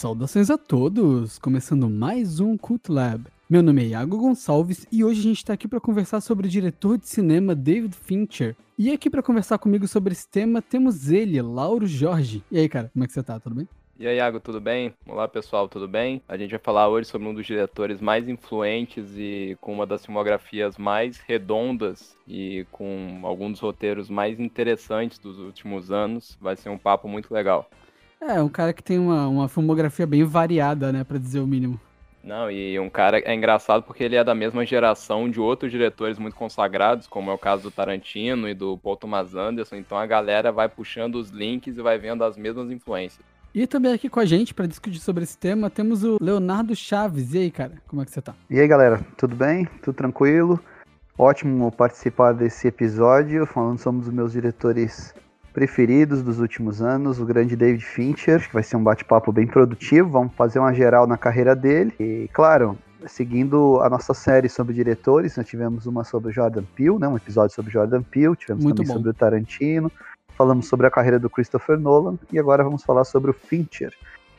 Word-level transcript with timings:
Saudações 0.00 0.48
a 0.48 0.56
todos! 0.56 1.38
Começando 1.38 1.86
mais 1.90 2.40
um 2.40 2.56
Cult 2.56 2.90
Lab. 2.90 3.26
Meu 3.50 3.62
nome 3.62 3.82
é 3.82 3.88
Iago 3.88 4.16
Gonçalves 4.16 4.86
e 4.90 5.04
hoje 5.04 5.20
a 5.20 5.22
gente 5.24 5.36
está 5.36 5.52
aqui 5.52 5.68
para 5.68 5.78
conversar 5.78 6.22
sobre 6.22 6.46
o 6.46 6.50
diretor 6.50 6.96
de 6.96 7.06
cinema 7.06 7.54
David 7.54 7.94
Fincher. 7.94 8.56
E 8.78 8.90
aqui 8.90 9.10
para 9.10 9.22
conversar 9.22 9.58
comigo 9.58 9.86
sobre 9.86 10.14
esse 10.14 10.26
tema 10.26 10.62
temos 10.62 11.10
ele, 11.10 11.42
Lauro 11.42 11.86
Jorge. 11.86 12.42
E 12.50 12.58
aí, 12.58 12.66
cara, 12.66 12.88
como 12.94 13.04
é 13.04 13.06
que 13.06 13.12
você 13.12 13.22
tá? 13.22 13.38
Tudo 13.38 13.56
bem? 13.56 13.68
E 13.98 14.06
aí, 14.06 14.16
Iago, 14.16 14.40
tudo 14.40 14.58
bem? 14.58 14.94
Olá, 15.06 15.28
pessoal, 15.28 15.68
tudo 15.68 15.86
bem? 15.86 16.22
A 16.26 16.38
gente 16.38 16.52
vai 16.52 16.60
falar 16.60 16.88
hoje 16.88 17.06
sobre 17.06 17.28
um 17.28 17.34
dos 17.34 17.44
diretores 17.44 18.00
mais 18.00 18.26
influentes 18.26 19.04
e 19.18 19.54
com 19.60 19.74
uma 19.74 19.86
das 19.86 20.06
filmografias 20.06 20.78
mais 20.78 21.18
redondas 21.18 22.16
e 22.26 22.66
com 22.72 23.20
alguns 23.22 23.50
dos 23.50 23.60
roteiros 23.60 24.08
mais 24.08 24.40
interessantes 24.40 25.18
dos 25.18 25.38
últimos 25.38 25.92
anos. 25.92 26.38
Vai 26.40 26.56
ser 26.56 26.70
um 26.70 26.78
papo 26.78 27.06
muito 27.06 27.34
legal. 27.34 27.68
É, 28.20 28.42
um 28.42 28.48
cara 28.48 28.72
que 28.72 28.82
tem 28.82 28.98
uma, 28.98 29.26
uma 29.28 29.48
filmografia 29.48 30.06
bem 30.06 30.24
variada, 30.24 30.92
né, 30.92 31.04
pra 31.04 31.18
dizer 31.18 31.40
o 31.40 31.46
mínimo. 31.46 31.80
Não, 32.22 32.50
e 32.50 32.78
um 32.78 32.90
cara 32.90 33.18
é 33.18 33.34
engraçado 33.34 33.82
porque 33.82 34.04
ele 34.04 34.14
é 34.14 34.22
da 34.22 34.34
mesma 34.34 34.64
geração 34.66 35.30
de 35.30 35.40
outros 35.40 35.72
diretores 35.72 36.18
muito 36.18 36.36
consagrados, 36.36 37.06
como 37.06 37.30
é 37.30 37.34
o 37.34 37.38
caso 37.38 37.62
do 37.62 37.70
Tarantino 37.70 38.46
e 38.46 38.52
do 38.52 38.76
Paul 38.76 38.96
Thomas 38.96 39.34
Anderson, 39.34 39.76
então 39.76 39.96
a 39.96 40.04
galera 40.04 40.52
vai 40.52 40.68
puxando 40.68 41.14
os 41.14 41.30
links 41.30 41.78
e 41.78 41.82
vai 41.82 41.98
vendo 41.98 42.22
as 42.22 42.36
mesmas 42.36 42.70
influências. 42.70 43.24
E 43.54 43.66
também 43.66 43.92
aqui 43.92 44.08
com 44.08 44.20
a 44.20 44.24
gente 44.26 44.52
para 44.52 44.66
discutir 44.66 45.00
sobre 45.00 45.24
esse 45.24 45.36
tema 45.36 45.70
temos 45.70 46.04
o 46.04 46.18
Leonardo 46.20 46.76
Chaves. 46.76 47.34
E 47.34 47.38
aí, 47.38 47.50
cara, 47.50 47.72
como 47.88 48.00
é 48.00 48.04
que 48.04 48.10
você 48.10 48.20
tá? 48.20 48.34
E 48.48 48.60
aí, 48.60 48.68
galera, 48.68 49.00
tudo 49.16 49.34
bem? 49.34 49.64
Tudo 49.82 49.94
tranquilo? 49.94 50.60
Ótimo 51.18 51.72
participar 51.72 52.32
desse 52.32 52.68
episódio, 52.68 53.44
falando 53.46 53.78
sobre 53.78 54.02
os 54.02 54.08
meus 54.08 54.32
diretores 54.32 55.12
preferidos 55.52 56.22
dos 56.22 56.38
últimos 56.38 56.80
anos, 56.80 57.18
o 57.18 57.24
grande 57.24 57.56
David 57.56 57.84
Fincher, 57.84 58.46
que 58.46 58.54
vai 58.54 58.62
ser 58.62 58.76
um 58.76 58.82
bate-papo 58.82 59.32
bem 59.32 59.46
produtivo, 59.46 60.08
vamos 60.08 60.32
fazer 60.34 60.58
uma 60.58 60.72
geral 60.72 61.06
na 61.06 61.16
carreira 61.16 61.54
dele. 61.54 61.92
E, 61.98 62.28
claro, 62.32 62.78
seguindo 63.06 63.80
a 63.82 63.88
nossa 63.88 64.14
série 64.14 64.48
sobre 64.48 64.74
diretores, 64.74 65.36
nós 65.36 65.46
tivemos 65.46 65.86
uma 65.86 66.04
sobre 66.04 66.32
Jordan 66.32 66.64
Peele, 66.74 66.98
né, 66.98 67.08
um 67.08 67.16
episódio 67.16 67.54
sobre 67.54 67.72
Jordan 67.72 68.02
Peele, 68.02 68.36
tivemos 68.36 68.62
Muito 68.62 68.76
também 68.76 68.88
bom. 68.88 68.94
sobre 68.94 69.10
o 69.10 69.14
Tarantino, 69.14 69.90
falamos 70.36 70.66
sobre 70.68 70.86
a 70.86 70.90
carreira 70.90 71.18
do 71.18 71.28
Christopher 71.28 71.78
Nolan 71.78 72.18
e 72.32 72.38
agora 72.38 72.62
vamos 72.64 72.82
falar 72.82 73.04
sobre 73.04 73.30
o 73.30 73.34
Fincher. 73.34 73.92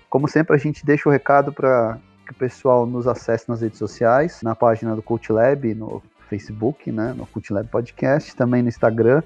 Como 0.10 0.28
sempre, 0.28 0.56
a 0.56 0.60
gente 0.60 0.86
deixa 0.86 1.08
o 1.08 1.12
recado 1.12 1.54
para 1.54 1.98
que 2.26 2.32
o 2.32 2.36
pessoal 2.36 2.86
nos 2.86 3.08
acesse 3.08 3.48
nas 3.50 3.62
redes 3.62 3.78
sociais, 3.78 4.40
na 4.44 4.56
página 4.56 4.96
do 4.96 5.02
Cult 5.02 5.32
Lab, 5.32 5.74
no 5.74 6.02
Facebook, 6.30 6.92
né, 6.92 7.14
no 7.16 7.26
Cult 7.26 7.52
Lab 7.52 7.68
Podcast, 7.68 8.36
também 8.36 8.62
no 8.62 8.70
Instagram, 8.70 9.22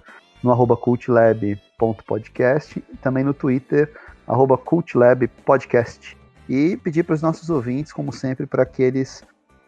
no 0.46 0.52
arroba 0.52 0.78
cultlab.podcast, 0.78 2.84
e 2.94 2.98
também 2.98 3.24
no 3.24 3.34
Twitter, 3.34 3.92
arroba 4.28 4.58
cultlabpodcast. 4.58 6.16
E 6.48 6.78
pedir 6.78 7.04
para 7.04 7.16
os 7.16 7.22
nossos 7.22 7.50
ouvintes, 7.50 7.92
como 7.92 8.14
sempre, 8.14 8.46
para 8.46 8.66
que 8.66 8.84
eles 8.84 9.24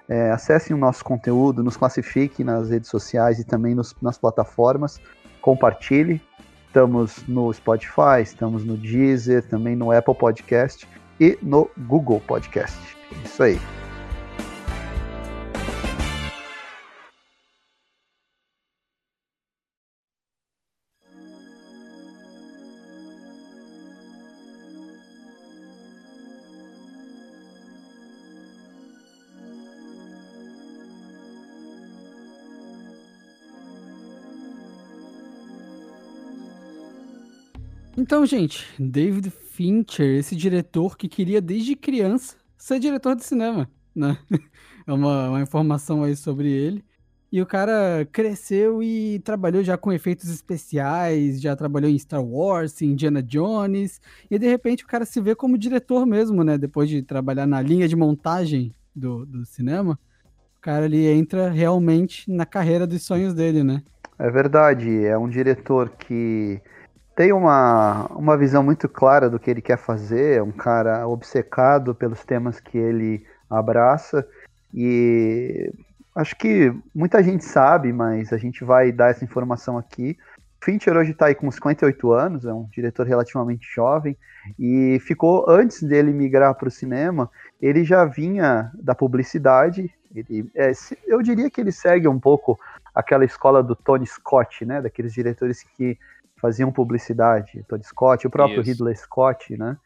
é, 0.07 0.31
acessem 0.31 0.75
o 0.75 0.79
nosso 0.79 1.03
conteúdo, 1.03 1.63
nos 1.63 1.75
classifiquem 1.75 2.45
nas 2.45 2.69
redes 2.69 2.89
sociais 2.89 3.39
e 3.39 3.43
também 3.43 3.73
nos- 3.73 3.95
nas 4.01 4.17
plataformas, 4.17 5.01
compartilhe. 5.41 6.21
Estamos 6.67 7.23
no 7.27 7.51
Spotify, 7.51 8.21
estamos 8.21 8.63
no 8.63 8.77
Deezer, 8.77 9.43
também 9.49 9.75
no 9.75 9.91
Apple 9.91 10.13
Podcast 10.13 10.87
e 11.19 11.37
no 11.41 11.67
Google 11.87 12.21
Podcast. 12.21 12.77
Isso 13.25 13.41
aí. 13.41 13.59
Então, 38.07 38.25
gente, 38.25 38.65
David 38.79 39.29
Fincher, 39.29 40.17
esse 40.17 40.33
diretor 40.33 40.95
que 40.95 41.09
queria 41.09 41.41
desde 41.41 41.75
criança 41.75 42.37
ser 42.57 42.79
diretor 42.79 43.17
de 43.17 43.25
cinema, 43.25 43.69
né? 43.93 44.17
É 44.87 44.93
uma, 44.93 45.31
uma 45.31 45.41
informação 45.41 46.01
aí 46.01 46.15
sobre 46.15 46.49
ele. 46.49 46.81
E 47.29 47.41
o 47.41 47.45
cara 47.45 48.07
cresceu 48.09 48.81
e 48.81 49.19
trabalhou 49.19 49.61
já 49.61 49.77
com 49.77 49.91
efeitos 49.91 50.29
especiais, 50.29 51.41
já 51.41 51.53
trabalhou 51.53 51.91
em 51.91 51.99
Star 51.99 52.23
Wars, 52.23 52.81
em 52.81 52.91
Indiana 52.91 53.21
Jones, 53.21 53.99
e 54.31 54.39
de 54.39 54.47
repente 54.47 54.85
o 54.85 54.87
cara 54.87 55.03
se 55.03 55.19
vê 55.19 55.35
como 55.35 55.57
diretor 55.57 56.05
mesmo, 56.05 56.45
né? 56.45 56.57
Depois 56.57 56.89
de 56.89 57.01
trabalhar 57.01 57.45
na 57.45 57.61
linha 57.61 57.89
de 57.89 57.97
montagem 57.97 58.73
do, 58.95 59.25
do 59.25 59.45
cinema, 59.45 59.99
o 60.57 60.61
cara 60.61 60.85
ele 60.85 61.05
entra 61.05 61.49
realmente 61.49 62.31
na 62.31 62.45
carreira 62.45 62.87
dos 62.87 63.03
sonhos 63.03 63.33
dele, 63.33 63.65
né? 63.65 63.83
É 64.17 64.31
verdade, 64.31 65.03
é 65.03 65.17
um 65.17 65.27
diretor 65.27 65.89
que 65.89 66.61
tem 67.17 67.33
uma, 67.33 68.05
uma 68.11 68.37
visão 68.37 68.61
muito 68.61 68.87
clara 68.87 69.27
do 69.27 69.39
que 69.39 69.49
ele 69.49 69.59
quer 69.59 69.79
fazer, 69.79 70.37
é 70.37 70.43
um 70.43 70.51
cara 70.51 71.07
obcecado 71.07 71.95
pelos 71.95 72.23
temas 72.23 72.59
que 72.59 72.77
ele 72.77 73.25
abraça 73.49 74.23
e 74.71 75.73
acho 76.15 76.35
que 76.35 76.71
muita 76.93 77.23
gente 77.23 77.43
sabe, 77.43 77.91
mas 77.91 78.31
a 78.31 78.37
gente 78.37 78.63
vai 78.63 78.91
dar 78.91 79.09
essa 79.09 79.25
informação 79.25 79.79
aqui. 79.79 80.15
Fincher 80.61 80.95
hoje 80.95 81.09
está 81.09 81.25
aí 81.25 81.33
com 81.33 81.49
58 81.49 82.11
anos, 82.11 82.45
é 82.45 82.53
um 82.53 82.65
diretor 82.71 83.07
relativamente 83.07 83.67
jovem 83.67 84.15
e 84.59 84.99
ficou 84.99 85.49
antes 85.49 85.81
dele 85.81 86.13
migrar 86.13 86.53
para 86.53 86.67
o 86.67 86.71
cinema, 86.71 87.31
ele 87.59 87.83
já 87.83 88.05
vinha 88.05 88.71
da 88.75 88.93
publicidade. 88.93 89.91
Ele, 90.15 90.51
é, 90.53 90.71
eu 91.07 91.23
diria 91.23 91.49
que 91.49 91.59
ele 91.59 91.71
segue 91.71 92.07
um 92.07 92.19
pouco 92.19 92.59
aquela 92.93 93.25
escola 93.25 93.63
do 93.63 93.75
Tony 93.75 94.05
Scott, 94.05 94.65
né? 94.65 94.83
Daqueles 94.83 95.13
diretores 95.13 95.63
que 95.63 95.97
faziam 96.39 96.71
publicidade, 96.71 97.63
Tony 97.67 97.83
Scott, 97.83 98.25
o 98.27 98.29
próprio 98.29 98.61
Isso. 98.61 98.71
Ridley 98.71 98.95
Scott, 98.95 99.57
né? 99.57 99.77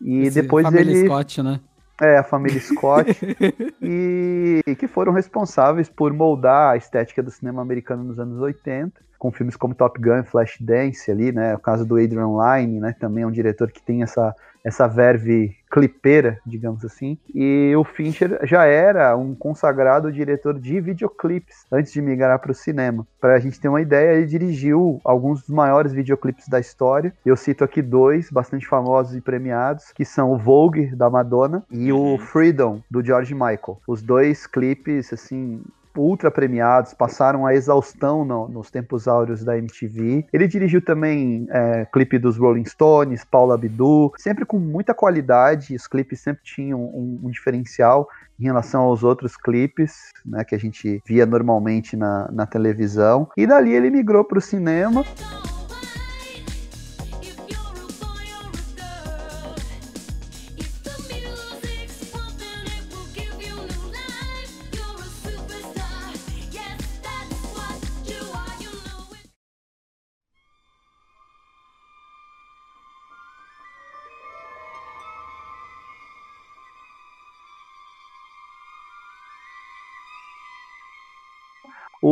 E 0.00 0.22
Esse 0.22 0.42
depois 0.42 0.64
família 0.64 0.92
ele 0.92 1.06
Scott, 1.06 1.42
né? 1.42 1.60
é 2.00 2.16
a 2.16 2.24
família 2.24 2.58
Scott 2.60 3.10
e 3.82 4.62
que 4.76 4.88
foram 4.88 5.12
responsáveis 5.12 5.88
por 5.88 6.12
moldar 6.12 6.72
a 6.72 6.76
estética 6.76 7.22
do 7.22 7.30
cinema 7.30 7.60
americano 7.60 8.02
nos 8.02 8.18
anos 8.18 8.40
80, 8.40 9.00
com 9.20 9.30
filmes 9.30 9.54
como 9.54 9.74
Top 9.74 10.00
Gun, 10.00 10.24
Flashdance 10.24 11.10
ali, 11.10 11.30
né? 11.30 11.54
O 11.54 11.58
caso 11.58 11.84
do 11.84 11.96
Adrian 11.96 12.30
Lyne, 12.30 12.80
né? 12.80 12.96
Também 12.98 13.22
é 13.22 13.26
um 13.26 13.30
diretor 13.30 13.70
que 13.70 13.82
tem 13.82 14.02
essa 14.02 14.34
essa 14.64 14.86
verve 14.86 15.56
clipeira, 15.70 16.38
digamos 16.44 16.84
assim. 16.84 17.16
E 17.34 17.72
o 17.76 17.84
Fincher 17.84 18.40
já 18.42 18.64
era 18.64 19.16
um 19.16 19.34
consagrado 19.34 20.12
diretor 20.12 20.58
de 20.58 20.80
videoclipes 20.80 21.64
antes 21.70 21.92
de 21.92 22.02
migrar 22.02 22.38
para 22.38 22.50
o 22.50 22.54
cinema. 22.54 23.06
Para 23.20 23.34
a 23.34 23.38
gente 23.38 23.60
ter 23.60 23.68
uma 23.68 23.80
ideia, 23.80 24.16
ele 24.16 24.26
dirigiu 24.26 25.00
alguns 25.04 25.40
dos 25.40 25.50
maiores 25.50 25.92
videoclipes 25.92 26.48
da 26.48 26.60
história. 26.60 27.14
Eu 27.24 27.36
cito 27.36 27.64
aqui 27.64 27.80
dois 27.80 28.30
bastante 28.30 28.66
famosos 28.66 29.16
e 29.16 29.20
premiados, 29.20 29.92
que 29.92 30.04
são 30.04 30.32
o 30.32 30.38
Vogue 30.38 30.94
da 30.94 31.08
Madonna 31.08 31.64
e 31.70 31.92
o 31.92 32.18
Freedom 32.18 32.82
do 32.90 33.02
George 33.02 33.32
Michael. 33.32 33.80
Os 33.86 34.02
dois 34.02 34.46
clipes 34.46 35.12
assim 35.12 35.62
ultra 35.96 36.30
premiados, 36.30 36.94
passaram 36.94 37.46
a 37.46 37.54
exaustão 37.54 38.24
no- 38.24 38.48
nos 38.48 38.70
tempos 38.70 39.08
áureos 39.08 39.44
da 39.44 39.56
MTV. 39.58 40.26
Ele 40.32 40.46
dirigiu 40.48 40.82
também 40.82 41.46
é, 41.50 41.86
clipe 41.92 42.18
dos 42.18 42.36
Rolling 42.36 42.64
Stones, 42.64 43.24
Paula 43.24 43.54
Abdul, 43.54 44.12
sempre 44.18 44.44
com 44.44 44.58
muita 44.58 44.94
qualidade. 44.94 45.74
Os 45.74 45.86
clipes 45.86 46.20
sempre 46.20 46.42
tinham 46.44 46.80
um, 46.80 47.20
um 47.24 47.30
diferencial 47.30 48.08
em 48.38 48.44
relação 48.44 48.82
aos 48.82 49.02
outros 49.04 49.36
clipes, 49.36 50.08
né, 50.24 50.44
que 50.44 50.54
a 50.54 50.58
gente 50.58 51.02
via 51.06 51.26
normalmente 51.26 51.96
na, 51.96 52.30
na 52.32 52.46
televisão. 52.46 53.28
E 53.36 53.46
dali 53.46 53.74
ele 53.74 53.90
migrou 53.90 54.24
para 54.24 54.38
o 54.38 54.40
cinema. 54.40 55.04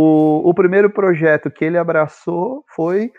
O, 0.00 0.48
o 0.48 0.54
primeiro 0.54 0.88
projeto 0.88 1.50
que 1.50 1.64
ele 1.64 1.76
abraçou 1.76 2.64
foi, 2.68 3.10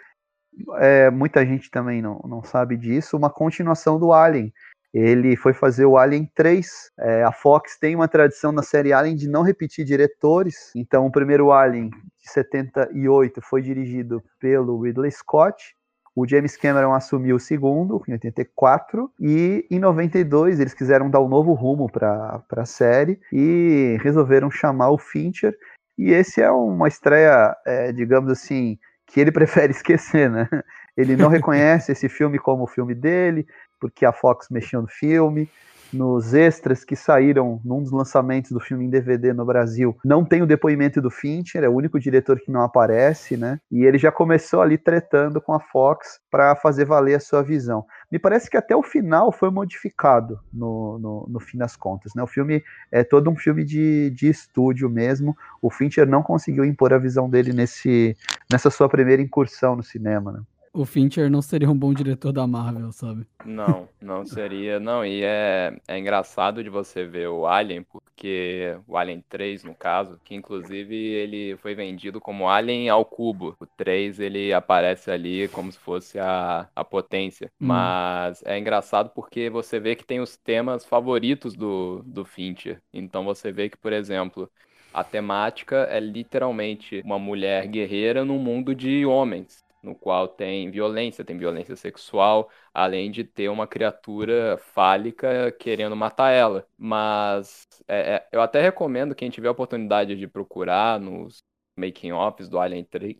é, 0.77 1.11
muita 1.11 1.45
gente 1.45 1.69
também 1.69 2.01
não, 2.01 2.21
não 2.23 2.41
sabe 2.41 2.77
disso, 2.77 3.17
uma 3.17 3.29
continuação 3.29 3.99
do 3.99 4.13
Alien. 4.13 4.53
Ele 4.93 5.35
foi 5.35 5.51
fazer 5.51 5.85
o 5.85 5.97
Alien 5.97 6.31
3. 6.33 6.67
É, 6.97 7.23
a 7.23 7.33
Fox 7.33 7.77
tem 7.77 7.95
uma 7.95 8.07
tradição 8.07 8.53
na 8.53 8.63
série 8.63 8.93
Alien 8.93 9.17
de 9.17 9.27
não 9.27 9.43
repetir 9.43 9.83
diretores. 9.83 10.71
Então, 10.73 11.05
o 11.05 11.11
primeiro 11.11 11.51
Alien, 11.51 11.89
de 11.89 12.31
78, 12.31 13.41
foi 13.41 13.61
dirigido 13.61 14.23
pelo 14.39 14.81
Ridley 14.81 15.11
Scott. 15.11 15.75
O 16.15 16.25
James 16.25 16.55
Cameron 16.55 16.93
assumiu 16.93 17.35
o 17.35 17.39
segundo, 17.41 18.01
em 18.07 18.13
84, 18.13 19.11
e 19.19 19.67
em 19.69 19.79
92 19.79 20.61
eles 20.61 20.73
quiseram 20.73 21.09
dar 21.09 21.19
um 21.19 21.27
novo 21.27 21.53
rumo 21.53 21.91
para 21.91 22.41
a 22.51 22.65
série 22.65 23.19
e 23.33 23.97
resolveram 24.01 24.49
chamar 24.49 24.91
o 24.91 24.97
Fincher. 24.97 25.53
E 25.99 26.13
esse 26.13 26.41
é 26.41 26.49
uma 26.49 26.87
estreia, 26.87 27.53
é, 27.65 27.91
digamos 27.91 28.31
assim, 28.31 28.79
que 29.05 29.19
ele 29.19 29.33
prefere 29.33 29.73
esquecer, 29.73 30.29
né? 30.29 30.47
Ele 30.95 31.17
não 31.17 31.27
reconhece 31.27 31.91
esse 31.91 32.07
filme 32.07 32.39
como 32.39 32.63
o 32.63 32.67
filme 32.67 32.95
dele, 32.95 33.45
porque 33.81 34.05
a 34.05 34.13
Fox 34.13 34.47
mexeu 34.49 34.81
no 34.81 34.87
filme 34.87 35.49
nos 35.91 36.33
extras 36.33 36.83
que 36.83 36.95
saíram 36.95 37.59
num 37.63 37.81
dos 37.81 37.91
lançamentos 37.91 38.51
do 38.51 38.59
filme 38.59 38.85
em 38.85 38.89
DVD 38.89 39.33
no 39.33 39.45
Brasil, 39.45 39.97
não 40.03 40.23
tem 40.23 40.41
o 40.41 40.47
depoimento 40.47 41.01
do 41.01 41.09
Fincher, 41.09 41.63
é 41.63 41.69
o 41.69 41.73
único 41.73 41.99
diretor 41.99 42.39
que 42.39 42.51
não 42.51 42.61
aparece, 42.61 43.37
né? 43.37 43.59
E 43.71 43.83
ele 43.83 43.97
já 43.97 44.11
começou 44.11 44.61
ali 44.61 44.77
tretando 44.77 45.41
com 45.41 45.53
a 45.53 45.59
Fox 45.59 46.19
para 46.29 46.55
fazer 46.55 46.85
valer 46.85 47.15
a 47.15 47.19
sua 47.19 47.41
visão. 47.41 47.85
Me 48.11 48.19
parece 48.19 48.49
que 48.49 48.57
até 48.57 48.75
o 48.75 48.83
final 48.83 49.31
foi 49.31 49.49
modificado 49.49 50.39
no, 50.51 50.97
no, 50.99 51.27
no, 51.29 51.39
fim 51.39 51.57
das 51.57 51.75
contas, 51.75 52.13
né? 52.15 52.23
O 52.23 52.27
filme 52.27 52.63
é 52.91 53.03
todo 53.03 53.29
um 53.29 53.35
filme 53.35 53.63
de, 53.63 54.09
de 54.11 54.29
estúdio 54.29 54.89
mesmo. 54.89 55.35
O 55.61 55.69
Fincher 55.69 56.07
não 56.07 56.23
conseguiu 56.23 56.65
impor 56.65 56.93
a 56.93 56.97
visão 56.97 57.29
dele 57.29 57.53
nesse, 57.53 58.15
nessa 58.51 58.69
sua 58.69 58.89
primeira 58.89 59.21
incursão 59.21 59.75
no 59.75 59.83
cinema, 59.83 60.31
né? 60.31 60.41
O 60.73 60.85
Fincher 60.85 61.29
não 61.29 61.41
seria 61.41 61.69
um 61.69 61.77
bom 61.77 61.93
diretor 61.93 62.31
da 62.31 62.45
Marvel, 62.45 62.91
sabe? 62.91 63.25
Não, 63.45 63.87
não 64.01 64.25
seria. 64.25 64.79
Não, 64.79 65.05
e 65.05 65.23
é, 65.23 65.75
é 65.87 65.97
engraçado 65.97 66.63
de 66.63 66.69
você 66.69 67.05
ver 67.05 67.27
o 67.29 67.47
Alien, 67.47 67.83
porque 67.83 68.77
o 68.87 68.97
Alien 68.97 69.23
3, 69.27 69.63
no 69.63 69.73
caso, 69.73 70.19
que 70.23 70.35
inclusive 70.35 70.95
ele 70.95 71.57
foi 71.57 71.73
vendido 71.73 72.19
como 72.19 72.49
Alien 72.49 72.89
ao 72.89 73.03
cubo. 73.05 73.55
O 73.59 73.65
3 73.65 74.19
ele 74.19 74.53
aparece 74.53 75.11
ali 75.11 75.47
como 75.49 75.71
se 75.71 75.79
fosse 75.79 76.19
a, 76.19 76.69
a 76.75 76.83
potência. 76.83 77.51
Hum. 77.59 77.67
Mas 77.67 78.43
é 78.45 78.57
engraçado 78.57 79.09
porque 79.09 79.49
você 79.49 79.79
vê 79.79 79.95
que 79.95 80.05
tem 80.05 80.19
os 80.19 80.37
temas 80.37 80.85
favoritos 80.85 81.55
do, 81.55 82.03
do 82.05 82.23
Fincher. 82.23 82.81
Então 82.93 83.23
você 83.23 83.51
vê 83.51 83.69
que, 83.69 83.77
por 83.77 83.93
exemplo, 83.93 84.49
a 84.93 85.03
temática 85.03 85.87
é 85.89 85.99
literalmente 85.99 87.01
uma 87.03 87.19
mulher 87.19 87.67
guerreira 87.67 88.25
num 88.25 88.39
mundo 88.39 88.75
de 88.75 89.05
homens 89.05 89.63
no 89.81 89.95
qual 89.95 90.27
tem 90.27 90.69
violência, 90.71 91.23
tem 91.23 91.37
violência 91.37 91.75
sexual, 91.75 92.49
além 92.73 93.11
de 93.11 93.23
ter 93.23 93.49
uma 93.49 93.67
criatura 93.67 94.57
fálica 94.57 95.51
querendo 95.53 95.95
matar 95.95 96.31
ela. 96.31 96.67
Mas 96.77 97.65
é, 97.87 98.15
é, 98.15 98.29
eu 98.31 98.41
até 98.41 98.61
recomendo 98.61 99.15
quem 99.15 99.29
tiver 99.29 99.47
a 99.47 99.51
oportunidade 99.51 100.15
de 100.15 100.27
procurar 100.27 100.99
nos 100.99 101.43
making-offs 101.77 102.49
do 102.49 102.59
Alien 102.59 102.83
3, 102.85 103.17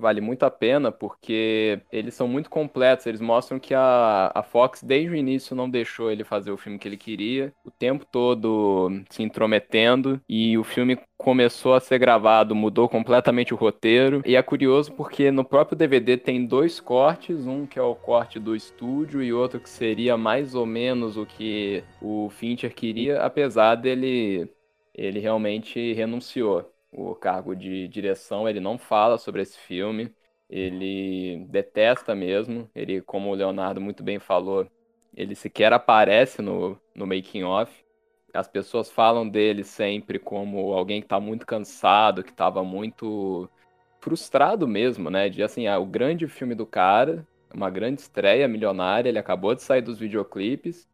vale 0.00 0.20
muito 0.20 0.44
a 0.44 0.50
pena 0.50 0.90
porque 0.90 1.80
eles 1.92 2.14
são 2.14 2.26
muito 2.26 2.50
completos. 2.50 3.06
Eles 3.06 3.20
mostram 3.20 3.58
que 3.58 3.74
a, 3.74 4.32
a 4.34 4.42
Fox, 4.42 4.82
desde 4.82 5.10
o 5.10 5.14
início, 5.14 5.54
não 5.54 5.68
deixou 5.68 6.10
ele 6.10 6.24
fazer 6.24 6.50
o 6.50 6.56
filme 6.56 6.78
que 6.78 6.88
ele 6.88 6.96
queria, 6.96 7.52
o 7.64 7.70
tempo 7.70 8.04
todo 8.04 8.90
se 9.10 9.22
intrometendo, 9.22 10.20
e 10.28 10.56
o 10.58 10.64
filme 10.64 10.98
começou 11.16 11.74
a 11.74 11.80
ser 11.80 11.98
gravado, 11.98 12.54
mudou 12.54 12.88
completamente 12.88 13.52
o 13.52 13.56
roteiro. 13.56 14.22
E 14.24 14.36
é 14.36 14.42
curioso 14.42 14.92
porque 14.92 15.30
no 15.30 15.44
próprio 15.44 15.76
DVD 15.76 16.16
tem 16.16 16.46
dois 16.46 16.80
cortes, 16.80 17.46
um 17.46 17.66
que 17.66 17.78
é 17.78 17.82
o 17.82 17.94
corte 17.94 18.38
do 18.38 18.56
estúdio 18.56 19.22
e 19.22 19.32
outro 19.32 19.60
que 19.60 19.68
seria 19.68 20.16
mais 20.16 20.54
ou 20.54 20.64
menos 20.64 21.16
o 21.16 21.26
que 21.26 21.84
o 22.00 22.30
Fincher 22.30 22.74
queria, 22.74 23.22
apesar 23.22 23.74
dele 23.74 24.50
ele 24.94 25.20
realmente 25.20 25.92
renunciou 25.92 26.70
o 26.92 27.14
cargo 27.14 27.54
de 27.54 27.88
direção, 27.88 28.48
ele 28.48 28.60
não 28.60 28.78
fala 28.78 29.18
sobre 29.18 29.42
esse 29.42 29.58
filme, 29.58 30.14
ele 30.48 31.46
detesta 31.48 32.14
mesmo, 32.14 32.68
ele, 32.74 33.00
como 33.02 33.30
o 33.30 33.34
Leonardo 33.34 33.80
muito 33.80 34.02
bem 34.02 34.18
falou, 34.18 34.66
ele 35.14 35.34
sequer 35.34 35.72
aparece 35.72 36.42
no, 36.42 36.80
no 36.94 37.06
making 37.06 37.44
off. 37.44 37.84
As 38.32 38.48
pessoas 38.48 38.90
falam 38.90 39.28
dele 39.28 39.64
sempre 39.64 40.18
como 40.18 40.72
alguém 40.72 41.00
que 41.00 41.06
está 41.06 41.18
muito 41.20 41.46
cansado, 41.46 42.22
que 42.22 42.30
estava 42.30 42.62
muito 42.62 43.48
frustrado 44.00 44.66
mesmo, 44.68 45.10
né? 45.10 45.28
De 45.28 45.42
assim, 45.42 45.66
ah, 45.66 45.78
o 45.78 45.86
grande 45.86 46.26
filme 46.28 46.54
do 46.54 46.66
cara, 46.66 47.26
uma 47.52 47.70
grande 47.70 48.00
estreia 48.00 48.48
milionária, 48.48 49.08
ele 49.08 49.18
acabou 49.18 49.54
de 49.54 49.62
sair 49.62 49.82
dos 49.82 49.98
videoclipes 49.98 50.88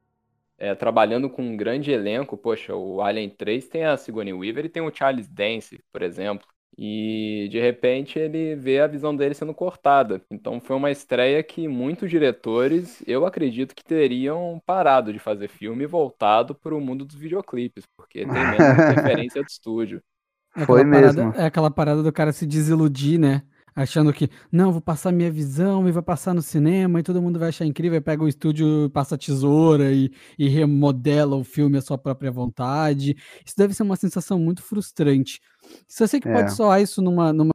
é, 0.58 0.74
trabalhando 0.74 1.28
com 1.28 1.42
um 1.42 1.56
grande 1.56 1.90
elenco. 1.90 2.36
Poxa, 2.36 2.74
o 2.74 3.00
Alien 3.00 3.30
3 3.30 3.68
tem 3.68 3.84
a 3.84 3.96
Sigourney 3.96 4.32
Weaver 4.32 4.66
e 4.66 4.68
tem 4.68 4.82
o 4.82 4.94
Charles 4.94 5.28
Dance, 5.28 5.78
por 5.92 6.02
exemplo. 6.02 6.46
E 6.78 7.48
de 7.50 7.58
repente 7.58 8.18
ele 8.18 8.54
vê 8.54 8.80
a 8.80 8.86
visão 8.86 9.16
dele 9.16 9.34
sendo 9.34 9.54
cortada. 9.54 10.22
Então 10.30 10.60
foi 10.60 10.76
uma 10.76 10.90
estreia 10.90 11.42
que 11.42 11.66
muitos 11.66 12.10
diretores, 12.10 13.02
eu 13.06 13.24
acredito 13.24 13.74
que 13.74 13.82
teriam 13.84 14.60
parado 14.66 15.12
de 15.12 15.18
fazer 15.18 15.48
filme 15.48 15.84
e 15.84 15.86
voltado 15.86 16.54
para 16.54 16.74
o 16.74 16.80
mundo 16.80 17.04
dos 17.04 17.16
videoclipes, 17.16 17.84
porque 17.96 18.26
tem 18.26 18.26
menos 18.26 18.58
referência 18.94 19.42
de 19.42 19.50
estúdio. 19.50 20.02
É 20.54 20.66
foi 20.66 20.84
mesmo. 20.84 21.22
Parada, 21.22 21.42
é 21.42 21.46
aquela 21.46 21.70
parada 21.70 22.02
do 22.02 22.12
cara 22.12 22.32
se 22.32 22.46
desiludir, 22.46 23.18
né? 23.18 23.42
Achando 23.76 24.10
que, 24.10 24.30
não, 24.50 24.72
vou 24.72 24.80
passar 24.80 25.12
minha 25.12 25.30
visão 25.30 25.86
e 25.86 25.92
vai 25.92 26.02
passar 26.02 26.32
no 26.32 26.40
cinema 26.40 26.98
e 26.98 27.02
todo 27.02 27.20
mundo 27.20 27.38
vai 27.38 27.50
achar 27.50 27.66
incrível, 27.66 28.00
pega 28.00 28.24
o 28.24 28.28
estúdio, 28.28 28.88
passa 28.90 29.16
a 29.16 29.18
tesoura 29.18 29.92
e, 29.92 30.10
e 30.38 30.48
remodela 30.48 31.36
o 31.36 31.44
filme 31.44 31.76
à 31.76 31.82
sua 31.82 31.98
própria 31.98 32.30
vontade. 32.30 33.14
Isso 33.44 33.54
deve 33.54 33.74
ser 33.74 33.82
uma 33.82 33.96
sensação 33.96 34.38
muito 34.38 34.62
frustrante. 34.62 35.40
Eu 36.00 36.08
sei 36.08 36.18
que 36.18 36.28
é. 36.28 36.32
pode 36.32 36.54
soar 36.54 36.80
isso 36.80 37.02
numa, 37.02 37.34
numa 37.34 37.52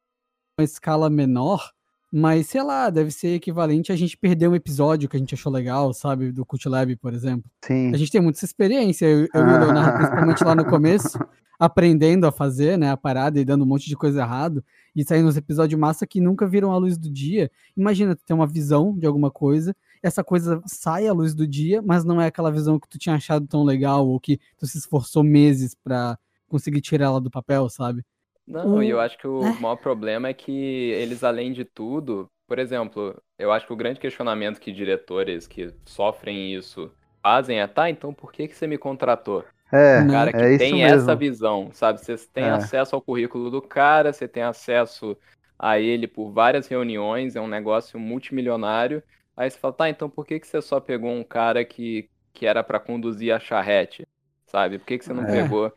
escala 0.60 1.10
menor, 1.10 1.72
mas 2.14 2.48
sei 2.48 2.62
lá, 2.62 2.92
deve 2.92 3.10
ser 3.10 3.36
equivalente 3.36 3.92
a 3.92 3.96
gente 3.96 4.16
perder 4.16 4.48
um 4.48 4.54
episódio 4.54 5.10
que 5.10 5.16
a 5.16 5.20
gente 5.20 5.34
achou 5.34 5.52
legal, 5.52 5.92
sabe? 5.92 6.32
Do 6.32 6.46
Cult 6.46 6.70
Lab, 6.70 6.96
por 6.98 7.16
exemplo. 7.16 7.50
Sim. 7.66 7.92
A 7.96 7.98
gente 7.98 8.12
tem 8.12 8.22
muita 8.22 8.46
experiência, 8.46 9.08
eu, 9.08 9.22
eu 9.34 9.42
e 9.42 9.54
o 9.54 9.60
Leonardo, 9.60 9.98
principalmente 9.98 10.44
lá 10.44 10.54
no 10.54 10.66
começo, 10.66 11.18
aprendendo 11.58 12.28
a 12.28 12.32
fazer, 12.32 12.78
né, 12.78 12.92
a 12.92 12.98
parada 12.98 13.40
e 13.40 13.46
dando 13.46 13.64
um 13.64 13.68
monte 13.68 13.88
de 13.88 13.96
coisa 13.96 14.22
errado 14.22 14.64
e 14.96 15.04
saindo 15.04 15.28
uns 15.28 15.38
episódios 15.38 15.80
massa 15.80 16.06
que 16.06 16.20
nunca 16.20 16.48
viram 16.48 16.72
a 16.72 16.78
luz 16.78 16.98
do 16.98 17.10
dia. 17.10 17.50
Imagina 17.76 18.16
tu 18.16 18.24
ter 18.26 18.34
uma 18.34 18.48
visão 18.48 18.98
de 18.98 19.06
alguma 19.06 19.32
coisa, 19.32 19.76
essa 20.04 20.24
coisa 20.24 20.62
sai 20.66 21.08
à 21.08 21.14
luz 21.14 21.34
do 21.34 21.48
dia, 21.48 21.82
mas 21.82 22.04
não 22.04 22.20
é 22.20 22.28
aquela 22.28 22.52
visão 22.52 22.80
que 22.80 22.90
tu 22.90 22.98
tinha 22.98 23.16
achado 23.16 23.48
tão 23.48 23.64
legal 23.64 24.08
ou 24.08 24.20
que 24.20 24.40
tu 24.58 24.66
se 24.66 24.78
esforçou 24.78 25.24
meses 25.24 25.76
para 25.76 26.18
conseguir 26.48 26.82
tirar 26.82 27.06
ela 27.06 27.22
do 27.22 27.32
papel, 27.32 27.70
sabe? 27.70 28.04
Não, 28.48 28.82
e 28.84 28.90
eu 28.90 29.00
acho 29.00 29.18
que 29.18 29.28
o 29.28 29.44
é. 29.46 29.60
maior 29.60 29.78
problema 29.78 30.28
é 30.28 30.34
que 30.34 30.52
eles, 30.52 31.24
além 31.24 31.54
de 31.54 31.64
tudo, 31.64 32.30
por 32.48 32.60
exemplo, 32.60 33.16
eu 33.40 33.52
acho 33.52 33.66
que 33.66 33.74
o 33.74 33.78
grande 33.78 34.00
questionamento 34.00 34.60
que 34.60 34.72
diretores 34.72 35.48
que 35.48 35.74
sofrem 35.86 36.54
isso 36.54 36.92
fazem 37.22 37.60
é, 37.60 37.68
tá, 37.68 37.90
então 37.90 38.14
por 38.14 38.32
que, 38.34 38.48
que 38.48 38.56
você 38.56 38.68
me 38.68 38.78
contratou? 38.78 39.46
É, 39.72 40.06
cara 40.06 40.32
que 40.32 40.38
é 40.38 40.58
tem 40.58 40.84
essa 40.84 41.16
visão, 41.16 41.70
sabe? 41.74 42.00
Você 42.00 42.18
tem 42.18 42.44
é. 42.44 42.50
acesso 42.50 42.96
ao 42.96 43.02
currículo 43.02 43.50
do 43.50 43.62
cara, 43.62 44.12
você 44.12 44.28
tem 44.28 44.44
acesso 44.44 45.18
a 45.58 45.80
ele 45.80 46.08
por 46.08 46.32
várias 46.32 46.68
reuniões, 46.68 47.36
é 47.36 47.42
um 47.42 47.48
negócio 47.48 48.00
multimilionário. 48.00 49.02
Aí 49.36 49.50
você 49.50 49.58
fala, 49.58 49.74
tá, 49.74 49.90
então 49.90 50.10
por 50.10 50.26
que, 50.26 50.40
que 50.40 50.48
você 50.48 50.62
só 50.62 50.80
pegou 50.80 51.12
um 51.12 51.24
cara 51.24 51.64
que, 51.64 52.10
que 52.34 52.46
era 52.46 52.64
para 52.64 52.80
conduzir 52.80 53.34
a 53.34 53.40
charrete, 53.40 54.06
sabe? 54.46 54.78
Por 54.78 54.86
que, 54.86 54.98
que 54.98 55.06
você 55.06 55.14
não 55.14 55.24
é. 55.24 55.42
pegou 55.42 55.72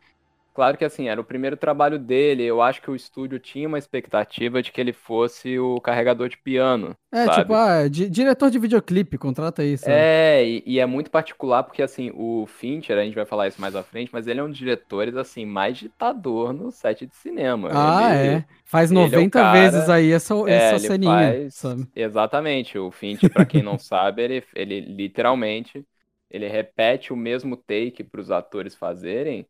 Claro 0.55 0.77
que 0.77 0.85
assim, 0.85 1.09
era 1.09 1.19
o 1.19 1.23
primeiro 1.25 1.57
trabalho 1.57 1.99
dele. 1.99 2.41
Eu 2.41 2.61
acho 2.61 2.81
que 2.81 2.89
o 2.89 2.95
estúdio 2.95 3.37
tinha 3.39 3.67
uma 3.67 3.77
expectativa 3.77 4.63
de 4.63 4.71
que 4.71 4.79
ele 4.79 4.93
fosse 4.93 5.59
o 5.59 5.81
carregador 5.81 6.29
de 6.29 6.37
piano. 6.37 6.95
É, 7.11 7.25
sabe? 7.25 7.41
tipo, 7.41 7.53
ah, 7.53 7.89
di 7.89 8.09
diretor 8.09 8.49
de 8.49 8.57
videoclipe, 8.57 9.17
contrata 9.17 9.65
isso. 9.65 9.83
É, 9.85 10.45
e, 10.47 10.63
e, 10.65 10.79
é 10.79 10.85
muito 10.85 11.11
particular 11.11 11.61
porque 11.63 11.81
assim, 11.81 12.09
o 12.15 12.45
Fincher, 12.47 12.97
a 12.97 13.03
gente 13.03 13.15
vai 13.15 13.25
falar 13.25 13.49
isso 13.49 13.59
mais 13.59 13.75
à 13.75 13.83
frente, 13.83 14.09
mas 14.13 14.27
ele 14.27 14.39
é 14.39 14.43
um 14.43 14.47
dos 14.47 14.57
diretores 14.57 15.17
assim, 15.17 15.45
mais 15.45 15.77
ditador 15.77 16.53
no 16.53 16.71
set 16.71 17.05
de 17.05 17.15
cinema. 17.17 17.69
Ah, 17.73 18.15
ele, 18.15 18.35
é. 18.35 18.45
Faz 18.63 18.89
90 18.89 19.37
é 19.37 19.41
cara, 19.41 19.59
vezes 19.59 19.89
aí 19.89 20.09
essa, 20.13 20.33
é, 20.47 20.53
essa 20.53 20.79
ceninha, 20.79 21.11
faz, 21.11 21.55
sabe? 21.55 21.85
Exatamente. 21.93 22.77
O 22.77 22.91
Fincher, 22.91 23.29
para 23.29 23.43
quem 23.45 23.61
não 23.61 23.77
sabe, 23.77 24.21
ele, 24.21 24.43
ele 24.55 24.79
literalmente 24.79 25.85
ele 26.31 26.47
repete 26.47 27.11
o 27.11 27.15
mesmo 27.15 27.57
take 27.57 28.03
para 28.05 28.21
os 28.21 28.31
atores 28.31 28.73
fazerem 28.73 29.45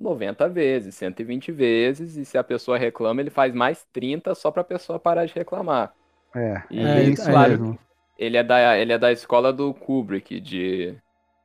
90 0.00 0.48
vezes, 0.48 0.94
120 0.94 1.52
vezes, 1.52 2.16
e 2.16 2.24
se 2.24 2.38
a 2.38 2.42
pessoa 2.42 2.78
reclama, 2.78 3.20
ele 3.20 3.30
faz 3.30 3.54
mais 3.54 3.86
30 3.92 4.34
só 4.34 4.50
para 4.50 4.62
a 4.62 4.64
pessoa 4.64 4.98
parar 4.98 5.26
de 5.26 5.34
reclamar. 5.34 5.92
É, 6.34 6.62
e 6.70 6.80
é 6.80 7.02
isso 7.04 7.24
claro, 7.24 7.50
mesmo. 7.50 7.78
Ele 8.18 8.36
é, 8.36 8.42
da, 8.42 8.78
ele 8.78 8.92
é 8.92 8.98
da 8.98 9.12
escola 9.12 9.52
do 9.52 9.74
Kubrick, 9.74 10.40
de, 10.40 10.94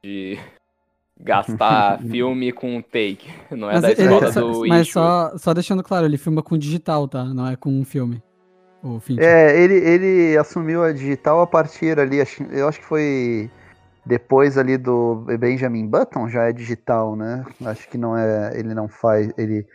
de 0.01 0.39
gastar 1.19 1.99
filme 2.09 2.51
com 2.53 2.81
take, 2.81 3.27
não 3.51 3.69
é 3.69 3.73
mas 3.73 3.81
da 3.81 3.91
escola 3.91 4.27
ele, 4.27 4.33
do 4.33 4.67
Mas 4.67 4.89
só, 4.89 5.37
só 5.37 5.53
deixando 5.53 5.83
claro, 5.83 6.05
ele 6.05 6.17
filma 6.17 6.41
com 6.41 6.57
digital, 6.57 7.07
tá? 7.07 7.25
Não 7.25 7.47
é 7.47 7.55
com 7.57 7.69
um 7.69 7.83
filme. 7.83 8.23
É, 9.17 9.59
ele, 9.59 9.73
ele 9.73 10.37
assumiu 10.37 10.83
a 10.83 10.91
digital 10.91 11.41
a 11.41 11.47
partir 11.47 11.99
ali, 11.99 12.17
eu 12.51 12.67
acho 12.67 12.79
que 12.79 12.85
foi 12.85 13.49
depois 14.05 14.57
ali 14.57 14.77
do 14.77 15.25
Benjamin 15.39 15.87
Button 15.87 16.29
já 16.29 16.43
é 16.43 16.53
digital, 16.53 17.15
né? 17.15 17.43
Acho 17.65 17.87
que 17.89 17.97
não 17.97 18.15
é, 18.17 18.51
ele 18.57 18.73
não 18.73 18.87
faz, 18.87 19.31
ele 19.37 19.65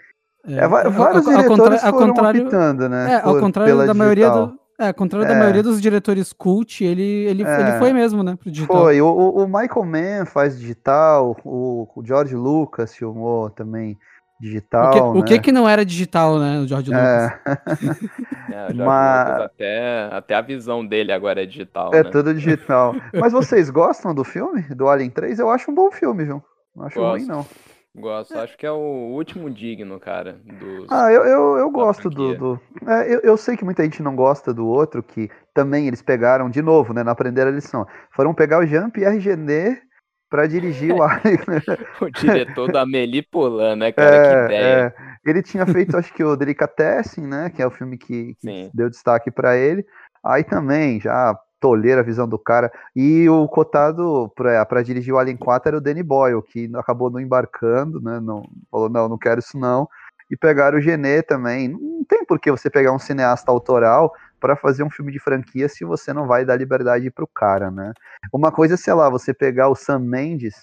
é, 0.47 0.55
é 0.59 0.69
vários 0.69 1.27
ao, 1.27 1.37
diretores 1.37 1.85
ao 1.85 1.93
foram 1.93 2.15
optando, 2.15 2.89
né? 2.89 3.13
É, 3.13 3.17
ao 3.17 3.33
por, 3.35 3.41
contrário 3.41 3.87
da 3.87 3.95
maioria 3.95 4.31
do, 4.31 4.55
É, 4.79 4.89
ao 4.89 4.95
contrário 4.95 5.29
da 5.29 5.35
maioria 5.35 5.63
dos 5.63 5.81
diretores 5.81 6.33
cult, 6.33 6.83
ele, 6.83 7.03
ele, 7.03 7.43
É. 7.45 7.61
ele 7.61 7.79
foi 7.79 7.93
mesmo, 7.93 8.23
né, 8.23 8.37
pro 8.37 8.51
digital. 8.51 8.77
Foi, 8.85 9.01
o, 9.03 9.07
o- 9.07 9.45
o 9.45 9.47
Michael 9.47 9.85
Mann 9.85 10.25
faz 10.27 10.59
digital, 10.59 11.37
o, 11.45 11.87
o 11.95 12.03
George 12.05 12.35
Lucas 12.35 12.95
filmou 12.95 13.51
também 13.51 13.99
digital, 14.41 14.91
O 14.91 14.93
que, 14.93 15.01
o 15.01 15.15
né? 15.21 15.27
que 15.27 15.39
que 15.41 15.53
não 15.53 15.69
era 15.69 15.85
digital, 15.85 16.39
né, 16.39 16.59
o 16.61 16.67
George 16.67 16.91
Lucas? 16.91 17.05
É, 17.07 17.41
É, 18.53 18.65
o 18.65 18.67
Jorge 18.69 18.83
Mas- 18.83 19.29
Lucas 19.29 19.45
até, 19.45 20.09
até 20.13 20.35
a 20.35 20.41
visão 20.41 20.85
dele 20.85 21.13
agora 21.13 21.43
é 21.43 21.47
digital, 21.47 21.91
é 21.95 22.03
né? 22.03 22.11
tudo 22.11 22.35
digital. 22.35 22.95
Mas 23.15 23.33
vocês 23.33 23.71
gostam 23.71 24.15
do 24.15 24.25
filme, 24.25 24.63
do 24.75 24.89
Alien 24.89 25.11
3? 25.11 25.39
Eu 25.39 25.51
acho 25.51 25.71
um 25.71 25.75
bom 25.75 25.91
filme, 25.91 26.25
viu? 26.25 26.43
Não 26.75 26.87
acho 26.87 26.99
Gosto. 26.99 27.19
ruim, 27.19 27.27
não. 27.27 27.47
Gosto, 27.97 28.39
acho 28.39 28.57
que 28.57 28.65
é 28.65 28.71
o 28.71 28.77
último 29.17 29.51
digno, 29.51 29.99
cara, 29.99 30.39
dos... 30.61 30.87
Ah, 30.93 31.13
eu, 31.13 31.25
eu, 31.25 31.57
eu 31.59 31.71
gosto 31.73 32.09
do. 32.09 32.37
do- 32.37 32.61
é, 32.87 33.13
eu, 33.13 33.19
eu 33.23 33.37
sei 33.37 33.57
que 33.57 33.65
muita 33.65 33.83
gente 33.83 34.01
não 34.01 34.15
gosta 34.15 34.55
do 34.55 34.65
outro, 34.65 35.03
que 35.03 35.29
também 35.53 35.89
eles 35.89 36.01
pegaram, 36.01 36.49
de 36.49 36.63
novo, 36.63 36.95
né? 36.95 37.03
Não 37.03 37.11
aprenderam 37.11 37.51
a 37.51 37.55
lição. 37.55 37.85
Foram 38.13 38.33
pegar 38.33 38.61
o 38.61 38.67
Jean-Pierre 38.67 39.19
Genet 39.19 39.83
pra 40.31 40.47
dirigir 40.47 40.95
o 40.95 41.03
Alien. 41.03 41.41
o 42.01 42.11
diretor 42.11 42.73
da 42.73 42.83
Amélie 42.83 43.23
Poulain, 43.23 43.77
né, 43.77 43.93
cara? 43.93 44.11
que 44.11 44.27
É, 44.27 44.45
ideia. 44.45 44.95
é. 44.97 45.11
Ele 45.29 45.43
tinha 45.43 45.67
feito, 45.67 45.97
acho 45.97 46.15
que 46.15 46.25
o 46.25 46.37
Delicatessen, 46.37 47.27
né? 47.27 47.51
Que 47.51 47.61
é 47.61 47.67
o 47.67 47.71
filme 47.71 47.99
que, 47.99 48.35
que 48.41 48.71
deu 48.73 48.89
destaque 48.89 49.31
pra 49.31 49.57
ele. 49.57 49.85
Aí 50.25 50.45
também, 50.45 51.01
já 51.01 51.37
toleira 51.59 52.01
a 52.01 52.05
visão 52.05 52.27
do 52.27 52.39
cara. 52.39 52.73
E 52.97 53.29
o 53.29 53.47
cotado 53.49 54.33
pra 54.35 54.83
dirigir 54.83 55.13
o 55.13 55.19
Alien 55.19 55.37
4 55.37 55.69
era 55.69 55.77
o 55.77 55.81
Danny 55.81 56.03
Boyle, 56.03 56.43
que 56.43 56.71
acabou 56.75 57.11
não 57.11 57.21
embarcando, 57.21 58.01
né? 58.01 58.19
Não, 58.21 58.43
falou, 58.71 58.89
não, 58.89 59.09
não 59.09 59.19
quero 59.19 59.41
isso 59.41 59.59
não. 59.59 59.87
E 60.31 60.37
pegaram 60.37 60.79
o 60.79 60.81
Genet 60.81 61.27
também. 61.27 61.69
Não 61.69 62.05
tem 62.09 62.25
por 62.25 62.39
que 62.39 62.51
você 62.51 62.71
pegar 62.71 62.93
um 62.93 62.99
cineasta 62.99 63.51
autoral 63.51 64.13
pra 64.41 64.57
fazer 64.57 64.83
um 64.83 64.91
filme 64.91 65.13
de 65.13 65.19
franquia 65.21 65.69
se 65.69 65.85
você 65.85 66.13
não 66.13 66.27
vai 66.27 66.45
dar 66.45 66.57
liberdade 66.57 67.11
pro 67.11 67.27
cara, 67.27 67.71
né? 67.71 67.93
Uma 68.33 68.51
coisa 68.51 68.75
é, 68.75 68.77
sei 68.77 68.95
lá, 68.95 69.09
você 69.11 69.33
pegar 69.35 69.69
o 69.69 69.75
Sam 69.77 69.99
Mendes 70.01 70.55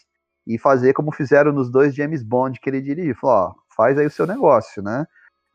e 0.46 0.58
fazer 0.58 0.94
como 0.94 1.12
fizeram 1.12 1.52
nos 1.52 1.70
dois 1.70 1.94
James 1.94 2.24
Bond 2.24 2.60
que 2.60 2.70
ele 2.70 2.82
dirigiu. 2.82 3.16
Falou, 3.16 3.36
ó, 3.36 3.54
faz 3.76 3.98
aí 3.98 4.06
o 4.08 4.12
seu 4.12 4.26
negócio, 4.26 4.82
né? 4.82 5.06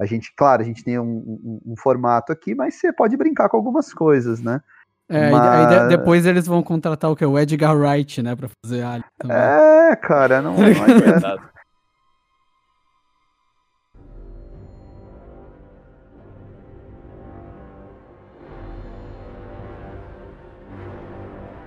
A 0.01 0.07
gente, 0.07 0.33
claro, 0.37 0.63
a 0.63 0.65
gente 0.65 0.83
tem 0.83 0.99
um, 0.99 1.05
um- 1.05 1.61
um 1.67 1.75
formato 1.77 2.33
aqui, 2.33 2.55
mas 2.55 2.75
você 2.75 2.93
pode 2.93 3.17
brincar 3.17 3.49
com 3.49 3.57
algumas 3.57 3.93
coisas, 3.93 4.41
né? 4.41 4.61
É, 5.09 5.31
e 5.31 5.35
aí 5.35 5.67
de- 5.67 5.77
Mas- 5.77 5.89
depois 5.89 6.25
eles 6.27 6.47
vão 6.47 6.63
contratar 6.63 7.11
o 7.11 7.17
que? 7.17 7.25
O 7.25 7.39
Edgar 7.39 7.77
Wright, 7.77 8.23
né, 8.23 8.35
pra 8.35 8.49
fazer 8.65 8.83
Alien 8.83 9.05
também. 9.19 9.37
É, 9.37 9.97
cara, 9.97 10.41
não, 10.41 10.57
não 10.57 10.65
adianta. 10.65 11.39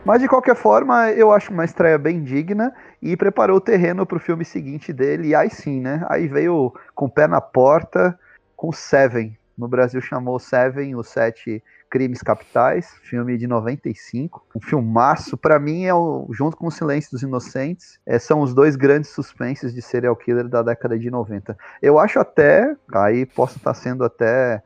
Mas 0.05 0.21
de 0.21 0.27
qualquer 0.27 0.55
forma, 0.55 1.09
eu 1.13 1.31
acho 1.31 1.51
uma 1.51 1.65
estreia 1.65 1.97
bem 1.97 2.23
digna 2.23 2.71
e 3.01 3.17
preparou 3.17 3.57
o 3.57 3.61
terreno 3.61 4.05
para 4.05 4.17
o 4.17 4.21
filme 4.21 4.45
seguinte 4.45 4.93
dele. 4.93 5.29
E 5.29 5.35
aí 5.35 5.49
sim, 5.49 5.81
né? 5.81 6.05
Aí 6.07 6.27
veio 6.27 6.71
com 6.93 7.05
o 7.05 7.09
pé 7.09 7.27
na 7.27 7.41
porta 7.41 8.17
com 8.55 8.71
Seven. 8.71 9.35
No 9.57 9.67
Brasil 9.67 9.99
chamou 9.99 10.37
Seven, 10.37 10.95
os 10.95 11.09
Sete 11.09 11.63
Crimes 11.89 12.21
Capitais, 12.21 12.93
filme 13.01 13.35
de 13.35 13.47
95. 13.47 14.45
Um 14.55 14.61
filmaço, 14.61 15.35
para 15.35 15.57
mim, 15.57 15.85
é 15.85 15.93
o, 15.93 16.27
junto 16.31 16.55
com 16.55 16.67
O 16.67 16.71
Silêncio 16.71 17.09
dos 17.09 17.23
Inocentes, 17.23 17.99
é, 18.05 18.19
são 18.19 18.41
os 18.41 18.53
dois 18.53 18.75
grandes 18.75 19.09
suspenses 19.09 19.73
de 19.73 19.81
serial 19.81 20.15
killer 20.15 20.47
da 20.47 20.61
década 20.61 20.99
de 20.99 21.09
90. 21.09 21.57
Eu 21.81 21.97
acho 21.97 22.19
até, 22.19 22.75
aí 22.93 23.25
posso 23.25 23.57
estar 23.57 23.73
sendo 23.73 24.03
até 24.03 24.61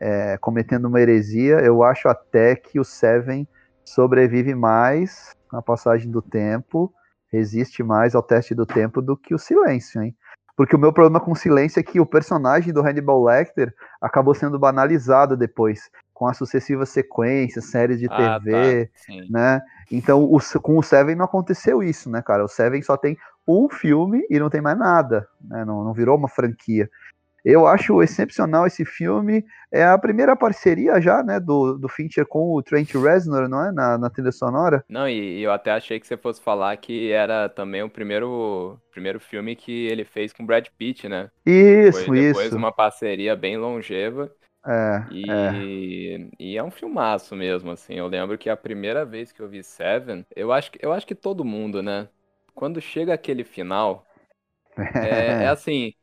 é, 0.00 0.38
cometendo 0.38 0.86
uma 0.86 1.00
heresia, 1.00 1.58
eu 1.60 1.82
acho 1.82 2.08
até 2.08 2.56
que 2.56 2.80
o 2.80 2.84
Seven 2.84 3.46
sobrevive 3.88 4.54
mais 4.54 5.34
na 5.52 5.62
passagem 5.62 6.10
do 6.10 6.22
tempo, 6.22 6.92
resiste 7.32 7.82
mais 7.82 8.14
ao 8.14 8.22
teste 8.22 8.54
do 8.54 8.66
tempo 8.66 9.00
do 9.00 9.16
que 9.16 9.34
o 9.34 9.38
silêncio, 9.38 10.02
hein? 10.02 10.14
Porque 10.56 10.74
o 10.74 10.78
meu 10.78 10.92
problema 10.92 11.20
com 11.20 11.32
o 11.32 11.36
silêncio 11.36 11.78
é 11.78 11.82
que 11.84 12.00
o 12.00 12.06
personagem 12.06 12.72
do 12.72 12.80
Hannibal 12.80 13.22
Lecter 13.22 13.72
acabou 14.00 14.34
sendo 14.34 14.58
banalizado 14.58 15.36
depois, 15.36 15.88
com 16.12 16.26
as 16.26 16.36
sucessivas 16.36 16.88
sequências, 16.88 17.66
séries 17.66 18.00
de 18.00 18.08
Ah, 18.10 18.40
TV, 18.40 18.86
tá. 18.86 18.92
Sim. 18.96 19.30
né? 19.30 19.60
Então, 19.90 20.24
o, 20.24 20.40
com 20.60 20.76
o 20.76 20.82
Seven 20.82 21.14
não 21.14 21.26
aconteceu 21.26 21.80
isso, 21.80 22.10
né, 22.10 22.20
cara? 22.20 22.44
O 22.44 22.48
Seven 22.48 22.82
só 22.82 22.96
tem 22.96 23.16
um 23.46 23.68
filme 23.68 24.26
e 24.28 24.38
não 24.40 24.50
tem 24.50 24.60
mais 24.60 24.76
nada, 24.76 25.28
né? 25.40 25.64
Não, 25.64 25.84
não 25.84 25.92
virou 25.92 26.16
uma 26.16 26.28
franquia. 26.28 26.90
Eu 27.44 27.66
acho 27.66 28.02
excepcional 28.02 28.66
esse 28.66 28.84
filme. 28.84 29.44
É 29.72 29.84
a 29.84 29.98
primeira 29.98 30.36
parceria 30.36 31.00
já, 31.00 31.22
né, 31.22 31.38
do, 31.38 31.78
do 31.78 31.88
Fincher 31.88 32.26
com 32.26 32.54
o 32.54 32.62
Trent 32.62 32.94
Reznor, 32.94 33.48
não 33.48 33.64
é? 33.64 33.72
Na, 33.72 33.98
na 33.98 34.10
trilha 34.10 34.32
sonora. 34.32 34.84
Não, 34.88 35.08
e, 35.08 35.38
e 35.38 35.42
eu 35.42 35.52
até 35.52 35.70
achei 35.70 36.00
que 36.00 36.06
você 36.06 36.16
fosse 36.16 36.40
falar 36.40 36.76
que 36.76 37.10
era 37.12 37.48
também 37.48 37.82
o 37.82 37.90
primeiro, 37.90 38.80
primeiro 38.90 39.20
filme 39.20 39.54
que 39.54 39.86
ele 39.86 40.04
fez 40.04 40.32
com 40.32 40.44
Brad 40.46 40.66
Pitt, 40.76 41.08
né? 41.08 41.30
Isso, 41.44 42.04
Foi 42.06 42.26
depois 42.26 42.46
isso. 42.48 42.56
uma 42.56 42.72
parceria 42.72 43.36
bem 43.36 43.56
longeva. 43.56 44.34
É, 44.66 45.06
E 45.10 45.24
é. 45.28 45.78
e 46.38 46.56
é 46.56 46.62
um 46.62 46.70
filmaço 46.70 47.34
mesmo, 47.36 47.70
assim. 47.70 47.94
Eu 47.94 48.06
lembro 48.08 48.36
que 48.38 48.50
a 48.50 48.56
primeira 48.56 49.04
vez 49.04 49.32
que 49.32 49.40
eu 49.40 49.48
vi 49.48 49.62
Seven, 49.62 50.24
eu 50.36 50.52
acho 50.52 50.70
que, 50.72 50.78
eu 50.84 50.92
acho 50.92 51.06
que 51.06 51.14
todo 51.14 51.44
mundo, 51.44 51.82
né? 51.82 52.08
Quando 52.54 52.80
chega 52.80 53.14
aquele 53.14 53.44
final, 53.44 54.06
é, 55.00 55.44
é 55.44 55.48
assim. 55.48 55.94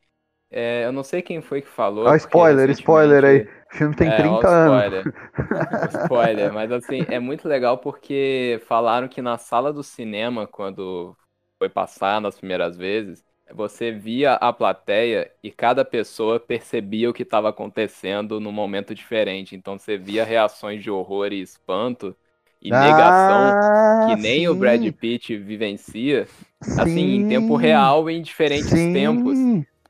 É, 0.50 0.84
eu 0.86 0.92
não 0.92 1.02
sei 1.02 1.22
quem 1.22 1.40
foi 1.42 1.62
que 1.62 1.68
falou. 1.68 2.14
Porque 2.14 2.40
spoiler, 2.42 2.70
spoiler 2.70 3.24
aí. 3.24 3.40
O 3.72 3.76
filme 3.76 3.94
tem 3.96 4.10
É, 4.10 4.22
30 4.22 4.26
ó, 4.26 4.40
o 4.40 4.44
anos. 4.44 4.44
spoiler. 4.44 5.10
Spoiler, 5.88 6.52
mas 6.52 6.72
assim, 6.72 7.06
é 7.08 7.18
muito 7.20 7.48
legal 7.48 7.78
porque 7.78 8.60
falaram 8.66 9.08
que 9.08 9.22
na 9.22 9.38
sala 9.38 9.72
do 9.72 9.82
cinema, 9.82 10.46
quando 10.46 11.16
foi 11.58 11.68
passar 11.70 12.20
nas 12.20 12.38
primeiras 12.38 12.76
vezes, 12.76 13.24
você 13.54 13.92
via 13.92 14.34
a 14.34 14.52
plateia 14.52 15.32
e 15.42 15.50
cada 15.52 15.84
pessoa 15.84 16.40
percebia 16.40 17.10
o 17.10 17.14
que 17.14 17.22
estava 17.22 17.48
acontecendo 17.50 18.40
num 18.40 18.52
momento 18.52 18.94
diferente. 18.94 19.56
Então 19.56 19.78
você 19.78 19.96
via 19.98 20.24
reações 20.24 20.82
de 20.82 20.90
horror 20.90 21.32
e 21.32 21.40
espanto 21.42 22.16
e 22.60 22.72
negação 22.72 23.56
Ah, 23.58 24.00
que 24.00 24.16
nem 24.16 24.48
o 24.48 24.54
Brad 24.56 24.84
sim, 24.84 24.92
Pitt 24.92 25.36
vivencia, 25.38 26.30
assim, 26.76 27.16
em 27.16 27.24
tempo 27.24 27.56
sim, 27.56 27.56
real 27.56 28.10
em 28.10 28.22
diferentes 28.22 28.86
sim. 28.88 28.88
tempos. 28.88 29.48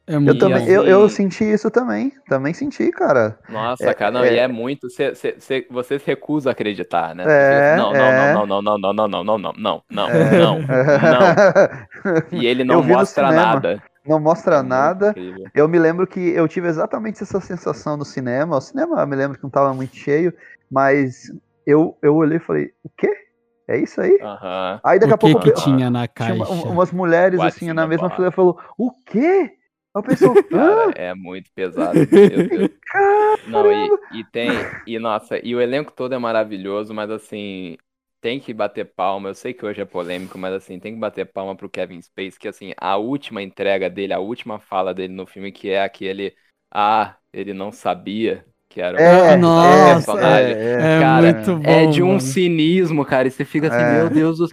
É 0.09 0.15
Eu 0.15 0.39
também, 0.39 0.69
eu, 0.69 0.85
eu 0.87 1.05
assim- 1.05 1.17
senti 1.31 1.45
isso 1.45 1.69
também. 1.71 2.13
Também 2.29 2.55
senti, 2.55 2.91
cara. 2.93 3.37
Nossa, 3.49 3.91
É, 3.91 3.95
cara, 3.95 4.13
não, 4.13 4.25
é- 4.25 4.35
e 4.35 4.39
é 4.39 4.47
muito. 4.47 4.89
Cê, 4.89 5.15
cê, 5.17 5.35
cê- 5.41 5.67
você 5.69 5.99
se 5.99 6.07
recusa 6.07 6.51
a 6.51 6.53
acreditar, 6.53 7.13
né? 7.15 7.25
É, 7.27 7.77
não, 7.77 7.93
não, 7.93 7.99
é. 7.99 8.33
não, 8.35 8.47
não, 8.47 8.63
não, 8.63 8.79
não, 8.79 8.95
não, 8.95 9.09
não, 9.09 9.25
não, 9.25 9.39
não, 9.39 9.53
não, 9.57 9.83
não, 9.91 10.09
É. 10.09 10.39
não, 10.39 10.59
não. 10.61 12.39
E 12.41 12.47
ele 12.47 12.63
não 12.63 12.83
mostra 12.85 13.33
nada. 13.33 13.83
Não 14.07 14.21
mostra 14.21 14.59
É 14.59 14.63
nada. 14.63 15.11
incrível. 15.11 15.47
Eu 15.53 15.69
me 15.69 15.79
lembro 15.79 16.07
que 16.07 16.21
eu 16.21 16.47
tive 16.47 16.69
exatamente 16.69 17.21
essa 17.25 17.41
sensação 17.41 17.97
no 17.97 18.05
cinema. 18.05 18.57
O 18.59 18.61
cinema 18.61 19.01
eu 19.01 19.07
me 19.09 19.17
lembro 19.17 19.37
que 19.37 19.43
não 19.43 19.49
estava 19.49 19.75
muito 19.75 19.97
cheio, 19.97 20.33
mas 20.71 21.33
eu, 21.67 21.99
eu 22.01 22.15
olhei 22.15 22.37
e 22.37 22.41
falei, 22.41 22.71
o 22.85 22.89
quê? 22.97 23.13
É 23.67 23.77
isso 23.77 24.01
aí? 24.01 24.17
Aí 24.85 25.01
daqui 25.01 25.11
O 25.13 25.15
a 25.17 25.19
que 25.19 25.33
pouco 25.33 25.41
que 25.41 25.51
eu- 25.51 25.55
tinha 25.55 25.91
na 25.91 26.07
tinha 26.07 26.37
caixa? 26.39 26.53
umas 26.69 26.93
mulheres 26.93 27.41
What's 27.41 27.57
assim 27.57 27.73
na 27.73 27.85
mesma 27.89 28.09
fila 28.11 28.31
falou, 28.31 28.57
o 28.79 28.93
quê? 28.93 29.56
A 29.97 30.03
pessoa, 30.03 30.39
Cara, 30.51 30.89
"Hã? 30.89 30.93
é 30.95 31.15
muito 31.15 31.51
pesado. 31.53 32.07
Meu 32.27 32.43
Deus. 32.43 32.69
Não, 33.45 33.73
e, 33.73 33.95
e 34.11 34.25
tem. 34.25 34.73
E 34.87 34.99
nossa, 34.99 35.39
e 35.47 35.55
o 35.55 35.61
elenco 35.61 35.93
todo 35.93 36.15
é 36.15 36.19
maravilhoso, 36.19 36.95
mas 36.95 37.11
assim, 37.11 37.77
tem 38.21 38.41
que 38.41 38.53
bater 38.55 38.85
palma. 38.95 39.31
Eu 39.31 39.35
sei 39.35 39.55
que 39.55 39.65
hoje 39.67 39.81
é 39.83 39.85
polêmico, 39.85 40.39
mas 40.39 40.55
assim, 40.55 40.79
tem 40.81 40.95
que 40.95 41.01
bater 41.01 41.27
palma 41.33 41.57
pro 41.57 41.71
Kevin 41.71 42.01
Space, 42.03 42.39
que 42.39 42.49
assim, 42.49 42.73
a 42.79 42.97
última 42.97 43.43
entrega 43.43 43.91
dele, 43.91 44.13
a 44.13 44.19
última 44.21 44.59
fala 44.61 44.95
dele 44.95 45.15
no 45.15 45.27
filme, 45.27 45.53
que 45.53 45.71
é 45.71 45.83
aquele. 45.83 46.37
Ah, 46.71 47.19
ele 47.33 47.55
não 47.55 47.73
sabia 47.73 48.47
que 48.69 48.81
era 48.81 49.03
o 49.03 49.17
É, 49.19 49.37
Ah, 49.37 49.37
nossa, 49.37 50.19
personagem. 50.19 50.57
é, 50.79 50.89
É 51.01 51.03
Cara, 51.03 51.05
muito 51.05 51.57
bom. 51.59 51.63
É 51.63 51.87
de 51.87 52.03
um 52.03 52.19
mano. 52.19 52.21
cinismo, 52.21 53.05
cara, 53.05 53.29
e 53.29 53.31
você 53.31 53.45
fica 53.45 53.69
assim, 53.69 53.85
É. 53.85 53.85
meu 53.85 54.11
Deus 54.11 54.39
do 54.39 54.49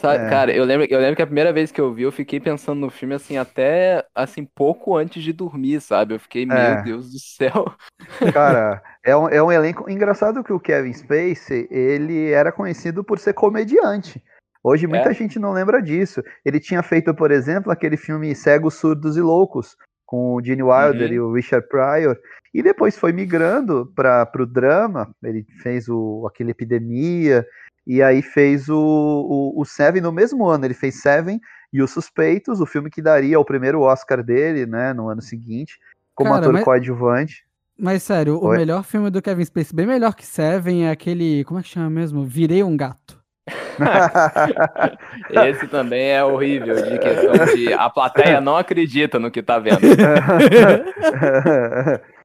Sabe, 0.00 0.24
É. 0.24 0.28
cara, 0.30 0.52
eu 0.52 0.64
lembro, 0.64 0.86
eu 0.90 0.98
lembro 0.98 1.14
que 1.16 1.22
a 1.22 1.26
primeira 1.26 1.52
vez 1.52 1.70
que 1.70 1.80
eu 1.80 1.92
vi, 1.92 2.02
eu 2.04 2.10
fiquei 2.12 2.40
pensando 2.40 2.80
no 2.80 2.88
filme 2.90 3.14
assim, 3.14 3.36
até 3.36 4.02
assim, 4.14 4.44
pouco 4.46 4.96
antes 4.96 5.22
de 5.22 5.30
dormir, 5.32 5.80
sabe? 5.82 6.14
Eu 6.14 6.18
fiquei, 6.18 6.46
meu 6.46 6.56
É. 6.56 6.82
Deus 6.82 7.12
do 7.12 7.18
céu. 7.18 7.72
Cara, 8.34 8.82
é 9.04 9.14
um, 9.14 9.28
é 9.28 9.42
um 9.42 9.52
elenco. 9.52 9.90
Engraçado 9.90 10.42
que 10.42 10.52
o 10.52 10.58
Kevin 10.58 10.92
Spacey, 10.94 11.68
ele 11.70 12.30
era 12.30 12.50
conhecido 12.50 13.04
por 13.04 13.18
ser 13.18 13.34
comediante. 13.34 14.22
Hoje 14.64 14.86
muita 14.86 15.10
É? 15.10 15.14
gente 15.14 15.38
não 15.38 15.52
lembra 15.52 15.82
disso. 15.82 16.22
Ele 16.44 16.58
tinha 16.58 16.82
feito, 16.82 17.14
por 17.14 17.30
exemplo, 17.30 17.70
aquele 17.70 17.96
filme 17.96 18.34
Cegos, 18.34 18.74
Surdos 18.74 19.16
e 19.16 19.20
Loucos, 19.20 19.76
com 20.06 20.34
o 20.34 20.42
Gene 20.42 20.62
Wilder 20.62 21.08
Uhum. 21.08 21.14
e 21.14 21.20
o 21.20 21.32
Richard 21.34 21.66
Pryor. 21.68 22.16
E 22.52 22.62
depois 22.62 22.96
foi 22.98 23.12
migrando 23.12 23.92
para 23.94 24.28
o 24.38 24.46
drama. 24.46 25.14
Ele 25.22 25.46
fez 25.62 25.88
o, 25.88 26.26
aquele 26.26 26.50
Epidemia. 26.50 27.46
E 27.92 28.00
aí 28.04 28.22
fez 28.22 28.68
o, 28.68 28.78
o, 28.78 29.60
o 29.60 29.64
Seven 29.64 30.00
no 30.00 30.12
mesmo 30.12 30.46
ano. 30.46 30.64
Ele 30.64 30.74
fez 30.74 31.02
Seven 31.02 31.40
e 31.72 31.82
Os 31.82 31.90
Suspeitos, 31.90 32.60
o 32.60 32.66
filme 32.66 32.88
que 32.88 33.02
daria 33.02 33.40
o 33.40 33.44
primeiro 33.44 33.80
Oscar 33.80 34.22
dele, 34.22 34.64
né, 34.64 34.92
no 34.92 35.08
ano 35.08 35.20
seguinte, 35.20 35.76
como 36.14 36.30
Cara, 36.30 36.42
ator 36.42 36.52
mas- 36.52 36.62
coadjuvante. 36.62 37.44
Mas 37.76 38.04
sério, 38.04 38.36
o 38.36 38.46
Oi? 38.46 38.58
melhor 38.58 38.84
filme 38.84 39.10
do 39.10 39.20
Kevin 39.20 39.44
Spacey, 39.44 39.74
bem 39.74 39.88
melhor 39.88 40.14
que 40.14 40.24
Seven, 40.24 40.86
é 40.86 40.90
aquele. 40.92 41.42
Como 41.42 41.58
é 41.58 41.64
que 41.64 41.68
chama 41.70 41.90
mesmo? 41.90 42.24
Virei 42.24 42.62
um 42.62 42.76
gato. 42.76 43.18
Esse 45.48 45.66
também 45.66 46.12
é 46.12 46.22
horrível, 46.22 46.76
de 46.76 46.96
questão 46.96 47.32
de 47.56 47.72
a 47.72 47.90
plateia 47.90 48.40
não 48.40 48.56
acredita 48.56 49.18
no 49.18 49.32
que 49.32 49.42
tá 49.42 49.58
vendo. 49.58 49.80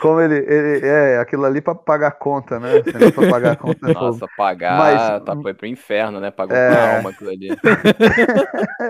Como 0.00 0.20
ele, 0.20 0.36
ele- 0.38 0.86
É, 0.86 1.18
aquilo 1.18 1.44
ali 1.44 1.60
pra 1.60 1.74
pagar 1.74 2.08
a 2.08 2.12
conta, 2.12 2.58
né? 2.58 2.80
Pra 2.82 3.30
pagar 3.30 3.52
a 3.52 3.56
conta 3.56 3.90
é. 3.90 3.94
Nossa, 3.94 4.26
pagar, 4.36 4.78
Mas- 4.78 5.22
tá, 5.24 5.36
foi 5.36 5.52
pro 5.54 5.66
inferno, 5.66 6.18
né? 6.20 6.30
Pagou 6.30 6.56
É. 6.56 6.70
com 6.70 6.80
a 6.80 6.96
alma 6.96 7.10
aquilo 7.10 7.30
ali. 7.30 7.48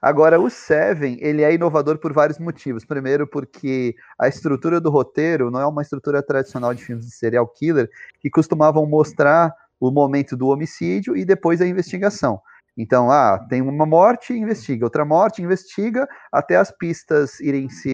Agora, 0.00 0.40
o 0.40 0.50
Seven, 0.50 1.16
ele 1.20 1.42
é 1.42 1.54
inovador 1.54 1.98
por 1.98 2.12
vários 2.12 2.38
motivos. 2.38 2.84
Primeiro, 2.84 3.26
porque 3.26 3.94
a 4.18 4.26
estrutura 4.26 4.80
do 4.80 4.90
roteiro 4.90 5.50
não 5.50 5.60
é 5.60 5.66
uma 5.66 5.82
estrutura 5.82 6.22
tradicional 6.22 6.74
de 6.74 6.84
filmes 6.84 7.06
de 7.06 7.12
serial 7.12 7.46
killer, 7.46 7.88
que 8.20 8.28
costumavam 8.28 8.84
mostrar 8.86 9.54
o 9.78 9.90
momento 9.90 10.36
do 10.36 10.48
homicídio 10.48 11.16
e 11.16 11.24
depois 11.24 11.60
a 11.60 11.66
investigação. 11.66 12.40
Então, 12.76 13.10
ah, 13.10 13.38
tem 13.48 13.60
uma 13.60 13.84
morte, 13.84 14.32
investiga, 14.32 14.86
outra 14.86 15.04
morte, 15.04 15.42
investiga, 15.42 16.08
até 16.32 16.56
as 16.56 16.70
pistas 16.70 17.38
irem 17.38 17.68
se, 17.68 17.92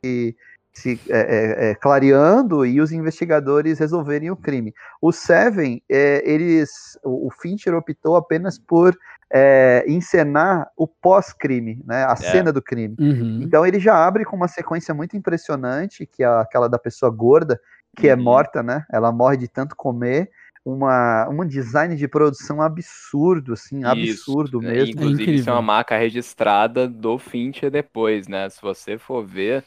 se 0.78 1.00
é, 1.08 1.18
é, 1.18 1.70
é, 1.70 1.74
clareando 1.74 2.64
e 2.64 2.80
os 2.80 2.92
investigadores 2.92 3.78
resolverem 3.78 4.30
o 4.30 4.36
crime. 4.36 4.72
O 5.00 5.12
Seven, 5.12 5.82
é, 5.88 6.22
eles, 6.24 6.98
o 7.04 7.28
o 7.28 7.30
Fincher 7.30 7.74
optou 7.74 8.16
apenas 8.16 8.58
por 8.58 8.96
é, 9.30 9.84
encenar 9.86 10.70
o 10.76 10.86
pós-crime, 10.86 11.82
né, 11.84 12.04
a 12.04 12.16
cena 12.16 12.52
do 12.52 12.62
crime. 12.62 12.96
Uhum. 12.98 13.40
Então 13.42 13.66
ele 13.66 13.78
já 13.78 14.06
abre 14.06 14.24
com 14.24 14.36
uma 14.36 14.48
sequência 14.48 14.94
muito 14.94 15.16
impressionante, 15.16 16.06
que 16.06 16.22
é 16.22 16.26
aquela 16.26 16.68
da 16.68 16.78
pessoa 16.78 17.10
gorda, 17.10 17.60
que 17.96 18.08
é 18.08 18.14
Uhum. 18.14 18.22
morta, 18.22 18.62
né? 18.62 18.84
Ela 18.90 19.12
morre 19.12 19.36
de 19.36 19.48
tanto 19.48 19.76
comer. 19.76 20.30
Uma, 20.64 21.26
um 21.30 21.46
design 21.46 21.96
de 21.96 22.06
produção 22.06 22.60
absurdo, 22.60 23.54
assim, 23.54 23.84
absurdo 23.84 24.58
Isso. 24.58 24.68
mesmo. 24.68 24.92
Inclusive, 24.92 25.34
isso 25.36 25.48
é 25.48 25.52
uma 25.52 25.62
marca 25.62 25.96
registrada 25.96 26.86
do 26.86 27.18
Fincher 27.18 27.70
depois, 27.70 28.28
né? 28.28 28.50
Se 28.50 28.60
você 28.60 28.98
for 28.98 29.24
ver, 29.24 29.64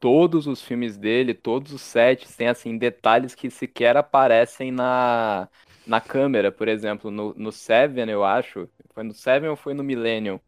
todos 0.00 0.46
os 0.46 0.62
filmes 0.62 0.96
dele, 0.96 1.34
todos 1.34 1.72
os 1.72 1.82
sets, 1.82 2.36
têm, 2.36 2.48
assim, 2.48 2.78
detalhes 2.78 3.34
que 3.34 3.50
sequer 3.50 3.96
aparecem 3.96 4.70
na, 4.70 5.48
na 5.86 6.00
câmera. 6.00 6.52
Por 6.52 6.68
exemplo, 6.68 7.10
no, 7.10 7.34
no 7.34 7.52
Seven, 7.52 8.08
eu 8.10 8.24
acho, 8.24 8.68
foi 8.94 9.02
no 9.02 9.12
Seven 9.12 9.50
ou 9.50 9.56
foi 9.56 9.74
no 9.74 9.84
Millennium? 9.84 10.40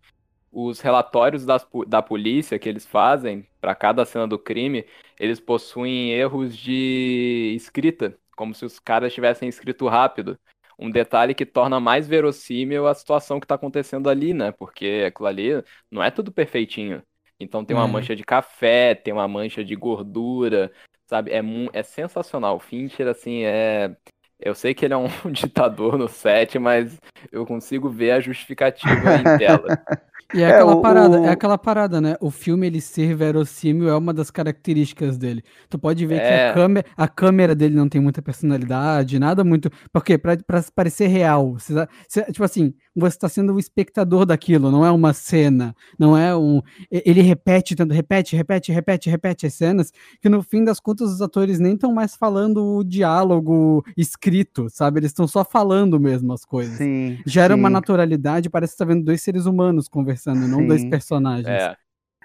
Os 0.53 0.81
relatórios 0.81 1.45
das, 1.47 1.67
da 1.87 2.03
polícia 2.03 2.59
que 2.59 2.69
eles 2.69 2.87
fazem 2.87 3.47
para 3.61 3.75
cada 3.75 4.05
cena 4.05 4.27
do 4.27 4.39
crime, 4.39 4.85
eles 5.19 5.41
possuem 5.41 6.13
erros 6.13 6.57
de 6.57 7.53
escrita, 7.57 8.19
como 8.37 8.55
se 8.55 8.65
os 8.65 8.79
caras 8.79 9.13
tivessem 9.15 9.49
escrito 9.49 9.87
rápido 9.89 10.39
um 10.81 10.91
detalhe 10.91 11.35
que 11.35 11.45
torna 11.45 11.79
mais 11.79 12.09
verossímil 12.09 12.87
a 12.87 12.95
situação 12.95 13.39
que 13.39 13.47
tá 13.47 13.55
acontecendo 13.55 14.09
ali, 14.09 14.33
né? 14.33 14.51
Porque 14.51 15.05
aquilo 15.07 15.29
ali 15.29 15.51
não 15.91 16.03
é 16.03 16.11
tudo 16.11 16.33
perfeitinho. 16.33 17.03
Então 17.41 17.65
tem 17.65 17.75
uma 17.77 17.87
É. 17.87 17.89
mancha 17.89 18.15
de 18.15 18.23
café, 18.23 18.95
tem 18.95 19.13
uma 19.15 19.27
mancha 19.27 19.65
de 19.65 19.75
gordura, 19.75 20.71
sabe? 21.07 21.31
É, 21.33 21.41
é 21.73 21.83
sensacional. 21.83 22.57
O 22.57 22.61
Fincher, 22.61 23.09
assim, 23.09 23.43
é. 23.45 23.97
Eu 24.43 24.55
sei 24.55 24.73
que 24.75 24.85
ele 24.87 24.95
é 24.95 24.97
um 24.97 25.07
ditador 25.33 25.99
no 25.99 26.09
set, 26.09 26.59
mas 26.59 26.99
eu 27.33 27.45
consigo 27.47 27.89
ver 27.91 28.13
a 28.13 28.21
justificativa 28.21 28.93
em 29.17 29.39
tela. 29.39 29.67
E 30.33 30.41
é, 30.43 30.45
É, 30.45 30.51
aquela 30.55 30.77
o- 30.77 30.81
parada, 30.81 31.21
o- 31.21 31.25
é 31.25 31.29
aquela 31.31 31.59
parada, 31.59 32.01
né? 32.01 32.15
O 32.21 32.31
filme 32.31 32.65
ele 32.65 32.81
ser 32.81 33.17
verossímil 33.17 33.89
é 33.89 33.97
uma 33.97 34.15
das 34.15 34.31
características 34.31 35.19
dele. 35.19 35.43
Tu 35.69 35.77
pode 35.77 36.07
ver 36.07 36.21
que 36.21 36.25
É. 36.25 36.51
a 36.51 36.55
câmera, 36.55 36.87
a 36.97 37.09
câmera 37.09 37.53
dele 37.53 37.75
não 37.75 37.89
tem 37.89 38.01
muita 38.01 38.23
personalidade, 38.23 39.19
nada 39.19 39.43
muito. 39.43 39.69
Porque 39.93 40.17
pra, 40.17 40.37
pra 40.37 40.63
parecer 40.73 41.09
real, 41.09 41.55
você 41.59 41.75
você- 42.07 42.25
tipo 42.27 42.45
assim, 42.45 42.73
você 42.95 43.19
tá 43.19 43.29
sendo 43.29 43.55
o 43.55 43.59
espectador 43.59 44.27
daquilo, 44.27 44.71
não 44.71 44.85
é 44.85 44.91
uma 44.91 45.13
cena, 45.13 45.75
não 45.99 46.17
é 46.17 46.37
um. 46.37 46.61
Ele 46.91 47.23
repete 47.23 47.77
tanto, 47.77 47.95
repete, 47.95 48.35
repete, 48.35 48.73
repete, 48.73 49.09
repete 49.09 49.47
as 49.47 49.55
cenas, 49.55 49.93
que 50.21 50.29
no 50.29 50.43
fim 50.43 50.65
das 50.65 50.81
contas 50.81 51.11
os 51.11 51.23
atores 51.23 51.59
nem 51.59 51.75
estão 51.75 51.93
mais 51.93 52.17
falando 52.17 52.79
o 52.79 52.85
diálogo 52.85 53.85
escrito, 53.97 54.69
sabe? 54.69 55.01
Eles 55.01 55.11
estão 55.11 55.29
só 55.29 55.45
falando 55.45 56.01
mesmo 56.01 56.33
as 56.33 56.45
coisas. 56.45 56.77
Sim. 56.77 57.19
Gera 57.25 57.55
uma 57.55 57.69
sim. 57.69 57.73
naturalidade, 57.73 58.51
parece 58.51 58.73
que 58.73 58.79
você 58.79 58.85
tá 58.85 58.93
vendo 58.93 59.05
dois 59.05 59.23
seres 59.23 59.47
humanos 59.47 59.89
conversando, 59.89 60.45
e 60.45 60.49
não 60.49 60.67
dois 60.67 60.81
Sim. 60.81 60.91
personagens. 60.91 61.47
É, 61.47 61.77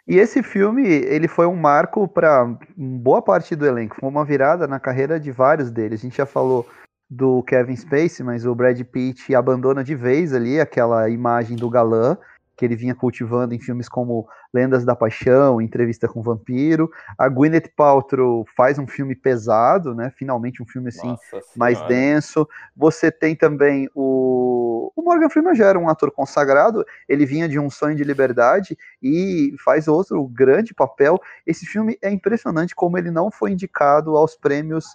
E 0.07 0.17
esse 0.17 0.43
filme, 0.43 0.87
ele 0.87 1.27
foi 1.27 1.47
um 1.47 1.55
marco 1.55 2.07
para 2.07 2.57
boa 2.77 3.21
parte 3.21 3.55
do 3.55 3.65
elenco. 3.65 3.97
Foi 3.99 4.07
uma 4.07 4.23
virada 4.23 4.67
na 4.67 4.79
carreira 4.79 5.19
de 5.19 5.31
vários 5.31 5.71
deles. 5.71 5.99
A 5.99 6.03
gente 6.03 6.17
já 6.17 6.25
falou 6.27 6.67
do 7.09 7.43
Kevin 7.43 7.75
Spacey, 7.75 8.25
mas 8.25 8.45
o 8.45 8.55
Brad 8.55 8.81
Pitt 8.81 9.33
abandona 9.35 9.83
de 9.83 9.95
vez 9.95 10.33
ali 10.33 10.59
aquela 10.59 11.09
imagem 11.09 11.55
do 11.55 11.69
galã 11.69 12.17
que 12.55 12.63
ele 12.63 12.75
vinha 12.75 12.95
cultivando 12.95 13.53
em 13.53 13.59
filmes 13.59 13.89
como 13.89 14.27
Lendas 14.53 14.85
da 14.85 14.95
Paixão, 14.95 15.59
Entrevista 15.59 16.07
com 16.07 16.21
o 16.21 16.23
Vampiro. 16.23 16.89
A 17.17 17.27
Gwyneth 17.27 17.69
Paltrow 17.75 18.45
faz 18.55 18.79
um 18.79 18.87
filme 18.87 19.15
pesado, 19.15 19.93
né? 19.93 20.11
Finalmente 20.15 20.63
um 20.63 20.65
filme 20.65 20.87
assim 20.89 21.09
nossa 21.09 21.41
mais 21.55 21.77
senhora. 21.77 21.93
denso. 21.93 22.47
Você 22.75 23.11
tem 23.11 23.35
também 23.35 23.89
o... 23.93 24.91
o 24.95 25.01
Morgan 25.01 25.29
Freeman 25.29 25.55
já 25.55 25.67
era 25.67 25.79
um 25.79 25.89
ator 25.89 26.11
consagrado, 26.11 26.85
ele 27.09 27.25
vinha 27.25 27.49
de 27.49 27.59
um 27.59 27.69
sonho 27.69 27.95
de 27.95 28.03
liberdade 28.03 28.77
e 29.03 29.53
faz 29.63 29.87
outro 29.87 30.25
grande 30.27 30.73
papel. 30.73 31.19
Esse 31.45 31.65
filme 31.65 31.97
é 32.01 32.09
impressionante 32.09 32.73
como 32.73 32.97
ele 32.97 33.11
não 33.11 33.29
foi 33.29 33.51
indicado 33.51 34.15
aos 34.15 34.35
prêmios 34.35 34.85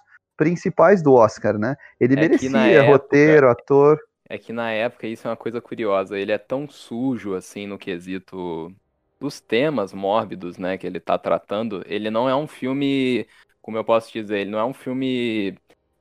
principais 0.41 1.03
do 1.03 1.13
Oscar, 1.13 1.55
né? 1.59 1.75
Ele 1.99 2.15
É 2.15 2.17
merecia 2.21 2.49
época- 2.57 2.91
roteiro, 2.91 3.49
ator. 3.49 3.99
É 4.27 4.37
que 4.39 4.51
na 4.51 4.71
época 4.71 5.05
isso 5.05 5.27
é 5.27 5.29
uma 5.29 5.37
coisa 5.37 5.61
curiosa. 5.61 6.17
Ele 6.17 6.31
é 6.31 6.37
tão 6.39 6.67
sujo 6.67 7.35
assim 7.35 7.67
no 7.67 7.77
quesito 7.77 8.73
dos 9.19 9.39
temas 9.39 9.93
mórbidos, 9.93 10.57
né, 10.57 10.77
que 10.79 10.87
ele 10.87 10.99
tá 10.99 11.15
tratando. 11.17 11.83
Ele 11.85 12.09
não 12.09 12.27
é 12.27 12.35
um 12.35 12.47
filme, 12.47 13.27
como 13.61 13.77
eu 13.77 13.83
posso 13.83 14.11
dizer, 14.11 14.39
ele 14.39 14.49
não 14.49 14.57
é 14.57 14.65
um 14.65 14.73
filme 14.73 15.55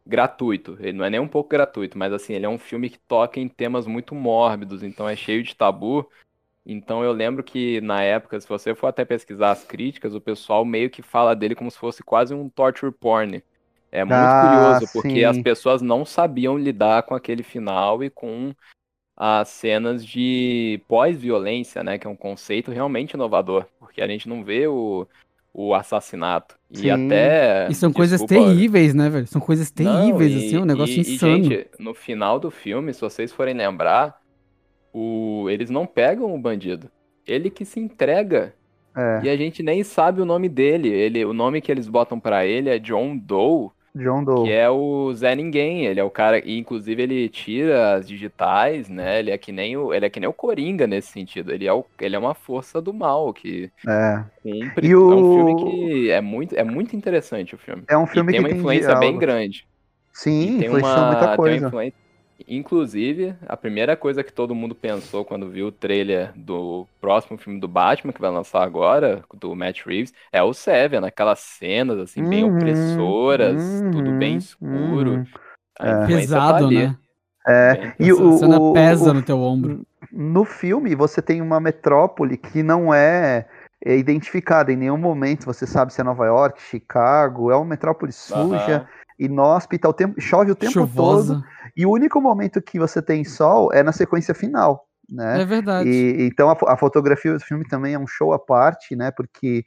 gratuito. 0.07 0.79
Ele 0.81 0.92
não 0.96 1.05
é 1.05 1.11
nem 1.11 1.20
um 1.20 1.29
pouco 1.29 1.50
gratuito, 1.50 1.98
mas 1.98 2.12
assim, 2.14 2.33
ele 2.33 2.46
é 2.46 2.48
um 2.48 2.59
filme 2.59 2.88
que 2.88 2.98
toca 3.00 3.38
em 3.38 3.46
temas 3.48 3.87
muito 3.87 4.14
mórbidos, 4.14 4.83
então 4.83 5.07
é 5.07 5.14
cheio 5.14 5.42
de 5.42 5.55
tabu. 5.55 6.09
Então 6.64 7.03
eu 7.03 7.12
lembro 7.12 7.42
que 7.42 7.81
na 7.81 8.03
época, 8.03 8.40
se 8.40 8.48
você 8.48 8.74
for 8.74 8.87
até 8.87 9.05
pesquisar 9.05 9.50
as 9.50 9.64
críticas, 9.64 10.14
o 10.14 10.20
pessoal 10.20 10.64
meio 10.64 10.88
que 10.88 11.03
fala 11.03 11.35
dele 11.35 11.55
como 11.55 11.70
se 11.70 11.79
fosse 11.79 12.03
quase 12.03 12.33
um 12.33 12.48
torture 12.48 12.92
porn. 12.92 13.42
É 13.92 14.05
muito 14.05 14.37
Ah, 14.37 14.37
curioso, 14.37 14.87
porque 14.88 15.24
as 15.24 15.38
sim. 15.38 15.40
pessoas 15.40 15.83
não 15.83 16.05
sabiam 16.05 16.57
lidar 16.59 17.03
com 17.05 17.14
aquele 17.14 17.42
final 17.42 18.03
e 18.05 18.11
com 18.11 18.55
as 19.16 19.48
cenas 19.50 20.05
de 20.07 20.83
pós-violência, 20.88 21.83
né? 21.85 21.98
Que 21.98 22.07
é 22.07 22.11
um 22.11 22.16
conceito 22.16 22.70
realmente 22.72 23.12
inovador, 23.14 23.66
porque 23.79 24.03
a 24.03 24.09
gente 24.09 24.29
não 24.29 24.44
vê 24.44 24.66
o, 24.68 25.07
o 25.53 25.74
assassinato. 25.74 26.59
E 26.70 26.90
Sim. 26.90 26.90
até. 26.90 27.68
E 27.68 27.74
são 27.74 27.92
coisas 27.92 28.22
desculpa, 28.22 28.24
terríveis, 28.24 28.94
né, 28.94 29.09
velho? 29.11 29.26
São 29.26 29.40
coisas 29.40 29.70
não, 29.76 30.22
terríveis, 30.22 30.35
e- 30.35 30.35
assim, 30.35 30.59
um 30.59 30.64
negócio 30.64 31.00
e- 31.00 31.14
e, 31.14 31.16
insano. 31.16 31.18
gente, 31.18 31.70
no 31.79 31.94
final 31.94 32.38
do 32.38 32.50
filme, 32.50 32.92
se 32.92 33.00
vocês 33.00 33.33
forem 33.33 33.55
lembrar, 33.55 34.20
o... 34.92 35.48
eles 35.50 35.70
não 35.70 35.87
pegam 35.87 36.35
o 36.35 36.40
bandido. 36.40 36.90
Ele 37.26 37.50
que 37.50 37.64
se 37.64 37.81
entrega. 37.81 38.57
É, 38.96 39.20
E 39.20 39.29
a 39.29 39.37
gente 39.37 39.62
nem 39.62 39.85
sabe 39.85 40.20
o 40.22 40.24
nome 40.26 40.48
dele. 40.48 40.88
Ele, 40.90 41.24
o 41.24 41.33
nome 41.35 41.61
que 41.62 41.72
eles 41.72 41.88
botam 41.88 42.20
pra 42.20 42.46
ele 42.46 42.70
é 42.70 42.79
John 42.79 43.16
Doe, 43.18 43.70
John 43.94 44.22
Doe. 44.24 44.44
que 44.44 44.53
é 44.53 44.68
o 44.70 45.12
Zé 45.14 45.35
Ninguém. 45.35 45.87
Ele 45.87 45.98
é 46.00 46.05
o 46.05 46.11
cara. 46.11 46.38
E 46.38 46.57
inclusive 46.59 47.03
ele 47.03 47.29
tira 47.29 47.94
as 47.96 48.07
digitais, 48.09 48.88
né? 48.88 49.18
Ele 49.18 49.31
é 49.31 49.38
que 49.38 49.50
nem 49.53 49.76
o, 49.76 49.92
ele 49.92 50.07
é 50.07 50.11
que 50.11 50.20
nem 50.20 50.29
o 50.29 50.33
Coringa 50.33 50.87
nesse 50.87 51.09
sentido. 51.12 51.53
Ele 51.53 51.66
é, 51.66 51.72
o, 51.72 51.85
ele 52.00 52.14
é 52.14 52.18
uma 52.18 52.35
força 52.35 52.81
do 52.81 52.92
mal 52.94 53.33
que 53.35 53.70
É. 53.87 54.24
E 54.44 54.92
É 54.92 54.96
um 54.96 55.20
o- 55.20 55.35
filme 55.35 55.57
que 55.57 56.11
é 56.11 56.20
muito, 56.20 56.55
é 56.57 56.64
muito 56.64 56.94
interessante 56.96 57.55
o 57.55 57.59
filme. 57.59 57.83
É 57.88 57.96
um 57.98 58.05
E 58.05 58.07
filme 58.07 58.33
tem 58.33 58.40
que 58.40 58.46
uma 58.46 58.48
tem 58.48 58.59
influência 58.59 58.88
bem 58.96 59.00
diálogos. 59.00 59.20
grande. 59.20 59.66
Sim, 60.12 60.57
E 60.57 60.59
tem 60.59 60.66
influenciou 60.68 61.05
muita 61.07 61.20
tem 61.20 61.29
uma 61.29 61.37
coisa. 61.37 61.66
influência. 61.68 61.98
Inclusive, 62.48 63.35
a 63.46 63.57
primeira 63.57 63.96
coisa 63.96 64.22
que 64.24 64.33
todo 64.33 64.55
mundo 64.55 64.74
pensou 64.74 65.24
quando 65.24 65.48
viu 65.48 65.68
o 65.68 65.72
trailer 65.72 66.33
do 66.37 66.87
próximo 67.00 67.38
filme 67.38 67.61
do 67.61 67.68
Batman, 67.68 68.12
que 68.12 68.20
vai 68.20 68.31
lançar 68.31 68.62
agora, 68.62 69.22
do 69.35 69.55
Matt 69.55 69.85
Reeves, 69.85 70.12
é 70.33 70.42
o 70.42 70.53
Seven, 70.53 71.05
aquelas 71.05 71.40
cenas, 71.40 71.98
assim, 71.98 72.22
bem 72.22 72.44
Uhum, 72.44 72.57
opressoras, 72.57 73.83
tudo 73.92 74.12
bem 74.12 74.33
uhum, 74.33 74.38
escuro. 74.38 75.11
uhum. 75.12 75.26
É. 75.81 75.83
tá 75.83 76.07
Pesado, 76.07 76.66
ali. 76.66 76.87
né? 76.87 76.96
É, 77.48 77.74
Bem 77.74 77.92
e 78.00 78.11
Essa 78.11 78.22
o, 78.24 78.38
cena 78.38 78.61
o- 78.61 78.72
pesa 78.74 79.11
o- 79.11 79.14
no 79.14 79.22
teu 79.22 79.38
ombro. 79.40 79.87
no 80.12 80.44
filme 80.44 80.94
você 80.94 81.22
tem 81.22 81.40
uma 81.40 81.59
metrópole 81.59 82.37
que 82.37 82.62
não 82.62 82.92
é, 82.92 83.46
é 83.85 83.96
identificada 83.96 84.70
em 84.72 84.76
nenhum 84.76 84.98
momento. 84.98 85.46
Você 85.46 85.66
sabe 85.66 85.92
se 85.92 86.00
é 86.00 86.05
Nova 86.05 86.26
York, 86.26 86.61
Chicago, 86.61 87.50
é 87.50 87.57
uma 87.57 87.64
metrópole 87.64 88.12
suja, 88.12 88.87
Aham. 89.21 89.33
inóspita, 89.33 89.89
o 89.89 89.93
tempo, 89.93 90.21
chove 90.21 90.51
o 90.51 90.55
tempo 90.55 90.73
todo. 90.73 90.89
Chuvosa. 90.89 91.45
E 91.77 91.87
o 91.87 91.91
único 91.91 92.21
momento 92.21 92.61
que 92.63 92.79
você 92.79 93.01
tem 93.03 93.25
sol 93.25 93.73
é 93.73 93.83
na 93.83 93.93
sequência 93.93 94.35
final, 94.35 94.87
né? 95.09 95.43
É 95.43 95.45
verdade. 95.45 95.89
E, 95.89 96.27
então 96.27 96.51
a, 96.51 96.57
a 96.73 96.77
fotografia 96.77 97.33
do 97.33 97.41
filme 97.41 97.67
também 97.69 97.95
é 97.95 97.99
um 97.99 98.07
show 98.07 98.33
à 98.33 98.39
parte, 98.39 98.97
né? 98.97 99.11
Porque 99.11 99.65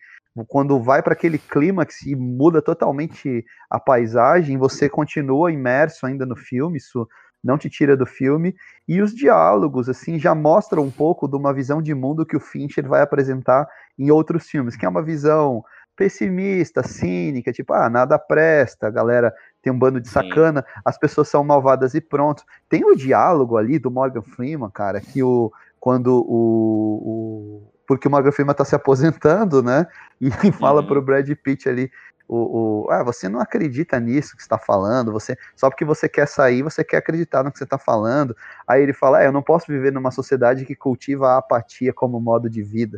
quando 0.48 0.82
vai 0.82 1.02
para 1.04 1.14
aquele 1.14 1.38
clímax 1.38 2.02
e 2.04 2.16
muda 2.16 2.62
totalmente 2.62 3.46
a 3.70 3.80
paisagem, 3.80 4.58
você 4.58 4.90
continua 4.90 5.52
imerso 5.52 6.06
ainda 6.06 6.26
no 6.26 6.36
filme, 6.36 6.78
isso 6.78 7.08
não 7.44 7.58
te 7.58 7.70
tira 7.70 7.96
do 7.96 8.06
filme, 8.06 8.56
e 8.88 9.02
os 9.02 9.14
diálogos, 9.14 9.90
assim, 9.90 10.18
já 10.18 10.34
mostram 10.34 10.84
um 10.84 10.92
pouco 10.92 11.28
de 11.28 11.36
uma 11.36 11.54
visão 11.54 11.82
de 11.82 11.94
mundo 11.94 12.26
que 12.26 12.38
o 12.38 12.40
Fincher 12.40 12.88
vai 12.88 13.02
apresentar 13.02 13.68
em 14.00 14.10
outros 14.10 14.48
filmes, 14.48 14.78
que 14.78 14.86
é 14.86 14.90
uma 14.90 15.04
visão 15.04 15.62
pessimista, 15.96 16.84
cínica, 16.84 17.52
tipo, 17.52 17.74
ah, 17.74 17.90
nada 17.90 18.18
presta, 18.18 18.88
a 18.88 18.92
galera 18.92 19.34
tem 19.62 19.72
um 19.72 19.78
bando 19.78 20.00
de 20.00 20.08
sacana, 20.08 20.62
Sim. 20.62 20.82
as 20.84 20.98
pessoas 20.98 21.28
são 21.30 21.44
malvadas 21.44 21.94
e 21.94 22.02
pronto. 22.02 22.44
Tem 22.68 22.84
o 22.84 22.96
diálogo 22.96 23.58
ali 23.58 23.80
do 23.80 23.92
Morgan 23.92 24.22
Freeman, 24.22 24.70
cara, 24.70 25.00
que 25.00 25.24
o 25.24 25.52
quando 25.80 26.26
o, 26.28 27.62
o 27.62 27.74
porque 27.86 28.08
o 28.08 28.12
Morgan 28.12 28.32
Freeman 28.32 28.56
tá 28.56 28.64
se 28.64 28.76
aposentando, 28.76 29.62
né? 29.62 29.86
E 30.20 30.30
fala 30.54 30.82
uhum. 30.82 30.88
pro 30.88 31.02
Brad 31.02 31.30
Pitt 31.44 31.68
ali, 31.68 31.92
o, 32.28 32.86
o, 32.86 32.92
ah, 32.92 33.04
você 33.04 33.28
não 33.28 33.40
acredita 33.40 34.00
nisso 34.00 34.36
que 34.36 34.42
está 34.42 34.58
falando, 34.58 35.12
você 35.12 35.38
só 35.56 35.70
porque 35.70 35.84
você 35.84 36.08
quer 36.08 36.28
sair, 36.28 36.64
você 36.64 36.84
quer 36.84 36.98
acreditar 36.98 37.44
no 37.44 37.52
que 37.52 37.58
você 37.58 37.66
está 37.66 37.78
falando. 37.78 38.36
Aí 38.68 38.82
ele 38.82 38.94
fala, 38.94 39.22
é, 39.22 39.28
eu 39.28 39.32
não 39.32 39.42
posso 39.42 39.68
viver 39.68 39.92
numa 39.92 40.12
sociedade 40.12 40.66
que 40.66 40.76
cultiva 40.76 41.32
a 41.32 41.38
apatia 41.38 41.94
como 41.94 42.20
modo 42.20 42.50
de 42.50 42.64
vida. 42.64 42.98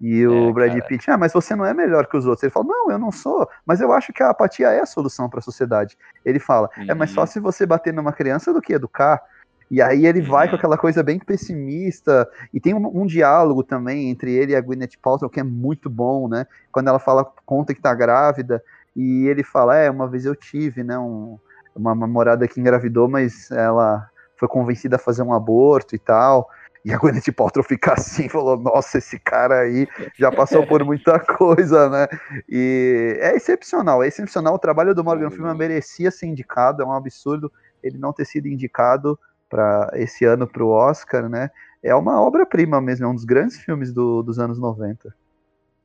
E 0.00 0.22
é, 0.22 0.28
o 0.28 0.52
Brad 0.52 0.72
cara. 0.72 0.84
Pitt, 0.84 1.10
ah, 1.10 1.16
mas 1.16 1.32
você 1.32 1.56
não 1.56 1.64
é 1.64 1.72
melhor 1.72 2.06
que 2.06 2.16
os 2.16 2.26
outros. 2.26 2.42
Ele 2.42 2.52
fala, 2.52 2.66
não, 2.66 2.90
eu 2.90 2.98
não 2.98 3.10
sou, 3.10 3.48
mas 3.64 3.80
eu 3.80 3.92
acho 3.92 4.12
que 4.12 4.22
a 4.22 4.30
apatia 4.30 4.68
é 4.68 4.80
a 4.80 4.86
solução 4.86 5.28
para 5.28 5.40
a 5.40 5.42
sociedade. 5.42 5.96
Ele 6.24 6.38
fala, 6.38 6.68
uhum. 6.76 6.86
é 6.88 6.94
mais 6.94 7.10
uhum. 7.10 7.16
fácil 7.16 7.42
você 7.42 7.64
bater 7.64 7.92
numa 7.92 8.12
criança 8.12 8.52
do 8.52 8.60
que 8.60 8.72
educar. 8.72 9.22
E 9.70 9.82
aí 9.82 10.06
ele 10.06 10.20
vai 10.20 10.46
com 10.46 10.52
uhum. 10.52 10.58
aquela 10.58 10.78
coisa 10.78 11.02
bem 11.02 11.18
pessimista, 11.18 12.28
e 12.54 12.60
tem 12.60 12.72
um, 12.72 13.02
um, 13.02 13.06
diálogo 13.06 13.64
também 13.64 14.10
entre 14.10 14.32
ele 14.32 14.52
e 14.52 14.56
a 14.56 14.60
Gwyneth 14.60 14.96
Paltrow 15.02 15.28
que 15.28 15.40
é 15.40 15.42
muito 15.42 15.90
bom, 15.90 16.28
né? 16.28 16.46
Quando 16.70 16.88
ela 16.88 17.00
fala, 17.00 17.24
conta 17.44 17.74
que 17.74 17.80
tá 17.80 17.92
grávida, 17.92 18.62
e 18.94 19.26
ele 19.26 19.42
fala, 19.42 19.76
é, 19.76 19.90
uma 19.90 20.06
vez 20.08 20.24
eu 20.24 20.36
tive, 20.36 20.84
né, 20.84 20.96
um, 20.98 21.38
uma 21.74 21.94
namorada 21.94 22.46
que 22.48 22.60
engravidou, 22.60 23.08
mas 23.08 23.50
ela 23.50 24.08
foi 24.36 24.48
convencida 24.48 24.96
a 24.96 24.98
fazer 24.98 25.22
um 25.22 25.34
aborto 25.34 25.94
e 25.94 25.98
tal, 25.98 26.48
e 26.86 26.94
a 26.94 26.98
Gwyneth 26.98 27.32
Paltrow 27.34 27.64
fica 27.64 27.94
assim, 27.94 28.28
falou, 28.28 28.56
nossa, 28.56 28.98
esse 28.98 29.18
cara 29.18 29.62
aí 29.62 29.88
já 30.16 30.30
passou 30.30 30.64
por 30.64 30.84
muita 30.84 31.18
coisa, 31.36 31.90
né? 31.90 32.06
E 32.48 33.18
é 33.20 33.34
excepcional, 33.34 34.04
é 34.04 34.06
excepcional. 34.06 34.54
O 34.54 34.58
trabalho 34.58 34.94
do 34.94 35.02
Morgan 35.02 35.28
Freeman 35.28 35.56
merecia 35.56 36.12
ser 36.12 36.26
indicado, 36.26 36.84
é 36.84 36.86
um 36.86 36.92
absurdo 36.92 37.50
ele 37.82 37.98
não 37.98 38.12
ter 38.12 38.24
sido 38.24 38.46
indicado 38.46 39.18
para 39.50 39.90
esse 39.94 40.24
ano 40.24 40.46
para 40.46 40.62
o 40.62 40.68
Oscar, 40.68 41.28
né? 41.28 41.50
É 41.82 41.92
uma 41.92 42.20
obra-prima 42.20 42.80
mesmo, 42.80 43.06
é 43.06 43.08
um 43.08 43.14
dos 43.16 43.24
grandes 43.24 43.56
filmes 43.56 43.92
do, 43.92 44.22
dos 44.22 44.38
anos 44.38 44.56
90. 44.56 45.12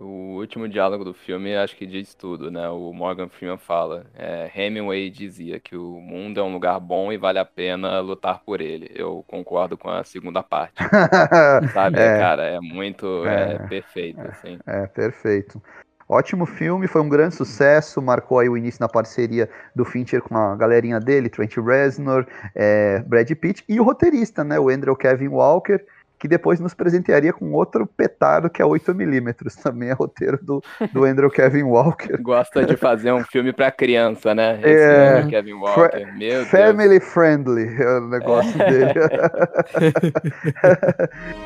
O 0.02 0.40
último 0.40 0.68
diálogo 0.68 1.06
do 1.06 1.14
filme 1.14 1.56
acho 1.56 1.78
que 1.78 1.86
diz 1.86 2.16
tudo, 2.16 2.50
né? 2.50 2.68
O 2.70 2.92
Morgan 2.92 3.30
Freeman 3.30 3.60
fala. 3.60 4.08
É, 4.16 4.50
Hemingway 4.56 5.12
dizia 5.12 5.60
que 5.60 5.76
o 5.76 6.02
mundo 6.02 6.40
é 6.40 6.44
um 6.44 6.52
lugar 6.52 6.80
bom 6.80 7.14
e 7.14 7.18
vale 7.18 7.38
a 7.38 7.46
pena 7.46 8.00
lutar 8.00 8.42
por 8.44 8.62
ele. 8.62 8.90
Eu 8.96 9.24
concordo 9.28 9.78
com 9.78 9.92
a 9.92 10.04
segunda 10.04 10.42
parte. 10.42 10.74
Sabe, 11.72 12.00
é, 12.00 12.18
cara, 12.18 12.44
é 12.48 12.60
muito 12.60 13.24
é, 13.28 13.54
é 13.54 13.60
perfeito, 13.68 14.20
é, 14.20 14.28
assim. 14.28 14.60
É, 14.66 14.88
perfeito. 14.88 15.62
Ótimo 16.10 16.48
filme, 16.48 16.88
foi 16.88 17.02
um 17.02 17.08
grande 17.08 17.36
sucesso, 17.36 18.02
marcou 18.02 18.40
aí 18.40 18.50
o 18.50 18.58
início 18.58 18.82
na 18.82 18.90
parceria 18.90 19.48
do 19.76 19.86
Fincher 19.86 20.22
com 20.22 20.36
a 20.36 20.56
galerinha 20.56 21.00
dele, 21.00 21.30
Trent 21.30 21.56
Reznor, 21.58 22.26
é, 22.56 23.00
Brad 23.04 23.32
Pitt 23.32 23.64
e 23.70 23.80
o 23.80 23.84
roteirista, 23.84 24.44
né, 24.44 24.60
o 24.60 24.68
Andrew 24.68 24.96
Kevin 24.96 25.30
Walker, 25.30 25.80
que 26.22 26.28
depois 26.28 26.60
nos 26.60 26.76
presentearia 26.76 27.34
com 27.34 27.52
outro 27.52 27.88
petardo 27.88 28.48
que 28.48 28.62
é 28.62 28.66
8mm, 28.66 29.34
também 29.64 29.90
é 29.90 29.94
roteiro 29.94 30.38
do, 30.40 30.64
do 30.94 31.04
Andrew 31.04 31.32
Kevin 31.32 31.64
Walker. 31.64 32.16
Gosta 32.22 32.64
de 32.64 32.78
fazer 32.78 33.12
um 33.12 33.24
filme 33.24 33.52
para 33.52 33.72
criança, 33.72 34.36
né? 34.36 34.60
Esse 34.62 34.84
é, 34.84 35.26
Kevin 35.28 35.54
Walker, 35.54 36.06
meu 36.16 36.46
Family 36.46 37.00
Deus. 37.00 37.12
friendly 37.12 37.76
é 37.82 37.98
o 37.98 38.08
negócio 38.08 38.62
é. 38.62 38.70
dele. 38.70 38.94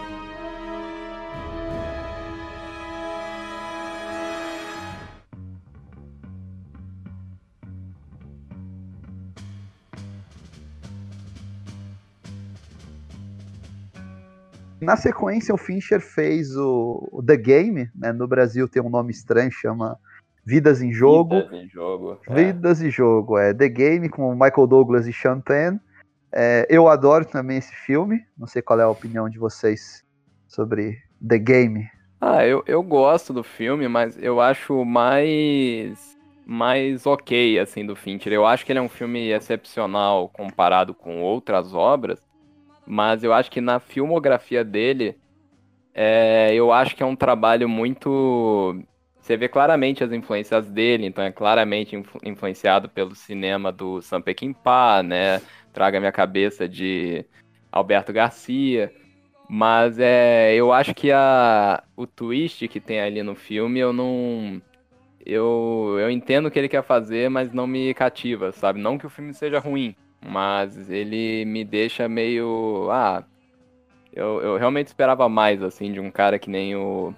Na 14.86 14.96
sequência, 14.96 15.54
o 15.54 15.58
Fincher 15.58 16.00
fez 16.00 16.56
o, 16.56 17.10
o 17.12 17.24
The 17.24 17.36
Game, 17.38 17.90
né? 17.96 18.14
No 18.14 18.28
Brasil 18.28 18.68
tem 18.68 18.82
um 18.82 18.90
nome 18.90 19.12
estranho, 19.12 19.52
chama 19.52 19.98
Vidas 20.46 20.82
em 20.82 20.94
Jogo. 20.94 21.42
Vidas 21.42 21.54
em 21.54 21.68
Jogo. 21.68 22.20
É. 22.28 22.34
Vidas 22.34 22.82
em 22.82 22.92
Jogo, 22.92 23.38
é. 23.38 23.54
The 23.54 23.68
Game 23.68 24.08
com 24.10 24.32
Michael 24.34 24.68
Douglas 24.68 25.08
e 25.08 25.14
Sean 25.14 25.42
Penn. 25.42 25.80
É, 26.32 26.68
eu 26.70 26.88
adoro 26.88 27.26
também 27.26 27.58
esse 27.58 27.76
filme. 27.76 28.24
Não 28.38 28.46
sei 28.46 28.62
qual 28.62 28.80
é 28.80 28.84
a 28.84 28.90
opinião 28.90 29.28
de 29.28 29.40
vocês 29.40 30.04
sobre 30.48 30.98
The 31.28 31.40
Game. 31.40 31.90
Ah, 32.22 32.46
eu, 32.46 32.64
eu 32.68 32.82
gosto 32.84 33.34
do 33.34 33.44
filme, 33.44 33.88
mas 33.88 34.18
eu 34.22 34.40
acho 34.40 34.86
mais 34.86 36.16
mais 36.46 37.06
ok, 37.08 37.58
assim, 37.60 37.86
do 37.86 37.96
Fincher. 37.96 38.32
Eu 38.32 38.46
acho 38.46 38.66
que 38.66 38.72
ele 38.72 38.80
é 38.80 38.82
um 38.82 38.90
filme 38.90 39.30
excepcional 39.30 40.30
comparado 40.30 40.94
com 40.94 41.22
outras 41.22 41.74
obras, 41.74 42.20
mas 42.86 43.24
eu 43.24 43.34
acho 43.34 43.50
que 43.52 43.62
na 43.62 43.80
filmografia 43.80 44.64
dele, 44.64 45.18
é, 45.94 46.54
eu 46.54 46.72
acho 46.72 46.96
que 46.96 47.04
é 47.04 47.06
um 47.06 47.16
trabalho 47.16 47.70
muito. 47.70 48.84
Você 49.20 49.36
vê 49.38 49.48
claramente 49.48 50.04
as 50.04 50.12
influências 50.12 50.70
dele, 50.70 51.08
então 51.08 51.24
é 51.24 51.32
claramente 51.32 51.96
influ 51.96 52.20
influenciado 52.24 52.90
pelo 52.90 53.16
cinema 53.16 53.72
do 53.72 54.02
Sam 54.02 54.22
Peckinpah, 54.22 55.02
né? 55.02 55.42
Traga 55.74 56.00
minha 56.00 56.12
cabeça 56.12 56.68
de 56.70 57.26
Alberto 57.72 58.14
Garcia. 58.14 58.94
Mas 59.50 60.00
é, 60.00 60.54
eu 60.56 60.74
acho 60.74 60.94
que 60.94 61.12
a, 61.12 61.84
o 61.96 62.08
twist 62.08 62.68
que 62.68 62.80
tem 62.80 63.00
ali 63.00 63.24
no 63.24 63.36
filme, 63.36 63.80
eu 63.80 63.94
não. 63.94 64.62
Eu, 65.26 65.98
eu 66.00 66.10
entendo 66.12 66.48
o 66.48 66.52
que 66.52 66.60
ele 66.60 66.70
quer 66.70 66.84
fazer, 66.84 67.30
mas 67.30 67.52
não 67.52 67.66
me 67.66 67.94
cativa, 67.94 68.52
sabe? 68.52 68.80
Não 68.80 68.98
que 68.98 69.08
o 69.08 69.10
filme 69.10 69.34
seja 69.34 69.60
ruim, 69.60 69.96
mas 70.24 70.90
ele 70.90 71.46
me 71.46 71.64
deixa 71.64 72.08
meio. 72.08 72.90
Ah, 72.92 73.24
eu, 74.14 74.42
eu 74.42 74.58
realmente 74.58 74.88
esperava 74.88 75.28
mais, 75.28 75.62
assim, 75.62 75.92
de 75.92 76.00
um 76.00 76.10
cara 76.10 76.40
que 76.40 76.50
nem 76.50 76.76
o, 76.76 77.14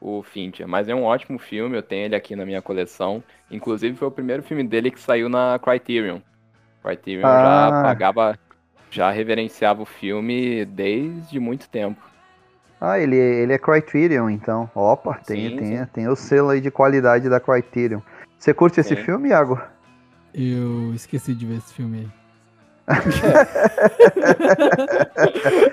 o 0.00 0.22
Fincher. 0.22 0.66
Mas 0.68 0.88
é 0.88 0.94
um 0.94 1.02
ótimo 1.02 1.38
filme, 1.38 1.76
eu 1.76 1.82
tenho 1.82 2.04
ele 2.04 2.16
aqui 2.16 2.36
na 2.36 2.46
minha 2.46 2.62
coleção. 2.62 3.22
Inclusive, 3.50 3.96
foi 3.96 4.08
o 4.08 4.12
primeiro 4.12 4.42
filme 4.42 4.62
dele 4.62 4.90
que 4.90 5.00
saiu 5.00 5.28
na 5.28 5.58
Criterion. 5.58 6.20
Criterion 6.82 7.26
ah. 7.26 7.70
já 7.70 7.82
pagava, 7.82 8.38
já 8.90 9.10
reverenciava 9.10 9.82
o 9.82 9.86
filme 9.86 10.64
desde 10.64 11.40
muito 11.40 11.68
tempo. 11.68 12.00
Ah, 12.80 12.98
ele, 12.98 13.16
ele 13.16 13.52
é 13.52 13.58
Criterion, 13.58 14.28
então. 14.30 14.70
Opa, 14.74 15.14
tem, 15.26 15.50
sim, 15.50 15.56
tem, 15.56 15.76
sim. 15.78 15.86
tem 15.92 16.08
o 16.08 16.14
selo 16.14 16.50
aí 16.50 16.60
de 16.60 16.70
qualidade 16.70 17.28
da 17.28 17.40
Criterion. 17.40 18.00
Você 18.38 18.52
curte 18.52 18.74
sim. 18.76 18.80
esse 18.82 18.96
filme, 18.96 19.30
Iago? 19.30 19.60
Eu 20.34 20.94
esqueci 20.94 21.34
de 21.34 21.46
ver 21.46 21.56
esse 21.56 21.72
filme 21.72 22.00
aí. 22.00 22.25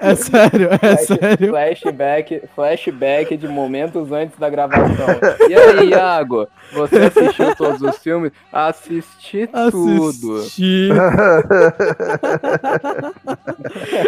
É 0.02 0.16
sério, 0.16 0.70
é 0.72 0.78
Flash, 0.80 1.06
sério. 1.06 1.50
Flashback, 1.50 2.42
flashback 2.56 3.38
de 3.38 3.48
momentos 3.48 4.12
antes 4.12 4.38
da 4.40 4.50
gravação. 4.50 5.08
E 5.48 5.54
aí, 5.54 5.90
Iago, 5.90 6.48
você 6.74 6.98
assistiu 6.98 7.56
todos 7.56 7.82
os 7.82 7.98
filmes? 8.00 8.32
Assisti, 8.52 9.48
tudo. 9.70 10.38
Assisti. 10.38 10.90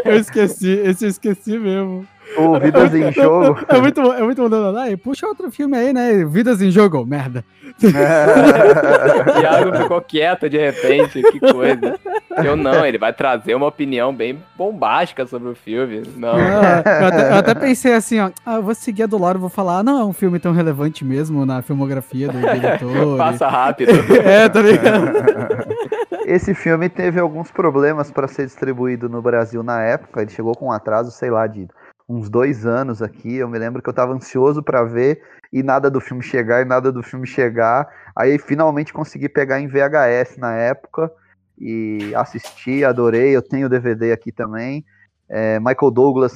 eu 0.04 0.16
esqueci, 0.16 0.72
esse 0.72 1.06
eu 1.06 1.10
esqueci 1.10 1.60
mesmo. 1.60 2.08
O 2.38 2.60
Vidas 2.60 2.94
em 2.94 3.12
Jogo. 3.12 3.60
É 3.68 3.80
muito 3.80 4.02
bom, 4.02 4.14
é 4.14 4.22
muito 4.22 4.42
bom. 4.42 4.50
Não, 4.50 4.72
não, 4.72 4.98
puxa 4.98 5.28
outro 5.28 5.52
filme 5.52 5.78
aí, 5.78 5.94
né? 5.94 6.24
Vidas 6.26 6.62
em 6.62 6.72
Jogo, 6.72 7.06
merda. 7.06 7.44
É. 7.84 9.42
Iago 9.42 9.78
ficou 9.78 10.02
quieto 10.02 10.50
de 10.50 10.58
repente, 10.58 11.22
que 11.22 11.40
coisa. 11.40 12.00
Eu 12.44 12.56
não, 12.56 12.86
ele 12.86 12.98
vai 12.98 13.14
trazer 13.14 13.56
uma 13.56 13.68
opinião 13.68 14.14
bem 14.14 14.42
bombástica 14.58 15.26
sobre 15.26 15.50
o 15.50 15.56
filme. 15.56 16.04
Não. 16.16 16.36
Ah, 16.36 16.84
eu, 16.86 17.08
até, 17.08 17.32
eu, 17.32 17.36
até, 17.36 17.56
pensei 17.56 17.94
assim, 17.94 18.20
ó, 18.20 18.30
ah, 18.46 18.56
eu 18.56 18.64
vou 18.64 18.76
seguir 18.76 19.04
a 19.04 19.08
do 19.08 19.18
Loro, 19.18 19.40
vou 19.40 19.50
falar, 19.50 19.80
ah, 19.80 19.84
não 19.84 20.00
é 20.00 20.06
um 20.06 20.14
filme 20.14 20.40
tão 20.40 20.54
relevante 20.54 21.04
mesmo 21.04 21.46
na 21.46 21.62
filmografia 21.62 22.28
do 22.28 22.40
diretor. 22.40 23.18
Passa 23.18 23.48
rápido. 23.48 23.92
é, 24.24 24.48
tá 24.50 24.62
ligado? 24.62 25.12
Esse 26.26 26.54
filme 26.54 26.90
teve 26.90 27.20
alguns 27.20 27.52
problemas 27.52 28.12
para 28.12 28.28
ser 28.28 28.46
distribuído 28.46 29.08
no 29.08 29.22
Brasil 29.22 29.64
na 29.64 29.82
época, 29.82 30.22
ele 30.22 30.32
chegou 30.32 30.56
com 30.56 30.68
um 30.68 30.72
atraso, 30.72 31.12
sei 31.12 31.30
lá, 31.30 31.46
de 31.48 31.68
uns 32.08 32.30
dois 32.30 32.66
anos 32.66 33.02
aqui. 33.02 33.36
Eu 33.36 33.48
me 33.48 33.58
lembro 33.58 33.82
que 33.82 33.90
eu 33.90 33.92
estava 33.92 34.14
ansioso 34.14 34.62
para 34.64 34.84
ver 34.84 35.22
e 35.52 35.64
nada 35.64 35.90
do 35.90 36.00
filme 36.00 36.22
chegar 36.22 36.62
e 36.62 36.66
nada 36.66 36.92
do 36.92 37.04
filme 37.04 37.26
chegar. 37.26 37.88
Aí 38.16 38.38
finalmente 38.38 38.94
consegui 38.94 39.28
pegar 39.30 39.60
em 39.60 39.68
VHS 39.68 40.38
na 40.38 40.54
época 40.54 41.12
e 41.58 42.14
assisti, 42.16 42.84
adorei. 42.84 43.36
Eu 43.36 43.42
tenho 43.42 43.68
o 43.68 43.70
DVD 43.70 44.12
aqui 44.12 44.32
também. 44.32 44.86
É, 45.28 45.60
Michael 45.60 45.92
Douglas, 45.92 46.34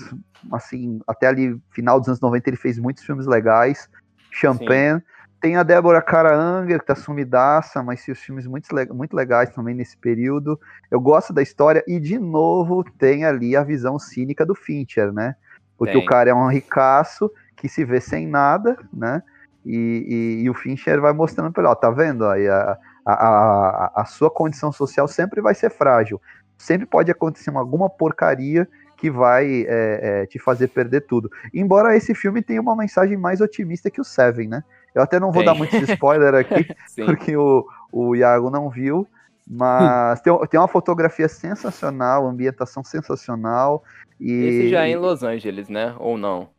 assim, 0.52 1.00
até 1.08 1.28
ali 1.28 1.60
final 1.72 2.00
dos 2.00 2.08
anos 2.08 2.22
90 2.22 2.50
ele 2.50 2.58
fez 2.58 2.80
muitos 2.80 3.04
filmes 3.04 3.28
legais. 3.28 3.90
Champagne, 4.32 5.02
Tem 5.42 5.56
a 5.56 5.64
Débora 5.64 6.02
Cara 6.02 6.36
Anger, 6.36 6.80
que 6.80 6.86
tá 6.86 6.96
sumidaça, 6.96 7.82
mas 7.82 8.06
os 8.08 8.20
filmes 8.20 8.46
muito, 8.46 8.68
muito 8.94 9.16
legais 9.16 9.50
também 9.52 9.74
nesse 9.74 9.98
período. 9.98 10.60
Eu 10.92 11.00
gosto 11.00 11.34
da 11.34 11.42
história, 11.42 11.84
e 11.88 12.00
de 12.00 12.20
novo 12.20 12.84
tem 12.98 13.26
ali 13.26 13.56
a 13.56 13.64
visão 13.64 13.98
cínica 13.98 14.46
do 14.46 14.54
Fincher, 14.54 15.12
né? 15.12 15.36
Porque 15.80 15.94
tem. 15.94 16.04
o 16.04 16.06
cara 16.06 16.30
é 16.30 16.34
um 16.34 16.50
ricaço 16.50 17.32
que 17.56 17.70
se 17.70 17.86
vê 17.86 18.02
sem 18.02 18.28
nada, 18.28 18.78
né? 18.94 19.24
E, 19.66 20.38
e, 20.40 20.44
e 20.44 20.50
o 20.50 20.54
Fincher 20.54 21.00
vai 21.00 21.14
mostrando 21.14 21.52
para 21.52 21.64
ele, 21.64 21.72
ó, 21.72 21.76
tá 21.76 21.90
vendo? 21.90 22.26
Aí 22.26 22.48
a, 22.48 22.78
a, 23.06 23.14
a, 23.14 23.92
a 24.02 24.06
sua 24.06 24.30
condição 24.30 24.72
social 24.72 25.08
sempre 25.08 25.42
vai 25.42 25.56
ser 25.56 25.70
frágil. 25.70 26.22
Sempre 26.58 26.86
pode 26.86 27.10
acontecer 27.10 27.50
alguma 27.56 27.90
porcaria 27.90 28.68
que 28.98 29.10
vai 29.10 29.66
é, 29.68 30.00
é, 30.24 30.26
te 30.26 30.38
fazer 30.38 30.68
perder 30.68 31.02
tudo. 31.02 31.32
Embora 31.54 31.96
esse 31.96 32.14
filme 32.14 32.42
tenha 32.42 32.60
uma 32.60 32.76
mensagem 32.76 33.18
mais 33.18 33.40
otimista 33.40 33.90
que 33.90 34.02
o 34.02 34.04
Seven, 34.04 34.50
né? 34.50 34.64
Eu 34.94 35.02
até 35.02 35.20
não 35.20 35.32
vou 35.32 35.44
Tem. 35.44 35.46
dar 35.46 35.58
muito 35.58 35.76
spoiler 35.92 36.36
aqui, 36.36 36.68
porque 37.06 37.36
o, 37.38 37.66
o 37.92 38.16
Iago 38.16 38.50
não 38.50 38.70
viu, 38.70 39.08
mas 39.50 40.22
tem, 40.22 40.32
tem 40.48 40.60
uma 40.60 40.68
fotografia 40.68 41.28
sensacional, 41.28 42.28
ambientação 42.28 42.84
sensacional. 42.84 43.84
E... 44.20 44.32
Esse 44.32 44.70
já 44.70 44.86
é 44.86 44.90
em 44.90 44.96
Los 44.96 45.24
Angeles, 45.24 45.70
né? 45.70 45.96
Ou 45.98 46.18
não? 46.18 46.50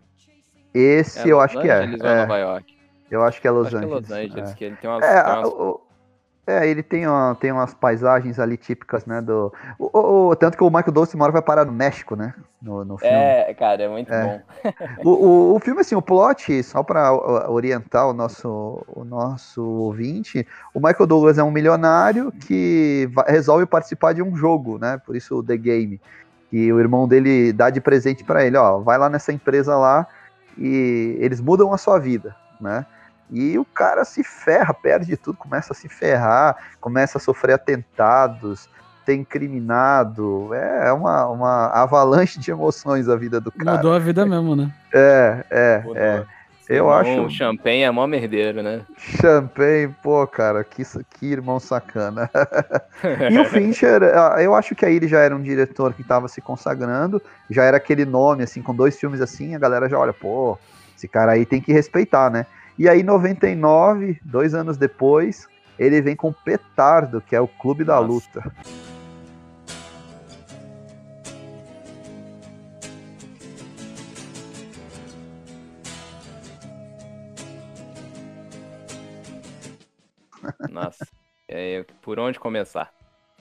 Esse 0.74 1.20
é 1.20 1.32
eu 1.32 1.36
Los 1.36 1.44
acho 1.44 1.58
Angeles 1.60 2.00
que 2.00 2.06
é. 2.06 2.08
Ou 2.08 2.14
é. 2.16 2.20
Nova 2.22 2.38
York? 2.38 2.78
Eu 3.10 3.22
acho 3.22 3.40
que 3.40 3.46
é 3.46 3.50
Los 3.50 3.66
acho 3.68 3.76
Angeles. 3.76 4.06
Que 4.06 4.12
é 4.12 4.16
Los 4.16 4.30
Angeles, 4.30 4.50
é. 4.50 4.54
que 4.54 4.64
ele 4.64 4.76
tem 4.76 4.90
umas, 4.90 5.04
é, 5.04 5.22
tem 5.22 5.32
umas... 5.32 5.80
É, 6.50 6.66
ele 6.66 6.82
tem, 6.82 7.06
uma, 7.06 7.36
tem 7.40 7.52
umas 7.52 7.72
paisagens 7.72 8.40
ali 8.40 8.56
típicas, 8.56 9.06
né, 9.06 9.20
do... 9.20 9.52
O, 9.78 10.30
o, 10.30 10.36
tanto 10.36 10.56
que 10.56 10.64
o 10.64 10.66
Michael 10.66 10.92
Douglas 10.92 11.14
uma 11.14 11.24
hora 11.24 11.32
vai 11.32 11.42
parar 11.42 11.64
no 11.64 11.70
México, 11.72 12.16
né, 12.16 12.34
no, 12.60 12.84
no 12.84 12.98
filme. 12.98 13.14
É, 13.14 13.54
cara, 13.54 13.84
é 13.84 13.88
muito 13.88 14.12
é. 14.12 14.24
bom. 14.24 14.40
o, 15.04 15.10
o, 15.10 15.54
o, 15.54 15.60
filme, 15.60 15.80
assim, 15.80 15.94
o 15.94 16.02
plot, 16.02 16.62
só 16.64 16.82
para 16.82 17.12
orientar 17.48 18.08
o 18.08 18.12
nosso, 18.12 18.84
o 18.88 19.04
nosso 19.04 19.62
ouvinte, 19.62 20.44
o 20.74 20.80
Michael 20.80 21.06
Douglas 21.06 21.38
é 21.38 21.42
um 21.42 21.52
milionário 21.52 22.32
que 22.32 23.08
vai, 23.12 23.30
resolve 23.30 23.64
participar 23.64 24.12
de 24.12 24.22
um 24.22 24.34
jogo, 24.34 24.76
né, 24.78 25.00
por 25.06 25.14
isso 25.14 25.36
o 25.36 25.42
The 25.42 25.56
Game. 25.56 26.00
E 26.50 26.72
o 26.72 26.80
irmão 26.80 27.06
dele 27.06 27.52
dá 27.52 27.70
de 27.70 27.80
presente 27.80 28.24
para 28.24 28.44
ele, 28.44 28.56
ó, 28.56 28.80
vai 28.80 28.98
lá 28.98 29.08
nessa 29.08 29.32
empresa 29.32 29.76
lá 29.76 30.04
e 30.58 31.16
eles 31.20 31.40
mudam 31.40 31.72
a 31.72 31.78
sua 31.78 31.98
vida, 31.98 32.34
né. 32.60 32.84
E 33.30 33.58
o 33.58 33.64
cara 33.64 34.04
se 34.04 34.24
ferra, 34.24 34.74
perde 34.74 35.16
tudo, 35.16 35.36
começa 35.36 35.72
a 35.72 35.76
se 35.76 35.88
ferrar, 35.88 36.56
começa 36.80 37.18
a 37.18 37.20
sofrer 37.20 37.54
atentados, 37.54 38.68
ser 39.06 39.14
incriminado. 39.14 40.52
É 40.54 40.92
uma, 40.92 41.26
uma 41.28 41.66
avalanche 41.68 42.38
de 42.38 42.50
emoções 42.50 43.08
a 43.08 43.16
vida 43.16 43.40
do 43.40 43.52
cara. 43.52 43.76
Mudou 43.76 43.94
a 43.94 43.98
vida 43.98 44.26
mesmo, 44.26 44.56
né? 44.56 44.72
É, 44.92 45.44
é, 45.50 45.78
Mudou. 45.78 45.96
é. 45.96 46.26
Eu 46.70 46.84
irmão, 46.84 46.92
acho. 46.92 47.22
O 47.22 47.30
Champagne 47.30 47.82
é 47.82 47.90
mó 47.90 48.06
merdeiro, 48.06 48.62
né? 48.62 48.82
Champagne, 48.96 49.92
pô, 50.00 50.24
cara, 50.24 50.62
que, 50.62 50.84
que 51.18 51.26
irmão 51.26 51.58
sacana. 51.58 52.30
e 53.28 53.38
o 53.40 53.44
Fincher, 53.44 54.00
ah, 54.04 54.40
eu 54.40 54.54
acho 54.54 54.76
que 54.76 54.86
aí 54.86 54.94
ele 54.94 55.08
já 55.08 55.18
era 55.18 55.34
um 55.34 55.42
diretor 55.42 55.92
que 55.92 56.02
estava 56.02 56.28
se 56.28 56.40
consagrando, 56.40 57.20
já 57.50 57.64
era 57.64 57.76
aquele 57.76 58.04
nome, 58.04 58.44
assim, 58.44 58.62
com 58.62 58.72
dois 58.72 58.96
filmes 58.96 59.20
assim, 59.20 59.56
a 59.56 59.58
galera 59.58 59.88
já 59.88 59.98
olha, 59.98 60.12
pô, 60.12 60.56
esse 60.96 61.08
cara 61.08 61.32
aí 61.32 61.44
tem 61.44 61.60
que 61.60 61.72
respeitar, 61.72 62.30
né? 62.30 62.46
E 62.80 62.88
aí, 62.88 63.02
99, 63.02 64.18
dois 64.24 64.54
anos 64.54 64.78
depois, 64.78 65.46
ele 65.78 66.00
vem 66.00 66.16
com 66.16 66.32
Petardo, 66.32 67.20
que 67.20 67.36
é 67.36 67.40
o 67.40 67.46
Clube 67.46 67.84
da. 67.84 67.98
Luta. 67.98 68.42
Nossa, 80.70 81.06
é, 81.46 81.84
por 82.00 82.18
onde 82.18 82.40
começar? 82.40 82.90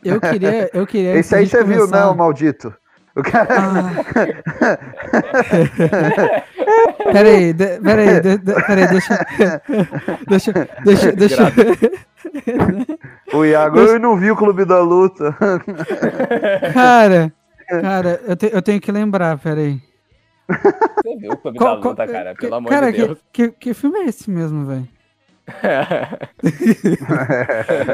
Eu 0.04 0.20
queria, 0.20 0.70
eu 0.74 0.86
queria. 0.86 1.16
Esse 1.16 1.34
aí 1.34 1.48
você 1.48 1.60
começar... 1.60 1.86
viu, 1.86 1.88
não, 1.88 2.14
maldito? 2.14 2.76
O 3.20 3.24
cara. 3.24 3.48
Ah. 3.52 3.92
peraí, 7.12 7.54
de, 7.54 7.80
peraí, 7.80 8.22
de, 8.22 8.38
de, 8.38 8.54
peraí, 8.66 8.88
deixa. 8.88 9.26
Deixa. 10.30 10.54
Deixa. 10.86 11.12
deixa. 11.12 11.52
o 13.34 13.46
Iago 13.46 13.76
deixa... 13.76 13.94
eu 13.94 14.00
não 14.00 14.16
vi 14.18 14.32
o 14.32 14.36
Clube 14.36 14.66
da 14.66 14.80
Luta. 14.80 15.36
Cara, 16.74 17.34
cara, 17.68 18.22
eu, 18.28 18.36
te, 18.36 18.50
eu 18.54 18.62
tenho 18.62 18.80
que 18.80 18.92
lembrar, 18.92 19.38
peraí. 19.40 19.82
Você 20.48 21.16
viu 21.18 21.32
o 21.32 21.38
Clube 21.38 21.58
qual, 21.58 21.80
da 21.80 21.90
Luta, 21.90 22.06
qual, 22.06 22.08
cara? 22.08 22.36
Pelo 22.36 22.56
amor 22.56 22.70
cara, 22.70 22.92
de 22.92 22.98
Deus. 23.06 23.18
Que, 23.32 23.50
que, 23.50 23.58
que 23.60 23.74
filme 23.74 24.00
é 24.00 24.06
esse 24.06 24.30
mesmo, 24.30 24.66
velho? 24.66 24.88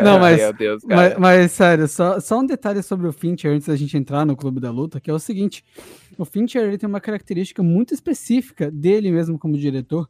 Não, 0.04 0.20
mas, 0.22 0.54
Deus, 0.58 0.84
mas, 0.86 1.18
mas, 1.18 1.52
sério, 1.52 1.88
só, 1.88 2.20
só 2.20 2.40
um 2.40 2.46
detalhe 2.46 2.82
sobre 2.84 3.08
o 3.08 3.14
Fincher 3.14 3.52
antes 3.52 3.68
da 3.68 3.76
gente 3.76 3.98
entrar 3.98 4.26
no 4.26 4.36
Clube 4.36 4.60
da 4.60 4.72
Luta, 4.72 5.00
que 5.00 5.10
é 5.10 5.14
o 5.14 5.20
seguinte: 5.20 5.64
o 6.18 6.26
Fincher 6.26 6.64
ele 6.64 6.78
tem 6.78 6.88
uma 6.88 7.02
característica 7.02 7.62
muito 7.64 7.94
específica 7.94 8.70
dele 8.72 9.12
mesmo 9.12 9.40
como 9.40 9.58
diretor, 9.58 10.10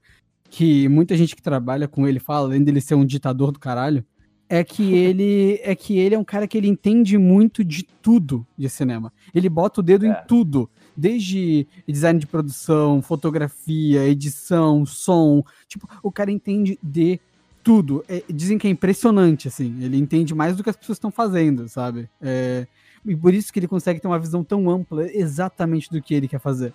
que 0.50 0.88
muita 0.88 1.16
gente 1.18 1.36
que 1.36 1.42
trabalha 1.42 1.88
com 1.88 2.08
ele 2.08 2.20
fala, 2.20 2.48
além 2.48 2.64
dele 2.64 2.82
ser 2.82 2.96
um 2.96 3.06
ditador 3.06 3.52
do 3.52 3.60
caralho, 3.60 4.06
é 4.48 4.64
que 4.64 4.94
ele 4.94 5.60
é 5.64 5.76
que 5.76 5.98
ele 5.98 6.16
é 6.16 6.20
um 6.20 6.24
cara 6.24 6.48
que 6.48 6.58
ele 6.58 6.68
entende 6.68 7.18
muito 7.18 7.64
de 7.64 7.84
tudo 7.84 8.46
de 8.58 8.70
cinema. 8.70 9.12
Ele 9.34 9.50
bota 9.50 9.80
o 9.80 9.84
dedo 9.84 10.06
é. 10.06 10.10
em 10.10 10.28
tudo, 10.28 10.70
desde 10.96 11.68
design 11.88 12.20
de 12.20 12.28
produção, 12.28 13.02
fotografia, 13.02 14.08
edição, 14.08 14.86
som. 14.86 15.44
Tipo, 15.68 15.88
o 16.04 16.12
cara 16.12 16.32
entende 16.32 16.78
de 16.82 17.20
tudo. 17.66 18.06
É, 18.08 18.22
dizem 18.30 18.60
que 18.60 18.68
é 18.68 18.70
impressionante, 18.70 19.48
assim. 19.48 19.84
Ele 19.84 19.98
entende 19.98 20.36
mais 20.36 20.56
do 20.56 20.64
que 20.64 20.70
as 20.70 20.78
pessoas 20.78 20.98
estão 20.98 21.10
fazendo, 21.10 21.68
sabe? 21.68 22.08
É, 22.22 22.68
e 23.04 23.16
por 23.16 23.34
isso 23.34 23.52
que 23.52 23.58
ele 23.58 23.68
consegue 23.68 24.00
ter 24.00 24.08
uma 24.08 24.20
visão 24.20 24.44
tão 24.44 24.70
ampla 24.70 25.04
exatamente 25.12 25.90
do 25.90 26.00
que 26.00 26.14
ele 26.14 26.28
quer 26.28 26.40
fazer. 26.40 26.72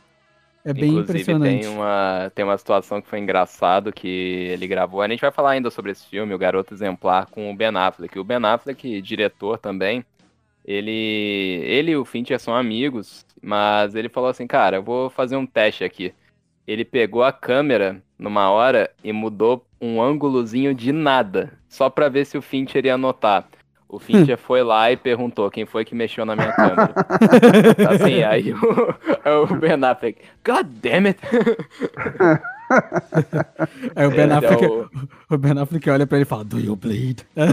É 0.64 0.74
bem 0.74 0.90
Inclusive, 0.90 1.12
impressionante. 1.12 1.60
Tem 1.62 1.70
uma, 1.70 2.32
tem 2.34 2.44
uma 2.44 2.58
situação 2.58 3.00
que 3.00 3.08
foi 3.08 3.20
engraçado 3.20 3.92
que 3.92 4.08
ele 4.08 4.66
gravou. 4.66 5.00
A 5.00 5.08
gente 5.08 5.20
vai 5.20 5.30
falar 5.30 5.52
ainda 5.52 5.70
sobre 5.70 5.92
esse 5.92 6.04
filme, 6.06 6.34
O 6.34 6.38
Garoto 6.38 6.74
Exemplar, 6.74 7.26
com 7.30 7.50
o 7.50 7.56
Ben 7.56 7.74
Affleck. 7.76 8.18
O 8.18 8.24
Ben 8.24 8.44
Affleck, 8.44 9.00
diretor 9.00 9.58
também, 9.58 10.04
ele, 10.64 11.62
ele 11.64 11.92
e 11.92 11.96
o 11.96 12.04
Fincher 12.04 12.38
são 12.40 12.54
amigos, 12.54 13.24
mas 13.40 13.94
ele 13.94 14.08
falou 14.08 14.28
assim, 14.28 14.46
cara, 14.46 14.78
eu 14.78 14.82
vou 14.82 15.08
fazer 15.08 15.36
um 15.36 15.46
teste 15.46 15.84
aqui. 15.84 16.12
Ele 16.66 16.84
pegou 16.84 17.22
a 17.22 17.32
câmera 17.32 18.02
numa 18.18 18.50
hora 18.50 18.90
e 19.02 19.12
mudou 19.12 19.64
um 19.80 20.02
ângulozinho 20.02 20.74
de 20.74 20.92
nada, 20.92 21.52
só 21.68 21.88
pra 21.88 22.08
ver 22.08 22.26
se 22.26 22.36
o 22.36 22.42
Fincher 22.42 22.84
ia 22.84 22.98
notar. 22.98 23.46
O 23.88 23.98
Fincher 23.98 24.36
foi 24.38 24.62
lá 24.62 24.92
e 24.92 24.96
perguntou 24.96 25.50
quem 25.50 25.66
foi 25.66 25.84
que 25.84 25.94
mexeu 25.94 26.24
na 26.24 26.36
minha 26.36 26.52
câmera. 26.52 26.94
assim, 27.90 28.22
aí 28.22 28.52
o, 28.52 29.52
o 29.52 29.56
Ben 29.56 29.82
Affleck, 29.84 30.20
God 30.44 30.66
damn 30.82 31.06
it! 31.06 31.18
Aí 33.96 34.06
o 34.06 34.10
Ben, 34.10 34.30
Affleck, 34.30 34.64
é 34.64 34.68
o... 34.68 34.88
o 35.28 35.38
ben 35.38 35.58
Affleck 35.58 35.90
olha 35.90 36.06
pra 36.06 36.18
ele 36.18 36.22
e 36.22 36.26
fala, 36.26 36.44
do 36.44 36.60
you 36.60 36.76
bleed? 36.76 37.26
É. 37.34 37.48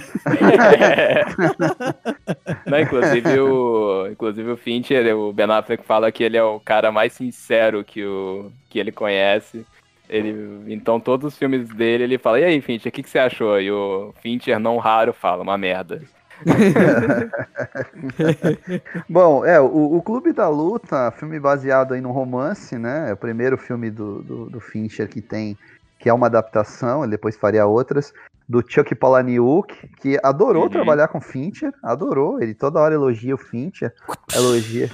Não, 2.69 2.79
inclusive 2.79 3.39
o, 3.39 4.07
inclusive 4.11 4.51
o 4.51 4.57
Fincher, 4.57 5.17
o 5.17 5.33
Ben 5.33 5.49
Affleck 5.49 5.83
fala 5.83 6.11
que 6.11 6.23
ele 6.23 6.37
é 6.37 6.43
o 6.43 6.59
cara 6.59 6.91
mais 6.91 7.13
sincero 7.13 7.83
que, 7.83 8.05
o, 8.05 8.51
que 8.69 8.77
ele 8.77 8.91
conhece. 8.91 9.65
Ele, 10.09 10.73
então, 10.73 10.99
todos 10.99 11.33
os 11.33 11.37
filmes 11.37 11.67
dele, 11.69 12.03
ele 12.03 12.17
fala, 12.17 12.39
e 12.39 12.43
aí, 12.43 12.61
Fincher, 12.61 12.89
o 12.89 12.93
que, 12.93 13.03
que 13.03 13.09
você 13.09 13.19
achou? 13.19 13.59
E 13.59 13.69
o 13.69 14.13
Fincher, 14.21 14.59
não 14.59 14.77
raro, 14.77 15.13
fala, 15.13 15.43
uma 15.43 15.57
merda. 15.57 16.01
Bom, 19.09 19.43
é, 19.43 19.59
o, 19.59 19.97
o, 19.97 20.01
Clube 20.01 20.31
da 20.31 20.47
Luta, 20.47 21.11
filme 21.11 21.39
baseado 21.39 21.93
aí 21.93 22.01
no 22.01 22.11
romance, 22.11 22.77
né? 22.77 23.09
É 23.09 23.13
o 23.13 23.17
primeiro 23.17 23.57
filme 23.57 23.89
do, 23.89 24.21
do, 24.21 24.49
do 24.49 24.59
Fincher 24.59 25.09
que 25.09 25.21
tem, 25.21 25.57
que 25.99 26.09
é 26.09 26.13
uma 26.13 26.27
adaptação, 26.27 27.03
ele 27.03 27.11
depois 27.11 27.35
faria 27.35 27.65
outras, 27.65 28.13
do 28.47 28.63
Chuck 28.65 28.95
Palahniuk, 28.95 29.89
que 29.99 30.17
adorou 30.23 30.63
uhum. 30.63 30.69
trabalhar 30.69 31.09
com 31.09 31.19
Fincher, 31.19 31.73
adorou, 31.83 32.41
ele 32.41 32.53
toda 32.53 32.79
hora 32.79 32.93
elogia 32.93 33.35
o 33.35 33.37
Fincher, 33.37 33.93
elogia 34.33 34.89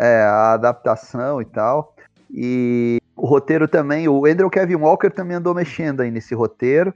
é, 0.00 0.22
a 0.22 0.54
adaptação 0.54 1.40
e 1.40 1.44
tal. 1.44 1.94
E 2.30 3.01
o 3.16 3.26
roteiro 3.26 3.68
também, 3.68 4.08
o 4.08 4.26
Andrew 4.26 4.50
Kevin 4.50 4.76
Walker 4.76 5.10
também 5.10 5.36
andou 5.36 5.54
mexendo 5.54 6.00
aí 6.00 6.10
nesse 6.10 6.34
roteiro 6.34 6.94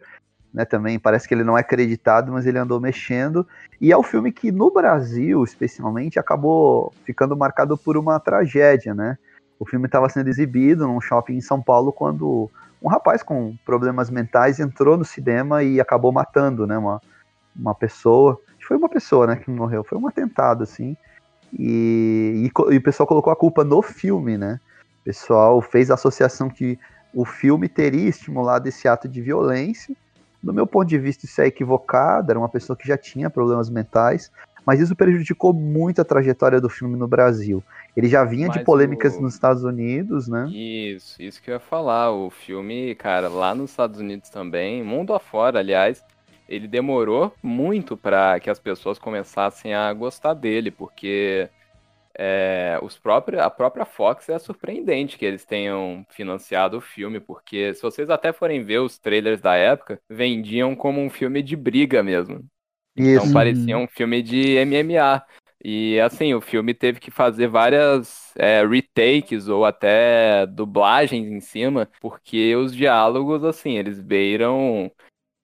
né, 0.56 0.64
também 0.64 0.98
parece 0.98 1.28
que 1.28 1.34
ele 1.34 1.44
não 1.44 1.58
é 1.58 1.60
acreditado, 1.60 2.32
mas 2.32 2.46
ele 2.46 2.58
andou 2.58 2.80
mexendo. 2.80 3.46
E 3.78 3.92
é 3.92 3.96
o 3.96 4.00
um 4.00 4.02
filme 4.02 4.32
que 4.32 4.50
no 4.50 4.70
Brasil, 4.72 5.44
especialmente, 5.44 6.18
acabou 6.18 6.94
ficando 7.04 7.36
marcado 7.36 7.76
por 7.76 7.94
uma 7.94 8.18
tragédia, 8.18 8.94
né? 8.94 9.18
O 9.58 9.66
filme 9.66 9.84
estava 9.84 10.08
sendo 10.08 10.28
exibido 10.28 10.86
num 10.86 10.98
shopping 10.98 11.34
em 11.34 11.42
São 11.42 11.60
Paulo 11.60 11.92
quando 11.92 12.50
um 12.82 12.88
rapaz 12.88 13.22
com 13.22 13.54
problemas 13.66 14.08
mentais 14.08 14.58
entrou 14.58 14.96
no 14.96 15.04
cinema 15.04 15.62
e 15.62 15.78
acabou 15.78 16.10
matando, 16.10 16.66
né, 16.66 16.78
uma, 16.78 17.02
uma 17.54 17.74
pessoa. 17.74 18.40
Foi 18.66 18.78
uma 18.78 18.88
pessoa, 18.88 19.26
né, 19.26 19.36
que 19.36 19.50
morreu. 19.50 19.84
Foi 19.84 19.98
um 19.98 20.08
atentado, 20.08 20.62
assim. 20.62 20.96
E, 21.52 22.48
e, 22.48 22.72
e 22.72 22.76
o 22.78 22.82
pessoal 22.82 23.06
colocou 23.06 23.30
a 23.30 23.36
culpa 23.36 23.62
no 23.62 23.82
filme, 23.82 24.38
né? 24.38 24.58
Pessoal 25.06 25.62
fez 25.62 25.90
a 25.90 25.94
associação 25.94 26.50
que 26.50 26.76
o 27.14 27.24
filme 27.24 27.68
teria 27.68 28.08
estimulado 28.08 28.68
esse 28.68 28.88
ato 28.88 29.08
de 29.08 29.22
violência 29.22 29.94
Do 30.42 30.52
meu 30.52 30.66
ponto 30.66 30.86
de 30.88 30.98
vista, 30.98 31.24
isso 31.24 31.40
é 31.40 31.46
equivocado, 31.46 32.30
era 32.30 32.38
uma 32.38 32.48
pessoa 32.48 32.76
que 32.76 32.86
já 32.86 32.98
tinha 32.98 33.30
problemas 33.30 33.70
mentais, 33.70 34.30
mas 34.66 34.80
isso 34.80 34.94
prejudicou 34.96 35.52
muito 35.52 36.00
a 36.00 36.04
trajetória 36.04 36.60
do 36.60 36.68
filme 36.68 36.96
no 36.96 37.06
Brasil. 37.08 37.62
Ele 37.96 38.08
já 38.08 38.24
vinha 38.24 38.48
Mas 38.48 38.58
de 38.58 38.64
polêmicas 38.64 39.16
o- 39.16 39.22
nos 39.22 39.34
Estados 39.34 39.64
Unidos, 39.64 40.28
né? 40.28 40.48
Isso, 40.52 41.22
isso 41.22 41.40
que 41.40 41.50
eu 41.50 41.54
ia 41.54 41.60
falar. 41.60 42.10
O 42.10 42.30
filme, 42.30 42.94
cara, 42.96 43.28
lá 43.28 43.54
nos 43.54 43.70
Estados 43.70 44.00
Unidos 44.00 44.28
também, 44.28 44.82
mundo 44.82 45.14
afora, 45.14 45.60
aliás, 45.60 46.04
ele 46.48 46.68
demorou 46.68 47.32
muito 47.42 47.96
para 47.96 48.38
que 48.38 48.50
as 48.50 48.58
pessoas 48.58 48.98
começassem 48.98 49.74
a 49.74 49.92
gostar 49.92 50.34
dele, 50.34 50.70
porque 50.70 51.48
é, 52.18 52.78
os 52.82 52.98
próprios, 52.98 53.40
a 53.40 53.50
própria 53.50 53.84
Fox 53.84 54.28
é 54.28 54.38
surpreendente 54.38 55.18
que 55.18 55.24
eles 55.24 55.44
tenham 55.44 56.04
financiado 56.10 56.78
o 56.78 56.80
filme, 56.80 57.20
porque 57.20 57.74
se 57.74 57.82
vocês 57.82 58.08
até 58.10 58.32
forem 58.32 58.64
ver 58.64 58.78
os 58.78 58.98
trailers 58.98 59.40
da 59.40 59.54
época, 59.54 60.00
vendiam 60.08 60.74
como 60.74 61.00
um 61.00 61.10
filme 61.10 61.42
de 61.42 61.54
briga 61.56 62.02
mesmo. 62.02 62.44
Então 62.96 63.24
Isso. 63.24 63.32
parecia 63.32 63.76
um 63.76 63.86
filme 63.86 64.22
de 64.22 64.56
MMA. 64.56 65.22
E 65.64 65.98
assim, 66.00 66.32
o 66.34 66.40
filme 66.40 66.72
teve 66.74 67.00
que 67.00 67.10
fazer 67.10 67.48
várias 67.48 68.32
é, 68.36 68.64
retakes 68.64 69.48
ou 69.48 69.64
até 69.64 70.46
dublagens 70.46 71.26
em 71.26 71.40
cima, 71.40 71.88
porque 72.00 72.54
os 72.54 72.74
diálogos, 72.74 73.42
assim, 73.42 73.76
eles 73.76 74.00
beiram. 74.00 74.90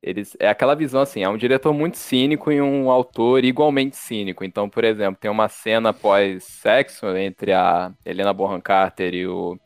Eles, 0.03 0.37
é 0.41 0.49
aquela 0.49 0.75
visão 0.75 1.01
assim, 1.01 1.23
é 1.23 1.29
um 1.29 1.37
diretor 1.37 1.73
muito 1.73 1.97
cínico 1.97 2.51
e 2.51 2.61
um 2.61 2.91
autor 2.91 3.45
igualmente 3.45 3.97
cínico. 3.97 4.45
Então, 4.45 4.69
por 4.69 4.83
exemplo, 4.83 5.19
tem 5.21 5.31
uma 5.31 5.49
cena 5.49 5.93
pós-sexo 5.93 7.07
entre 7.17 7.53
a 7.53 7.93
Helena 8.05 8.33
Bonham 8.33 8.61
Carter 8.61 9.15
e 9.15 9.27
o, 9.29 9.57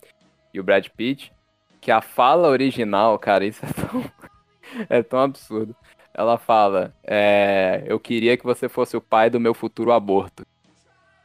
e 0.52 0.60
o 0.60 0.64
Brad 0.64 0.86
Pitt, 0.94 1.32
que 1.80 1.90
a 1.90 2.02
fala 2.02 2.48
original, 2.48 3.18
cara, 3.18 3.46
isso 3.46 3.64
é 3.64 3.68
tão, 3.72 4.04
é 4.90 5.02
tão 5.02 5.20
absurdo. 5.20 5.74
Ela 6.12 6.36
fala, 6.36 6.94
é, 7.02 7.82
eu 7.86 7.98
queria 7.98 8.36
que 8.36 8.44
você 8.44 8.68
fosse 8.68 8.94
o 8.96 9.00
pai 9.00 9.30
do 9.30 9.40
meu 9.40 9.54
futuro 9.54 9.90
aborto. 9.92 10.44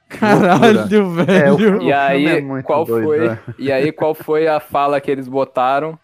Caralho, 0.08 1.20
É, 1.22 1.26
velho. 1.26 1.58
filme- 1.58 1.86
E 1.86 1.94
aí, 1.94 2.28
é 2.28 2.62
qual 2.64 2.86
doido, 2.86 3.06
foi? 3.06 3.30
né? 3.30 3.40
E 3.58 3.72
aí, 3.72 3.92
qual 3.92 4.14
foi 4.14 4.48
a 4.48 4.60
fala 4.60 5.00
que 5.02 5.10
eles 5.10 5.28
botaram? 5.28 5.98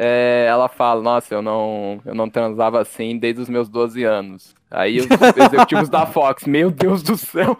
É, 0.00 0.46
ela 0.48 0.68
fala, 0.68 1.02
nossa, 1.02 1.34
eu 1.34 1.42
não, 1.42 2.00
eu 2.06 2.14
não 2.14 2.30
transava 2.30 2.80
assim 2.80 3.18
desde 3.18 3.42
os 3.42 3.48
meus 3.48 3.68
12 3.68 4.04
anos. 4.04 4.54
Aí 4.70 4.98
os 5.00 5.06
executivos 5.36 5.88
da 5.88 6.06
Fox, 6.06 6.44
meu 6.44 6.70
Deus 6.70 7.02
do 7.02 7.16
céu. 7.16 7.58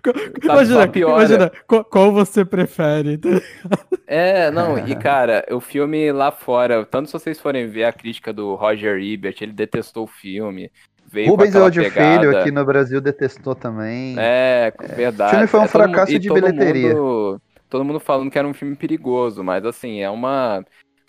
Imagina, 0.42 0.80
só 0.80 0.86
piora. 0.86 1.12
imagina 1.24 1.52
qual, 1.66 1.84
qual 1.84 2.12
você 2.12 2.44
prefere? 2.46 3.20
É, 4.06 4.50
não, 4.50 4.78
e 4.78 4.94
cara, 4.96 5.44
o 5.50 5.60
filme 5.60 6.10
lá 6.12 6.30
fora, 6.30 6.84
tanto 6.86 7.08
se 7.08 7.12
vocês 7.12 7.38
forem 7.40 7.66
ver 7.66 7.84
a 7.84 7.92
crítica 7.92 8.32
do 8.32 8.54
Roger 8.54 8.98
Ebert, 9.02 9.36
ele 9.42 9.52
detestou 9.52 10.04
o 10.04 10.06
filme. 10.06 10.70
Veio 11.10 11.28
Rubens 11.30 11.54
Eldio 11.54 11.90
Filho 11.90 12.38
aqui 12.38 12.50
no 12.50 12.64
Brasil 12.64 13.00
detestou 13.00 13.54
também. 13.54 14.14
É, 14.18 14.72
verdade. 14.96 15.28
O 15.28 15.30
filme 15.30 15.46
foi 15.46 15.60
um 15.60 15.64
É, 15.64 15.68
todo 15.68 15.82
fracasso 15.82 16.12
e 16.12 16.18
de 16.18 16.28
todo 16.28 16.40
bilheteria. 16.40 16.94
mundo- 16.94 17.40
todo 17.68 17.84
mundo 17.84 18.00
falando 18.00 18.30
que 18.30 18.38
era 18.38 18.46
um 18.48 18.54
filme 18.54 18.74
perigoso, 18.76 19.42
mas 19.44 19.64
assim, 19.64 20.00
é 20.00 20.08
uma. 20.10 20.64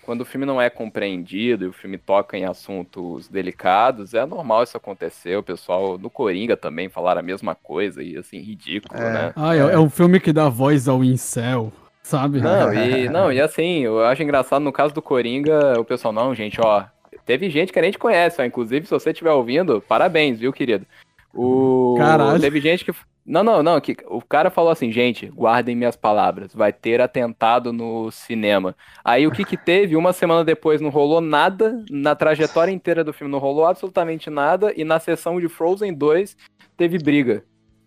Quando 0.07 0.21
o 0.21 0.25
filme 0.25 0.45
não 0.45 0.61
é 0.61 0.69
compreendido 0.69 1.65
e 1.65 1.67
o 1.67 1.73
filme 1.73 1.97
toca 1.97 2.37
em 2.37 2.45
assuntos 2.45 3.27
delicados, 3.27 4.13
é 4.13 4.25
normal 4.25 4.63
isso 4.63 4.77
acontecer. 4.77 5.35
O 5.35 5.43
pessoal 5.43 5.97
no 5.97 6.09
Coringa 6.09 6.55
também 6.55 6.87
falaram 6.87 7.19
a 7.19 7.21
mesma 7.21 7.53
coisa 7.53 8.01
e 8.01 8.15
assim, 8.15 8.39
ridículo, 8.39 8.97
É. 8.97 9.11
né? 9.11 9.33
Ah, 9.35 9.53
é, 9.53 9.59
é 9.59 9.77
um 9.77 9.89
filme 9.89 10.21
que 10.21 10.31
dá 10.31 10.47
voz 10.47 10.87
ao 10.87 11.03
incel, 11.03 11.73
sabe? 12.01 12.39
Não, 12.39 12.73
e, 12.73 13.09
não, 13.11 13.33
e 13.33 13.41
assim, 13.41 13.79
eu 13.79 14.01
acho 14.05 14.23
engraçado 14.23 14.63
no 14.63 14.71
caso 14.71 14.93
do 14.93 15.01
Coringa, 15.01 15.77
o 15.77 15.83
pessoal, 15.83 16.13
não, 16.13 16.33
gente, 16.33 16.57
ó. 16.61 16.85
Teve 17.25 17.49
gente 17.49 17.73
que 17.73 17.79
a 17.79 17.83
gente 17.83 17.99
conhece, 17.99 18.41
ó. 18.41 18.45
Inclusive, 18.45 18.85
se 18.85 18.91
você 18.91 19.09
estiver 19.09 19.31
ouvindo, 19.31 19.83
parabéns, 19.89 20.39
viu, 20.39 20.53
querido? 20.53 20.85
O... 21.33 21.95
Caralho. 21.97 22.39
Teve 22.39 22.61
gente 22.61 22.85
que. 22.85 22.93
Não, 23.27 23.43
não, 23.43 23.61
não. 23.61 23.81
Que... 23.81 23.97
O 24.07 24.21
cara 24.21 24.49
falou 24.49 24.71
assim, 24.71 24.89
gente, 24.91 25.27
guardem 25.27 25.75
minhas 25.75 25.97
palavras. 25.97 26.53
Vai 26.55 26.71
ter 26.71 27.01
atentado 27.01 27.73
no 27.73 28.09
cinema. 28.09 28.73
Aí 29.03 29.27
o 29.27 29.31
que 29.31 29.43
que 29.43 29.57
teve? 29.57 29.97
Uma 29.97 30.13
semana 30.13 30.45
depois 30.45 30.79
não 30.79 30.89
rolou 30.89 31.19
nada. 31.19 31.83
Na 31.91 32.15
trajetória 32.15 32.71
inteira 32.71 33.03
do 33.03 33.11
filme 33.11 33.31
não 33.31 33.39
rolou 33.39 33.65
absolutamente 33.65 34.29
nada. 34.29 34.71
E 34.77 34.83
na 34.85 34.97
sessão 34.99 35.39
de 35.41 35.49
Frozen 35.49 35.93
2 35.93 36.37
teve 36.77 36.97
briga. 36.99 37.43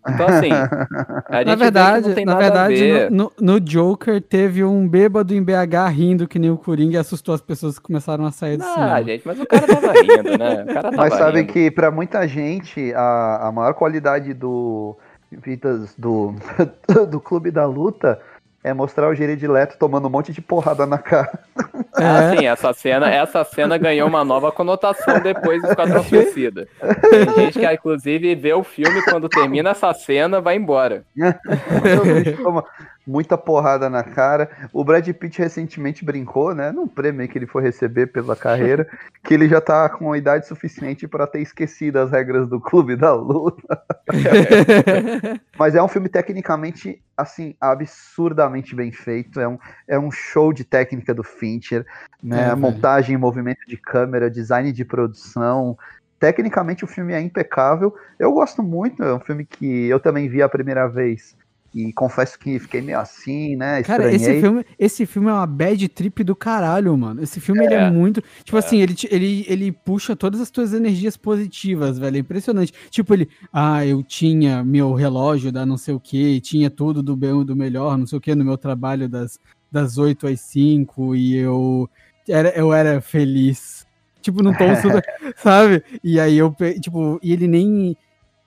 Então, 0.07 0.25
assim. 0.27 0.49
A 1.29 1.37
gente 1.39 1.45
Na 1.45 1.55
vê 1.55 1.57
que 1.57 1.57
verdade, 1.57 2.07
não 2.07 2.15
tem 2.15 2.25
na 2.25 2.35
verdade 2.35 2.75
ver. 2.75 3.11
no, 3.11 3.31
no- 3.39 3.53
no 3.53 3.59
Joker 3.59 4.19
teve 4.19 4.63
um 4.63 4.87
bêbado 4.87 5.33
em 5.33 5.43
BH 5.43 5.89
rindo 5.91 6.27
que 6.27 6.39
nem 6.39 6.49
o 6.49 6.57
Coringa 6.57 6.95
e 6.95 6.97
assustou 6.97 7.35
as 7.35 7.41
pessoas 7.41 7.77
que 7.77 7.85
começaram 7.85 8.25
a 8.25 8.31
sair 8.31 8.57
do 8.57 8.63
Ah, 8.63 8.73
cinema. 8.73 9.03
gente, 9.03 9.21
mas 9.27 9.39
o 9.39 9.45
cara 9.45 9.67
tava 9.67 9.93
rindo, 9.93 10.37
né? 10.39 10.63
O 10.63 10.65
cara 10.73 10.81
tava 10.83 10.95
Mas 10.97 11.13
sabe 11.13 11.41
rindo. 11.41 11.53
que 11.53 11.69
pra 11.69 11.91
muita 11.91 12.27
gente 12.27 12.91
a, 12.95 13.47
a 13.47 13.51
maior 13.51 13.73
qualidade 13.75 14.33
do 14.33 14.97
Vitas 15.31 15.95
do, 15.95 16.35
do 17.09 17.19
Clube 17.19 17.51
da 17.51 17.65
Luta 17.65 18.19
é 18.63 18.73
mostrar 18.73 19.09
o 19.09 19.15
Jared 19.15 19.47
Leto 19.47 19.75
tomando 19.79 20.07
um 20.07 20.11
monte 20.11 20.31
de 20.31 20.39
porrada 20.39 20.85
na 20.85 20.97
cara. 20.99 21.31
Ah, 21.95 22.23
É. 22.33 22.37
sim, 22.37 22.45
essa 22.45 22.71
cena, 22.73 23.09
essa 23.09 23.43
cena 23.43 23.75
ganhou 23.77 24.07
uma 24.07 24.23
nova 24.23 24.51
conotação 24.51 25.19
depois 25.19 25.61
do 25.61 25.69
Esquadrão 25.69 26.03
Suicida. 26.03 26.67
Tem 27.09 27.33
gente 27.35 27.59
que, 27.59 27.71
inclusive, 27.73 28.35
vê 28.35 28.53
o 28.53 28.63
filme 28.63 29.01
quando 29.03 29.27
termina 29.27 29.71
essa 29.71 29.91
cena, 29.93 30.39
vai 30.39 30.57
embora. 30.57 31.03
Muita 33.11 33.37
porrada 33.37 33.89
na 33.89 34.03
cara. 34.03 34.49
O 34.71 34.85
Brad 34.85 35.05
Pitt 35.09 35.37
recentemente 35.37 36.05
brincou, 36.05 36.55
né, 36.55 36.71
num 36.71 36.87
prêmio 36.87 37.27
que 37.27 37.37
ele 37.37 37.45
foi 37.45 37.61
receber 37.61 38.07
pela 38.07 38.37
carreira, 38.37 38.87
que 39.21 39.33
ele 39.33 39.49
já 39.49 39.59
tá 39.59 39.89
com 39.89 40.15
idade 40.15 40.47
suficiente 40.47 41.09
pra 41.09 41.27
ter 41.27 41.41
esquecido 41.41 41.97
as 41.97 42.09
regras 42.09 42.47
do 42.47 42.57
Clube 42.57 42.95
da 42.95 43.13
Luta. 43.13 43.83
Mas 45.59 45.75
é 45.75 45.83
um 45.83 45.89
filme 45.89 46.07
tecnicamente, 46.07 47.03
assim, 47.17 47.53
absurdamente 47.59 48.73
bem 48.73 48.93
feito. 48.93 49.41
É 49.41 49.47
um, 49.47 49.59
é 49.89 49.99
um 49.99 50.09
show 50.09 50.53
de 50.53 50.63
técnica 50.63 51.13
do 51.13 51.21
Fincher, 51.23 51.85
né? 52.23 52.49
É. 52.49 52.55
Montagem, 52.55 53.17
movimento 53.17 53.67
de 53.67 53.75
câmera, 53.75 54.31
design 54.31 54.71
de 54.71 54.85
produção. 54.85 55.77
Tecnicamente 56.17 56.85
o 56.85 56.87
filme 56.87 57.11
é 57.11 57.19
impecável. 57.19 57.93
Eu 58.17 58.31
gosto 58.31 58.63
muito, 58.63 59.03
é 59.03 59.13
um 59.13 59.19
filme 59.19 59.43
que 59.43 59.87
eu 59.87 59.99
também 59.99 60.29
vi 60.29 60.41
a 60.41 60.47
primeira 60.47 60.87
vez. 60.87 61.35
E 61.73 61.93
confesso 61.93 62.37
que 62.37 62.59
fiquei 62.59 62.81
meio 62.81 62.99
assim, 62.99 63.55
né? 63.55 63.81
Cara, 63.83 64.11
Estranhei. 64.11 64.15
esse 64.15 64.41
filme, 64.41 64.65
esse 64.77 65.05
filme 65.05 65.29
é 65.29 65.33
uma 65.33 65.47
bad 65.47 65.87
trip 65.87 66.21
do 66.21 66.35
caralho, 66.35 66.97
mano. 66.97 67.23
Esse 67.23 67.39
filme 67.39 67.63
ele 67.63 67.73
é 67.75 67.83
É. 67.83 67.89
muito. 67.89 68.21
Tipo 68.43 68.57
assim, 68.57 68.81
ele, 68.81 68.93
ele, 69.09 69.45
ele 69.47 69.71
puxa 69.71 70.13
todas 70.13 70.41
as 70.41 70.51
tuas 70.51 70.73
energias 70.73 71.15
positivas, 71.15 71.97
velho. 71.97 72.17
É 72.17 72.19
impressionante. 72.19 72.73
Tipo, 72.89 73.13
ele. 73.13 73.29
Ah, 73.53 73.85
eu 73.85 74.03
tinha 74.03 74.63
meu 74.65 74.93
relógio 74.93 75.49
da 75.49 75.65
não 75.65 75.77
sei 75.77 75.93
o 75.93 75.99
que, 75.99 76.41
tinha 76.41 76.69
tudo 76.69 77.01
do 77.01 77.15
bem 77.15 77.41
do 77.45 77.55
melhor, 77.55 77.97
não 77.97 78.05
sei 78.05 78.17
o 78.17 78.21
que, 78.21 78.35
no 78.35 78.43
meu 78.43 78.57
trabalho 78.57 79.07
das, 79.07 79.39
das 79.71 79.97
8 79.97 80.27
às 80.27 80.41
5, 80.41 81.15
e 81.15 81.35
eu 81.37 81.89
era, 82.27 82.49
eu 82.49 82.73
era 82.73 82.99
feliz. 82.99 83.87
Tipo, 84.21 84.43
não 84.43 84.53
tom 84.53 84.75
super, 84.81 85.01
sabe? 85.37 85.81
E 86.03 86.19
aí 86.19 86.37
eu, 86.37 86.53
tipo, 86.81 87.17
e 87.23 87.31
ele 87.31 87.47
nem 87.47 87.95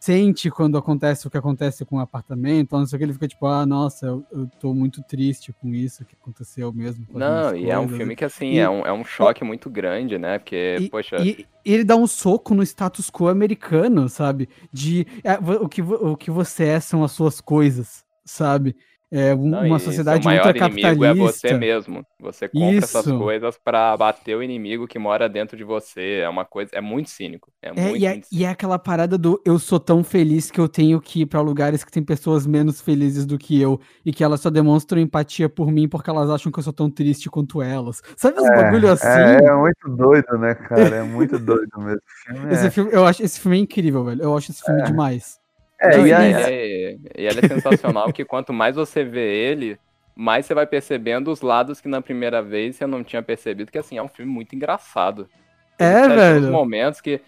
sente 0.04 0.50
quando 0.50 0.76
acontece 0.76 1.26
o 1.26 1.30
que 1.30 1.38
acontece 1.38 1.82
com 1.84 1.96
o 1.96 2.00
apartamento, 2.00 2.76
não 2.76 2.86
sei 2.86 2.96
o 2.96 2.98
que, 2.98 3.04
ele 3.06 3.12
fica 3.14 3.26
tipo, 3.26 3.46
ah, 3.46 3.64
nossa, 3.64 4.06
eu, 4.06 4.24
eu 4.30 4.46
tô 4.60 4.74
muito 4.74 5.02
triste 5.02 5.50
com 5.62 5.68
isso 5.68 6.04
que 6.04 6.14
aconteceu 6.20 6.70
mesmo. 6.72 7.06
Não, 7.14 7.56
e 7.56 7.70
é 7.70 7.78
um 7.78 7.82
coisas." 7.82 7.96
filme 7.98 8.14
que, 8.16 8.24
assim, 8.24 8.54
E- 8.54 8.58
é, 8.58 8.68
um, 8.68 8.86
é 8.86 8.92
um 8.92 9.04
choque 9.04 9.42
muito 9.44 9.70
grande, 9.70 10.18
né? 10.18 10.38
Porque, 10.38 10.76
E, 10.80 10.90
poxa, 10.90 11.16
e- 11.22 11.46
ele 11.64 11.84
dá 11.84 11.96
um 11.96 12.06
soco 12.06 12.54
no 12.54 12.62
status 12.62 13.10
quo 13.10 13.28
americano, 13.28 14.06
sabe? 14.08 14.48
De 14.70 15.06
é, 15.24 15.38
o, 15.38 15.68
que, 15.68 15.80
o 15.80 16.16
que 16.16 16.30
você 16.30 16.64
é 16.64 16.80
são 16.80 17.02
as 17.02 17.12
suas 17.12 17.40
coisas, 17.40 18.04
sabe? 18.26 18.76
É 19.12 19.32
um- 19.34 19.46
não, 19.46 19.64
uma 19.66 19.78
sociedade 19.78 20.22
seu 20.22 20.30
maior 20.30 20.46
ultracapitalista. 20.46 20.88
inimigo 21.04 21.04
é 21.28 21.32
você 21.32 21.54
mesmo. 21.54 22.04
Você 22.20 22.48
compra 22.48 22.78
essas 22.78 23.06
Isso. 23.06 23.18
coisas 23.18 23.56
pra 23.62 23.96
bater 23.96 24.36
o 24.36 24.42
inimigo 24.42 24.88
que 24.88 24.98
mora 24.98 25.28
dentro 25.28 25.56
de 25.56 25.62
você. 25.62 26.20
É 26.24 26.28
uma 26.28 26.44
coisa, 26.44 26.70
é 26.74 26.80
muito 26.80 27.10
cínico. 27.10 27.52
É, 27.62 27.68
É, 27.68 27.72
muito, 27.72 27.96
e, 27.96 28.06
é, 28.06 28.10
muito 28.10 28.26
e 28.32 28.44
é 28.44 28.48
aquela 28.48 28.78
parada 28.78 29.16
do 29.16 29.40
eu 29.44 29.58
sou 29.58 29.78
tão 29.78 30.02
feliz 30.02 30.50
que 30.50 30.58
eu 30.60 30.68
tenho 30.68 31.00
que 31.00 31.20
ir 31.20 31.26
pra 31.26 31.40
lugares 31.40 31.84
que 31.84 31.92
tem 31.92 32.02
pessoas 32.02 32.46
menos 32.46 32.80
felizes 32.80 33.24
do 33.24 33.38
que 33.38 33.60
eu 33.60 33.78
e 34.04 34.12
que 34.12 34.24
elas 34.24 34.40
só 34.40 34.50
demonstram 34.50 35.00
empatia 35.00 35.48
por 35.48 35.70
mim 35.70 35.88
porque 35.88 36.10
elas 36.10 36.28
acham 36.30 36.50
que 36.50 36.58
eu 36.58 36.62
sou 36.64 36.72
tão 36.72 36.90
triste 36.90 37.30
quanto 37.30 37.62
elas. 37.62 38.02
Sabe 38.16 38.40
os 38.40 38.48
bagulho 38.48 38.90
assim? 38.90 39.06
É, 39.06 39.44
é 39.46 39.54
muito 39.54 39.88
doido, 39.96 40.38
né, 40.38 40.54
cara? 40.54 40.96
É 40.96 41.02
muito 41.04 41.38
doido 41.38 41.68
mesmo. 41.78 42.00
O 42.00 42.32
filme 42.34 42.52
Esse 42.52 42.66
é- 42.66 42.70
filme, 42.70 42.90
eu 42.92 43.06
acho 43.06 43.22
esse 43.22 43.38
filme 43.38 43.58
é 43.58 43.60
incrível, 43.60 44.02
velho. 44.04 44.22
Eu 44.22 44.36
acho 44.36 44.50
esse 44.50 44.62
filme 44.62 44.82
demais. 44.82 45.38
É, 45.84 46.00
e 46.02 46.12
aí- 46.12 46.32
é, 46.32 46.92
e 47.16 47.26
ele 47.26 47.40
é 47.40 47.42
sensacional 47.42 48.12
que 48.12 48.24
quanto 48.24 48.52
mais 48.52 48.76
você 48.76 49.04
vê 49.04 49.20
ele, 49.50 49.78
mais 50.14 50.46
você 50.46 50.54
vai 50.54 50.66
percebendo 50.66 51.30
os 51.30 51.40
lados 51.42 51.80
que 51.80 51.88
na 51.88 52.00
primeira 52.02 52.42
vez 52.42 52.76
você 52.76 52.86
não 52.86 53.04
tinha 53.04 53.22
percebido, 53.22 53.70
que 53.70 53.78
assim, 53.78 53.98
é 53.98 54.02
um 54.02 54.08
filme 54.08 54.30
muito 54.32 54.54
engraçado. 54.54 55.30
É, 55.78 56.08
tem 56.10 56.16
velho. 56.16 56.50
momentos 56.50 57.00
que, 57.00 57.20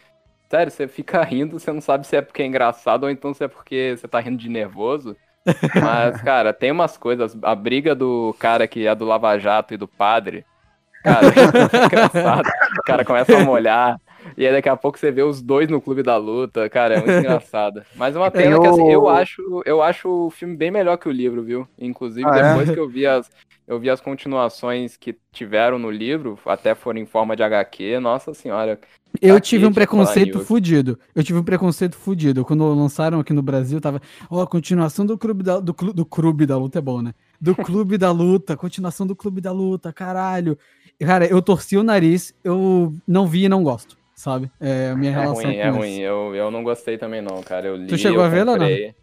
sério, 0.51 0.73
você 0.73 0.89
fica 0.89 1.23
rindo, 1.25 1.59
você 1.59 1.73
não 1.73 1.81
sabe 1.81 2.07
se 2.07 2.17
é 2.17 2.23
porque 2.23 2.43
é 2.43 2.47
engraçado 2.47 3.05
ou 3.05 3.11
então 3.11 3.35
se 3.35 3.45
é 3.45 3.49
porque 3.49 3.97
você 3.99 4.09
tá 4.09 4.21
rindo 4.21 4.39
de 4.39 4.49
nervoso. 4.49 5.17
Mas, 5.75 6.21
cara, 6.23 6.53
tem 6.55 6.73
umas 6.73 6.97
coisas, 6.99 7.37
a 7.43 7.55
briga 7.55 7.95
do 7.95 8.35
cara 8.39 8.69
que 8.69 8.87
é 8.87 8.95
do 8.95 9.05
Lava 9.07 9.39
Jato 9.39 9.75
e 9.75 9.79
do 9.79 9.89
padre, 9.89 10.47
cara, 11.03 11.33
é 11.37 11.53
muito 11.53 11.77
engraçado. 11.83 12.53
O 12.79 12.83
cara 12.85 13.05
começa 13.05 13.37
a 13.37 13.41
molhar. 13.41 14.01
E 14.37 14.47
aí 14.47 14.53
daqui 14.53 14.69
a 14.69 14.77
pouco 14.77 14.99
você 14.99 15.11
vê 15.11 15.23
os 15.23 15.43
dois 15.43 15.69
no 15.69 15.81
Clube 15.81 16.03
da 16.03 16.17
Luta, 16.17 16.69
cara, 16.69 16.95
é 16.95 16.97
muito 16.99 17.13
engraçado. 17.19 17.83
Mas 17.95 18.17
uma 18.17 18.31
pena 18.31 18.59
que 18.61 18.67
assim, 18.67 18.91
eu 18.91 19.09
acho, 19.09 19.63
eu 19.65 19.83
acho 19.83 20.09
o 20.09 20.31
filme 20.31 20.57
bem 20.57 20.71
melhor 20.71 20.97
que 20.97 21.09
o 21.09 21.13
livro, 21.13 21.43
viu? 21.43 21.69
Inclusive, 21.79 22.27
ah, 22.27 22.51
depois 22.51 22.69
é? 22.71 22.75
que 22.75 22.81
eu 22.81 22.89
vi 22.89 23.07
as. 23.07 23.31
Eu 23.67 23.81
vi 23.81 23.91
as 23.91 24.01
continuações 24.01 24.97
que 24.97 25.17
tiveram 25.33 25.77
no 25.77 25.91
livro, 25.91 26.39
até 26.47 26.73
foram 26.73 27.01
em 27.01 27.05
forma 27.05 27.35
de 27.35 27.43
HQ, 27.43 27.99
nossa 27.99 28.33
senhora. 28.33 28.79
Eu 29.21 29.41
tive 29.41 29.67
um 29.67 29.73
preconceito 29.73 30.39
fudido. 30.41 30.99
Eu 31.15 31.25
tive 31.25 31.39
um 31.39 31.43
preconceito 31.43 31.97
fudido. 31.97 32.45
Quando 32.45 32.65
lançaram 32.75 33.19
aqui 33.19 33.33
no 33.33 33.43
Brasil, 33.43 33.81
tava. 33.81 34.01
Ó, 34.31 34.39
oh, 34.39 34.41
a 34.43 34.47
continuação 34.47 35.05
do 35.05 35.19
clube 35.19 35.43
da, 35.43 35.59
do, 35.59 35.73
do 35.73 36.05
clube 36.05 36.47
da 36.47 36.57
luta 36.57 36.79
é 36.79 36.83
bom, 36.83 37.03
né? 37.03 37.13
Do 37.41 37.55
clube 37.57 37.99
da 37.99 38.13
luta, 38.13 38.57
continuação 38.57 39.07
do 39.07 39.17
clube 39.17 39.41
da 39.41 39.51
luta, 39.51 39.93
caralho. 39.93 40.57
Cara, 41.01 41.27
eu 41.27 41.43
torci 41.43 41.77
o 41.77 41.83
nariz, 41.83 42.35
eu 42.43 42.95
não 43.07 43.27
vi 43.27 43.45
e 43.45 43.49
não 43.49 43.63
gosto, 43.63 43.99
sabe? 44.17 44.51
É 44.59 44.91
a 44.91 44.97
minha 44.97 45.13
é 45.13 45.15
relação. 45.15 45.45
Ruim, 45.45 45.57
é 45.57 45.69
ruim, 45.69 45.99
eu, 45.99 46.35
eu 46.35 46.51
não 46.51 46.65
gostei 46.65 46.99
também, 46.99 47.23
não, 47.23 47.43
cara. 47.43 47.69
Eu 47.69 47.77
li, 47.77 47.87
tu 47.87 47.99
chegou 47.99 48.25
a 48.25 48.29
ver, 48.29 48.45
comprei... 48.45 48.95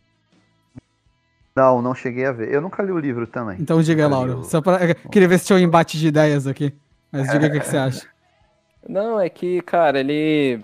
Não, 1.56 1.82
não 1.84 1.94
cheguei 1.94 2.26
a 2.26 2.32
ver. 2.32 2.52
Eu 2.52 2.60
nunca 2.60 2.82
li 2.82 2.92
o 2.92 2.98
livro 2.98 3.28
também. 3.28 3.58
Então 3.60 3.82
diga, 3.82 4.08
Lauro. 4.08 4.44
Só 4.44 4.60
pra... 4.60 4.96
Queria 4.96 5.28
ver 5.28 5.38
se 5.38 5.46
tinha 5.46 5.58
um 5.58 5.62
embate 5.62 6.00
de 6.00 6.08
ideias 6.08 6.48
aqui. 6.48 6.74
Mas 7.12 7.30
diga 7.30 7.46
o 7.46 7.52
que, 7.52 7.60
que 7.60 7.68
você 7.68 7.78
acha. 7.78 8.08
Não, 8.90 9.20
é 9.20 9.30
que, 9.30 9.62
cara, 9.62 10.00
ele. 10.00 10.60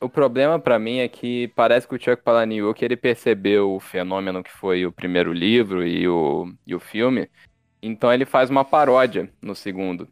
O 0.00 0.08
problema 0.08 0.58
para 0.58 0.78
mim 0.78 0.98
é 0.98 1.08
que 1.08 1.48
parece 1.54 1.88
que 1.88 1.94
o 1.94 1.98
Chuck 1.98 2.22
Palahniuk 2.22 2.84
ele 2.84 2.96
percebeu 2.96 3.72
o 3.72 3.80
fenômeno 3.80 4.42
que 4.42 4.50
foi 4.50 4.84
o 4.84 4.92
primeiro 4.92 5.32
livro 5.32 5.86
e 5.86 6.06
o, 6.06 6.52
e 6.66 6.74
o 6.74 6.80
filme, 6.80 7.30
então 7.82 8.12
ele 8.12 8.26
faz 8.26 8.50
uma 8.50 8.66
paródia 8.66 9.30
no 9.40 9.54
segundo. 9.54 10.06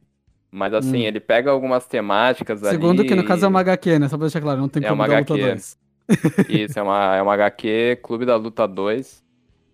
Mas 0.53 0.75
assim, 0.75 1.05
hum. 1.05 1.07
ele 1.07 1.19
pega 1.19 1.51
algumas 1.51 1.87
temáticas 1.87 2.61
Segundo 2.61 2.69
ali... 2.69 2.83
Segundo 2.83 3.09
que 3.09 3.15
no 3.15 3.25
caso 3.25 3.47
é 3.47 3.49
uma 3.49 3.61
HQ, 3.61 3.99
né? 3.99 4.09
Só 4.09 4.19
pra 4.19 4.27
deixar 4.27 4.43
claro, 4.43 4.61
não 4.61 4.69
tem 4.69 4.85
é 4.85 4.87
Clube 4.87 5.09
da 5.09 5.17
HQ. 5.17 5.33
Luta 5.33 5.47
2. 5.47 5.79
Isso, 6.51 6.79
é 6.79 6.83
uma, 6.83 7.17
é 7.17 7.23
uma 7.23 7.33
HQ 7.33 8.01
Clube 8.03 8.27
da 8.27 8.37
Luta 8.37 8.69
2. 8.69 9.25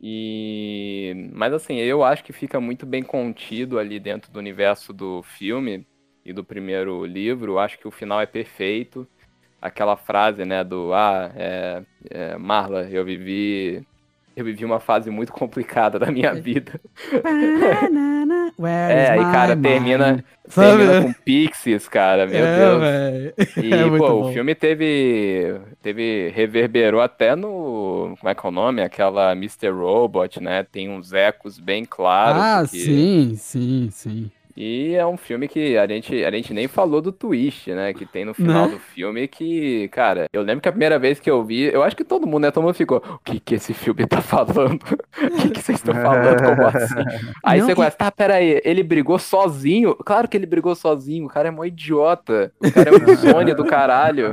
E... 0.01 1.31
Mas 1.33 1.53
assim, 1.53 1.79
eu 1.79 2.05
acho 2.05 2.23
que 2.23 2.33
fica 2.33 2.61
muito 2.61 2.87
bem 2.87 3.03
contido 3.03 3.77
ali 3.77 3.99
dentro 3.99 4.31
do 4.31 4.39
universo 4.39 4.93
do 4.93 5.21
filme 5.25 5.85
e 6.25 6.33
do 6.33 6.45
primeiro 6.45 7.05
livro. 7.05 7.59
Acho 7.59 7.77
que 7.77 7.89
o 7.89 7.91
final 7.91 8.21
é 8.21 8.27
perfeito. 8.27 9.05
Aquela 9.61 9.97
frase, 9.97 10.45
né, 10.45 10.63
do 10.63 10.95
ah, 10.95 11.33
é, 11.35 11.83
é, 12.09 12.39
Marla, 12.39 12.89
eu 12.89 13.05
vivi 13.05 13.85
eu 14.41 14.45
vivi 14.45 14.65
uma 14.65 14.81
fase 14.81 15.11
muito 15.11 15.33
complicada 15.33 15.99
da 15.99 16.11
minha 16.11 16.33
vida. 16.35 16.81
é, 18.63 19.11
aí, 19.11 19.21
cara, 19.21 19.57
termina, 19.57 20.25
termina 20.53 21.03
com 21.03 21.13
Pixies, 21.25 21.89
cara, 21.89 22.27
meu 22.27 22.45
é, 22.45 22.59
Deus. 22.59 22.81
Véio. 22.81 23.35
E, 23.65 23.75
é 23.75 23.99
pô, 23.99 23.99
bom. 23.99 24.29
o 24.29 24.33
filme 24.33 24.55
teve, 24.55 25.61
teve, 25.83 26.29
reverberou 26.31 27.01
até 27.01 27.35
no, 27.35 28.15
como 28.19 28.31
é 28.31 28.35
que 28.35 28.47
é 28.47 28.49
o 28.49 28.53
nome? 28.53 28.83
Aquela 28.83 29.33
Mr. 29.33 29.71
Robot, 29.71 30.43
né? 30.43 30.63
Tem 30.63 30.89
uns 30.89 31.13
ecos 31.13 31.59
bem 31.59 31.85
claros. 31.85 32.43
Ah, 32.43 32.65
que... 32.71 32.79
sim, 32.79 33.35
sim, 33.37 33.89
sim. 33.91 34.31
E 34.61 34.97
é 34.97 35.07
um 35.07 35.17
filme 35.17 35.47
que 35.47 35.79
a 35.79 35.87
gente, 35.87 36.25
a 36.25 36.31
gente 36.33 36.53
nem 36.53 36.67
falou 36.67 37.01
do 37.01 37.13
twist, 37.13 37.71
né? 37.71 37.95
Que 37.95 38.05
tem 38.05 38.25
no 38.25 38.35
final 38.35 38.69
do 38.69 38.77
filme 38.77 39.29
que, 39.29 39.87
cara, 39.91 40.27
eu 40.33 40.43
lembro 40.43 40.61
que 40.61 40.69
a 40.69 40.73
primeira 40.73 40.99
vez 40.99 41.21
que 41.21 41.31
eu 41.31 41.45
vi, 41.45 41.73
eu 41.73 41.81
acho 41.81 41.95
que 41.95 42.03
todo 42.03 42.27
mundo, 42.27 42.43
né? 42.43 42.51
Todo 42.51 42.65
mundo 42.65 42.75
ficou, 42.75 42.99
o 42.99 43.19
que 43.21 43.39
que 43.39 43.55
esse 43.55 43.73
filme 43.73 44.05
tá 44.05 44.21
falando? 44.21 44.81
O 45.19 45.43
que 45.43 45.51
que 45.51 45.61
vocês 45.63 45.79
estão 45.79 45.95
falando? 45.95 46.43
Como 46.43 46.67
assim? 46.67 46.95
Aí 47.45 47.61
Não, 47.61 47.67
você 47.67 47.73
que... 47.73 47.77
começa, 47.77 47.97
tá, 47.97 48.11
peraí, 48.11 48.61
ele 48.65 48.83
brigou 48.83 49.19
sozinho? 49.19 49.95
Claro 49.95 50.29
que 50.29 50.37
ele 50.37 50.47
brigou 50.47 50.75
sozinho, 50.75 51.27
o 51.27 51.29
cara 51.29 51.49
é 51.49 51.51
mó 51.51 51.65
idiota. 51.65 52.53
O 52.61 52.73
cara 52.73 52.91
é 52.91 52.93
um 52.93 53.13
insônia 53.13 53.55
do 53.55 53.65
caralho. 53.65 54.33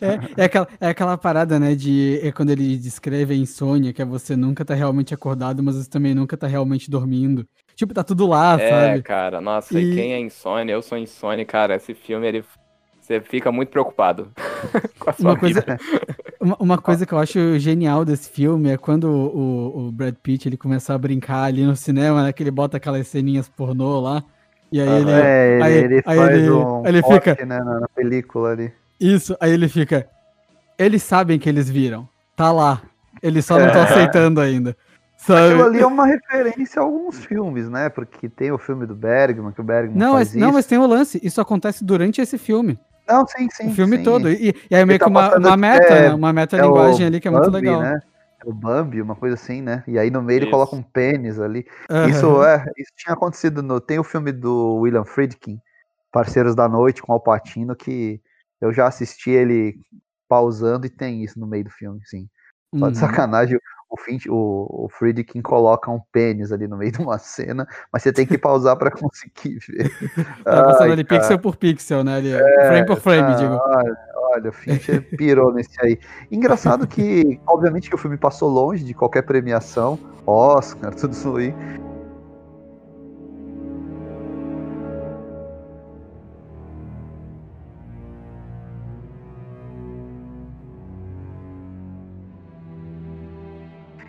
É, 0.00 0.42
é, 0.42 0.44
aquela, 0.44 0.68
é 0.80 0.88
aquela 0.88 1.18
parada, 1.18 1.58
né, 1.58 1.74
de 1.74 2.20
é 2.22 2.30
quando 2.30 2.50
ele 2.50 2.76
descreve 2.76 3.34
a 3.34 3.36
insônia, 3.36 3.92
que 3.92 4.00
é 4.00 4.04
você 4.04 4.36
nunca 4.36 4.64
tá 4.64 4.74
realmente 4.74 5.12
acordado, 5.12 5.62
mas 5.62 5.76
você 5.76 5.90
também 5.90 6.14
nunca 6.14 6.36
tá 6.36 6.46
realmente 6.46 6.90
dormindo. 6.90 7.46
Tipo, 7.74 7.94
tá 7.94 8.04
tudo 8.04 8.26
lá, 8.26 8.60
é, 8.60 8.68
sabe? 8.68 8.98
É, 8.98 9.02
cara, 9.02 9.40
nossa, 9.40 9.80
e... 9.80 9.94
quem 9.94 10.12
é 10.12 10.20
insônia? 10.20 10.72
Eu 10.72 10.82
sou 10.82 10.98
insônia, 10.98 11.44
cara. 11.44 11.76
Esse 11.76 11.94
filme, 11.94 12.26
ele. 12.26 12.44
Você 13.00 13.20
fica 13.20 13.50
muito 13.50 13.70
preocupado 13.70 14.30
com 14.98 15.10
a 15.10 15.12
sua 15.12 15.30
uma 15.30 15.36
coisa, 15.36 15.64
uma, 16.40 16.56
uma, 16.60 16.78
coisa 16.78 17.04
que 17.04 17.12
eu 17.12 17.18
acho 17.18 17.58
genial 17.58 18.04
desse 18.04 18.30
filme 18.30 18.70
é 18.70 18.76
quando 18.76 19.04
o, 19.10 19.88
o, 19.88 19.92
Brad 19.92 20.14
Pitt 20.22 20.48
ele 20.48 20.56
começa 20.56 20.94
a 20.94 20.98
brincar 20.98 21.42
ali 21.44 21.64
no 21.64 21.74
cinema, 21.74 22.22
né? 22.22 22.32
Que 22.32 22.44
ele 22.44 22.50
bota 22.52 22.76
aquelas 22.76 23.08
ceninhas 23.08 23.48
pornô 23.48 24.00
lá. 24.00 24.22
E 24.70 24.80
aí 24.80 24.88
ele. 24.88 25.10
É, 25.10 25.58
aí, 25.62 25.72
ele, 25.74 26.02
aí 26.06 26.16
faz 26.16 26.30
ele, 26.30 26.50
um 26.50 26.86
ele 26.86 27.02
fica. 27.02 27.34
Né, 27.44 27.58
na, 27.58 27.80
na 27.80 27.88
película 27.88 28.50
ali. 28.50 28.72
Isso, 29.00 29.36
aí 29.40 29.50
ele 29.50 29.68
fica. 29.68 30.08
Eles 30.78 31.02
sabem 31.02 31.38
que 31.38 31.48
eles 31.48 31.68
viram. 31.68 32.08
Tá 32.36 32.52
lá. 32.52 32.82
Eles 33.22 33.44
só 33.44 33.58
não 33.58 33.66
estão 33.66 33.82
é. 33.82 33.84
aceitando 33.84 34.40
ainda. 34.40 34.76
Sabe? 35.22 35.52
Aquilo 35.52 35.64
ali 35.64 35.80
é 35.80 35.86
uma 35.86 36.04
referência 36.04 36.80
a 36.80 36.84
alguns 36.84 37.24
filmes, 37.24 37.68
né? 37.68 37.88
Porque 37.88 38.28
tem 38.28 38.50
o 38.50 38.58
filme 38.58 38.86
do 38.86 38.94
Bergman, 38.94 39.52
que 39.52 39.60
o 39.60 39.64
Bergman 39.64 39.96
não, 39.96 40.14
faz 40.14 40.34
mas, 40.34 40.42
Não, 40.42 40.52
mas 40.52 40.66
tem 40.66 40.78
o 40.78 40.86
lance. 40.86 41.20
Isso 41.22 41.40
acontece 41.40 41.84
durante 41.84 42.20
esse 42.20 42.36
filme. 42.36 42.78
Não, 43.08 43.24
sim, 43.26 43.48
sim. 43.50 43.68
O 43.68 43.74
filme 43.74 43.98
sim. 43.98 44.02
todo. 44.02 44.28
E, 44.28 44.54
e 44.68 44.74
aí 44.74 44.84
meio 44.84 44.98
que 44.98 45.04
tá 45.04 45.10
uma, 45.10 45.36
uma 45.36 45.56
meta, 45.56 45.94
é, 45.94 46.08
né? 46.08 46.14
Uma 46.14 46.32
meta-linguagem 46.32 47.04
é 47.04 47.06
ali 47.06 47.20
que 47.20 47.28
é 47.28 47.30
Bambi, 47.30 47.42
muito 47.42 47.54
legal. 47.54 47.80
Né? 47.80 48.00
É 48.44 48.48
o 48.48 48.52
Bambi, 48.52 49.00
uma 49.00 49.14
coisa 49.14 49.36
assim, 49.36 49.62
né? 49.62 49.84
E 49.86 49.96
aí 49.96 50.10
no 50.10 50.22
meio 50.22 50.38
isso. 50.38 50.44
ele 50.46 50.50
coloca 50.50 50.74
um 50.74 50.82
pênis 50.82 51.38
ali. 51.38 51.64
Uhum. 51.88 52.08
Isso 52.08 52.44
é, 52.44 52.64
isso 52.76 52.90
tinha 52.96 53.14
acontecido 53.14 53.62
no. 53.62 53.80
Tem 53.80 54.00
o 54.00 54.04
filme 54.04 54.32
do 54.32 54.80
William 54.80 55.04
Friedkin, 55.04 55.60
Parceiros 56.10 56.56
da 56.56 56.68
Noite, 56.68 57.00
com 57.00 57.12
o 57.12 57.14
Alpatino, 57.14 57.76
que 57.76 58.20
eu 58.60 58.72
já 58.72 58.88
assisti 58.88 59.30
ele 59.30 59.78
pausando 60.28 60.84
e 60.84 60.90
tem 60.90 61.22
isso 61.22 61.38
no 61.38 61.46
meio 61.46 61.64
do 61.64 61.70
filme, 61.70 62.00
sim. 62.06 62.28
Só 62.74 62.88
de 62.88 62.94
uhum. 62.94 63.00
sacanagem, 63.00 63.58
o, 63.92 63.96
Finch, 63.98 64.26
o, 64.26 64.86
o 64.86 64.88
Friedkin 64.88 65.42
coloca 65.42 65.90
um 65.90 66.00
pênis 66.10 66.50
ali 66.50 66.66
no 66.66 66.78
meio 66.78 66.90
de 66.90 67.02
uma 67.02 67.18
cena, 67.18 67.68
mas 67.92 68.02
você 68.02 68.10
tem 68.10 68.26
que 68.26 68.38
pausar 68.38 68.74
para 68.74 68.90
conseguir 68.90 69.58
ver. 69.68 69.90
Tá 70.42 70.64
passando 70.64 70.92
ali 70.92 71.04
cara. 71.04 71.20
pixel 71.20 71.38
por 71.38 71.56
pixel, 71.56 72.02
né? 72.02 72.16
Ali, 72.16 72.32
é, 72.32 72.66
frame 72.68 72.86
por 72.86 72.98
frame, 72.98 73.34
digo. 73.36 73.52
Olha, 73.52 73.96
olha, 74.32 74.48
o 74.48 74.52
Fincher 74.52 75.02
pirou 75.14 75.52
nesse 75.52 75.78
aí. 75.84 75.98
Engraçado 76.30 76.86
que, 76.86 77.38
obviamente, 77.46 77.90
que 77.90 77.94
o 77.94 77.98
filme 77.98 78.16
passou 78.16 78.48
longe 78.48 78.82
de 78.82 78.94
qualquer 78.94 79.22
premiação, 79.22 79.98
Oscar, 80.26 80.94
tudo 80.96 81.12
isso 81.12 81.36
aí. 81.36 81.54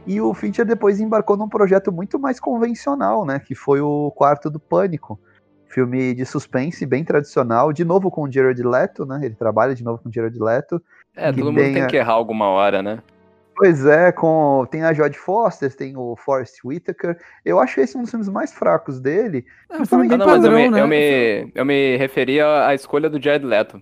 E 0.06 0.20
o 0.20 0.34
Fincher 0.34 0.66
depois 0.66 1.00
embarcou 1.00 1.38
num 1.38 1.48
projeto 1.48 1.92
muito 1.92 2.20
mais 2.20 2.40
convencional, 2.40 3.26
né? 3.26 3.40
Que 3.40 3.56
foi 3.56 3.80
o 3.82 4.12
Quarto 4.12 4.50
do 4.50 4.60
Pânico. 4.60 5.20
Filme 5.68 6.14
de 6.14 6.26
suspense, 6.26 6.86
bem 6.86 7.04
tradicional, 7.04 7.74
de 7.74 7.84
novo 7.84 8.12
com 8.12 8.24
o 8.24 8.32
Jared 8.32 8.62
Leto, 8.62 9.06
né? 9.06 9.22
Ele 9.24 9.34
trabalha 9.34 9.74
de 9.74 9.84
novo 9.84 10.02
com 10.04 10.10
o 10.10 10.14
Jared 10.14 10.38
Leto. 10.38 10.82
É, 11.16 11.32
todo 11.32 11.46
mundo 11.46 11.56
tem 11.56 11.88
que 11.88 11.96
errar 11.96 12.14
alguma 12.14 12.48
hora, 12.48 12.84
né? 12.84 13.00
Pois 13.56 13.86
é, 13.86 14.12
com 14.12 14.68
tem 14.70 14.84
a 14.84 14.94
Jodie 14.94 15.18
Foster, 15.18 15.74
tem 15.76 15.96
o 15.96 16.16
Forrest 16.16 16.60
Whitaker. 16.64 17.18
Eu 17.46 17.60
acho 17.60 17.80
esse 17.80 17.98
um 17.98 18.02
dos 18.02 18.10
filmes 18.10 18.28
mais 18.28 18.52
fracos 18.52 19.00
dele. 19.00 19.46
É, 19.72 19.78
um 19.78 19.86
filme 19.86 20.08
não, 20.08 20.26
padrão, 20.26 20.58
eu, 20.58 20.58
me, 20.58 20.70
né? 20.70 20.82
eu, 20.82 20.88
me, 20.88 21.52
eu 21.56 21.66
me 21.66 21.98
referia 21.98 22.68
à 22.68 22.74
escolha 22.74 23.10
do 23.10 23.22
Jared 23.22 23.46
Leto. 23.46 23.82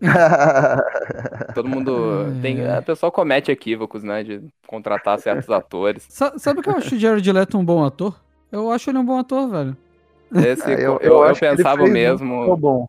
Todo 1.54 1.68
mundo 1.68 2.26
tem. 2.40 2.66
A 2.66 2.82
pessoa 2.82 3.12
comete 3.12 3.50
equívocos, 3.50 4.02
né? 4.02 4.22
De 4.22 4.42
contratar 4.66 5.18
certos 5.18 5.50
atores. 5.50 6.06
Sabe 6.08 6.62
que 6.62 6.68
eu 6.68 6.76
acho 6.76 6.94
o 6.94 6.98
Jared 6.98 7.32
Leto 7.32 7.58
um 7.58 7.64
bom 7.64 7.84
ator? 7.84 8.18
Eu 8.50 8.70
acho 8.70 8.90
ele 8.90 8.98
um 8.98 9.04
bom 9.04 9.18
ator, 9.18 9.48
velho. 9.48 9.76
Esse, 10.34 10.72
é, 10.72 10.74
eu, 10.74 10.98
eu, 11.00 11.22
eu, 11.22 11.26
eu 11.26 11.36
pensava 11.36 11.84
mesmo. 11.86 12.52
Um 12.52 12.56
bom. 12.56 12.86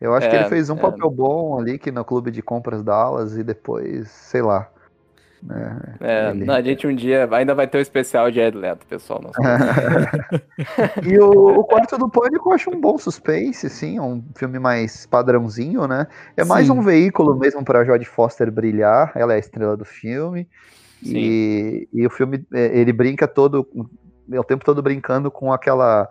Eu 0.00 0.14
acho 0.14 0.26
é, 0.26 0.30
que 0.30 0.36
ele 0.36 0.44
é, 0.44 0.48
fez 0.48 0.70
um 0.70 0.76
é. 0.76 0.80
papel 0.80 1.10
bom 1.10 1.58
ali 1.58 1.78
que 1.78 1.90
no 1.90 2.04
clube 2.04 2.30
de 2.30 2.40
compras 2.40 2.82
Dallas 2.82 3.36
e 3.36 3.42
depois, 3.42 4.08
sei 4.10 4.40
lá. 4.40 4.68
Né? 5.42 5.96
É, 6.00 6.30
ele... 6.30 6.50
a 6.50 6.60
gente 6.60 6.86
um 6.86 6.94
dia 6.94 7.28
ainda 7.32 7.54
vai 7.54 7.66
ter 7.66 7.78
um 7.78 7.80
especial 7.80 8.30
de 8.30 8.40
Ed 8.40 8.56
Leto, 8.56 8.86
pessoal. 8.86 9.20
e 11.02 11.18
o, 11.18 11.60
o, 11.60 11.64
Quarto 11.64 11.96
do 11.96 12.08
Pânico 12.08 12.50
eu 12.50 12.54
acho 12.54 12.70
um 12.70 12.80
bom 12.80 12.98
suspense, 12.98 13.68
sim, 13.70 13.96
é 13.96 14.02
um 14.02 14.22
filme 14.36 14.58
mais 14.58 15.06
padrãozinho, 15.06 15.86
né? 15.86 16.06
É 16.36 16.44
mais 16.44 16.66
sim. 16.66 16.72
um 16.72 16.82
veículo 16.82 17.36
mesmo 17.36 17.64
para 17.64 17.84
Jodie 17.84 18.06
Foster 18.06 18.50
brilhar, 18.50 19.12
ela 19.14 19.32
é 19.32 19.36
a 19.36 19.40
estrela 19.40 19.76
do 19.76 19.84
filme. 19.84 20.46
E, 21.02 21.88
e, 21.92 22.06
o 22.06 22.10
filme, 22.10 22.44
é, 22.52 22.78
ele 22.78 22.92
brinca 22.92 23.26
todo, 23.26 23.66
é 24.30 24.38
o 24.38 24.44
tempo 24.44 24.64
todo 24.64 24.82
brincando 24.82 25.30
com 25.30 25.50
aquela 25.50 26.06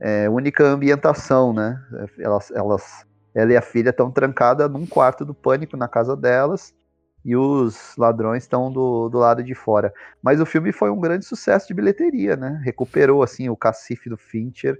é, 0.00 0.28
única 0.28 0.64
ambientação, 0.64 1.52
né? 1.52 1.80
Elas, 2.18 2.50
elas, 2.50 3.06
ela 3.32 3.52
e 3.52 3.56
a 3.56 3.62
filha 3.62 3.90
estão 3.90 4.10
trancadas 4.10 4.68
num 4.68 4.84
quarto 4.84 5.24
do 5.24 5.32
pânico 5.32 5.76
na 5.76 5.86
casa 5.86 6.16
delas 6.16 6.74
e 7.24 7.36
os 7.36 7.94
ladrões 7.96 8.42
estão 8.44 8.70
do, 8.72 9.08
do 9.08 9.18
lado 9.18 9.42
de 9.42 9.54
fora. 9.54 9.92
Mas 10.22 10.40
o 10.40 10.46
filme 10.46 10.72
foi 10.72 10.90
um 10.90 11.00
grande 11.00 11.24
sucesso 11.24 11.68
de 11.68 11.74
bilheteria, 11.74 12.36
né? 12.36 12.60
Recuperou 12.64 13.22
assim 13.22 13.48
o 13.48 13.56
cacife 13.56 14.08
do 14.08 14.16
Fincher 14.16 14.76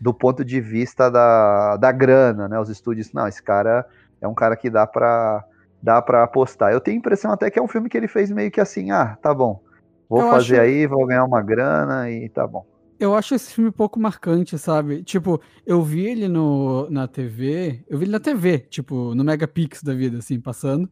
do 0.00 0.14
ponto 0.14 0.44
de 0.44 0.60
vista 0.60 1.10
da, 1.10 1.76
da 1.76 1.90
grana, 1.92 2.48
né? 2.48 2.58
Os 2.60 2.68
estúdios, 2.68 3.12
não, 3.12 3.26
esse 3.26 3.42
cara 3.42 3.84
É 4.20 4.26
um 4.28 4.34
cara 4.34 4.56
que 4.56 4.68
dá 4.70 4.86
pra, 4.86 5.42
dá 5.82 6.02
pra 6.02 6.24
apostar. 6.24 6.72
Eu 6.72 6.80
tenho 6.80 6.96
a 6.96 7.00
impressão 7.00 7.30
até 7.32 7.50
que 7.50 7.58
é 7.58 7.62
um 7.62 7.68
filme 7.68 7.88
que 7.88 7.96
ele 7.96 8.08
fez 8.08 8.30
meio 8.30 8.50
que 8.50 8.60
assim, 8.60 8.90
ah, 8.90 9.16
tá 9.22 9.32
bom. 9.32 9.60
Vou 10.08 10.20
Eu 10.22 10.30
fazer 10.30 10.56
acho- 10.56 10.62
aí, 10.64 10.86
vou 10.86 11.06
ganhar 11.06 11.24
uma 11.24 11.42
grana 11.42 12.10
e 12.10 12.28
tá 12.28 12.46
bom. 12.46 12.64
Eu 12.98 13.14
acho 13.14 13.34
esse 13.34 13.54
filme 13.54 13.70
pouco 13.70 14.00
marcante, 14.00 14.58
sabe? 14.58 15.04
Tipo, 15.04 15.40
eu 15.64 15.82
vi 15.82 16.06
ele 16.06 16.26
no, 16.26 16.90
na 16.90 17.06
TV, 17.06 17.84
eu 17.88 17.96
vi 17.96 18.04
ele 18.04 18.12
na 18.12 18.18
TV, 18.18 18.58
tipo, 18.58 19.14
no 19.14 19.22
Megapix 19.22 19.82
da 19.84 19.94
vida, 19.94 20.18
assim, 20.18 20.40
passando. 20.40 20.90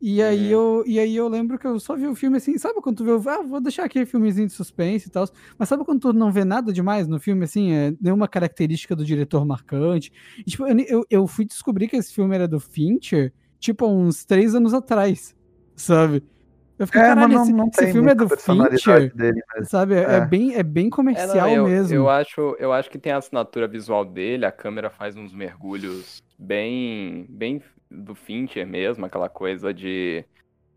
E 0.00 0.20
aí, 0.20 0.50
eu, 0.50 0.82
e 0.86 0.98
aí 0.98 1.14
eu 1.14 1.28
lembro 1.28 1.58
que 1.58 1.66
eu 1.66 1.78
só 1.78 1.94
vi 1.94 2.06
o 2.06 2.14
filme 2.14 2.36
assim, 2.38 2.58
sabe 2.58 2.80
quando 2.80 2.96
tu 2.96 3.04
vê, 3.04 3.30
ah, 3.30 3.42
vou 3.42 3.60
deixar 3.60 3.84
aqui 3.84 4.04
filmezinho 4.04 4.46
de 4.46 4.52
suspense 4.52 5.06
e 5.06 5.10
tal, 5.10 5.28
mas 5.58 5.68
sabe 5.68 5.84
quando 5.84 6.00
tu 6.00 6.12
não 6.12 6.32
vê 6.32 6.44
nada 6.44 6.72
demais 6.72 7.06
no 7.06 7.20
filme, 7.20 7.44
assim, 7.44 7.72
é, 7.72 7.94
nenhuma 8.00 8.26
característica 8.26 8.96
do 8.96 9.04
diretor 9.04 9.44
marcante? 9.46 10.12
E, 10.38 10.44
tipo, 10.44 10.66
eu, 10.66 10.76
eu, 10.88 11.06
eu 11.08 11.26
fui 11.26 11.44
descobrir 11.44 11.88
que 11.88 11.96
esse 11.96 12.12
filme 12.12 12.34
era 12.34 12.48
do 12.48 12.58
Fincher, 12.58 13.32
tipo, 13.60 13.84
há 13.84 13.88
uns 13.88 14.24
três 14.24 14.54
anos 14.54 14.74
atrás, 14.74 15.36
sabe? 15.76 16.22
Eu 16.78 16.86
fiquei, 16.86 17.00
É, 17.00 17.06
caralho, 17.06 17.28
mas 17.28 17.36
não, 17.36 17.42
esse, 17.42 17.52
não 17.52 17.68
esse 17.68 17.92
filme 17.92 18.10
é 18.10 18.14
do 18.14 18.28
Fincher, 18.28 19.14
dele 19.14 19.40
mesmo. 19.54 19.70
sabe? 19.70 19.94
É, 19.94 20.16
É. 20.16 20.20
bem, 20.20 20.54
é 20.54 20.62
bem 20.62 20.84
É, 20.84 20.88
não, 20.88 20.96
comercial 20.96 21.50
eu, 21.50 21.64
mesmo. 21.64 21.94
eu 21.94 22.08
acho, 22.10 22.56
eu 22.58 22.72
acho 22.72 22.90
que 22.90 22.98
tem 22.98 23.12
a 23.12 23.16
assinatura 23.16 23.66
visual 23.66 24.04
dele, 24.04 24.44
a 24.44 24.52
câmera 24.52 24.90
faz 24.90 25.16
uns 25.16 25.32
mergulhos 25.32 26.22
bem, 26.38 27.26
bem 27.28 27.62
do 27.90 28.14
Fincher 28.14 28.66
mesmo, 28.66 29.06
aquela 29.06 29.28
coisa 29.28 29.72
de 29.72 30.24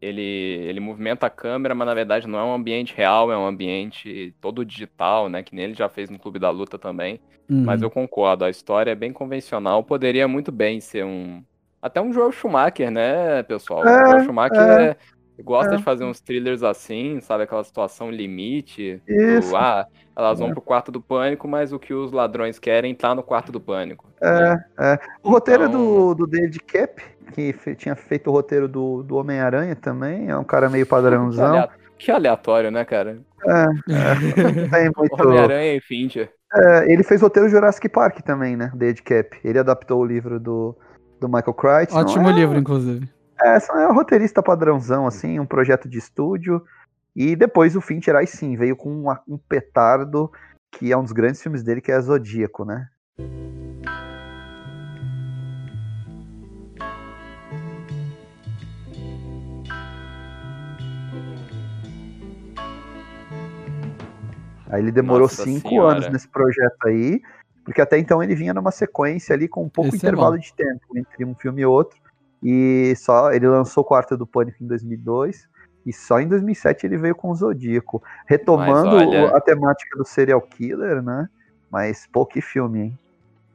ele, 0.02 0.22
ele 0.22 0.80
movimenta 0.80 1.26
a 1.28 1.30
câmera, 1.30 1.76
mas 1.76 1.86
na 1.86 1.94
verdade 1.94 2.28
não 2.28 2.40
é 2.40 2.44
um 2.44 2.54
ambiente 2.54 2.96
real, 2.96 3.32
é 3.32 3.38
um 3.38 3.46
ambiente 3.46 4.34
todo 4.40 4.64
digital, 4.64 5.28
né? 5.28 5.44
Que 5.44 5.54
nem 5.54 5.66
ele 5.66 5.74
já 5.74 5.90
fez 5.90 6.10
no 6.10 6.18
Clube 6.18 6.40
da 6.40 6.50
Luta 6.50 6.78
também. 6.80 7.20
Mas 7.50 7.82
Uhum. 7.82 7.88
eu 7.88 7.92
concordo, 7.92 8.46
a 8.46 8.50
história 8.50 8.92
é 8.92 8.96
bem 8.96 9.12
convencional, 9.12 9.84
poderia 9.84 10.28
muito 10.28 10.52
bem 10.52 10.80
ser 10.80 11.04
um. 11.04 11.44
Até 11.82 12.00
um 12.00 12.14
Joel 12.14 12.32
Schumacher, 12.32 12.92
né, 12.92 13.42
pessoal? 13.44 13.86
É, 13.88 14.04
o 14.04 14.06
Joel 14.12 14.20
Schumacher 14.24 14.60
é, 14.62 14.86
é- 14.86 14.98
gosta 15.44 15.74
é. 15.74 15.78
de 15.78 15.84
fazer 15.84 16.04
uns 16.04 16.20
thrillers 16.20 16.64
assim, 16.64 17.20
sabe? 17.22 17.44
Aquela 17.44 17.64
situação 17.64 18.10
limite. 18.12 19.02
do, 19.08 19.14
Isso. 19.14 19.56
ah, 19.56 19.86
elas 20.16 20.40
vão 20.40 20.50
É. 20.50 20.52
pro 20.52 20.62
quarto 20.62 20.92
do 20.92 21.02
pânico, 21.02 21.48
mas 21.48 21.72
o 21.72 21.80
que 21.80 21.94
os 21.94 22.12
ladrões 22.12 22.60
querem 22.60 22.94
tá 22.94 23.14
no 23.16 23.24
quarto 23.24 23.52
do 23.52 23.60
pânico. 23.60 24.06
É, 24.22 24.32
né? 24.40 24.66
é. 24.80 25.00
O 25.24 25.30
roteiro 25.30 25.64
é 25.64 25.66
Então- 25.68 25.82
do, 25.82 26.16
do 26.16 26.28
David 26.28 26.60
Cap, 26.62 27.02
que 27.34 27.54
fe- 27.54 27.76
tinha 27.76 27.96
feito 27.96 28.30
o 28.30 28.34
roteiro 28.34 28.68
do, 28.68 29.04
do 29.04 29.16
Homem-Aranha 29.16 29.76
também. 29.76 30.30
É 30.30 30.38
um 30.38 30.44
cara 30.44 30.70
meio 30.70 30.86
Que, 30.86 30.90
padrãozão. 30.90 31.48
alea- 31.48 31.70
que 31.98 32.12
aleatório, 32.12 32.72
né, 32.72 32.84
cara? 32.86 33.20
Não 33.88 34.70
tem 34.70 34.92
muito. 34.96 35.22
Homem-Aranha 35.28 35.76
e 35.76 35.82
Fincher. 35.82 36.32
É, 36.54 36.92
ele 36.92 37.04
fez 37.04 37.22
roteiro 37.22 37.48
Jurassic 37.48 37.88
Park 37.90 38.22
também, 38.22 38.56
né? 38.56 38.72
David 38.74 39.04
Cap. 39.04 39.38
Ele 39.44 39.60
adaptou 39.60 40.02
o 40.02 40.06
livro 40.06 40.40
do, 40.40 40.76
do 41.20 41.28
Michael 41.28 41.54
Crichton. 41.54 42.00
Ótimo 42.00 42.30
é, 42.30 42.34
livro, 42.34 42.58
inclusive. 42.58 43.08
É, 43.44 43.60
só 43.60 43.78
é 43.80 43.88
um 43.88 43.94
roteirista 43.94 44.44
padrãozão, 44.44 45.08
assim, 45.08 45.40
um 45.40 45.46
projeto 45.46 45.88
de 45.88 45.98
estúdio. 45.98 46.64
E 47.16 47.36
depois 47.36 47.76
o 47.76 47.82
Fincher, 47.82 48.16
aí 48.16 48.28
sim, 48.28 48.56
veio 48.56 48.76
com 48.76 48.90
uma- 48.90 49.22
um 49.28 49.38
petardo, 49.38 50.32
que 50.72 50.92
é 50.92 50.98
um 50.98 51.04
dos 51.04 51.12
grandes 51.12 51.42
filmes 51.42 51.64
dele, 51.64 51.82
que 51.82 51.92
é 51.92 52.00
Zodíaco, 52.00 52.66
né? 52.66 52.90
Aí 64.70 64.82
ele 64.82 64.92
demorou 64.92 65.22
Nossa 65.22 65.44
cinco 65.44 65.70
Senhora. 65.70 65.94
anos 65.98 66.10
nesse 66.10 66.28
projeto 66.28 66.86
aí, 66.86 67.22
porque 67.66 67.82
até 67.82 67.98
então 67.98 68.22
ele 68.22 68.36
vinha 68.36 68.54
numa 68.54 68.72
sequência 68.72 69.34
ali 69.34 69.48
com 69.48 69.64
um 69.64 69.70
pouco 69.70 69.96
Esse 69.96 70.06
é 70.06 70.10
intervalo 70.10 70.34
bom. 70.36 70.40
de 70.40 70.54
tempo 70.54 70.82
entre 70.96 71.26
um 71.26 71.34
filme 71.34 71.62
e 71.62 71.66
outro. 71.66 72.00
E 72.42 72.94
só 72.96 73.32
ele 73.32 73.48
lançou 73.48 73.84
o 73.84 73.86
Quarto 73.86 74.16
do 74.16 74.26
Pânico 74.26 74.64
em 74.64 74.68
2002 74.68 75.48
e 75.86 75.94
só 75.94 76.20
em 76.20 76.28
2007 76.28 76.86
ele 76.86 76.98
veio 76.98 77.16
com 77.16 77.30
o 77.30 77.36
Zodíaco, 77.36 78.02
retomando 78.28 78.96
olha- 78.96 79.36
a 79.36 79.42
temática 79.42 79.98
do 79.98 80.06
serial 80.06 80.42
killer, 80.42 81.02
né? 81.02 81.28
Mas 81.70 82.08
pô, 82.12 82.26
que 82.26 82.42
filme, 82.42 82.80
hein? 82.80 82.98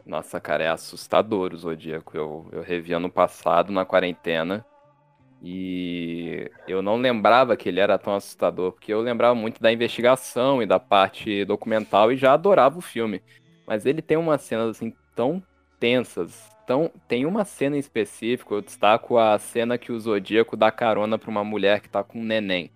Nossa, 0.06 0.38
cara, 0.40 0.64
é 0.64 0.68
assustador 0.68 1.52
o 1.52 1.56
Zodíaco. 1.56 2.16
Eu, 2.16 2.46
eu 2.52 2.62
revi 2.62 2.92
ano 2.92 3.10
passado 3.10 3.72
na 3.72 3.84
quarentena. 3.84 4.64
E 5.42 6.50
eu 6.66 6.80
não 6.80 6.96
lembrava 6.96 7.56
que 7.56 7.68
ele 7.68 7.78
era 7.80 7.98
tão 7.98 8.14
assustador, 8.14 8.72
porque 8.72 8.92
eu 8.92 9.00
lembrava 9.00 9.34
muito 9.34 9.60
da 9.60 9.70
investigação 9.72 10.62
e 10.62 10.66
da 10.66 10.80
parte 10.80 11.44
documental 11.44 12.10
e 12.10 12.16
já 12.16 12.32
adorava 12.32 12.78
o 12.78 12.82
filme. 12.82 13.22
Mas 13.66 13.84
ele 13.84 14.00
tem 14.00 14.16
umas 14.16 14.40
cenas 14.42 14.70
assim 14.76 14.94
tão 15.14 15.42
tensas. 15.78 16.53
Tão... 16.66 16.90
Tem 17.08 17.26
uma 17.26 17.44
cena 17.44 17.76
em 17.76 17.80
específico, 17.80 18.54
eu 18.54 18.62
destaco 18.62 19.18
a 19.18 19.38
cena 19.38 19.78
que 19.78 19.92
o 19.92 20.00
Zodíaco 20.00 20.56
dá 20.56 20.70
carona 20.70 21.18
pra 21.18 21.30
uma 21.30 21.44
mulher 21.44 21.80
que 21.80 21.88
tá 21.88 22.02
com 22.02 22.20
um 22.20 22.24
neném. 22.24 22.70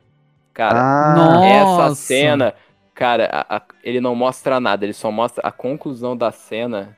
Cara, 0.55 0.87
ah, 1.15 1.39
essa 1.41 1.91
Nossa. 1.91 1.95
cena, 2.07 2.55
cara, 2.95 3.27
a- 3.33 3.57
a- 3.59 3.63
ele 3.83 4.01
não 4.01 4.15
mostra 4.15 4.61
nada, 4.61 4.85
ele 4.85 4.93
só 4.93 5.11
mostra 5.11 5.47
a 5.47 5.53
conclusão 5.53 6.17
da 6.17 6.33
cena. 6.33 6.97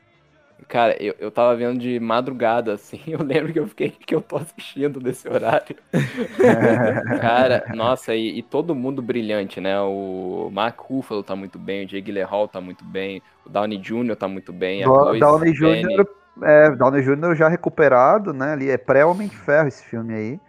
Cara, 0.68 0.96
eu, 1.02 1.14
eu 1.18 1.30
tava 1.30 1.56
vendo 1.56 1.78
de 1.80 1.98
madrugada, 2.00 2.74
assim, 2.76 3.00
eu 3.08 3.22
lembro 3.22 3.52
que 3.52 3.58
eu 3.60 3.66
fiquei 3.68 3.90
que 3.90 4.14
eu 4.14 4.22
tô 4.22 4.36
assistindo 4.36 5.00
nesse 5.00 5.28
horário. 5.28 5.76
Cara, 7.16 7.66
nossa, 7.70 8.14
e, 8.14 8.38
e 8.38 8.42
todo 8.42 8.74
mundo 8.74 9.02
brilhante, 9.02 9.60
né? 9.60 9.80
O 9.80 10.50
Mark 10.52 10.78
Ruffalo 10.80 11.22
tá 11.22 11.36
muito 11.36 11.58
bem, 11.58 11.84
o 11.84 11.86
Jake 11.88 12.02
Gyllenhaal 12.02 12.48
tá 12.48 12.60
muito 12.60 12.84
bem, 12.84 13.22
o 13.44 13.48
Downey 13.50 13.78
Jr. 13.78 14.16
tá 14.16 14.28
muito 14.28 14.52
bem, 14.52 14.82
Chloe 14.82 15.18
Downey. 15.18 15.50
Jr. 15.52 16.06
É, 16.42 16.70
Downey 16.70 17.02
Jr. 17.02 17.34
já 17.34 17.48
recuperado, 17.48 18.32
né? 18.32 18.52
Ali 18.52 18.70
é 18.70 18.76
pré-Homem 18.78 19.28
de 19.28 19.36
Ferro 19.36 19.68
esse 19.68 19.84
filme 19.84 20.14
aí. 20.14 20.40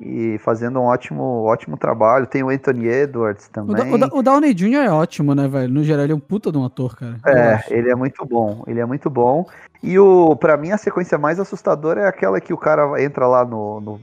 E 0.00 0.38
fazendo 0.38 0.78
um 0.78 0.84
ótimo, 0.84 1.42
ótimo 1.42 1.76
trabalho. 1.76 2.24
Tem 2.26 2.42
o 2.44 2.50
Anthony 2.50 2.86
Edwards 2.86 3.46
O, 3.46 3.50
também. 3.50 3.92
O, 3.92 3.98
Da- 3.98 4.08
o 4.12 4.22
Downey 4.22 4.54
Jr. 4.54 4.84
é 4.86 4.90
ótimo, 4.90 5.34
né, 5.34 5.48
velho? 5.48 5.72
No 5.74 5.82
geral, 5.82 6.04
ele 6.04 6.12
é 6.12 6.16
um 6.16 6.20
puta 6.20 6.52
de 6.52 6.58
um 6.58 6.64
ator, 6.64 6.94
cara. 6.96 7.16
É, 7.26 7.58
ele 7.68 7.90
é 7.90 7.96
muito 7.96 8.24
bom, 8.24 8.62
ele 8.68 8.78
é 8.78 8.86
muito 8.86 9.10
bom. 9.10 9.44
E 9.82 9.98
o, 9.98 10.36
para 10.36 10.56
mim 10.56 10.70
a 10.70 10.78
sequência 10.78 11.18
mais 11.18 11.40
assustadora 11.40 12.02
é 12.02 12.06
aquela 12.06 12.40
que 12.40 12.52
o 12.52 12.56
cara 12.56 13.02
entra 13.02 13.26
lá 13.26 13.44
no, 13.44 13.80
no- 13.80 14.00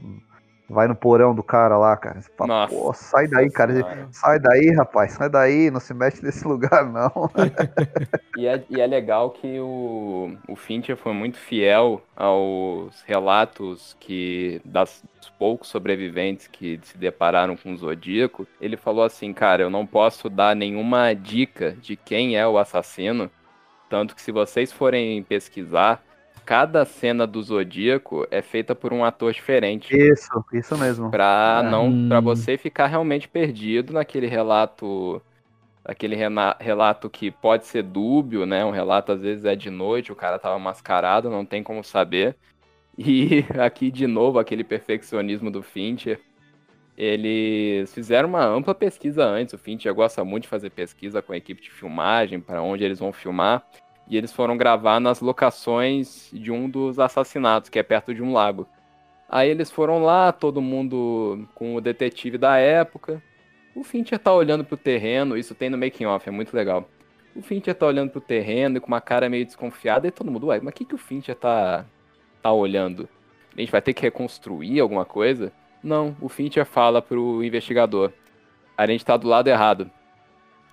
vai 0.68 0.88
no 0.88 0.94
porão 0.94 1.34
do 1.34 1.42
cara 1.42 1.76
lá, 1.78 1.96
cara. 1.96 2.20
Você 2.20 2.30
fala, 2.36 2.48
Nossa. 2.48 2.74
Pô, 2.74 2.92
sai 2.92 3.28
daí, 3.28 3.50
cara. 3.50 3.72
Senhora. 3.72 4.08
Sai 4.10 4.38
daí, 4.38 4.70
rapaz, 4.72 5.12
sai 5.12 5.28
daí, 5.28 5.70
não 5.70 5.80
se 5.80 5.94
mete 5.94 6.22
nesse 6.22 6.46
lugar 6.48 6.84
não. 6.84 7.30
E 8.36 8.46
é, 8.46 8.62
e 8.68 8.80
é 8.80 8.86
legal 8.86 9.30
que 9.30 9.58
o, 9.60 10.36
o 10.48 10.56
Fincher 10.56 10.96
foi 10.96 11.12
muito 11.12 11.38
fiel 11.38 12.02
aos 12.16 13.02
relatos 13.02 13.96
que 14.00 14.60
das, 14.64 15.04
dos 15.18 15.30
poucos 15.30 15.68
sobreviventes 15.68 16.48
que 16.48 16.80
se 16.82 16.98
depararam 16.98 17.56
com 17.56 17.72
o 17.72 17.76
Zodíaco. 17.76 18.46
Ele 18.60 18.76
falou 18.76 19.04
assim, 19.04 19.32
cara, 19.32 19.62
eu 19.62 19.70
não 19.70 19.86
posso 19.86 20.28
dar 20.28 20.56
nenhuma 20.56 21.14
dica 21.14 21.76
de 21.80 21.96
quem 21.96 22.36
é 22.36 22.46
o 22.46 22.58
assassino, 22.58 23.30
tanto 23.88 24.14
que 24.14 24.22
se 24.22 24.32
vocês 24.32 24.72
forem 24.72 25.22
pesquisar, 25.22 26.02
cada 26.46 26.84
cena 26.86 27.26
do 27.26 27.42
Zodíaco 27.42 28.26
é 28.30 28.42
feita 28.42 28.74
por 28.74 28.92
um 28.92 29.04
ator 29.04 29.32
diferente. 29.34 30.02
Isso, 30.12 30.44
isso 30.52 30.76
mesmo. 30.78 31.10
Pra 31.10 31.62
É. 31.62 31.62
não, 31.64 31.94
para 32.08 32.20
Hum. 32.20 32.20
você 32.20 32.58
ficar 32.58 32.86
realmente 32.88 33.28
perdido 33.28 33.92
naquele 33.92 34.26
relato, 34.26 35.22
aquele 35.84 36.16
rena- 36.16 36.56
relato 36.60 37.10
que 37.10 37.30
pode 37.30 37.66
ser 37.66 37.82
dúbio, 37.84 38.46
né? 38.46 38.64
Um 38.64 38.70
relato 38.72 39.12
às 39.12 39.22
vezes 39.22 39.44
é 39.44 39.56
de 39.56 39.70
noite, 39.70 40.12
o 40.12 40.16
cara 40.16 40.38
tava 40.38 40.58
mascarado, 40.58 41.30
não 41.30 41.46
tem 41.46 41.62
como 41.64 41.84
saber. 41.84 42.38
E 42.98 43.44
aqui 43.60 43.90
de 43.90 44.06
novo 44.06 44.38
aquele 44.38 44.64
perfeccionismo 44.64 45.50
do 45.50 45.62
Fincher. 45.62 46.20
Eles 46.96 47.92
fizeram 47.94 48.28
uma 48.28 48.44
ampla 48.44 48.74
pesquisa 48.74 49.24
antes. 49.24 49.54
O 49.54 49.58
Fincher 49.58 49.94
gosta 49.94 50.24
muito 50.24 50.44
de 50.44 50.48
fazer 50.48 50.70
pesquisa 50.70 51.22
com 51.22 51.32
a 51.32 51.36
equipe 51.36 51.62
de 51.62 51.70
filmagem, 51.70 52.40
para 52.40 52.62
onde 52.62 52.84
eles 52.84 52.98
vão 52.98 53.12
filmar. 53.12 53.66
E 54.08 54.16
eles 54.16 54.32
foram 54.32 54.56
gravar 54.56 55.00
nas 55.00 55.20
locações 55.20 56.30
de 56.32 56.52
um 56.52 56.68
dos 56.68 56.98
assassinatos, 56.98 57.68
que 57.68 57.78
é 57.78 57.82
perto 57.82 58.14
de 58.14 58.22
um 58.22 58.32
lago. 58.32 58.66
Aí 59.28 59.50
eles 59.50 59.70
foram 59.70 60.02
lá, 60.02 60.30
todo 60.30 60.60
mundo 60.60 61.48
com 61.54 61.74
o 61.74 61.80
detetive 61.80 62.38
da 62.38 62.56
época. 62.56 63.20
O 63.74 63.82
Fincher 63.82 64.18
tá 64.18 64.32
olhando 64.32 64.64
pro 64.64 64.76
terreno, 64.76 65.36
isso 65.36 65.54
tem 65.54 65.68
no 65.68 65.76
making 65.76 66.06
off, 66.06 66.28
é 66.28 66.32
muito 66.32 66.54
legal. 66.54 66.88
O 67.34 67.42
Fincher 67.42 67.74
tá 67.74 67.86
olhando 67.86 68.10
pro 68.10 68.20
terreno 68.20 68.78
e 68.78 68.80
com 68.80 68.86
uma 68.86 69.00
cara 69.00 69.28
meio 69.28 69.44
desconfiada, 69.44 70.06
e 70.06 70.10
todo 70.10 70.30
mundo, 70.30 70.46
ué, 70.46 70.60
mas 70.60 70.72
o 70.72 70.72
que, 70.72 70.84
que 70.84 70.94
o 70.94 70.98
Fincher 70.98 71.34
tá, 71.34 71.84
tá 72.40 72.52
olhando? 72.52 73.08
A 73.56 73.60
gente 73.60 73.72
vai 73.72 73.82
ter 73.82 73.92
que 73.92 74.02
reconstruir 74.02 74.80
alguma 74.80 75.04
coisa? 75.04 75.52
Não, 75.82 76.16
o 76.20 76.28
Fincher 76.28 76.64
fala 76.64 77.02
pro 77.02 77.42
investigador. 77.42 78.12
A 78.76 78.86
gente 78.86 79.04
tá 79.04 79.16
do 79.16 79.28
lado 79.28 79.48
errado. 79.48 79.90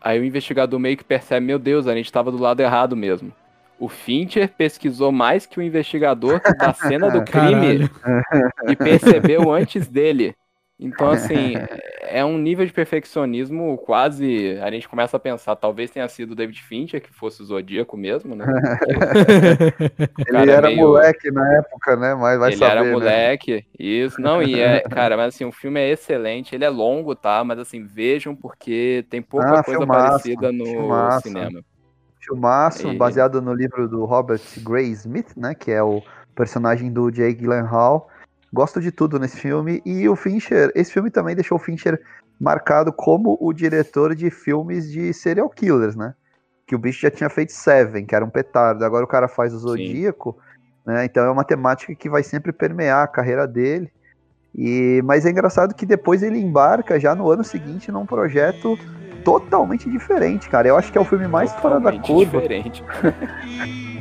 Aí 0.03 0.19
o 0.19 0.25
investigador 0.25 0.77
meio 0.79 0.97
que 0.97 1.03
percebe, 1.03 1.45
meu 1.45 1.57
Deus, 1.57 1.87
a 1.87 1.95
gente 1.95 2.11
tava 2.11 2.29
do 2.29 2.37
lado 2.37 2.59
errado 2.59 2.95
mesmo. 2.95 3.31
O 3.79 3.87
Fincher 3.87 4.49
pesquisou 4.49 5.11
mais 5.11 5.45
que 5.45 5.59
o 5.59 5.61
investigador 5.61 6.41
da 6.57 6.73
cena 6.73 7.09
do 7.09 7.23
crime 7.25 7.87
Caralho. 7.87 8.51
e 8.67 8.75
percebeu 8.75 9.51
antes 9.51 9.87
dele. 9.87 10.35
Então, 10.79 11.09
assim, 11.11 11.53
é 12.01 12.23
um 12.23 12.37
nível 12.37 12.65
de 12.65 12.73
perfeccionismo 12.73 13.77
quase. 13.79 14.59
A 14.61 14.69
gente 14.71 14.87
começa 14.87 15.17
a 15.17 15.19
pensar, 15.19 15.55
talvez 15.55 15.91
tenha 15.91 16.07
sido 16.07 16.31
o 16.31 16.35
David 16.35 16.61
Fincher 16.61 17.01
que 17.01 17.13
fosse 17.13 17.41
o 17.41 17.45
Zodíaco 17.45 17.95
mesmo, 17.95 18.35
né? 18.35 18.45
ele 20.27 20.51
era 20.51 20.67
meio... 20.67 20.79
moleque 20.81 21.31
na 21.31 21.57
época, 21.57 21.95
né? 21.95 22.15
Mas 22.15 22.39
vai 22.39 22.49
ele 22.49 22.57
saber. 22.57 22.71
Ele 22.71 22.79
era 22.79 22.83
né? 22.83 22.91
moleque, 22.91 23.65
isso. 23.77 24.21
Não, 24.21 24.41
e 24.41 24.59
é, 24.59 24.81
cara, 24.89 25.15
mas 25.15 25.35
assim, 25.35 25.45
o 25.45 25.51
filme 25.51 25.79
é 25.79 25.89
excelente, 25.89 26.55
ele 26.55 26.65
é 26.65 26.69
longo, 26.69 27.15
tá? 27.15 27.43
Mas 27.43 27.59
assim, 27.59 27.83
vejam 27.85 28.35
porque 28.35 29.05
tem 29.09 29.21
pouca 29.21 29.59
ah, 29.59 29.63
coisa 29.63 29.79
filmaço, 29.79 30.09
parecida 30.09 30.51
no 30.51 30.65
filmaço. 30.65 31.27
cinema. 31.27 31.61
Filmaço, 32.19 32.87
e... 32.87 32.97
baseado 32.97 33.41
no 33.41 33.53
livro 33.53 33.87
do 33.87 34.05
Robert 34.05 34.41
Gray 34.59 34.89
Smith, 34.91 35.35
né? 35.35 35.53
Que 35.53 35.71
é 35.71 35.83
o 35.83 36.01
personagem 36.35 36.91
do 36.91 37.11
Jake 37.11 37.41
Gyllenhaal. 37.41 38.09
Gosto 38.53 38.79
de 38.79 38.91
tudo 38.91 39.17
nesse 39.17 39.37
filme. 39.37 39.81
E 39.83 40.07
o 40.07 40.15
Fincher, 40.15 40.71
esse 40.75 40.93
filme 40.93 41.09
também 41.09 41.33
deixou 41.33 41.57
o 41.57 41.59
Fincher 41.59 41.99
marcado 42.39 42.93
como 42.93 43.35
o 43.41 43.51
diretor 43.51 44.13
de 44.13 44.29
filmes 44.29 44.91
de 44.91 45.11
serial 45.11 45.49
killers, 45.49 45.95
né? 45.95 46.13
Que 46.67 46.75
o 46.75 46.79
bicho 46.79 47.01
já 47.01 47.09
tinha 47.09 47.29
feito 47.31 47.51
Seven, 47.51 48.05
que 48.05 48.13
era 48.13 48.23
um 48.23 48.29
petardo. 48.29 48.85
Agora 48.85 49.03
o 49.03 49.07
cara 49.07 49.27
faz 49.27 49.55
o 49.55 49.57
Zodíaco, 49.57 50.37
né? 50.85 51.03
Então 51.03 51.25
é 51.25 51.31
uma 51.31 51.43
temática 51.43 51.95
que 51.95 52.07
vai 52.07 52.21
sempre 52.21 52.51
permear 52.51 53.03
a 53.03 53.07
carreira 53.07 53.47
dele. 53.47 53.91
E, 54.55 55.01
mas 55.03 55.25
é 55.25 55.31
engraçado 55.31 55.73
que 55.73 55.83
depois 55.83 56.21
ele 56.21 56.37
embarca 56.37 56.99
já 56.99 57.15
no 57.15 57.31
ano 57.31 57.43
seguinte 57.43 57.91
num 57.91 58.05
projeto 58.05 58.77
totalmente 59.25 59.89
diferente, 59.89 60.47
cara. 60.47 60.67
Eu 60.67 60.77
acho 60.77 60.91
que 60.91 60.97
é 60.97 61.01
o 61.01 61.05
filme 61.05 61.27
mais 61.27 61.51
totalmente 61.53 61.81
fora 61.81 61.97
da 61.97 62.03
curva. 62.03 62.41
Diferente. 62.41 62.83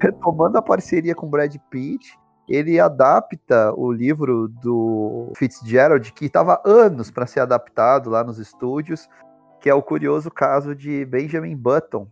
retomando 0.00 0.58
a 0.58 0.62
parceria 0.62 1.14
com 1.14 1.28
Brad 1.28 1.54
Pitt, 1.70 2.18
ele 2.48 2.78
adapta 2.78 3.72
o 3.74 3.90
livro 3.90 4.48
do 4.48 5.32
Fitzgerald, 5.36 6.12
que 6.12 6.26
estava 6.26 6.60
anos 6.64 7.10
para 7.10 7.26
ser 7.26 7.40
adaptado 7.40 8.08
lá 8.08 8.22
nos 8.22 8.38
estúdios, 8.38 9.08
que 9.60 9.68
é 9.68 9.74
o 9.74 9.82
curioso 9.82 10.30
caso 10.30 10.74
de 10.74 11.04
Benjamin 11.04 11.56
Button. 11.56 12.06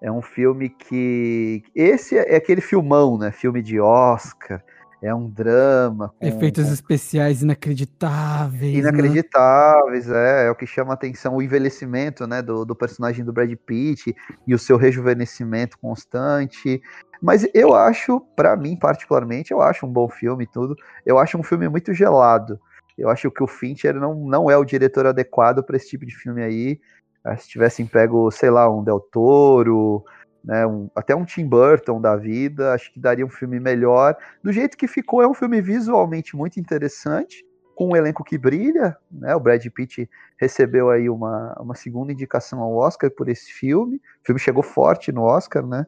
É 0.00 0.10
um 0.10 0.20
filme 0.20 0.68
que. 0.68 1.62
Esse 1.74 2.18
é 2.18 2.36
aquele 2.36 2.60
filmão, 2.60 3.16
né? 3.16 3.30
Filme 3.30 3.62
de 3.62 3.80
Oscar. 3.80 4.62
É 5.02 5.12
um 5.12 5.28
drama. 5.28 6.14
Com, 6.20 6.26
Efeitos 6.26 6.66
com... 6.66 6.72
especiais 6.72 7.42
inacreditáveis. 7.42 8.72
Né? 8.72 8.78
Inacreditáveis, 8.78 10.06
né? 10.06 10.44
é. 10.44 10.46
É 10.46 10.50
o 10.50 10.54
que 10.54 10.64
chama 10.64 10.92
a 10.92 10.94
atenção, 10.94 11.34
o 11.34 11.42
envelhecimento 11.42 12.24
né, 12.24 12.40
do, 12.40 12.64
do 12.64 12.76
personagem 12.76 13.24
do 13.24 13.32
Brad 13.32 13.52
Pitt 13.66 14.14
e 14.46 14.54
o 14.54 14.58
seu 14.58 14.76
rejuvenescimento 14.76 15.76
constante. 15.78 16.80
Mas 17.20 17.44
eu 17.52 17.74
acho, 17.74 18.20
para 18.36 18.56
mim 18.56 18.76
particularmente, 18.76 19.50
eu 19.50 19.60
acho 19.60 19.86
um 19.86 19.92
bom 19.92 20.08
filme 20.08 20.44
e 20.44 20.46
tudo. 20.46 20.76
Eu 21.04 21.18
acho 21.18 21.36
um 21.36 21.42
filme 21.42 21.68
muito 21.68 21.92
gelado. 21.92 22.60
Eu 22.96 23.10
acho 23.10 23.28
que 23.30 23.42
o 23.42 23.48
Fincher 23.48 23.94
não, 23.94 24.14
não 24.14 24.48
é 24.48 24.56
o 24.56 24.64
diretor 24.64 25.06
adequado 25.06 25.64
para 25.64 25.76
esse 25.76 25.88
tipo 25.88 26.06
de 26.06 26.14
filme 26.14 26.42
aí. 26.42 26.80
Ah, 27.24 27.36
se 27.36 27.48
tivessem 27.48 27.86
pego, 27.86 28.30
sei 28.30 28.50
lá, 28.50 28.70
um 28.70 28.84
Del 28.84 29.00
Toro, 29.00 30.04
né, 30.44 30.66
um, 30.66 30.90
até 30.94 31.14
um 31.14 31.24
Tim 31.24 31.46
Burton 31.46 32.00
da 32.00 32.16
vida, 32.16 32.72
acho 32.72 32.92
que 32.92 33.00
daria 33.00 33.24
um 33.24 33.30
filme 33.30 33.60
melhor. 33.60 34.16
Do 34.42 34.52
jeito 34.52 34.76
que 34.76 34.88
ficou, 34.88 35.22
é 35.22 35.28
um 35.28 35.34
filme 35.34 35.60
visualmente 35.60 36.36
muito 36.36 36.58
interessante, 36.58 37.44
com 37.74 37.90
um 37.90 37.96
elenco 37.96 38.24
que 38.24 38.36
brilha. 38.36 38.96
Né, 39.10 39.34
o 39.34 39.40
Brad 39.40 39.64
Pitt 39.68 40.08
recebeu 40.36 40.90
aí 40.90 41.08
uma, 41.08 41.54
uma 41.60 41.74
segunda 41.74 42.12
indicação 42.12 42.60
ao 42.60 42.74
Oscar 42.74 43.10
por 43.10 43.28
esse 43.28 43.52
filme. 43.52 43.96
O 43.96 44.26
filme 44.26 44.40
chegou 44.40 44.62
forte 44.62 45.12
no 45.12 45.22
Oscar, 45.22 45.66
né? 45.66 45.86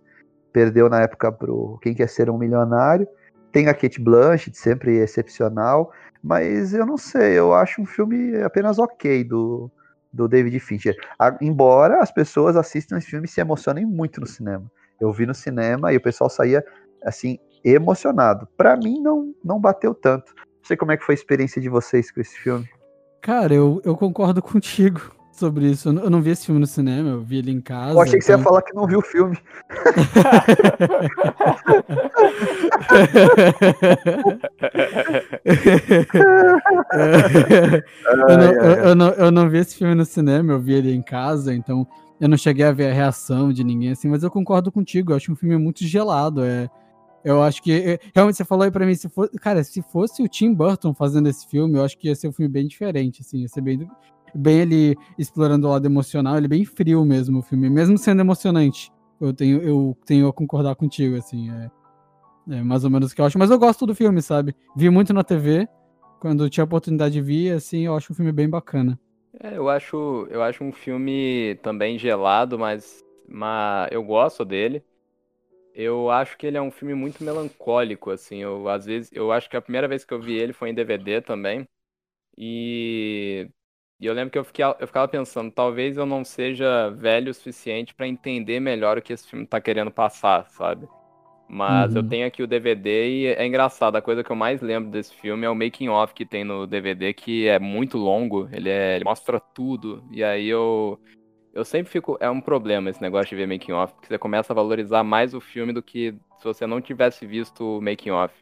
perdeu 0.54 0.88
na 0.88 1.02
época 1.02 1.32
pro 1.32 1.76
Quem 1.82 1.92
Quer 1.92 2.08
Ser 2.08 2.30
um 2.30 2.38
Milionário. 2.38 3.08
Tem 3.50 3.68
a 3.68 3.74
Kate 3.74 4.00
Blanchett, 4.00 4.56
sempre 4.56 4.96
excepcional, 4.98 5.92
mas 6.22 6.72
eu 6.72 6.86
não 6.86 6.96
sei, 6.96 7.38
eu 7.38 7.52
acho 7.52 7.82
um 7.82 7.86
filme 7.86 8.40
apenas 8.42 8.78
ok 8.78 9.22
do, 9.24 9.70
do 10.14 10.28
David 10.28 10.58
Fincher. 10.60 10.96
A, 11.18 11.36
embora 11.40 12.00
as 12.00 12.12
pessoas 12.12 12.56
assistam 12.56 12.96
esse 12.96 13.08
filme 13.08 13.26
e 13.26 13.28
se 13.28 13.40
emocionem 13.40 13.84
muito 13.84 14.20
no 14.20 14.26
cinema. 14.26 14.70
Eu 15.00 15.12
vi 15.12 15.26
no 15.26 15.34
cinema 15.34 15.92
e 15.92 15.96
o 15.96 16.00
pessoal 16.00 16.30
saía 16.30 16.64
assim 17.04 17.38
emocionado. 17.64 18.46
Para 18.56 18.76
mim 18.76 19.00
não 19.00 19.34
não 19.44 19.60
bateu 19.60 19.94
tanto. 19.94 20.32
Não 20.36 20.64
sei 20.64 20.76
como 20.76 20.92
é 20.92 20.96
que 20.96 21.04
foi 21.04 21.14
a 21.14 21.18
experiência 21.18 21.60
de 21.60 21.68
vocês 21.68 22.10
com 22.10 22.20
esse 22.20 22.36
filme. 22.36 22.68
Cara, 23.20 23.52
eu, 23.52 23.80
eu 23.84 23.96
concordo 23.96 24.40
contigo 24.42 25.00
sobre 25.38 25.70
isso. 25.70 25.88
Eu 25.88 26.10
não 26.10 26.22
vi 26.22 26.30
esse 26.30 26.46
filme 26.46 26.60
no 26.60 26.66
cinema, 26.66 27.10
eu 27.10 27.22
vi 27.22 27.38
ele 27.38 27.50
em 27.50 27.60
casa. 27.60 27.92
Eu 27.92 28.00
achei 28.00 28.18
que 28.18 28.24
então... 28.24 28.26
você 28.26 28.32
ia 28.32 28.36
então 28.36 28.44
falar 28.44 28.62
que 28.62 28.74
não 28.74 28.86
viu 28.86 28.98
o 28.98 29.02
filme. 29.02 29.38
eu, 38.28 38.38
não, 38.38 38.52
eu, 38.52 38.74
eu, 38.84 38.94
não, 38.94 39.08
eu 39.08 39.30
não 39.30 39.48
vi 39.48 39.58
esse 39.58 39.76
filme 39.76 39.94
no 39.94 40.04
cinema, 40.04 40.52
eu 40.52 40.60
vi 40.60 40.74
ele 40.74 40.92
em 40.92 41.02
casa, 41.02 41.54
então 41.54 41.86
eu 42.20 42.28
não 42.28 42.36
cheguei 42.36 42.64
a 42.64 42.72
ver 42.72 42.90
a 42.90 42.94
reação 42.94 43.52
de 43.52 43.64
ninguém 43.64 43.90
assim, 43.90 44.08
mas 44.08 44.22
eu 44.22 44.30
concordo 44.30 44.70
contigo, 44.70 45.12
eu 45.12 45.16
acho 45.16 45.32
um 45.32 45.36
filme 45.36 45.56
muito 45.56 45.84
gelado. 45.84 46.44
É, 46.44 46.68
eu 47.24 47.42
acho 47.42 47.62
que. 47.62 47.72
É, 47.72 47.98
realmente 48.14 48.36
você 48.36 48.44
falou 48.44 48.64
aí 48.64 48.70
pra 48.70 48.86
mim, 48.86 48.94
se 48.94 49.08
for, 49.08 49.28
cara, 49.40 49.64
se 49.64 49.82
fosse 49.82 50.22
o 50.22 50.28
Tim 50.28 50.54
Burton 50.54 50.94
fazendo 50.94 51.28
esse 51.28 51.46
filme, 51.48 51.78
eu 51.78 51.84
acho 51.84 51.98
que 51.98 52.08
ia 52.08 52.14
ser 52.14 52.28
um 52.28 52.32
filme 52.32 52.50
bem 52.50 52.66
diferente, 52.66 53.22
assim, 53.22 53.38
ia 53.38 53.48
ser 53.48 53.62
bem, 53.62 53.88
bem 54.34 54.60
ele 54.60 54.96
explorando 55.18 55.66
o 55.66 55.70
lado 55.70 55.86
emocional, 55.86 56.36
ele 56.36 56.46
é 56.46 56.48
bem 56.48 56.64
frio 56.64 57.04
mesmo 57.04 57.38
o 57.38 57.42
filme, 57.42 57.70
mesmo 57.70 57.96
sendo 57.96 58.20
emocionante. 58.20 58.92
Eu 59.20 59.32
tenho, 59.32 59.62
eu 59.62 59.96
tenho 60.04 60.28
a 60.28 60.32
concordar 60.32 60.74
contigo, 60.74 61.16
assim, 61.16 61.50
é, 61.50 61.70
é 62.56 62.62
mais 62.62 62.84
ou 62.84 62.90
menos 62.90 63.12
o 63.12 63.14
que 63.14 63.20
eu 63.20 63.24
acho. 63.24 63.38
Mas 63.38 63.50
eu 63.50 63.58
gosto 63.58 63.86
do 63.86 63.94
filme, 63.94 64.20
sabe? 64.20 64.54
Vi 64.76 64.90
muito 64.90 65.12
na 65.12 65.22
TV, 65.22 65.68
quando 66.20 66.50
tinha 66.50 66.64
oportunidade 66.64 67.14
de 67.14 67.22
vir, 67.22 67.52
assim, 67.52 67.86
eu 67.86 67.96
acho 67.96 68.12
um 68.12 68.16
filme 68.16 68.32
bem 68.32 68.48
bacana. 68.48 68.98
É, 69.40 69.56
eu 69.56 69.68
acho, 69.68 70.26
eu 70.30 70.42
acho 70.42 70.62
um 70.62 70.72
filme 70.72 71.58
também 71.62 71.98
gelado, 71.98 72.58
mas, 72.58 73.04
mas 73.28 73.88
eu 73.92 74.02
gosto 74.02 74.44
dele. 74.44 74.84
Eu 75.74 76.08
acho 76.08 76.38
que 76.38 76.46
ele 76.46 76.56
é 76.56 76.62
um 76.62 76.70
filme 76.70 76.94
muito 76.94 77.24
melancólico, 77.24 78.10
assim. 78.10 78.38
Eu 78.38 78.68
às 78.68 78.84
vezes, 78.86 79.10
eu 79.12 79.32
acho 79.32 79.50
que 79.50 79.56
a 79.56 79.62
primeira 79.62 79.88
vez 79.88 80.04
que 80.04 80.14
eu 80.14 80.20
vi 80.20 80.34
ele 80.34 80.52
foi 80.52 80.70
em 80.70 80.74
DVD 80.74 81.20
também. 81.20 81.66
E 82.38 83.48
e 84.00 84.06
eu 84.06 84.14
lembro 84.14 84.30
que 84.30 84.38
eu, 84.38 84.44
fiquei, 84.44 84.64
eu 84.64 84.86
ficava 84.86 85.08
pensando, 85.08 85.50
talvez 85.50 85.96
eu 85.96 86.04
não 86.04 86.24
seja 86.24 86.90
velho 86.90 87.30
o 87.30 87.34
suficiente 87.34 87.94
para 87.94 88.08
entender 88.08 88.60
melhor 88.60 88.98
o 88.98 89.02
que 89.02 89.12
esse 89.12 89.28
filme 89.28 89.46
tá 89.46 89.60
querendo 89.60 89.90
passar, 89.90 90.48
sabe? 90.48 90.88
Mas 91.48 91.92
uhum. 91.92 91.98
eu 91.98 92.08
tenho 92.08 92.26
aqui 92.26 92.42
o 92.42 92.46
DVD 92.46 93.08
e 93.08 93.26
é 93.26 93.46
engraçado, 93.46 93.96
a 93.96 94.02
coisa 94.02 94.24
que 94.24 94.32
eu 94.32 94.36
mais 94.36 94.60
lembro 94.60 94.90
desse 94.90 95.14
filme 95.14 95.44
é 95.46 95.50
o 95.50 95.54
making 95.54 95.88
off 95.88 96.14
que 96.14 96.24
tem 96.24 96.42
no 96.42 96.66
DVD, 96.66 97.12
que 97.12 97.46
é 97.46 97.58
muito 97.58 97.98
longo, 97.98 98.48
ele, 98.50 98.68
é, 98.70 98.96
ele 98.96 99.04
mostra 99.04 99.38
tudo. 99.38 100.02
E 100.10 100.24
aí 100.24 100.48
eu 100.48 100.98
eu 101.54 101.64
sempre 101.64 101.90
fico, 101.92 102.18
é 102.20 102.28
um 102.28 102.40
problema 102.40 102.90
esse 102.90 103.00
negócio 103.00 103.28
de 103.28 103.36
ver 103.36 103.46
making 103.46 103.72
off, 103.72 103.94
porque 103.94 104.08
você 104.08 104.18
começa 104.18 104.52
a 104.52 104.56
valorizar 104.56 105.04
mais 105.04 105.34
o 105.34 105.40
filme 105.40 105.72
do 105.72 105.80
que 105.82 106.12
se 106.38 106.44
você 106.44 106.66
não 106.66 106.80
tivesse 106.80 107.24
visto 107.24 107.78
o 107.78 107.80
making 107.80 108.10
off. 108.10 108.34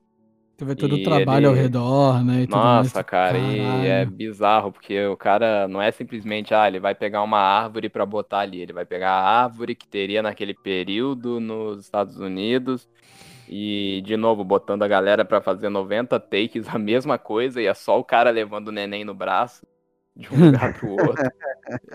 Tu 0.63 0.67
vê 0.67 0.77
todo 0.77 0.95
o 0.95 1.03
trabalho 1.03 1.39
ele... 1.39 1.47
ao 1.47 1.55
redor, 1.55 2.25
né? 2.25 2.47
Nossa, 2.49 2.99
mais. 2.99 3.07
cara, 3.07 3.37
e 3.37 3.85
é 3.85 4.05
bizarro, 4.05 4.71
porque 4.71 5.05
o 5.07 5.17
cara 5.17 5.67
não 5.67 5.83
é 5.83 5.91
simplesmente, 5.91 6.55
ah, 6.55 6.69
ele 6.69 6.79
vai 6.79 6.95
pegar 6.95 7.21
uma 7.25 7.41
árvore 7.41 7.89
para 7.89 8.07
botar 8.07 8.39
ali, 8.39 8.61
ele 8.61 8.73
vai 8.73 8.85
pegar 8.85 9.11
a 9.11 9.43
árvore 9.43 9.75
que 9.75 9.89
teria 9.89 10.23
naquele 10.23 10.55
período 10.55 11.41
nos 11.41 11.81
Estados 11.81 12.17
Unidos 12.17 12.89
e, 13.49 14.03
de 14.05 14.17
novo, 14.17 14.45
botando 14.45 14.85
a 14.85 14.89
galera 14.89 15.25
para 15.25 15.41
fazer 15.41 15.69
90 15.69 16.21
takes, 16.21 16.69
a 16.73 16.79
mesma 16.79 17.19
coisa, 17.19 17.61
e 17.61 17.67
é 17.67 17.75
só 17.75 17.99
o 17.99 18.05
cara 18.05 18.31
levando 18.31 18.69
o 18.69 18.73
neném 18.73 19.05
no 19.05 19.15
braço 19.15 19.67
de 20.15 20.33
um 20.33 20.47
lugar 20.47 20.75
pro 20.79 20.91
outro. 20.91 21.31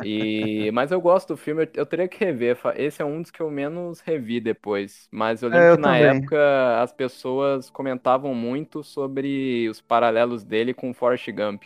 E, 0.03 0.71
mas 0.71 0.91
eu 0.91 0.99
gosto 0.99 1.29
do 1.29 1.37
filme, 1.37 1.67
eu, 1.75 1.85
teria 1.85 2.07
que 2.07 2.23
rever. 2.23 2.57
Esse 2.75 3.01
é 3.01 3.05
um 3.05 3.21
dos 3.21 3.31
que 3.31 3.41
eu 3.41 3.49
menos 3.49 3.99
revi 3.99 4.39
depois. 4.39 5.07
Mas 5.11 5.41
eu 5.41 5.49
lembro 5.49 5.65
é, 5.65 5.71
eu 5.71 5.75
que 5.75 5.81
na 5.81 5.93
também. 5.93 6.17
época 6.17 6.81
as 6.81 6.91
pessoas 6.91 7.69
comentavam 7.69 8.33
muito 8.33 8.83
sobre 8.83 9.67
os 9.69 9.81
paralelos 9.81 10.43
dele 10.43 10.73
com 10.73 10.93
Forrest 10.93 11.29
Gump. 11.31 11.63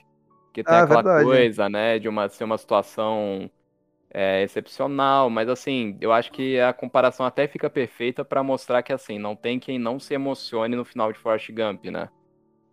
Que 0.53 0.63
tem 0.63 0.75
ah, 0.75 0.83
aquela 0.83 1.01
verdade. 1.01 1.25
coisa, 1.25 1.69
né, 1.69 1.97
de 1.97 2.09
uma, 2.09 2.27
ser 2.27 2.43
uma 2.43 2.57
situação 2.57 3.49
é, 4.13 4.43
excepcional, 4.43 5.29
mas 5.29 5.47
assim, 5.47 5.97
eu 6.01 6.11
acho 6.11 6.29
que 6.33 6.59
a 6.59 6.73
comparação 6.73 7.25
até 7.25 7.47
fica 7.47 7.69
perfeita 7.69 8.25
para 8.25 8.43
mostrar 8.43 8.83
que 8.83 8.91
assim, 8.91 9.17
não 9.17 9.33
tem 9.33 9.57
quem 9.57 9.79
não 9.79 9.97
se 9.97 10.13
emocione 10.13 10.75
no 10.75 10.83
final 10.83 11.13
de 11.13 11.17
Forrest 11.17 11.49
Gump, 11.51 11.85
né? 11.85 12.09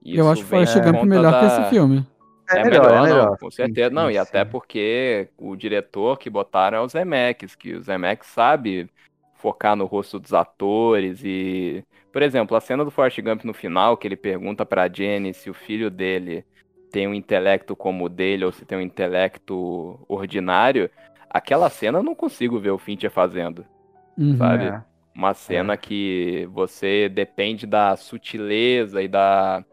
Isso 0.05 0.21
eu 0.21 0.29
acho 0.29 0.45
Forrest 0.45 0.75
Gump 0.81 1.05
melhor 1.05 1.31
da... 1.31 1.39
que 1.39 1.47
esse 1.47 1.71
filme. 1.71 2.05
É, 2.51 2.61
é 2.61 2.65
melhor, 2.65 2.87
melhor, 2.87 2.99
é 2.99 3.03
melhor. 3.03 3.31
Não, 3.31 3.37
com 3.37 3.51
certeza. 3.51 3.89
Sim, 3.89 3.95
não, 3.95 4.09
sim, 4.09 4.15
e 4.15 4.19
até 4.19 4.45
porque 4.45 5.29
o 5.37 5.57
diretor 5.57 6.19
que 6.19 6.31
botaram 6.31 6.79
é 6.79 6.81
o 6.81 6.89
Zemeckis, 6.89 7.55
que 7.55 7.75
o 7.75 7.83
Zemeckis 7.83 8.29
sabe 8.29 8.89
focar 9.35 9.77
no 9.77 9.87
rosto 9.87 10.19
dos 10.19 10.33
atores 10.33 11.23
e. 11.25 11.85
Por 12.13 12.23
exemplo, 12.23 12.57
a 12.57 12.61
cena 12.61 12.85
do 12.85 12.91
Forrest 12.91 13.21
Gump 13.21 13.45
no 13.45 13.53
final, 13.53 13.97
que 13.97 14.09
ele 14.09 14.17
pergunta 14.17 14.65
pra 14.65 14.89
Jenny 14.89 15.35
se 15.35 15.51
o 15.51 15.55
filho 15.55 15.91
dele 15.91 16.45
tem 16.91 17.07
um 17.07 17.15
intelecto 17.15 17.77
como 17.77 18.07
o 18.07 18.09
dele 18.09 18.45
ou 18.45 18.51
se 18.51 18.65
tem 18.65 18.79
um 18.79 18.81
intelecto 18.81 20.01
ordinário, 20.09 20.91
aquela 21.29 21.69
cena 21.69 21.99
eu 21.99 22.03
não 22.03 22.15
consigo 22.15 22.59
ver 22.59 22.71
o 22.71 22.79
Fincher 22.79 23.11
fazendo, 23.11 23.65
uhum, 24.17 24.37
sabe? 24.37 24.65
É. 24.65 24.83
Uma 25.15 25.35
cena 25.35 25.75
é. 25.75 25.77
que 25.77 26.49
você 26.51 27.09
depende 27.09 27.67
da 27.67 27.95
sutileza 27.97 29.03
e 29.03 29.09
da 29.09 29.65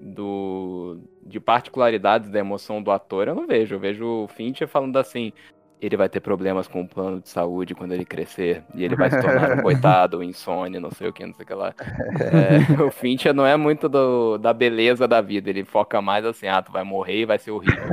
do 0.00 0.98
de 1.30 1.40
particularidades 1.40 2.28
da 2.28 2.38
emoção 2.38 2.82
do 2.82 2.90
ator, 2.90 3.28
eu 3.28 3.34
não 3.34 3.46
vejo. 3.46 3.76
Eu 3.76 3.80
vejo 3.80 4.04
o 4.04 4.28
Fincher 4.28 4.68
falando 4.68 4.98
assim: 4.98 5.32
ele 5.80 5.96
vai 5.96 6.08
ter 6.08 6.20
problemas 6.20 6.68
com 6.68 6.82
o 6.82 6.88
plano 6.88 7.20
de 7.20 7.28
saúde 7.28 7.74
quando 7.74 7.92
ele 7.92 8.04
crescer. 8.04 8.62
E 8.74 8.84
ele 8.84 8.94
vai 8.94 9.10
se 9.10 9.20
tornar 9.20 9.58
um 9.58 9.62
coitado, 9.62 10.22
insônia, 10.22 10.78
não 10.78 10.90
sei 10.90 11.08
o 11.08 11.12
que, 11.12 11.24
não 11.24 11.32
sei 11.32 11.44
o 11.44 11.46
que 11.46 11.54
lá. 11.54 11.74
É, 12.20 12.82
o 12.84 12.90
Fincher 12.90 13.32
não 13.32 13.46
é 13.46 13.56
muito 13.56 13.88
do, 13.88 14.36
da 14.36 14.52
beleza 14.52 15.08
da 15.08 15.22
vida. 15.22 15.48
Ele 15.48 15.64
foca 15.64 16.02
mais 16.02 16.24
assim, 16.26 16.48
ah, 16.48 16.60
tu 16.60 16.70
vai 16.70 16.84
morrer 16.84 17.22
e 17.22 17.24
vai 17.24 17.38
ser 17.38 17.50
horrível. 17.52 17.88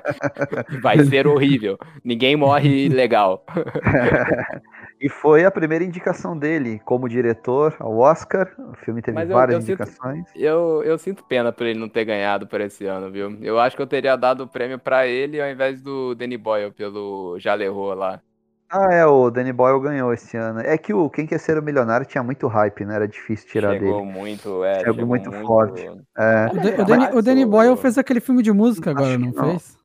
vai 0.82 1.02
ser 1.04 1.26
horrível. 1.26 1.78
Ninguém 2.04 2.36
morre 2.36 2.88
legal. 2.90 3.44
E 5.02 5.08
foi 5.08 5.44
a 5.44 5.50
primeira 5.50 5.82
indicação 5.82 6.38
dele 6.38 6.80
como 6.84 7.08
diretor 7.08 7.74
ao 7.80 7.98
Oscar. 7.98 8.54
O 8.70 8.76
filme 8.76 9.02
teve 9.02 9.20
eu, 9.20 9.26
várias 9.26 9.56
eu 9.56 9.74
indicações. 9.74 10.28
Sinto, 10.28 10.38
eu, 10.38 10.82
eu 10.84 10.96
sinto 10.96 11.24
pena 11.24 11.50
por 11.50 11.66
ele 11.66 11.80
não 11.80 11.88
ter 11.88 12.04
ganhado 12.04 12.46
por 12.46 12.60
esse 12.60 12.86
ano, 12.86 13.10
viu? 13.10 13.36
Eu 13.42 13.58
acho 13.58 13.74
que 13.74 13.82
eu 13.82 13.86
teria 13.86 14.14
dado 14.14 14.44
o 14.44 14.48
prêmio 14.48 14.78
para 14.78 15.04
ele 15.08 15.42
ao 15.42 15.50
invés 15.50 15.82
do 15.82 16.14
Danny 16.14 16.38
Boyle 16.38 16.70
pelo 16.70 17.36
Jalerro 17.40 17.92
lá. 17.94 18.20
Ah, 18.70 18.94
é, 18.94 19.04
o 19.04 19.28
Danny 19.28 19.52
Boyle 19.52 19.80
ganhou 19.80 20.14
esse 20.14 20.36
ano. 20.36 20.60
É 20.60 20.78
que 20.78 20.94
o 20.94 21.10
Quem 21.10 21.26
Quer 21.26 21.38
Ser 21.38 21.58
o 21.58 21.62
Milionário 21.62 22.06
tinha 22.06 22.22
muito 22.22 22.46
hype, 22.46 22.84
né? 22.84 22.94
Era 22.94 23.08
difícil 23.08 23.48
tirar 23.48 23.72
chegou 23.72 24.00
dele. 24.00 24.12
Muito, 24.12 24.64
é, 24.64 24.78
chegou, 24.78 24.94
chegou 24.94 25.08
muito, 25.08 25.30
muito 25.32 25.46
forte. 25.46 25.82
É. 26.16 26.46
O, 26.46 26.82
o, 26.82 26.84
Danny, 26.86 27.16
o 27.16 27.22
Danny 27.22 27.44
Boyle 27.44 27.76
fez 27.76 27.98
aquele 27.98 28.20
filme 28.20 28.40
de 28.40 28.52
música 28.52 28.92
agora, 28.92 29.18
não, 29.18 29.32
não, 29.32 29.50
fez? 29.50 29.76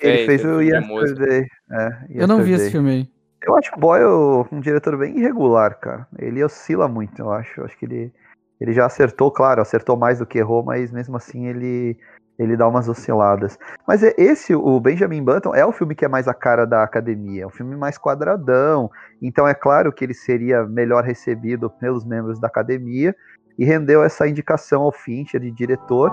Ele 0.00 0.26
fez, 0.26 0.42
fez 0.42 0.44
o 0.44 0.60
Yesterday. 0.62 1.46
É, 1.70 1.84
Yesterday. 1.84 2.16
Eu 2.22 2.26
não 2.26 2.42
vi 2.42 2.52
esse 2.52 2.70
filme 2.70 2.90
aí. 2.90 3.21
Eu 3.44 3.56
acho 3.56 3.74
o 3.74 3.78
Boyle 3.78 4.46
um 4.52 4.60
diretor 4.60 4.96
bem 4.96 5.18
irregular, 5.18 5.78
cara. 5.78 6.06
Ele 6.18 6.42
oscila 6.44 6.86
muito, 6.86 7.20
eu 7.20 7.30
acho. 7.30 7.60
Eu 7.60 7.64
acho 7.64 7.76
que 7.76 7.84
ele, 7.84 8.12
ele 8.60 8.72
já 8.72 8.86
acertou, 8.86 9.30
claro, 9.30 9.60
acertou 9.60 9.96
mais 9.96 10.20
do 10.20 10.26
que 10.26 10.38
errou, 10.38 10.62
mas 10.62 10.92
mesmo 10.92 11.16
assim 11.16 11.48
ele, 11.48 11.98
ele 12.38 12.56
dá 12.56 12.68
umas 12.68 12.88
osciladas. 12.88 13.58
Mas 13.86 14.02
é 14.02 14.14
esse, 14.16 14.54
o 14.54 14.78
Benjamin 14.78 15.24
Button, 15.24 15.54
é 15.54 15.66
o 15.66 15.72
filme 15.72 15.94
que 15.94 16.04
é 16.04 16.08
mais 16.08 16.28
a 16.28 16.34
cara 16.34 16.64
da 16.64 16.84
academia. 16.84 17.42
É 17.42 17.46
um 17.46 17.50
filme 17.50 17.76
mais 17.76 17.98
quadradão. 17.98 18.90
Então 19.20 19.46
é 19.46 19.54
claro 19.54 19.92
que 19.92 20.04
ele 20.04 20.14
seria 20.14 20.64
melhor 20.64 21.02
recebido 21.02 21.68
pelos 21.68 22.04
membros 22.04 22.38
da 22.38 22.46
academia. 22.46 23.14
E 23.58 23.64
rendeu 23.64 24.02
essa 24.02 24.26
indicação 24.26 24.82
ao 24.82 24.92
Fincher 24.92 25.40
de 25.40 25.50
diretor. 25.50 26.10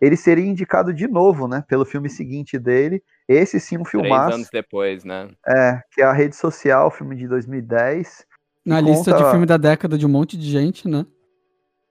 Ele 0.00 0.16
seria 0.16 0.46
indicado 0.46 0.92
de 0.92 1.08
novo, 1.08 1.48
né, 1.48 1.64
pelo 1.68 1.84
filme 1.84 2.08
seguinte 2.08 2.58
dele. 2.58 3.02
Esse 3.28 3.58
sim, 3.60 3.78
um 3.78 3.84
filmaço. 3.84 4.26
Três 4.26 4.34
anos 4.34 4.48
depois, 4.50 5.04
né? 5.04 5.28
É, 5.46 5.80
que 5.92 6.00
é 6.00 6.04
a 6.04 6.12
Rede 6.12 6.36
Social, 6.36 6.90
filme 6.90 7.16
de 7.16 7.28
2010. 7.28 8.26
Na 8.64 8.80
lista 8.80 9.12
conta... 9.12 9.24
de 9.24 9.30
filme 9.30 9.46
da 9.46 9.56
década 9.56 9.98
de 9.98 10.06
um 10.06 10.08
monte 10.08 10.36
de 10.36 10.50
gente, 10.50 10.88
né? 10.88 11.06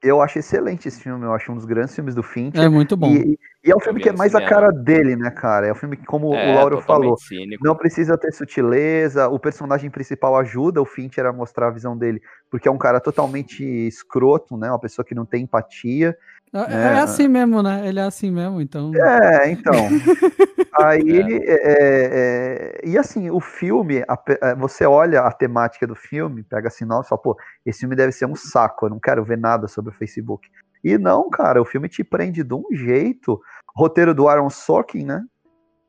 Eu 0.01 0.21
acho 0.21 0.37
excelente 0.37 0.87
esse 0.87 1.01
filme, 1.01 1.25
eu 1.25 1.33
acho 1.33 1.51
um 1.51 1.55
dos 1.55 1.65
grandes 1.65 1.95
filmes 1.95 2.13
do 2.13 2.21
Fincher. 2.21 2.61
É 2.61 2.69
muito 2.69 2.95
bom. 2.95 3.11
E, 3.11 3.37
e 3.63 3.71
é 3.71 3.75
o 3.75 3.79
filme 3.79 3.99
que 3.99 4.09
é 4.09 4.13
mais 4.13 4.35
a 4.35 4.45
cara 4.45 4.71
dele, 4.71 5.15
né, 5.15 5.31
cara? 5.31 5.65
É 5.65 5.71
o 5.71 5.75
filme 5.75 5.97
que, 5.97 6.05
como 6.05 6.35
é, 6.35 6.51
o 6.51 6.55
Lauro 6.55 6.79
falou, 6.81 7.17
cínico. 7.17 7.65
não 7.65 7.75
precisa 7.75 8.15
ter 8.15 8.31
sutileza, 8.31 9.27
o 9.27 9.39
personagem 9.39 9.89
principal 9.89 10.37
ajuda 10.37 10.79
o 10.79 10.85
Fincher 10.85 11.25
a 11.25 11.33
mostrar 11.33 11.69
a 11.69 11.71
visão 11.71 11.97
dele, 11.97 12.21
porque 12.49 12.67
é 12.67 12.71
um 12.71 12.77
cara 12.77 12.99
totalmente 12.99 13.63
escroto, 13.63 14.55
né? 14.55 14.69
Uma 14.69 14.79
pessoa 14.79 15.03
que 15.03 15.15
não 15.15 15.25
tem 15.25 15.43
empatia. 15.43 16.15
É, 16.53 16.59
é, 16.59 16.77
é, 16.77 16.99
assim 16.99 17.27
mesmo, 17.27 17.61
né? 17.61 17.87
Ele 17.87 17.99
é 17.99 18.03
assim 18.03 18.31
mesmo, 18.31 18.61
então. 18.61 18.91
É, 18.95 19.51
então. 19.51 19.73
Aí 20.79 21.01
é. 21.01 21.15
ele. 21.15 21.35
É, 21.45 21.57
é, 21.63 22.81
e 22.83 22.97
assim, 22.97 23.29
o 23.29 23.39
filme, 23.39 24.03
a, 24.07 24.55
você 24.55 24.85
olha 24.85 25.21
a 25.21 25.31
temática 25.31 25.85
do 25.85 25.95
filme, 25.95 26.43
pega 26.43 26.67
assim, 26.67 26.85
nossa, 26.85 27.09
fala, 27.09 27.21
pô, 27.21 27.37
esse 27.65 27.79
filme 27.79 27.95
deve 27.95 28.11
ser 28.11 28.25
um 28.25 28.35
saco, 28.35 28.85
eu 28.85 28.89
não 28.91 28.99
quero 28.99 29.23
ver 29.23 29.37
nada 29.37 29.67
sobre 29.67 29.91
o 29.91 29.97
Facebook. 29.97 30.47
E 30.83 30.97
não, 30.97 31.29
cara, 31.29 31.61
o 31.61 31.65
filme 31.65 31.89
te 31.89 32.03
prende 32.03 32.43
de 32.43 32.53
um 32.53 32.63
jeito. 32.71 33.41
Roteiro 33.75 34.13
do 34.13 34.27
Aaron 34.27 34.49
Sorkin, 34.49 35.03
né? 35.03 35.23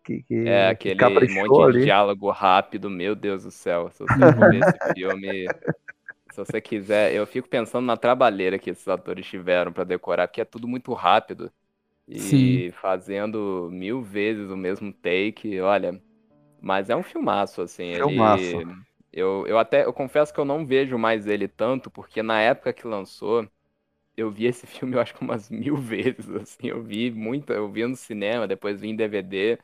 Que, 0.05 0.23
que, 0.23 0.49
é, 0.49 0.71
aquele 0.71 1.35
monte 1.35 1.63
ali. 1.63 1.79
de 1.81 1.85
diálogo 1.85 2.31
rápido, 2.31 2.89
meu 2.89 3.15
Deus 3.15 3.45
do 3.45 3.51
céu. 3.51 3.91
Se 3.91 3.99
for 3.99 4.51
ver 4.51 4.61
esse 4.61 4.79
filme, 4.95 5.47
se 6.45 6.53
você 6.53 6.61
quiser, 6.61 7.15
eu 7.15 7.27
fico 7.27 7.49
pensando 7.49 7.85
na 7.87 7.97
trabalheira 7.97 8.59
que 8.59 8.71
esses 8.71 8.87
atores 8.89 9.27
tiveram 9.27 9.73
para 9.73 9.85
decorar, 9.85 10.29
porque 10.29 10.41
é 10.41 10.45
tudo 10.45 10.69
muito 10.69 10.93
rápido. 10.93 11.53
E 12.09 12.71
Sim. 12.71 12.73
fazendo 12.81 13.69
mil 13.71 14.03
vezes 14.03 14.51
o 14.51 14.57
mesmo 14.57 14.93
take, 14.93 15.61
olha. 15.61 16.01
Mas 16.61 16.91
é 16.91 16.97
um 16.97 17.03
filmaço, 17.03 17.63
assim. 17.63 17.85
Filmaço. 17.95 18.59
Ele, 18.59 18.67
eu, 19.13 19.47
eu 19.47 19.59
até 19.59 19.85
eu 19.85 19.93
confesso 19.93 20.33
que 20.33 20.41
eu 20.41 20.45
não 20.45 20.67
vejo 20.67 20.97
mais 20.99 21.27
ele 21.27 21.47
tanto, 21.49 21.91
porque 21.91 22.23
na 22.23 22.41
época 22.41 22.73
que 22.73 22.87
lançou, 22.87 23.47
eu 24.17 24.31
vi 24.31 24.47
esse 24.47 24.67
filme, 24.69 24.95
eu 24.97 25.01
acho 25.01 25.15
que 25.15 25.23
umas 25.23 25.51
mil 25.51 25.77
vezes, 25.79 26.29
assim. 26.31 26.69
Eu 26.69 26.83
vi 26.83 27.11
muito, 27.11 27.53
eu 27.53 27.71
vi 27.71 27.87
no 27.87 27.97
cinema, 27.97 28.49
depois 28.49 28.81
vi 28.81 28.89
em 28.89 28.97
DVD. 28.97 29.59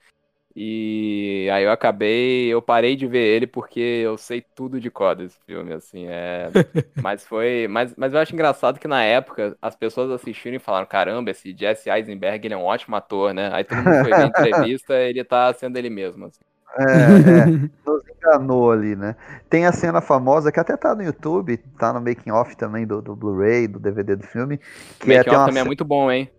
E 0.57 1.49
aí 1.53 1.65
eu 1.65 1.73
acabei, 1.73 2.47
eu 2.47 2.63
parei 2.63 2.95
de 2.95 3.09
ver 3.09 3.25
ele 3.25 3.47
porque 3.47 3.81
eu 3.81 4.17
sei 4.17 4.41
tudo 4.55 4.81
de 4.81 4.89
cor 4.89 5.17
desse 5.17 5.37
filme, 5.45 5.73
assim, 5.73 6.07
é... 6.07 6.49
mas 7.03 7.27
foi, 7.27 7.67
mas, 7.69 7.93
mas 7.97 8.15
eu 8.15 8.21
acho 8.21 8.33
engraçado 8.33 8.79
que 8.79 8.87
na 8.87 9.03
época 9.03 9.57
as 9.61 9.75
pessoas 9.75 10.13
assistiram 10.13 10.57
e 10.57 10.61
falaram, 10.61 10.87
caramba, 10.87 11.33
esse 11.33 11.53
Jesse 11.59 11.91
Eisenberg, 11.91 12.47
ele 12.47 12.55
é 12.55 12.57
um 12.57 12.63
ótimo 12.65 12.95
ator, 12.95 13.35
né? 13.35 13.51
Aí 13.53 13.65
todo 13.65 13.79
mundo 13.79 14.03
foi 14.03 14.11
ver 14.11 14.15
a 14.15 14.27
entrevista, 14.27 14.95
ele 15.03 15.25
tá 15.25 15.53
sendo 15.55 15.77
ele 15.77 15.91
mesmo, 15.91 16.27
assim. 16.27 16.45
É, 16.77 16.83
é, 16.83 17.47
nos 17.87 18.03
enganou 18.09 18.71
ali, 18.71 18.95
né? 18.95 19.17
Tem 19.51 19.67
a 19.67 19.73
cena 19.73 20.01
famosa 20.01 20.53
que 20.53 20.61
até 20.61 20.77
tá 20.77 20.95
no 20.95 21.03
YouTube, 21.03 21.57
tá 21.79 21.93
no 21.93 22.01
making 22.01 22.31
off 22.31 22.57
também 22.57 22.87
do, 22.87 23.03
do 23.03 23.17
Blu-ray, 23.17 23.67
do 23.67 23.81
DVD 23.81 24.15
do 24.15 24.25
filme. 24.25 24.59
Que 25.01 25.07
o 25.07 25.17
making 25.17 25.31
é, 25.31 25.37
off 25.37 25.47
também 25.47 25.63
é 25.63 25.65
muito 25.65 25.85
bom, 25.85 26.11
hein? 26.11 26.31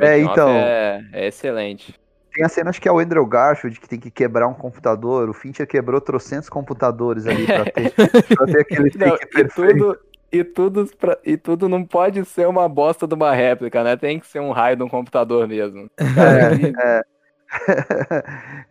é, 0.00 0.18
então. 0.20 0.48
É, 0.48 1.06
é 1.12 1.26
excelente. 1.26 1.98
Tem 2.38 2.44
a 2.44 2.48
cena, 2.48 2.70
acho 2.70 2.80
que 2.80 2.88
é 2.88 2.92
o 2.92 3.00
Andrew 3.00 3.26
Garfield 3.26 3.80
que 3.80 3.88
tem 3.88 3.98
que 3.98 4.12
quebrar 4.12 4.46
um 4.46 4.54
computador. 4.54 5.28
O 5.28 5.34
Fincher 5.34 5.66
quebrou 5.66 6.00
trocentos 6.00 6.48
computadores 6.48 7.26
ali 7.26 7.44
pra 7.44 7.64
ter, 7.64 7.92
pra 8.36 8.46
ter 8.46 8.60
aquele 8.60 8.92
não, 8.94 9.10
take 9.10 9.26
perfeito. 9.26 9.74
E 9.74 9.74
tudo, 9.74 9.98
e, 10.30 10.44
tudo 10.44 10.90
pra, 10.96 11.18
e 11.24 11.36
tudo 11.36 11.68
não 11.68 11.84
pode 11.84 12.24
ser 12.24 12.46
uma 12.46 12.68
bosta 12.68 13.08
de 13.08 13.14
uma 13.16 13.34
réplica, 13.34 13.82
né? 13.82 13.96
Tem 13.96 14.20
que 14.20 14.26
ser 14.28 14.38
um 14.38 14.52
raio 14.52 14.76
de 14.76 14.84
um 14.84 14.88
computador 14.88 15.48
mesmo. 15.48 15.90
É, 15.98 17.00
é. 17.00 17.02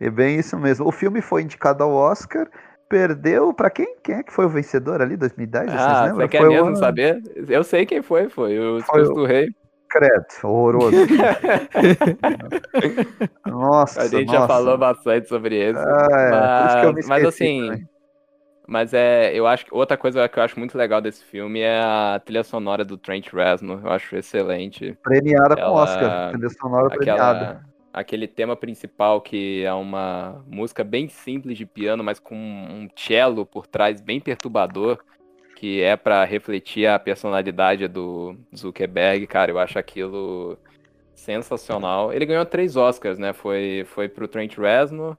é 0.00 0.10
bem 0.10 0.38
isso 0.38 0.58
mesmo. 0.58 0.88
O 0.88 0.90
filme 0.90 1.20
foi 1.20 1.42
indicado 1.42 1.84
ao 1.84 1.92
Oscar 1.92 2.48
perdeu 2.88 3.52
para 3.52 3.68
quem? 3.68 3.96
Quem 4.02 4.14
é 4.14 4.22
que 4.22 4.32
foi 4.32 4.46
o 4.46 4.48
vencedor 4.48 5.02
ali, 5.02 5.14
2010? 5.14 5.68
Ah, 5.70 6.14
você 6.14 6.26
quer 6.26 6.38
foi 6.38 6.48
mesmo 6.48 6.70
o... 6.70 6.76
saber? 6.76 7.22
Eu 7.46 7.62
sei 7.62 7.84
quem 7.84 8.00
foi, 8.00 8.30
foi 8.30 8.58
o 8.58 8.78
Discurso 8.78 9.12
do 9.12 9.26
Rei. 9.26 9.50
Credo, 9.88 10.26
horroroso. 10.44 10.96
nossa, 13.46 14.02
A 14.02 14.06
gente 14.06 14.26
nossa. 14.26 14.40
já 14.40 14.46
falou 14.46 14.76
bastante 14.76 15.28
sobre 15.28 15.70
isso. 15.70 15.78
Ah, 15.78 16.82
é, 16.82 16.92
mas, 16.92 17.06
mas 17.06 17.24
assim, 17.24 17.86
mas 18.68 18.92
é, 18.92 19.32
eu 19.34 19.46
acho 19.46 19.64
que 19.64 19.74
outra 19.74 19.96
coisa 19.96 20.28
que 20.28 20.38
eu 20.38 20.42
acho 20.42 20.58
muito 20.58 20.76
legal 20.76 21.00
desse 21.00 21.24
filme 21.24 21.60
é 21.60 21.80
a 21.80 22.20
trilha 22.22 22.44
sonora 22.44 22.84
do 22.84 22.98
Trent 22.98 23.32
Reznor. 23.32 23.80
Eu 23.82 23.90
acho 23.90 24.14
excelente. 24.14 24.94
Premiada 25.02 25.56
com 25.56 25.62
Oscar. 25.62 26.32
Trilha 26.32 26.50
sonora 26.50 26.86
aquela, 26.88 26.98
premiada. 26.98 27.64
Aquele 27.90 28.28
tema 28.28 28.54
principal 28.54 29.22
que 29.22 29.64
é 29.64 29.72
uma 29.72 30.44
música 30.46 30.84
bem 30.84 31.08
simples 31.08 31.56
de 31.56 31.64
piano, 31.64 32.04
mas 32.04 32.20
com 32.20 32.36
um 32.36 32.86
cello 32.94 33.46
por 33.46 33.66
trás 33.66 34.02
bem 34.02 34.20
perturbador 34.20 34.98
que 35.58 35.82
é 35.82 35.96
para 35.96 36.24
refletir 36.24 36.86
a 36.86 37.00
personalidade 37.00 37.88
do 37.88 38.36
Zuckerberg, 38.56 39.26
cara, 39.26 39.50
eu 39.50 39.58
acho 39.58 39.76
aquilo 39.76 40.56
sensacional. 41.16 42.12
Ele 42.12 42.24
ganhou 42.24 42.46
três 42.46 42.76
Oscars, 42.76 43.18
né? 43.18 43.32
Foi, 43.32 43.84
foi 43.88 44.08
pro 44.08 44.28
Trent 44.28 44.56
Reznor, 44.56 45.16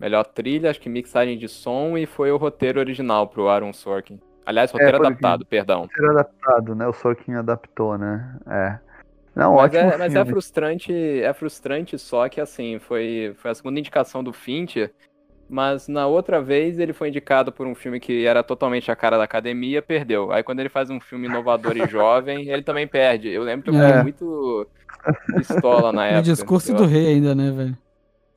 melhor 0.00 0.24
trilha, 0.24 0.70
acho 0.70 0.80
que 0.80 0.88
mixagem 0.88 1.36
de 1.36 1.48
som, 1.48 1.98
e 1.98 2.06
foi 2.06 2.32
o 2.32 2.38
roteiro 2.38 2.80
original 2.80 3.28
pro 3.28 3.46
Aaron 3.46 3.74
Sorkin. 3.74 4.18
Aliás, 4.46 4.70
é, 4.70 4.72
roteiro 4.72 4.96
é, 4.96 5.00
adaptado, 5.06 5.44
perdão. 5.44 5.82
Roteiro 5.82 6.10
adaptado, 6.12 6.74
né? 6.74 6.86
O 6.86 6.92
Sorkin 6.94 7.34
adaptou, 7.34 7.98
né? 7.98 8.38
É. 8.48 8.78
Não, 9.36 9.56
mas 9.56 9.64
ótimo. 9.64 9.90
É, 9.90 9.96
mas 9.98 10.14
é 10.14 10.24
frustrante, 10.24 10.94
é 10.94 11.34
frustrante 11.34 11.98
só 11.98 12.26
que 12.26 12.40
assim, 12.40 12.78
foi, 12.78 13.34
foi 13.36 13.50
a 13.50 13.54
segunda 13.54 13.78
indicação 13.78 14.24
do 14.24 14.32
Fincher 14.32 14.94
Mas 15.54 15.86
na 15.86 16.06
outra 16.08 16.42
vez 16.42 16.78
ele 16.80 16.92
foi 16.92 17.08
indicado 17.10 17.52
por 17.52 17.64
um 17.64 17.74
filme 17.76 18.00
que 18.00 18.26
era 18.26 18.42
totalmente 18.42 18.90
a 18.90 18.96
cara 18.96 19.16
da 19.16 19.22
academia, 19.24 19.80
perdeu. 19.80 20.32
Aí 20.32 20.42
quando 20.42 20.58
ele 20.58 20.68
faz 20.68 20.90
um 20.90 20.98
filme 20.98 21.28
inovador 21.28 21.76
e 21.76 21.86
jovem, 21.88 22.48
ele 22.48 22.62
também 22.62 22.88
perde. 22.88 23.28
Eu 23.28 23.44
lembro 23.44 23.62
que 23.64 23.70
eu 23.70 23.74
fiquei 23.74 23.90
É. 23.92 24.02
muito 24.02 24.66
pistola 25.36 25.92
na 25.92 26.02
O 26.06 26.06
época. 26.06 26.22
discurso 26.22 26.72
Eu- 26.72 26.76
do 26.76 26.86
rei 26.86 27.06
ainda, 27.06 27.34
né, 27.36 27.52
velho? 27.52 27.78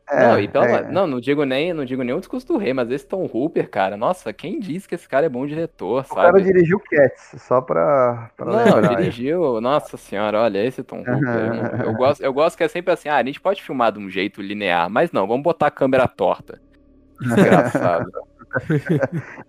Não, 0.10 0.40
e 0.40 0.48
pela- 0.48 0.66
é. 0.68 0.90
não, 0.92 1.06
não 1.06 1.20
digo 1.20 1.44
nem, 1.44 1.74
não 1.74 1.84
digo 1.84 2.02
nem 2.02 2.16
o 2.16 2.20
discurso 2.20 2.48
do 2.48 2.58
rei, 2.58 2.72
mas 2.74 2.90
esse 2.92 3.06
Tom 3.06 3.30
Hooper, 3.34 3.70
cara, 3.70 3.98
nossa, 3.98 4.32
quem 4.32 4.58
disse 4.58 4.88
que 4.88 4.96
esse 4.96 5.10
cara 5.10 5.26
é 5.26 5.30
bom 5.30 5.46
diretor, 5.46 6.06
O 6.10 6.16
cara 6.16 6.28
sabe? 6.30 6.44
dirigiu 6.44 6.80
Cats, 6.80 7.42
só 7.42 7.60
pra, 7.60 8.32
pra 8.38 8.46
Não, 8.46 8.78
lembrar. 8.78 8.96
dirigiu, 8.96 9.60
nossa 9.60 9.98
senhora, 9.98 10.40
olha 10.44 10.64
esse 10.66 10.82
Tom 10.82 11.00
Hooper. 11.06 11.82
Eu, 11.82 11.88
eu 11.88 11.94
gosto, 11.94 12.22
eu 12.24 12.32
gosto 12.32 12.56
que 12.58 12.64
é 12.64 12.70
sempre 12.70 12.94
assim, 12.94 13.10
ah, 13.10 13.18
a 13.18 13.24
gente 13.26 13.42
pode 13.42 13.62
filmar 13.62 13.92
de 13.92 14.00
um 14.00 14.10
jeito 14.10 14.42
linear, 14.42 14.90
mas 14.90 15.12
não, 15.12 15.28
vamos 15.28 15.44
botar 15.44 15.68
a 15.68 15.72
câmera 15.72 16.08
torta. 16.08 16.62
Desgraçado. 17.22 18.10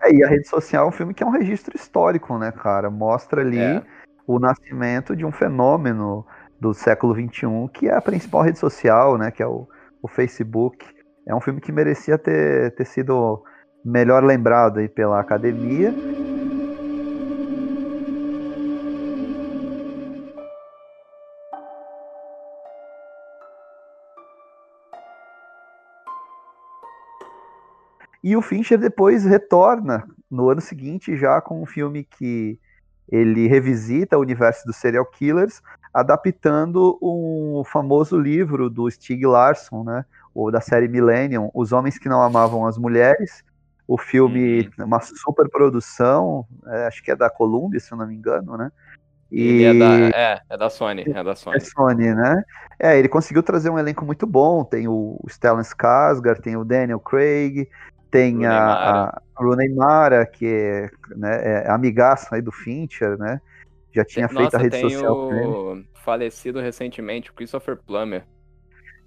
É, 0.03 0.12
e 0.12 0.23
a 0.25 0.29
rede 0.29 0.47
social 0.49 0.85
é 0.85 0.89
um 0.89 0.93
filme 0.93 1.14
que 1.14 1.23
é 1.23 1.27
um 1.27 1.31
registro 1.31 1.75
histórico, 1.75 2.37
né, 2.37 2.51
cara? 2.53 2.91
Mostra 2.91 3.41
ali 3.41 3.59
É. 3.59 3.83
o 4.27 4.39
nascimento 4.39 5.16
de 5.16 5.25
um 5.25 5.33
fenômeno 5.33 6.27
do 6.61 6.75
século 6.75 7.14
XXI, 7.14 7.47
que 7.73 7.89
é 7.89 7.95
a 7.95 8.03
principal 8.03 8.43
rede 8.43 8.59
social, 8.59 9.16
né? 9.16 9.31
Que 9.31 9.43
é 9.43 9.47
o, 9.47 9.66
o 10.03 10.09
Facebook. 10.09 10.85
É 11.27 11.35
um 11.35 11.41
filme 11.41 11.61
que 11.61 11.73
merecia 11.73 12.19
ter, 12.19 12.75
ter 12.75 12.85
sido 12.85 13.43
melhor 13.85 14.23
lembrado 14.25 14.79
aí 14.79 14.89
pela 14.89 15.21
academia. 15.21 15.95
E 28.29 28.37
o 28.37 28.43
Fincher 28.43 28.76
depois 28.76 29.24
retorna 29.24 30.07
no 30.31 30.51
ano 30.51 30.61
seguinte 30.61 31.16
já 31.16 31.41
com 31.41 31.62
um 31.62 31.64
filme 31.64 32.05
que 32.05 32.59
ele 33.11 33.49
revisita 33.49 34.18
o 34.18 34.20
universo 34.20 34.66
dos 34.66 34.76
serial 34.76 35.07
killers, 35.07 35.62
adaptando 35.95 36.99
um 37.01 37.62
famoso 37.64 38.20
livro 38.20 38.68
do 38.68 38.91
Stieg 38.91 39.24
Larsson, 39.24 39.83
né, 39.83 40.05
ou 40.35 40.53
da 40.53 40.61
série 40.61 40.89
Millennium, 40.89 41.51
Os 41.55 41.72
Homens 41.72 41.99
que 41.99 42.07
Não 42.07 42.20
Amavam 42.20 42.66
as 42.66 42.76
Mulheres. 42.76 43.43
O 43.87 43.97
filme, 43.97 44.68
uma 44.79 45.01
super 45.01 45.49
produção, 45.49 46.45
é, 46.66 46.87
acho 46.87 47.03
que 47.03 47.11
é 47.11 47.16
da 47.16 47.31
Columbia, 47.31 47.81
se 47.81 47.91
eu 47.91 47.97
não 47.97 48.07
me 48.07 48.14
engano, 48.14 48.59
né? 48.59 48.70
Ele 49.33 49.64
é 49.64 49.72
da, 49.72 50.18
é, 50.18 50.41
é 50.51 50.57
da 50.59 50.68
Sony, 50.68 51.05
é 51.07 51.24
da 51.24 51.31
É 51.31 51.35
Sony. 51.35 51.61
Sony, 51.61 52.14
né? 52.14 52.43
É, 52.79 52.99
ele 52.99 53.09
conseguiu 53.09 53.43
trazer 53.43 53.70
um 53.70 53.79
elenco 53.79 54.05
muito 54.05 54.26
bom. 54.26 54.64
Tem 54.64 54.87
o 54.87 55.18
Stellan 55.26 55.62
Skarsgård, 55.62 56.43
tem 56.43 56.59
o 56.59 56.64
Daniel 56.64 57.01
Craig, 57.01 57.66
tem 58.11 58.47
a, 58.47 58.63
a 58.65 59.23
Rooney 59.37 59.75
Mara, 59.75 60.25
que 60.27 60.47
é, 60.47 60.91
né, 61.17 61.65
é 61.65 61.71
amigaça 61.71 62.35
aí 62.35 62.43
do 62.43 62.53
Fincher, 62.53 63.19
né? 63.19 63.41
Já 63.95 64.05
tinha 64.05 64.29
feito 64.29 64.55
a 64.55 64.59
rede 64.59 64.81
tem 64.81 64.91
social 64.91 65.17
o 65.17 65.83
falecido 66.09 66.59
recentemente, 66.61 67.31
o 67.31 67.35
Christopher 67.35 67.77
Plummer. 67.77 68.25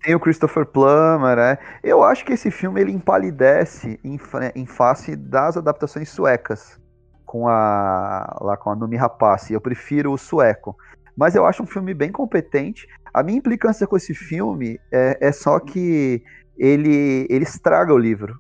Tem 0.04 0.14
o 0.14 0.20
Christopher 0.20 0.66
Plummer, 0.66 1.36
né? 1.36 1.58
Eu 1.84 2.04
acho 2.04 2.24
que 2.24 2.34
esse 2.34 2.52
filme 2.52 2.82
ele 2.82 2.92
empalidece 2.92 4.00
em, 4.04 4.20
em 4.56 4.66
face 4.68 5.16
das 5.16 5.58
adaptações 5.58 6.10
suecas 6.10 6.80
com 7.26 7.48
a 7.48 8.38
lá 8.42 8.58
com 8.58 8.70
a 8.70 8.76
Numi 8.76 8.98
Rapace. 8.98 9.54
Eu 9.54 9.62
prefiro 9.62 10.12
o 10.12 10.18
sueco, 10.18 10.76
mas 11.18 11.34
eu 11.34 11.46
acho 11.46 11.64
um 11.64 11.68
filme 11.68 11.94
bem 11.94 12.12
competente. 12.12 12.88
A 13.14 13.24
minha 13.24 13.38
implicância 13.38 13.88
com 13.88 13.98
esse 13.98 14.14
filme 14.14 14.80
é, 14.92 15.18
é 15.20 15.32
só 15.32 15.60
que 15.60 16.24
ele 16.58 17.26
ele 17.30 17.44
estraga 17.44 17.94
o 17.94 17.98
livro. 17.98 18.40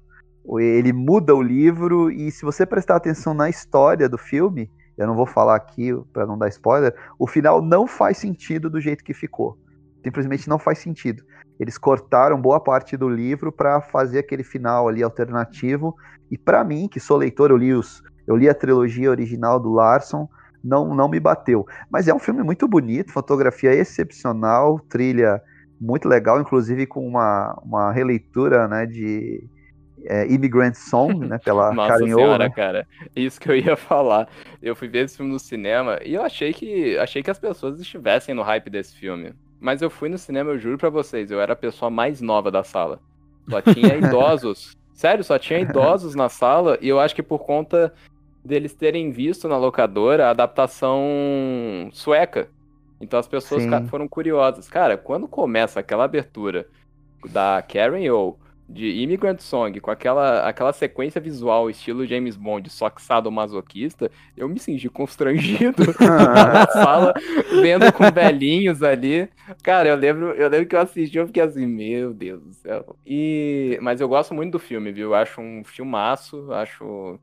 Ele 0.59 0.91
muda 0.91 1.35
o 1.35 1.41
livro 1.41 2.09
e 2.11 2.31
se 2.31 2.43
você 2.43 2.65
prestar 2.65 2.95
atenção 2.95 3.33
na 3.33 3.49
história 3.49 4.09
do 4.09 4.17
filme, 4.17 4.69
eu 4.97 5.07
não 5.07 5.15
vou 5.15 5.25
falar 5.25 5.55
aqui 5.55 5.93
para 6.11 6.25
não 6.25 6.37
dar 6.37 6.49
spoiler, 6.49 6.95
o 7.17 7.27
final 7.27 7.61
não 7.61 7.87
faz 7.87 8.17
sentido 8.17 8.69
do 8.69 8.79
jeito 8.79 9.03
que 9.03 9.13
ficou. 9.13 9.57
Simplesmente 10.03 10.49
não 10.49 10.57
faz 10.57 10.79
sentido. 10.79 11.23
Eles 11.59 11.77
cortaram 11.77 12.41
boa 12.41 12.59
parte 12.59 12.97
do 12.97 13.07
livro 13.07 13.51
para 13.51 13.81
fazer 13.81 14.19
aquele 14.19 14.43
final 14.43 14.87
ali 14.87 15.03
alternativo. 15.03 15.95
E 16.29 16.37
para 16.37 16.63
mim, 16.63 16.87
que 16.87 16.99
sou 16.99 17.17
leitor, 17.17 17.51
eu 17.51 17.57
li, 17.57 17.73
os, 17.73 18.01
eu 18.25 18.35
li 18.35 18.49
a 18.49 18.53
trilogia 18.53 19.11
original 19.11 19.59
do 19.59 19.71
Larson, 19.71 20.27
não, 20.63 20.95
não 20.95 21.07
me 21.07 21.19
bateu. 21.19 21.65
Mas 21.89 22.07
é 22.07 22.13
um 22.13 22.19
filme 22.19 22.41
muito 22.41 22.67
bonito, 22.67 23.11
fotografia 23.11 23.73
excepcional, 23.73 24.79
trilha 24.89 25.41
muito 25.79 26.07
legal, 26.07 26.39
inclusive 26.39 26.85
com 26.85 27.07
uma, 27.07 27.59
uma 27.63 27.91
releitura 27.91 28.67
né, 28.67 28.85
de 28.85 29.43
é, 30.05 30.25
Immigrant 30.31 30.75
Song, 30.75 31.25
né, 31.27 31.37
pela 31.37 31.71
Nossa 31.73 31.93
Karen 31.93 32.05
senhora, 32.05 32.43
né? 32.45 32.49
cara. 32.49 32.87
Isso 33.15 33.39
que 33.39 33.49
eu 33.49 33.55
ia 33.55 33.75
falar. 33.77 34.27
Eu 34.61 34.75
fui 34.75 34.87
ver 34.87 35.05
esse 35.05 35.17
filme 35.17 35.31
no 35.31 35.39
cinema 35.39 35.99
e 36.03 36.13
eu 36.13 36.21
achei 36.21 36.53
que 36.53 36.97
achei 36.97 37.21
que 37.23 37.31
as 37.31 37.39
pessoas 37.39 37.79
estivessem 37.79 38.33
no 38.35 38.41
hype 38.41 38.69
desse 38.69 38.95
filme. 38.95 39.33
Mas 39.59 39.81
eu 39.81 39.89
fui 39.89 40.09
no 40.09 40.17
cinema, 40.17 40.51
eu 40.51 40.57
juro 40.57 40.77
pra 40.77 40.89
vocês, 40.89 41.29
eu 41.29 41.39
era 41.39 41.53
a 41.53 41.55
pessoa 41.55 41.89
mais 41.91 42.19
nova 42.19 42.49
da 42.49 42.63
sala. 42.63 42.99
Só 43.49 43.61
tinha 43.61 43.93
idosos. 43.95 44.75
Sério, 44.93 45.23
só 45.23 45.37
tinha 45.37 45.59
idosos 45.59 46.15
na 46.15 46.29
sala 46.29 46.77
e 46.81 46.87
eu 46.87 46.99
acho 46.99 47.15
que 47.15 47.23
por 47.23 47.39
conta 47.39 47.93
deles 48.43 48.73
terem 48.73 49.11
visto 49.11 49.47
na 49.47 49.57
locadora 49.57 50.27
a 50.27 50.31
adaptação 50.31 51.01
sueca. 51.91 52.49
Então 52.99 53.19
as 53.19 53.27
pessoas 53.27 53.63
Sim. 53.63 53.87
foram 53.87 54.07
curiosas. 54.07 54.67
Cara, 54.67 54.97
quando 54.97 55.27
começa 55.27 55.79
aquela 55.79 56.03
abertura 56.03 56.67
da 57.31 57.63
Karen 57.67 58.09
O 58.11 58.37
de 58.71 59.03
Immigrant 59.03 59.39
Song 59.39 59.79
com 59.79 59.91
aquela, 59.91 60.47
aquela 60.47 60.73
sequência 60.73 61.19
visual 61.19 61.69
estilo 61.69 62.05
James 62.05 62.35
Bond, 62.35 62.69
só 62.69 62.89
que 62.89 63.01
sadomasoquista, 63.01 64.09
eu 64.35 64.47
me 64.47 64.59
senti 64.59 64.89
constrangido 64.89 65.83
na 65.99 66.67
sala, 66.67 67.13
vendo 67.61 67.91
com 67.93 68.11
velhinhos 68.11 68.81
ali. 68.81 69.29
Cara, 69.63 69.89
eu 69.89 69.95
lembro, 69.95 70.31
eu 70.31 70.49
lembro 70.49 70.67
que 70.67 70.75
eu 70.75 70.81
assisti, 70.81 71.17
eu 71.17 71.27
fiquei 71.27 71.43
assim, 71.43 71.65
meu 71.65 72.13
Deus 72.13 72.41
do 72.41 72.53
céu. 72.53 72.95
E, 73.05 73.77
mas 73.81 73.99
eu 73.99 74.07
gosto 74.07 74.33
muito 74.33 74.53
do 74.53 74.59
filme, 74.59 74.91
viu? 74.91 75.09
Eu 75.09 75.15
acho 75.15 75.41
um 75.41 75.63
filmaço, 75.63 76.51
acho 76.53 77.19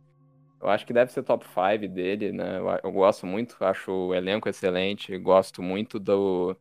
eu 0.61 0.69
acho 0.69 0.85
que 0.85 0.93
deve 0.93 1.13
ser 1.13 1.23
top 1.23 1.47
5 1.47 1.93
dele, 1.93 2.33
né? 2.33 2.59
Eu, 2.59 2.81
eu 2.85 2.93
gosto 2.93 3.27
muito, 3.27 3.57
acho 3.61 3.93
o 3.93 4.15
elenco 4.15 4.49
excelente, 4.49 5.17
gosto 5.19 5.63
muito 5.63 6.01
do, 6.01 6.57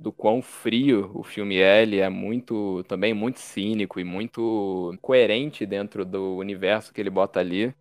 do 0.00 0.10
quão 0.10 0.40
frio 0.40 1.10
o 1.14 1.22
filme 1.22 1.58
é. 1.58 1.82
Ele 1.82 1.98
é 1.98 2.08
muito, 2.08 2.82
também 2.88 3.12
muito 3.12 3.38
cínico 3.38 4.00
e 4.00 4.04
muito 4.04 4.96
coerente 5.02 5.66
dentro 5.66 6.04
do 6.04 6.36
universo 6.36 6.92
que 6.92 7.00
ele 7.00 7.10
bota 7.10 7.38
ali. 7.38 7.74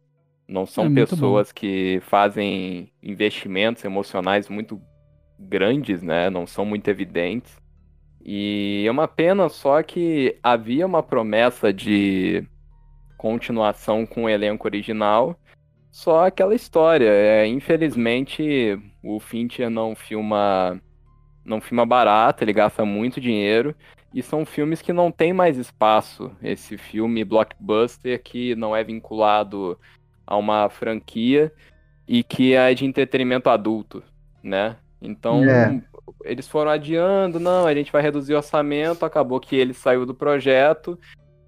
Não 0.47 0.65
são 0.65 0.87
É 0.87 0.89
pessoas 0.89 1.51
que 1.51 2.01
fazem 2.01 2.91
investimentos 3.01 3.85
emocionais 3.85 4.49
muito 4.49 4.81
grandes, 5.39 6.01
né? 6.01 6.29
Não 6.29 6.45
são 6.45 6.65
muito 6.65 6.87
evidentes. 6.89 7.57
E 8.25 8.83
é 8.85 8.91
uma 8.91 9.07
pena 9.07 9.47
só 9.47 9.81
que 9.81 10.37
havia 10.43 10.85
uma 10.85 11.01
promessa 11.01 11.71
de 11.71 12.45
continuação 13.17 14.05
com 14.05 14.23
o 14.23 14.29
elenco 14.29 14.67
original. 14.67 15.39
Só 15.91 16.25
aquela 16.25 16.53
história. 16.53 17.09
É, 17.09 17.47
infelizmente, 17.47 18.77
o 19.03 19.19
Fincher 19.19 19.69
não 19.69 19.95
filma, 19.95 20.81
não 21.49 21.59
filma 21.59 21.85
barato, 21.85 22.43
ele 22.43 22.53
gasta 22.53 22.85
muito 22.85 23.19
dinheiro. 23.19 23.75
E 24.13 24.23
são 24.23 24.45
filmes 24.45 24.81
que 24.81 24.91
não 24.93 25.11
tem 25.11 25.33
mais 25.33 25.57
espaço. 25.57 26.31
Esse 26.41 26.77
filme 26.77 27.23
blockbuster 27.23 28.21
que 28.23 28.55
não 28.55 28.75
é 28.75 28.83
vinculado 28.83 29.77
a 30.25 30.35
uma 30.37 30.69
franquia 30.69 31.51
e 32.07 32.23
que 32.23 32.53
é 32.53 32.73
de 32.73 32.85
entretenimento 32.85 33.49
adulto, 33.49 34.01
né? 34.41 34.77
Então, 35.01 35.43
É. 35.43 35.79
eles 36.25 36.47
foram 36.47 36.71
adiando, 36.71 37.39
não, 37.39 37.65
a 37.67 37.73
gente 37.73 37.91
vai 37.91 38.01
reduzir 38.01 38.33
o 38.33 38.37
orçamento, 38.37 39.05
acabou 39.05 39.39
que 39.39 39.55
ele 39.55 39.73
saiu 39.73 40.05
do 40.05 40.13
projeto 40.13 40.97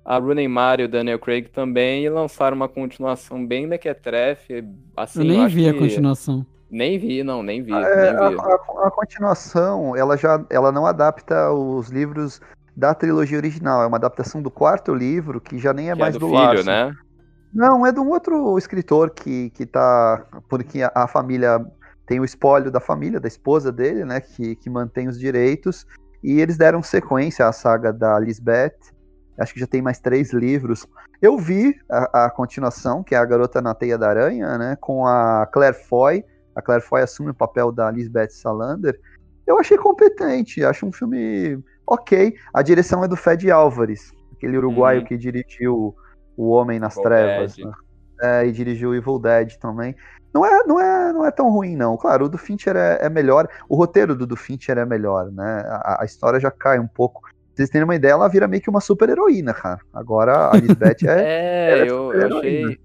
a 0.06 0.18
Rooney 0.18 0.48
Mara 0.48 0.82
e 0.82 0.86
o 0.86 0.88
Daniel 0.88 1.20
Craig 1.20 1.50
também, 1.50 2.04
e 2.06 2.10
lançaram 2.10 2.56
uma 2.58 2.68
continuação 2.68 3.46
bem 3.46 3.68
mequetrefe, 3.68 4.64
assim, 4.98 5.20
eu 5.20 5.26
nem 5.26 5.44
acho 5.46 5.56
vi 5.56 5.68
a 5.70 5.74
que- 5.74 5.80
continuação. 5.80 6.46
Nem 6.72 6.98
vi, 6.98 7.22
não, 7.22 7.44
nem 7.44 7.62
vi, 7.62 7.74
É, 7.74 8.14
nem 8.14 8.30
vi. 8.30 8.40
a, 8.40 8.46
a- 8.46 8.88
a 8.88 8.92
continuação, 8.92 9.94
ela 9.96 10.16
já 10.18 10.42
ela 10.50 10.72
não 10.72 10.86
adapta 10.86 11.52
os 11.52 11.90
livros 11.90 12.40
da 12.76 12.94
trilogia 12.96 13.38
original. 13.38 13.84
É 13.84 13.88
uma 13.88 13.98
adaptação 13.98 14.42
do 14.42 14.50
quarto 14.50 14.94
livro, 14.96 15.42
que 15.42 15.60
já 15.60 15.74
nem 15.74 15.90
é 15.90 15.94
Que 15.94 16.00
mais 16.00 16.16
é 16.16 16.20
do, 16.20 16.26
do 16.26 16.32
filho, 16.32 16.40
Larson. 16.42 16.64
né? 16.66 16.94
Não, 17.54 17.86
é 17.86 17.92
de 17.92 18.00
um 18.00 18.08
outro 18.10 18.58
escritor 18.58 19.10
que, 19.10 19.50
que 19.50 19.66
tá. 19.66 20.26
Porque 20.50 20.82
a, 20.82 20.92
a 20.96 21.08
família 21.08 21.60
tem 22.08 22.22
o 22.22 22.24
espólio 22.26 22.72
da 22.72 22.80
família, 22.80 23.20
da 23.20 23.28
esposa 23.28 23.70
dele, 23.72 24.06
né? 24.06 24.22
Que, 24.22 24.56
que 24.56 24.70
mantém 24.70 25.10
os 25.10 25.20
direitos. 25.20 25.86
E 26.24 26.40
eles 26.40 26.58
deram 26.58 26.82
sequência 26.82 27.46
à 27.46 27.52
saga 27.52 27.92
da 27.92 28.18
Lisbeth. 28.18 28.78
Acho 29.38 29.54
que 29.54 29.60
já 29.60 29.68
tem 29.68 29.82
mais 29.82 30.00
três 30.00 30.32
livros. 30.32 30.88
Eu 31.22 31.38
vi 31.38 31.76
a, 31.90 32.26
a 32.26 32.30
continuação, 32.30 33.04
que 33.04 33.14
é 33.14 33.18
A 33.18 33.26
Garota 33.26 33.62
na 33.62 33.74
Teia 33.76 33.98
da 33.98 34.08
Aranha, 34.10 34.58
né? 34.58 34.78
Com 34.80 35.06
a 35.06 35.46
Claire 35.52 35.76
Foy. 35.90 36.24
A 36.56 36.62
Claire 36.62 36.84
Foy 36.84 37.02
assume 37.02 37.32
o 37.32 37.34
papel 37.34 37.72
da 37.72 37.90
Lisbeth 37.90 38.30
Salander. 38.32 39.00
Eu 39.46 39.60
achei 39.60 39.78
competente, 39.78 40.64
acho 40.64 40.86
um 40.86 40.92
filme 40.92 41.62
ok. 41.86 42.36
A 42.54 42.62
direção 42.62 43.04
é 43.04 43.08
do 43.08 43.16
Fed 43.16 43.50
Álvares, 43.50 44.12
aquele 44.34 44.58
uruguaio 44.58 45.02
Uhum. 45.02 45.06
que 45.06 45.18
dirigiu 45.18 45.96
O 46.38 46.50
Homem 46.50 46.80
nas 46.80 46.94
Evil 46.94 47.04
Trevas. 47.04 47.58
Né? 47.58 47.72
É, 48.22 48.46
e 48.46 48.52
dirigiu 48.52 48.96
Evil 48.96 49.20
Dead 49.20 49.58
também. 49.58 49.96
Não 50.34 50.46
é, 50.46 50.64
não 50.66 50.80
é, 50.80 51.14
não 51.14 51.26
é 51.26 51.32
tão 51.32 51.50
ruim, 51.50 51.76
não. 51.76 51.98
Claro, 51.98 52.26
o 52.26 52.30
do 52.30 52.38
Fincher 52.38 52.76
é, 52.76 53.00
é 53.02 53.10
melhor. 53.10 53.48
O 53.68 53.76
roteiro 53.76 54.16
do, 54.16 54.26
do 54.26 54.38
Fincher 54.38 54.78
é 54.78 54.86
melhor, 54.86 55.30
né? 55.32 55.64
A, 55.68 56.04
a 56.04 56.06
história 56.06 56.40
já 56.40 56.50
cai 56.50 56.80
um 56.80 56.88
pouco. 56.88 57.22
Pra 57.22 57.32
vocês 57.54 57.70
terem 57.70 57.84
uma 57.84 57.96
ideia, 57.96 58.14
ela 58.14 58.30
vira 58.30 58.48
meio 58.48 58.62
que 58.62 58.70
uma 58.70 58.80
super 58.80 59.10
heroína, 59.10 59.54
cara. 59.54 59.80
Agora 59.94 60.52
a 60.52 60.56
Lisbeth 60.56 61.04
é. 61.10 61.22
É, 61.22 61.80
é 61.80 61.92
eu, 61.92 62.14
eu 62.14 62.38
achei. 62.38 62.80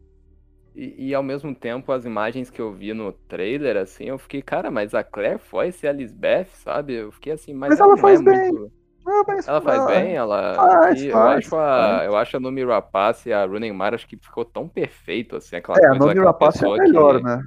E, 0.76 1.08
e 1.08 1.14
ao 1.14 1.22
mesmo 1.22 1.54
tempo, 1.54 1.90
as 1.90 2.04
imagens 2.04 2.50
que 2.50 2.60
eu 2.60 2.70
vi 2.70 2.92
no 2.92 3.10
trailer, 3.10 3.78
assim, 3.78 4.04
eu 4.04 4.18
fiquei, 4.18 4.42
cara, 4.42 4.70
mas 4.70 4.94
a 4.94 5.02
Claire 5.02 5.38
foi 5.38 5.72
ser 5.72 5.88
a 5.88 5.92
Lisbeth, 5.92 6.48
sabe? 6.52 6.92
Eu 6.92 7.10
fiquei 7.10 7.32
assim, 7.32 7.54
mas, 7.54 7.70
Mas 7.70 7.80
ela 7.80 7.88
não 7.88 7.96
faz 7.96 8.20
é 8.20 8.24
bem. 8.24 8.52
muito- 8.52 8.72
Ah, 9.08 9.22
mas- 9.26 9.48
Ela 9.48 9.60
faz 9.62 9.82
ah, 9.82 9.86
bem, 9.86 10.14
ela. 10.16 10.54
faz, 10.56 11.00
e 11.00 11.06
eu 11.06 11.12
faz, 11.12 11.46
acho 11.46 11.56
a, 11.56 12.02
eu 12.04 12.16
acho 12.16 12.36
a 12.36 12.40
Numi 12.40 12.64
Rapace 12.64 13.28
e 13.28 13.32
a 13.32 13.44
Rooney 13.46 13.72
Mara 13.72 13.94
acho 13.94 14.06
que 14.06 14.16
ficou 14.16 14.44
tão 14.44 14.68
perfeito 14.68 15.36
assim, 15.36 15.56
aquela 15.56 15.78
É, 15.78 15.86
a 15.86 15.88
coisa 15.90 15.98
Nomi 16.00 16.14
daquela 16.14 16.26
Rapace 16.32 16.64
é 16.64 16.68
melhor, 16.78 17.16
que, 17.18 17.24
né? 17.24 17.42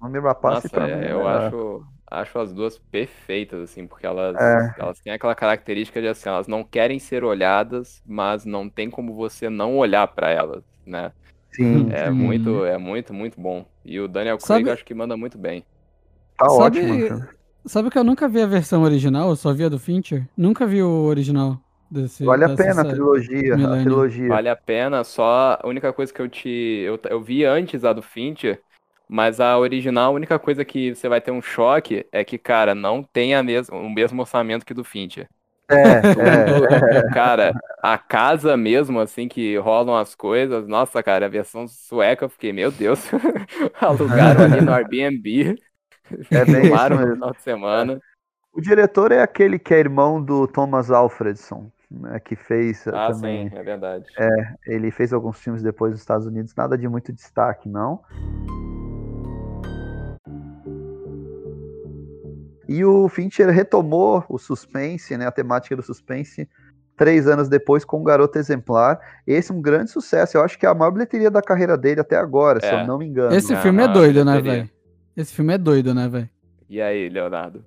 A 0.00 0.04
Nomi 0.04 0.18
Rapace 0.20 0.54
Nossa, 0.72 0.76
é, 0.76 0.86
mim 0.86 0.92
é 0.92 1.12
eu 1.12 1.18
melhor. 1.18 1.26
acho, 1.46 1.82
acho 2.10 2.38
as 2.38 2.52
duas 2.54 2.78
perfeitas 2.78 3.60
assim, 3.60 3.86
porque 3.88 4.06
elas, 4.06 4.40
É. 4.40 4.74
elas 4.78 5.00
têm 5.00 5.12
aquela 5.12 5.34
característica 5.34 6.00
de 6.00 6.06
assim, 6.08 6.28
elas 6.28 6.46
não 6.46 6.62
querem 6.64 6.98
ser 7.00 7.24
olhadas, 7.24 8.00
mas 8.06 8.44
não 8.46 8.70
tem 8.70 8.88
como 8.88 9.12
você 9.14 9.50
não 9.50 9.76
olhar 9.76 10.06
pra 10.08 10.30
elas, 10.30 10.64
né? 10.86 11.12
Sim, 11.52 11.88
É 11.92 12.06
Sim. 12.06 12.12
muito, 12.16 12.64
é 12.64 12.78
muito, 12.78 13.12
muito 13.14 13.40
bom. 13.40 13.64
E 13.84 13.98
o 14.00 14.08
Daniel 14.08 14.36
Craig 14.38 14.46
Sabe- 14.46 14.68
eu 14.68 14.72
acho 14.72 14.84
que 14.84 14.94
manda 14.94 15.16
muito 15.16 15.38
bem. 15.38 15.64
tá 16.36 16.48
Sabe- 16.48 16.80
ótimo. 16.80 17.06
filme. 17.06 17.28
Sabe 17.66 17.90
que 17.90 17.98
eu 17.98 18.04
nunca 18.04 18.26
vi 18.28 18.40
a 18.40 18.46
versão 18.46 18.82
original, 18.82 19.28
eu 19.28 19.36
só 19.36 19.52
vi 19.52 19.64
a 19.64 19.68
do 19.68 19.78
Fincher? 19.78 20.26
Nunca 20.36 20.66
vi 20.66 20.82
o 20.82 21.04
original 21.04 21.60
desse. 21.90 22.24
Vale 22.24 22.44
a 22.44 22.48
pena 22.56 22.80
a 22.80 22.84
trilogia. 22.86 23.54
A 23.54 23.76
trilogia. 23.82 24.28
Vale 24.28 24.48
a 24.48 24.56
pena, 24.56 25.04
só 25.04 25.58
a 25.62 25.66
única 25.68 25.92
coisa 25.92 26.12
que 26.12 26.22
eu 26.22 26.28
te. 26.28 26.48
Eu, 26.48 26.98
eu 27.10 27.20
vi 27.20 27.44
antes 27.44 27.84
a 27.84 27.92
do 27.92 28.00
Fincher, 28.00 28.62
mas 29.08 29.40
a 29.40 29.58
original, 29.58 30.12
a 30.12 30.14
única 30.14 30.38
coisa 30.38 30.64
que 30.64 30.94
você 30.94 31.06
vai 31.06 31.20
ter 31.20 31.32
um 31.32 31.42
choque 31.42 32.06
é 32.10 32.24
que, 32.24 32.38
cara, 32.38 32.74
não 32.74 33.02
tem 33.02 33.34
a 33.34 33.42
mes 33.42 33.68
o 33.68 33.90
mesmo 33.90 34.22
orçamento 34.22 34.64
que 34.64 34.72
do 34.72 34.82
Fincher. 34.84 35.28
É, 35.70 36.02
é. 36.18 37.10
Cara, 37.12 37.54
a 37.82 37.96
casa 37.96 38.56
mesmo, 38.56 38.98
assim, 39.00 39.28
que 39.28 39.56
rolam 39.58 39.96
as 39.96 40.14
coisas, 40.14 40.66
nossa, 40.66 41.02
cara, 41.02 41.26
a 41.26 41.28
versão 41.28 41.66
sueca, 41.68 42.24
eu 42.24 42.28
fiquei, 42.28 42.52
meu 42.52 42.70
Deus, 42.70 43.00
alugaram 43.80 44.42
ali 44.42 44.60
no 44.60 44.72
Airbnb, 44.72 45.56
É 46.30 46.44
bem 46.44 46.62
filmaram 46.62 46.96
no 47.00 47.14
final 47.14 47.32
de 47.34 47.42
semana. 47.42 48.00
O 48.52 48.60
diretor 48.60 49.12
é 49.12 49.22
aquele 49.22 49.58
que 49.58 49.72
é 49.72 49.78
irmão 49.78 50.22
do 50.22 50.46
Thomas 50.48 50.90
Alfredson, 50.90 51.70
né, 51.90 52.18
que 52.20 52.34
fez 52.34 52.86
eh, 52.86 52.92
Ah, 52.92 53.12
também. 53.12 53.48
sim, 53.48 53.56
é 53.56 53.62
verdade. 53.62 54.06
Ele 54.66 54.90
fez 54.90 55.12
alguns 55.12 55.38
filmes 55.40 55.62
depois 55.62 55.92
nos 55.92 56.00
Estados 56.00 56.26
Unidos, 56.26 56.54
nada 56.54 56.76
de 56.76 56.88
muito 56.88 57.12
destaque, 57.12 57.68
não. 57.68 58.02
E 62.72 62.84
o 62.84 63.08
Fincher 63.08 63.48
retomou 63.50 64.24
o 64.28 64.38
suspense, 64.38 65.16
né, 65.16 65.26
a 65.26 65.32
temática 65.32 65.74
do 65.74 65.82
suspense, 65.82 66.48
três 66.96 67.26
anos 67.26 67.48
depois 67.48 67.84
com 67.84 68.00
o 68.00 68.04
Garoto 68.04 68.38
Exemplar. 68.38 68.96
Esse 69.26 69.50
é 69.50 69.54
um 69.54 69.60
grande 69.60 69.90
sucesso. 69.90 70.36
Eu 70.36 70.44
acho 70.44 70.56
que 70.56 70.64
é 70.64 70.68
a 70.68 70.74
maior 70.74 70.92
bilheteria 70.92 71.32
da 71.32 71.42
carreira 71.42 71.76
dele 71.76 72.00
até 72.00 72.14
agora, 72.16 72.60
se 72.60 72.66
É. 72.66 72.80
eu 72.82 72.86
não 72.86 72.96
me 72.98 73.06
engano. 73.06 73.34
Esse 73.34 73.52
Não, 73.52 73.60
filme 73.60 73.82
é 73.82 73.88
doido, 73.88 74.24
né, 74.24 74.40
velho? 74.40 74.70
Esse 75.16 75.34
filme 75.34 75.52
é 75.52 75.58
doido, 75.58 75.92
né, 75.92 76.08
velho? 76.08 76.28
E 76.68 76.80
aí, 76.80 77.08
Leonardo? 77.08 77.64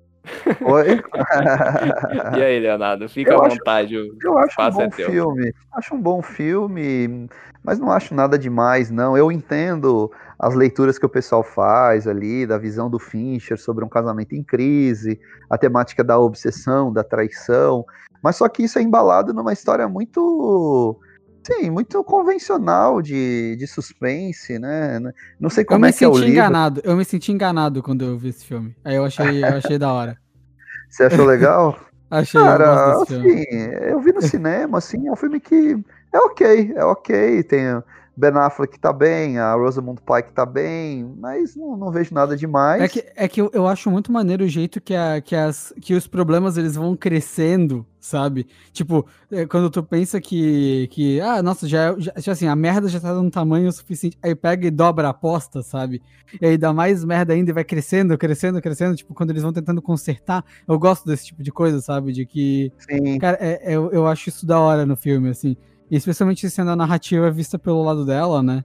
Oi? 0.62 1.02
E 2.38 2.42
aí, 2.42 2.58
Leonardo? 2.60 3.06
Fica 3.08 3.32
Eu 3.32 3.42
à 3.42 3.46
acho- 3.46 3.56
vontade. 3.56 3.96
o 3.98 4.16
Eu 4.22 4.38
acho 4.38 4.58
um 4.60 4.64
é 4.64 4.70
bom 4.70 4.88
teu. 4.88 5.10
filme. 5.10 5.52
Acho 5.72 5.94
um 5.94 6.00
bom 6.00 6.22
filme, 6.22 7.28
mas 7.62 7.78
não 7.78 7.90
acho 7.90 8.14
nada 8.14 8.38
demais, 8.38 8.90
não. 8.90 9.16
Eu 9.18 9.30
entendo 9.30 10.10
as 10.44 10.54
leituras 10.54 10.98
que 10.98 11.06
o 11.06 11.08
pessoal 11.08 11.42
faz 11.42 12.06
ali, 12.06 12.46
da 12.46 12.58
visão 12.58 12.90
do 12.90 12.98
Fincher 12.98 13.58
sobre 13.58 13.82
um 13.82 13.88
casamento 13.88 14.34
em 14.34 14.42
crise, 14.42 15.18
a 15.48 15.56
temática 15.56 16.04
da 16.04 16.18
obsessão, 16.18 16.92
da 16.92 17.02
traição, 17.02 17.82
mas 18.22 18.36
só 18.36 18.46
que 18.46 18.64
isso 18.64 18.78
é 18.78 18.82
embalado 18.82 19.32
numa 19.32 19.54
história 19.54 19.88
muito. 19.88 21.00
Sim, 21.46 21.70
muito 21.70 22.02
convencional 22.04 23.00
de, 23.00 23.56
de 23.56 23.66
suspense, 23.66 24.58
né? 24.58 25.00
Não 25.40 25.48
sei 25.48 25.62
Eu 25.62 25.68
como 25.68 25.86
é 25.86 25.92
que 25.92 26.04
é 26.04 26.08
o 26.08 26.12
senti 26.14 26.26
livro. 26.26 26.40
enganado, 26.40 26.80
eu 26.84 26.96
me 26.96 27.04
senti 27.06 27.32
enganado 27.32 27.82
quando 27.82 28.04
eu 28.04 28.18
vi 28.18 28.28
esse 28.28 28.44
filme. 28.44 28.76
Aí 28.84 28.96
eu 28.96 29.04
achei, 29.04 29.42
eu 29.42 29.48
achei 29.56 29.78
da 29.78 29.92
hora. 29.92 30.18
Você 30.88 31.04
achou 31.04 31.24
legal? 31.24 31.78
Achei, 32.10 32.40
eu 32.40 32.44
Cara, 32.44 33.04
filme. 33.06 33.32
assim, 33.32 33.44
eu 33.88 33.98
vi 33.98 34.12
no 34.12 34.22
cinema, 34.22 34.78
assim, 34.78 35.08
é 35.08 35.10
um 35.10 35.16
filme 35.16 35.40
que 35.40 35.76
é 36.12 36.18
ok, 36.18 36.72
é 36.76 36.84
ok, 36.84 37.42
tem 37.42 37.82
Ben 38.16 38.30
Affleck 38.36 38.78
tá 38.78 38.92
bem, 38.92 39.38
a 39.38 39.54
Rosamund 39.54 40.00
Pike 40.00 40.32
tá 40.32 40.46
bem, 40.46 41.04
mas 41.18 41.56
não, 41.56 41.76
não 41.76 41.90
vejo 41.90 42.14
nada 42.14 42.36
demais. 42.36 42.80
É 42.82 42.88
que, 42.88 43.04
é 43.16 43.28
que 43.28 43.40
eu, 43.40 43.50
eu 43.52 43.66
acho 43.66 43.90
muito 43.90 44.12
maneiro 44.12 44.44
o 44.44 44.48
jeito 44.48 44.80
que, 44.80 44.94
a, 44.94 45.20
que, 45.20 45.34
as, 45.34 45.74
que 45.80 45.94
os 45.94 46.06
problemas 46.06 46.56
eles 46.56 46.76
vão 46.76 46.96
crescendo, 46.96 47.84
sabe? 47.98 48.46
Tipo, 48.72 49.04
é, 49.32 49.46
quando 49.46 49.68
tu 49.68 49.82
pensa 49.82 50.20
que, 50.20 50.88
que 50.92 51.20
ah, 51.20 51.42
nossa, 51.42 51.66
já, 51.66 51.94
já, 51.98 52.12
assim, 52.30 52.46
a 52.46 52.54
merda 52.54 52.88
já 52.88 53.00
tá 53.00 53.12
dando 53.12 53.30
tamanho 53.32 53.70
suficiente, 53.72 54.16
aí 54.22 54.34
pega 54.34 54.68
e 54.68 54.70
dobra 54.70 55.08
a 55.08 55.10
aposta, 55.10 55.60
sabe? 55.62 56.00
E 56.40 56.46
aí 56.46 56.56
dá 56.56 56.72
mais 56.72 57.04
merda 57.04 57.32
ainda 57.32 57.50
e 57.50 57.54
vai 57.54 57.64
crescendo, 57.64 58.16
crescendo, 58.16 58.62
crescendo, 58.62 58.94
tipo, 58.94 59.12
quando 59.12 59.30
eles 59.30 59.42
vão 59.42 59.52
tentando 59.52 59.82
consertar, 59.82 60.44
eu 60.68 60.78
gosto 60.78 61.04
desse 61.04 61.26
tipo 61.26 61.42
de 61.42 61.50
coisa, 61.50 61.80
sabe? 61.80 62.12
De 62.12 62.24
que, 62.24 62.72
Sim, 62.78 63.18
cara, 63.18 63.38
é, 63.40 63.72
é- 63.72 63.76
eu, 63.76 63.90
eu 63.90 64.06
acho 64.06 64.28
isso 64.28 64.46
da 64.46 64.60
hora 64.60 64.86
no 64.86 64.96
filme, 64.96 65.30
assim. 65.30 65.56
E 65.90 65.96
especialmente 65.96 66.48
sendo 66.50 66.70
a 66.70 66.76
narrativa 66.76 67.30
vista 67.30 67.58
pelo 67.58 67.82
lado 67.82 68.04
dela, 68.04 68.42
né? 68.42 68.64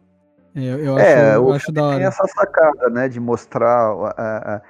Eu, 0.56 0.80
eu 0.80 0.96
acho, 0.98 1.06
É, 1.06 1.36
eu 1.36 1.46
o 1.46 1.54
acho 1.54 1.72
da 1.72 1.82
tem 1.82 1.96
hora. 1.96 2.04
essa 2.06 2.26
sacada, 2.28 2.90
né, 2.90 3.08
de 3.08 3.20
mostrar 3.20 3.92
a- 3.92 4.56
a- 4.56 4.62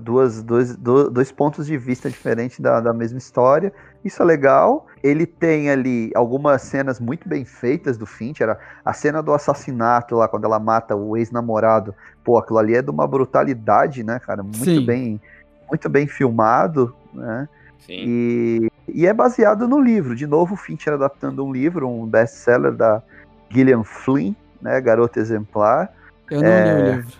duas, 0.00 0.42
dois, 0.42 0.74
do- 0.76 1.10
dois 1.10 1.30
pontos 1.30 1.66
de 1.66 1.76
vista 1.76 2.08
diferentes 2.10 2.58
da, 2.58 2.80
da 2.80 2.92
mesma 2.92 3.18
história. 3.18 3.72
Isso 4.04 4.20
é 4.22 4.24
legal. 4.24 4.86
Ele 5.02 5.26
tem 5.26 5.70
ali 5.70 6.10
algumas 6.14 6.62
cenas 6.62 6.98
muito 6.98 7.28
bem 7.28 7.44
feitas 7.44 7.96
do 7.96 8.06
Fincher. 8.06 8.48
A, 8.50 8.58
a 8.84 8.92
cena 8.92 9.22
do 9.22 9.32
assassinato 9.32 10.16
lá, 10.16 10.26
quando 10.26 10.44
ela 10.44 10.58
mata 10.58 10.96
o 10.96 11.16
ex-namorado. 11.16 11.94
Pô, 12.24 12.36
aquilo 12.38 12.58
ali 12.58 12.74
é 12.74 12.82
de 12.82 12.90
uma 12.90 13.06
brutalidade, 13.06 14.02
né, 14.02 14.18
cara? 14.18 14.42
Muito 14.42 14.64
Sim. 14.64 14.84
bem 14.84 15.20
muito 15.70 15.88
bem 15.88 16.08
filmado, 16.08 16.92
né? 17.14 17.48
Sim. 17.78 18.04
E, 18.06 18.69
e 18.94 19.06
é 19.06 19.12
baseado 19.12 19.66
no 19.68 19.80
livro. 19.80 20.14
De 20.14 20.26
novo, 20.26 20.54
o 20.54 20.56
Fincher 20.56 20.94
adaptando 20.94 21.44
um 21.44 21.52
livro, 21.52 21.88
um 21.88 22.06
best-seller 22.06 22.72
da 22.72 23.02
Gillian 23.48 23.82
Flynn, 23.84 24.34
né, 24.60 24.80
Garota 24.80 25.18
Exemplar. 25.20 25.90
Eu 26.30 26.42
não 26.42 26.48
li 26.64 26.72
o 26.72 26.94
livro. 26.94 27.12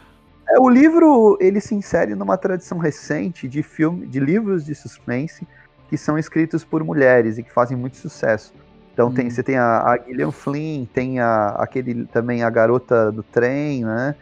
É, 0.48 0.58
o 0.58 0.68
livro 0.68 1.38
ele 1.40 1.60
se 1.60 1.74
insere 1.74 2.14
numa 2.14 2.36
tradição 2.36 2.78
recente 2.78 3.46
de 3.46 3.62
filme, 3.62 4.06
de 4.06 4.18
livros 4.18 4.64
de 4.64 4.74
suspense 4.74 5.46
que 5.88 5.96
são 5.96 6.18
escritos 6.18 6.64
por 6.64 6.84
mulheres 6.84 7.38
e 7.38 7.42
que 7.42 7.52
fazem 7.52 7.76
muito 7.76 7.96
sucesso. 7.96 8.52
Então 8.92 9.12
tem, 9.12 9.26
Hum. 9.26 9.30
você 9.30 9.42
tem 9.42 9.56
a, 9.56 9.82
a 9.82 9.98
Gillian 9.98 10.30
Flynn, 10.30 10.84
tem 10.92 11.20
a, 11.20 11.48
aquele 11.58 12.04
também 12.06 12.42
a 12.42 12.50
garota 12.50 13.10
do 13.10 13.22
trem, 13.22 13.84
né? 13.84 14.14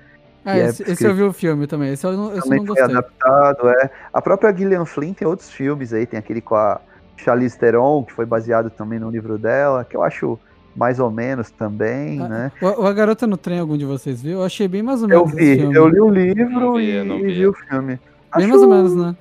Ah, 0.45 0.55
que 0.55 0.61
é 0.61 0.67
esse, 0.67 0.83
esse 0.91 1.05
eu 1.05 1.15
vi 1.15 1.23
o 1.23 1.33
filme 1.33 1.67
também. 1.67 1.93
Esse 1.93 2.07
eu 2.07 2.13
não, 2.13 2.29
esse 2.29 2.39
eu 2.39 2.43
também 2.43 2.59
não 2.61 2.67
foi 2.67 2.77
gostei. 2.77 2.97
adaptado, 2.97 3.69
é. 3.69 3.91
A 4.13 4.23
própria 4.23 4.55
Gillian 4.55 4.85
Flynn 4.85 5.13
tem 5.13 5.27
outros 5.27 5.51
filmes 5.51 5.93
aí, 5.93 6.07
tem 6.07 6.19
aquele 6.19 6.41
com 6.41 6.55
a 6.55 6.81
Charlize 7.23 7.59
Theron, 7.59 8.05
que 8.05 8.13
foi 8.13 8.25
baseado 8.27 8.71
também 8.71 8.99
no 8.99 9.11
livro 9.11 9.39
dela, 9.39 9.85
que 9.85 9.97
eu 9.97 10.03
acho 10.03 10.39
mais 10.77 11.01
ou 11.01 11.11
menos 11.11 11.51
também, 11.51 12.21
Ah, 12.23 12.29
né? 12.29 12.53
O, 12.63 12.87
A 12.87 12.93
Garota 12.93 13.27
no 13.27 13.37
Trem, 13.37 13.59
algum 13.59 13.77
de 13.77 13.85
vocês 13.85 14.23
viu? 14.23 14.39
Eu 14.39 14.45
achei 14.45 14.69
bem 14.69 14.83
mais 14.83 15.03
ou 15.03 15.11
Eu 15.11 15.25
menos 15.27 15.39
esse 15.41 15.67
vi, 15.67 15.75
eu 15.75 15.89
li 15.89 16.01
o 16.01 16.09
livro 16.11 16.61
Não 16.61 16.75
vi, 16.75 16.83
e, 16.85 16.97
e 16.97 17.23
vi. 17.27 17.33
vi 17.35 17.47
o 17.47 17.53
filme. 17.53 17.95
Bem 17.97 18.01
Acho 18.31 18.49
mais 18.49 18.63
ou 18.63 18.69
menos, 18.69 18.95
né? 18.95 19.17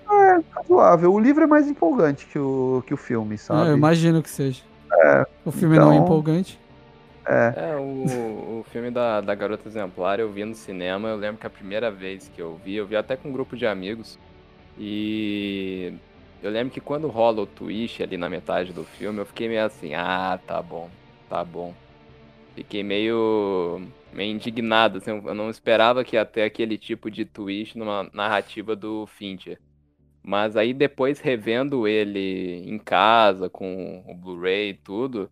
razoável. 0.54 1.14
O 1.14 1.20
livro 1.20 1.44
é 1.44 1.48
mais 1.48 1.68
empolgante 1.68 2.26
que 2.28 2.38
o, 2.38 2.84
que 2.86 2.94
o 2.94 2.98
filme, 2.98 3.36
Ah, 3.36 3.38
sabe? 3.38 3.70
eu 3.72 3.78
imagino 3.78 4.22
que 4.22 4.30
seja. 4.30 4.62
o 5.46 5.52
filme 5.52 5.78
não 5.80 5.92
é 5.92 5.96
então- 5.96 6.06
empolgante. 6.06 6.60
É, 7.30 7.76
o, 7.78 8.62
o 8.62 8.66
filme 8.72 8.90
da, 8.92 9.20
da 9.20 9.36
Garota 9.36 9.68
Exemplar 9.68 10.18
eu 10.20 10.32
vi 10.32 10.46
no 10.46 10.56
cinema. 10.56 11.10
Eu 11.10 11.18
lembro 11.18 11.38
que 11.40 11.48
a 11.48 11.50
primeira 11.50 11.90
vez 11.92 12.30
que 12.34 12.42
eu 12.42 12.58
vi, 12.64 12.76
eu 12.76 12.86
vi 12.88 12.96
até 12.96 13.16
com 13.18 13.30
um 13.30 13.32
grupo 13.34 13.56
de 13.58 13.66
amigos. 13.66 14.18
E 14.80 15.94
eu 16.42 16.52
lembro 16.52 16.74
que 16.74 16.82
quando 16.82 17.08
rola 17.08 17.42
o 17.42 17.48
twist 17.48 18.02
ali 18.02 18.18
na 18.18 18.30
metade 18.30 18.74
do 18.74 18.84
filme, 18.84 19.20
eu 19.20 19.26
fiquei 19.26 19.48
meio 19.48 19.66
assim: 19.66 19.94
ah, 19.94 20.40
tá 20.46 20.62
bom, 20.62 20.90
tá 21.30 21.44
bom. 21.44 21.74
Fiquei 22.56 22.84
meio, 22.84 23.82
meio 24.14 24.34
indignado. 24.34 24.98
assim, 24.98 25.12
eu 25.12 25.36
não 25.36 25.50
esperava 25.50 26.04
que 26.04 26.24
ter 26.26 26.44
aquele 26.44 26.78
tipo 26.78 27.12
de 27.12 27.26
twist 27.26 27.78
numa 27.78 28.10
narrativa 28.14 28.76
do 28.76 29.06
Fincher. 29.08 29.60
Mas 30.24 30.58
aí 30.58 30.74
depois 30.74 31.20
revendo 31.20 31.88
ele 31.88 32.64
em 32.70 32.78
casa, 32.80 33.50
com 33.50 34.04
o 34.08 34.14
Blu-ray 34.16 34.72
e 34.72 34.74
tudo, 34.74 35.32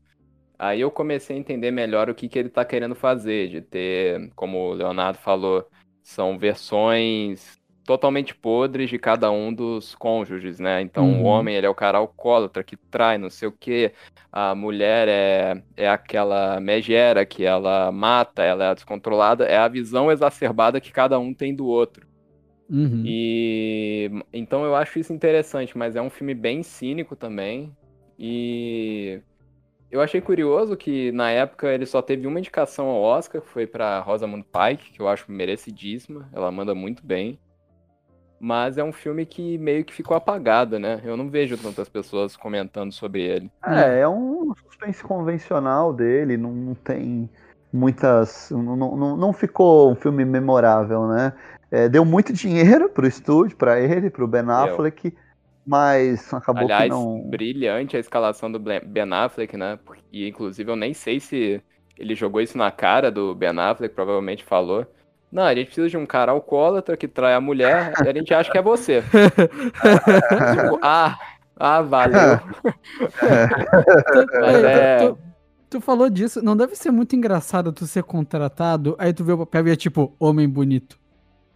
Aí 0.58 0.82
eu 0.82 0.90
comecei 0.90 1.36
a 1.36 1.40
entender 1.40 1.72
melhor 1.72 2.10
o 2.10 2.16
que, 2.16 2.30
que 2.30 2.40
ele 2.40 2.50
tá 2.50 2.64
querendo 2.64 2.96
fazer, 2.96 3.50
de 3.50 3.62
ter, 3.62 4.32
como 4.36 4.58
o 4.58 4.74
Leonardo 4.74 5.18
falou, 5.20 5.70
são 6.02 6.38
versões 6.38 7.60
totalmente 7.86 8.36
podres 8.36 8.90
de 8.90 8.98
cada 8.98 9.32
um 9.32 9.54
dos 9.54 9.96
cônjuges, 9.96 10.60
né? 10.60 10.82
Então 10.82 11.06
Uhum. 11.06 11.22
o 11.22 11.24
homem 11.24 11.56
ele 11.56 11.66
é 11.68 11.70
o 11.70 11.76
cara 11.76 11.98
alcoólatra 12.00 12.64
que 12.64 12.76
trai, 12.76 13.18
não 13.18 13.30
sei 13.30 13.48
o 13.48 13.52
quê. 13.52 13.94
A 14.32 14.56
mulher 14.56 15.08
é, 15.08 15.64
é 15.78 15.88
aquela 15.90 16.60
megera 16.60 17.26
que 17.26 17.46
ela 17.46 17.92
mata, 17.92 18.44
ela 18.44 18.66
é 18.66 18.68
a 18.70 18.74
descontrolada. 18.74 19.46
É 19.46 19.58
a 19.58 19.68
visão 19.68 20.12
exacerbada 20.12 20.82
que 20.82 20.92
cada 20.92 21.18
um 21.20 21.34
tem 21.34 21.56
do 21.56 21.68
outro. 21.68 22.08
Uhum. 22.70 23.04
E 23.06 24.10
então 24.34 24.66
eu 24.66 24.76
acho 24.76 25.00
isso 25.00 25.14
interessante, 25.14 25.78
mas 25.78 25.96
é 25.96 26.02
um 26.02 26.10
filme 26.10 26.34
bem 26.34 26.64
cínico 26.64 27.16
também. 27.16 27.72
E 28.18 29.22
eu 29.92 30.02
achei 30.02 30.20
curioso 30.20 30.76
que 30.76 31.12
na 31.12 31.30
época 31.32 31.72
ele 31.72 31.86
só 31.86 32.02
teve 32.02 32.26
uma 32.28 32.40
indicação 32.40 32.88
ao 32.88 33.02
Oscar, 33.02 33.42
que 33.42 33.48
foi 33.48 33.68
para 33.68 34.00
Rosamund 34.02 34.46
Pike, 34.52 34.92
que 34.92 35.02
eu 35.02 35.08
acho 35.08 35.32
merecidíssima, 35.32 36.28
ela 36.34 36.52
manda 36.52 36.74
muito 36.74 37.06
bem. 37.06 37.40
Mas 38.40 38.78
é 38.78 38.84
um 38.84 38.92
filme 38.92 39.26
que 39.26 39.58
meio 39.58 39.84
que 39.86 39.94
ficou 39.94 40.16
apagado, 40.16 40.78
né? 40.78 41.02
Eu 41.04 41.16
não 41.16 41.30
vejo 41.30 41.58
tantas 41.58 41.88
pessoas 41.88 42.36
comentando 42.36 42.92
sobre 42.92 43.22
ele. 43.22 43.50
É, 43.66 44.00
é 44.00 44.08
um 44.08 44.54
suspense 44.56 45.02
convencional 45.02 45.94
dele, 45.94 46.38
não, 46.38 46.52
não 46.52 46.76
tem 46.76 47.30
muitas. 47.72 48.50
Não, 48.52 48.76
não, 48.76 49.18
não 49.18 49.34
ficou 49.34 49.92
um 49.92 49.96
filme 49.96 50.26
memorável, 50.26 51.08
né? 51.08 51.34
É, 51.72 51.90
deu 51.90 52.06
muito 52.06 52.32
dinheiro 52.32 52.90
pro 52.90 53.08
estúdio, 53.08 53.58
pra 53.58 53.80
ele, 53.80 54.10
pro 54.10 54.28
Ben 54.28 54.44
Affleck, 54.48 55.14
mas 55.66 56.32
acabou 56.34 56.64
Aliás, 56.64 56.84
que 56.84 56.90
não. 56.90 57.22
brilhante 57.22 57.98
a 57.98 58.00
escalação 58.00 58.52
do 58.52 58.60
Ben 58.60 59.12
Affleck, 59.12 59.58
né? 59.58 59.80
E 60.12 60.28
inclusive 60.28 60.70
eu 60.70 60.76
nem 60.76 60.94
sei 60.94 61.20
se 61.20 61.62
ele 61.98 62.14
jogou 62.16 62.42
isso 62.42 62.58
na 62.58 62.70
cara 62.72 63.12
do 63.12 63.34
Ben 63.34 63.58
Affleck, 63.58 63.96
provavelmente 63.96 64.44
falou. 64.44 64.86
Não, 65.36 65.44
a 65.44 65.54
gente 65.54 65.66
precisa 65.66 65.90
de 65.90 65.98
um 65.98 66.06
cara 66.06 66.32
alcoólatra 66.32 66.96
que 66.96 67.10
trai 67.10 67.34
a 67.34 67.42
mulher 67.42 67.92
e 68.06 68.08
a 68.08 68.14
gente 68.14 68.34
acha 68.34 68.50
que 68.50 68.58
é 68.58 68.62
você. 68.62 69.02
Tipo, 69.02 70.80
ah, 70.82 71.20
ah, 71.60 71.82
valeu. 71.82 72.40
Mas 74.40 74.64
é- 74.64 74.98
tu- 75.00 75.18
tu 75.70 75.82
falou 75.82 76.10
disso, 76.10 76.42
não 76.42 76.56
deve 76.56 76.78
ser 76.78 76.90
muito 76.90 77.18
engraçado 77.18 77.74
tu 77.74 77.86
ser 77.86 78.04
contratado, 78.04 78.96
aí 78.98 79.12
tu 79.12 79.26
vê 79.26 79.34
o 79.34 79.40
papel 79.40 79.68
e 79.68 79.72
é 79.72 79.76
tipo, 79.76 80.16
homem 80.18 80.48
bonito. 80.48 80.98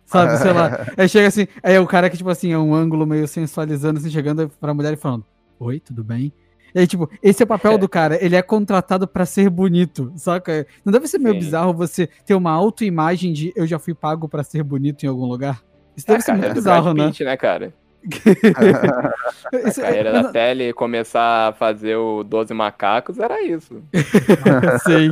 Sabe, 0.05 0.36
sei 0.39 0.51
lá. 0.51 0.86
Aí 0.97 1.07
chega 1.07 1.27
assim, 1.30 1.47
aí 1.63 1.75
é 1.75 1.80
o 1.80 1.86
cara 1.88 2.09
que, 2.09 2.17
tipo 2.17 2.30
assim, 2.32 2.51
é 2.51 2.57
um 2.57 2.73
ângulo 2.73 3.05
meio 3.05 3.27
sensualizando, 3.27 3.99
assim, 3.99 4.09
chegando 4.09 4.49
pra 4.59 4.73
mulher 4.73 4.91
e 4.91 4.97
falando, 4.97 5.23
oi, 5.59 5.80
tudo 5.80 6.03
bem? 6.03 6.34
E 6.74 6.80
aí, 6.80 6.88
tipo, 6.88 7.09
esse 7.22 7.41
é 7.41 7.45
o 7.45 7.47
papel 7.47 7.78
do 7.78 7.89
cara, 7.89 8.24
ele 8.24 8.36
é 8.36 8.41
contratado 8.41 9.07
pra 9.07 9.26
ser 9.26 9.49
bonito, 9.49 10.11
saca? 10.15 10.65
Não 10.86 10.91
deve 10.93 11.07
ser 11.07 11.20
meio 11.20 11.34
Sim. 11.36 11.39
bizarro 11.39 11.74
você 11.74 12.07
ter 12.26 12.36
uma 12.36 12.51
autoimagem 12.51 13.34
de 13.34 13.51
eu 13.55 13.65
já 13.65 13.80
fui 13.80 13.93
pago 13.93 14.28
pra 14.28 14.43
ser 14.43 14.63
bonito 14.63 15.03
em 15.03 15.07
algum 15.07 15.26
lugar? 15.26 15.61
Isso 15.95 16.05
É 16.09 16.13
deve 16.13 16.24
ser 16.24 16.32
muito 16.32 16.43
Brad 16.45 16.55
bizarro, 16.55 16.93
né? 16.93 17.07
Pitt, 17.07 17.24
né, 17.24 17.38
cara? 17.38 17.74
A 19.51 19.82
carreira 19.82 20.11
da 20.13 20.32
Tele 20.32 20.72
começar 20.72 21.49
a 21.49 21.53
fazer 21.53 21.97
o 21.97 22.24
12 22.24 22.53
Macacos 22.53 23.20
era 23.20 23.41
isso. 23.43 23.84
Sei. 24.84 25.09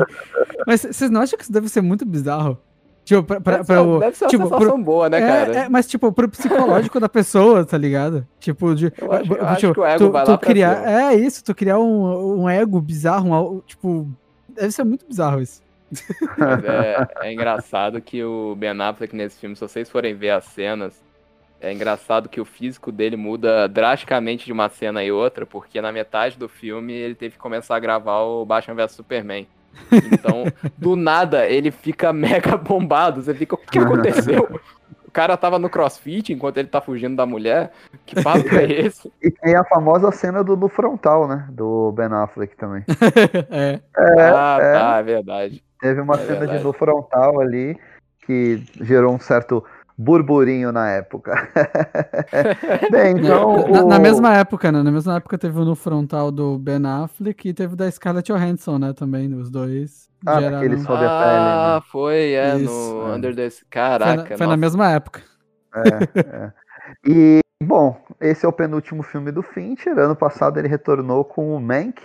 Mas 0.66 0.82
vocês 0.82 1.10
não 1.10 1.22
acham 1.22 1.38
que 1.38 1.44
isso 1.44 1.52
deve 1.52 1.68
ser 1.68 1.82
muito 1.82 2.06
bizarro? 2.06 2.58
Tipo, 3.08 3.24
pra, 3.24 3.40
pra, 3.40 3.54
Deve 3.58 3.66
pra 3.68 3.76
ser, 3.78 3.82
o. 3.82 4.00
deve 4.00 4.16
ser 4.18 4.26
uma 4.26 4.30
tipo, 4.30 4.44
sensação 4.44 4.68
pro- 4.76 4.84
boa, 4.84 5.10
né, 5.10 5.18
é, 5.18 5.22
cara? 5.28 5.58
é, 5.60 5.70
mas, 5.70 5.88
tipo, 5.88 6.12
pro 6.12 6.28
psicológico 6.28 7.00
da 7.00 7.08
pessoa, 7.08 7.64
tá 7.66 7.78
ligado? 7.78 8.28
Tipo, 8.38 8.76
de. 8.76 8.92
Eu 8.98 9.12
acho- 9.14 9.24
eu 9.32 9.36
tipo, 9.38 9.46
acho 9.46 9.74
que 9.74 9.80
o 9.80 9.86
ego 9.86 9.98
tu, 10.06 10.12
vai 10.12 10.26
tu 10.26 10.32
lá 10.32 10.38
pra 10.38 10.50
criar. 10.50 10.76
cima. 10.76 10.92
É 10.92 11.16
isso, 11.16 11.42
tu 11.44 11.56
criar 11.56 11.80
um, 11.80 12.42
um 12.42 12.50
ego 12.50 12.82
bizarro, 12.82 13.34
um, 13.56 13.62
tipo. 13.62 14.10
Deve 14.50 14.72
ser 14.72 14.84
muito 14.84 15.06
bizarro 15.08 15.42
isso. 15.42 15.62
É, 16.66 17.28
é 17.30 17.34
engraçado 17.34 18.02
que 18.02 18.22
o 18.24 18.56
Ben 18.56 18.72
Affleck 18.82 19.16
nesse 19.16 19.40
filme, 19.40 19.56
se 19.56 19.62
vocês 19.62 19.90
forem 19.90 20.14
ver 20.14 20.32
as 20.32 20.44
cenas, 20.44 21.02
é 21.62 21.72
engraçado 21.72 22.28
que 22.28 22.42
o 22.42 22.46
físico 22.46 22.92
dele 22.92 23.16
muda 23.16 23.68
drasticamente 23.70 24.46
de 24.46 24.52
uma 24.52 24.68
cena 24.70 25.02
e 25.04 25.12
outra, 25.14 25.46
porque 25.46 25.80
na 25.80 25.92
metade 25.94 26.38
do 26.38 26.50
filme 26.50 26.92
ele 26.94 27.16
teve 27.16 27.36
que 27.36 27.40
começar 27.42 27.76
a 27.76 27.80
gravar 27.80 28.20
o 28.20 28.46
Batman 28.46 28.76
vs 28.76 28.92
Superman. 28.92 29.48
Então, 30.12 30.46
do 30.78 30.96
nada, 30.96 31.46
ele 31.46 31.72
fica 31.72 32.12
mega 32.12 32.56
bombado. 32.58 33.22
Você 33.22 33.34
fica, 33.34 33.56
o 33.56 33.58
que 33.58 33.80
aconteceu? 33.80 34.60
O 35.06 35.12
cara 35.12 35.36
tava 35.38 35.58
no 35.58 35.70
crossfit 35.70 36.32
enquanto 36.32 36.58
ele 36.58 36.68
tá 36.68 36.80
fugindo 36.82 37.16
da 37.16 37.26
mulher? 37.26 37.72
Que 38.06 38.22
papo 38.22 38.48
é 38.56 38.66
esse? 38.66 39.12
E 39.22 39.32
tem 39.32 39.56
a 39.56 39.64
famosa 39.64 40.12
cena 40.12 40.44
do, 40.44 40.56
do 40.56 40.70
frontal, 40.70 41.28
né? 41.28 41.48
Do 41.50 41.92
Ben 41.94 42.08
Affleck 42.12 42.56
também. 42.56 42.84
é. 43.50 43.80
ah, 43.98 44.58
é. 44.62 44.74
tá, 44.74 44.98
é 45.00 45.04
verdade. 45.04 45.64
Teve 45.80 46.02
uma 46.02 46.16
É 46.16 46.18
cena 46.20 46.40
verdade. 46.40 46.60
de 46.60 46.64
no 46.64 46.74
frontal 46.74 47.40
ali 47.40 47.78
que 48.26 48.62
gerou 48.82 49.16
um 49.16 49.20
certo 49.20 49.64
burburinho 49.98 50.72
na 50.72 50.90
época. 50.92 51.34
Bem, 52.92 53.18
então. 53.18 53.68
na, 53.68 53.84
na 53.84 53.98
o- 53.98 54.02
mesma 54.02 54.36
época, 54.36 54.72
né? 54.72 54.84
Na 54.84 54.92
mesma 54.92 55.16
época 55.18 55.38
teve 55.38 55.60
o 55.60 55.66
no 55.66 55.76
frontal 55.76 56.32
do 56.32 56.58
Ben 56.60 56.86
Affleck 56.86 57.50
e 57.50 57.54
teve 57.54 57.74
o 57.74 57.78
da 57.78 57.90
Scarlett 57.90 58.32
Johansson, 58.32 58.78
né? 58.78 58.94
Também, 58.94 59.34
os 59.34 59.50
dois. 59.50 60.08
Ah, 60.26 60.40
geraram- 60.40 60.56
naquele 60.58 60.78
Sob 60.82 60.94
a 60.94 60.98
pele, 61.00 61.10
ah, 61.10 61.82
foi, 61.92 62.34
é, 62.34 62.58
Isso, 62.58 62.74
no 62.74 63.12
é. 63.12 63.16
Under 63.16 63.36
the... 63.36 63.50
Foi, 63.50 63.68
Caraca, 63.70 64.30
na, 64.32 64.38
foi 64.38 64.48
na 64.48 64.58
mesma 64.58 64.90
época. 64.92 65.22
É, 65.76 66.20
é. 66.20 66.54
E, 67.06 67.40
bom, 67.64 68.00
esse 68.22 68.46
é 68.46 68.50
o 68.50 68.54
penúltimo 68.54 69.04
filme 69.04 69.32
do 69.32 69.44
Fincher. 69.44 69.98
Ano 69.98 70.16
passado 70.16 70.58
ele 70.58 70.68
retornou 70.68 71.24
com 71.26 71.56
o 71.56 71.60
Mank. 71.60 72.02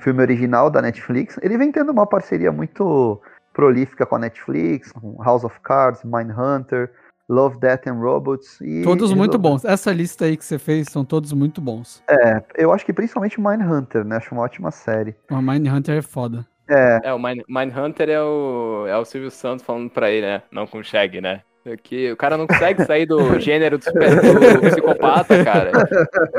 Filme 0.00 0.20
original 0.22 0.70
da 0.70 0.82
Netflix. 0.82 1.38
Ele 1.42 1.56
vem 1.58 1.70
tendo 1.70 1.92
uma 1.92 2.06
parceria 2.06 2.50
muito 2.52 3.20
prolífica 3.52 4.06
com 4.06 4.16
a 4.16 4.18
Netflix, 4.18 4.92
com 4.92 5.22
House 5.22 5.44
of 5.44 5.58
Cards, 5.60 6.02
Mindhunter, 6.04 6.90
Love, 7.28 7.58
Death 7.60 7.86
and 7.86 7.94
Robots. 8.00 8.60
E 8.60 8.82
Todos 8.82 9.12
muito 9.12 9.38
bons. 9.38 9.64
Essa 9.64 9.92
lista 9.92 10.24
aí 10.24 10.36
que 10.36 10.44
você 10.44 10.58
fez 10.58 10.88
são 10.90 11.04
todos 11.04 11.32
muito 11.32 11.60
bons. 11.60 12.02
É, 12.08 12.42
eu 12.56 12.72
acho 12.72 12.84
que 12.84 12.92
principalmente 12.92 13.40
Mindhunter, 13.40 14.04
né? 14.04 14.16
Acho 14.16 14.34
uma 14.34 14.42
ótima 14.42 14.70
série. 14.70 15.14
O 15.30 15.40
Mindhunter 15.40 15.98
é 15.98 16.02
foda. 16.02 16.46
É, 16.68 17.00
É, 17.04 17.12
o 17.12 17.18
Mind- 17.18 17.42
Mindhunter 17.48 18.08
é 18.08 18.22
o, 18.22 18.84
é 18.88 18.96
o 18.96 19.04
Silvio 19.04 19.30
Santos 19.30 19.64
falando 19.64 19.90
pra 19.90 20.10
ele, 20.10 20.26
né? 20.26 20.42
Não 20.52 20.66
Shag, 20.82 21.20
né? 21.20 21.42
Que 21.82 22.10
o 22.10 22.16
cara 22.16 22.36
não 22.38 22.46
consegue 22.46 22.84
sair 22.84 23.06
do 23.06 23.18
gênero 23.38 23.76
do, 23.78 23.84
super- 23.84 24.16
do 24.16 24.60
psicopata, 24.60 25.44
cara. 25.44 25.70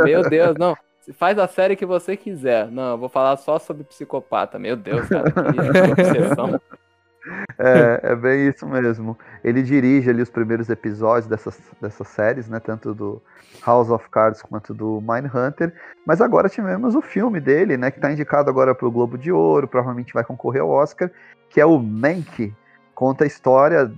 Meu 0.03 0.23
Deus, 0.23 0.57
não. 0.57 0.75
Faz 1.17 1.37
a 1.39 1.47
série 1.47 1.75
que 1.75 1.85
você 1.85 2.15
quiser. 2.15 2.69
Não, 2.69 2.91
eu 2.91 2.97
vou 2.97 3.09
falar 3.09 3.35
só 3.37 3.57
sobre 3.57 3.83
psicopata. 3.83 4.59
Meu 4.59 4.75
Deus, 4.75 5.07
cara. 5.09 5.31
Que 5.31 5.91
obsessão. 6.13 6.61
É, 7.57 7.99
é 8.03 8.15
bem 8.15 8.47
isso 8.47 8.65
mesmo. 8.67 9.17
Ele 9.43 9.61
dirige 9.61 10.09
ali 10.09 10.21
os 10.21 10.29
primeiros 10.29 10.69
episódios 10.69 11.27
dessas, 11.27 11.59
dessas 11.79 12.07
séries, 12.07 12.47
né? 12.49 12.59
Tanto 12.59 12.93
do 12.93 13.21
House 13.65 13.89
of 13.89 14.09
Cards 14.09 14.41
quanto 14.41 14.73
do 14.73 15.01
Mindhunter. 15.01 15.73
Mas 16.05 16.19
agora 16.21 16.49
tivemos 16.49 16.95
o 16.95 17.01
filme 17.01 17.39
dele, 17.39 17.77
né? 17.77 17.91
Que 17.91 17.99
tá 17.99 18.11
indicado 18.11 18.49
agora 18.49 18.73
pro 18.73 18.91
Globo 18.91 19.17
de 19.17 19.31
Ouro, 19.31 19.67
provavelmente 19.67 20.13
vai 20.13 20.23
concorrer 20.23 20.61
ao 20.61 20.69
Oscar, 20.69 21.11
que 21.49 21.61
é 21.61 21.65
o 21.65 21.77
Mank. 21.79 22.53
Conta 22.95 23.23
a 23.23 23.27
história, 23.27 23.91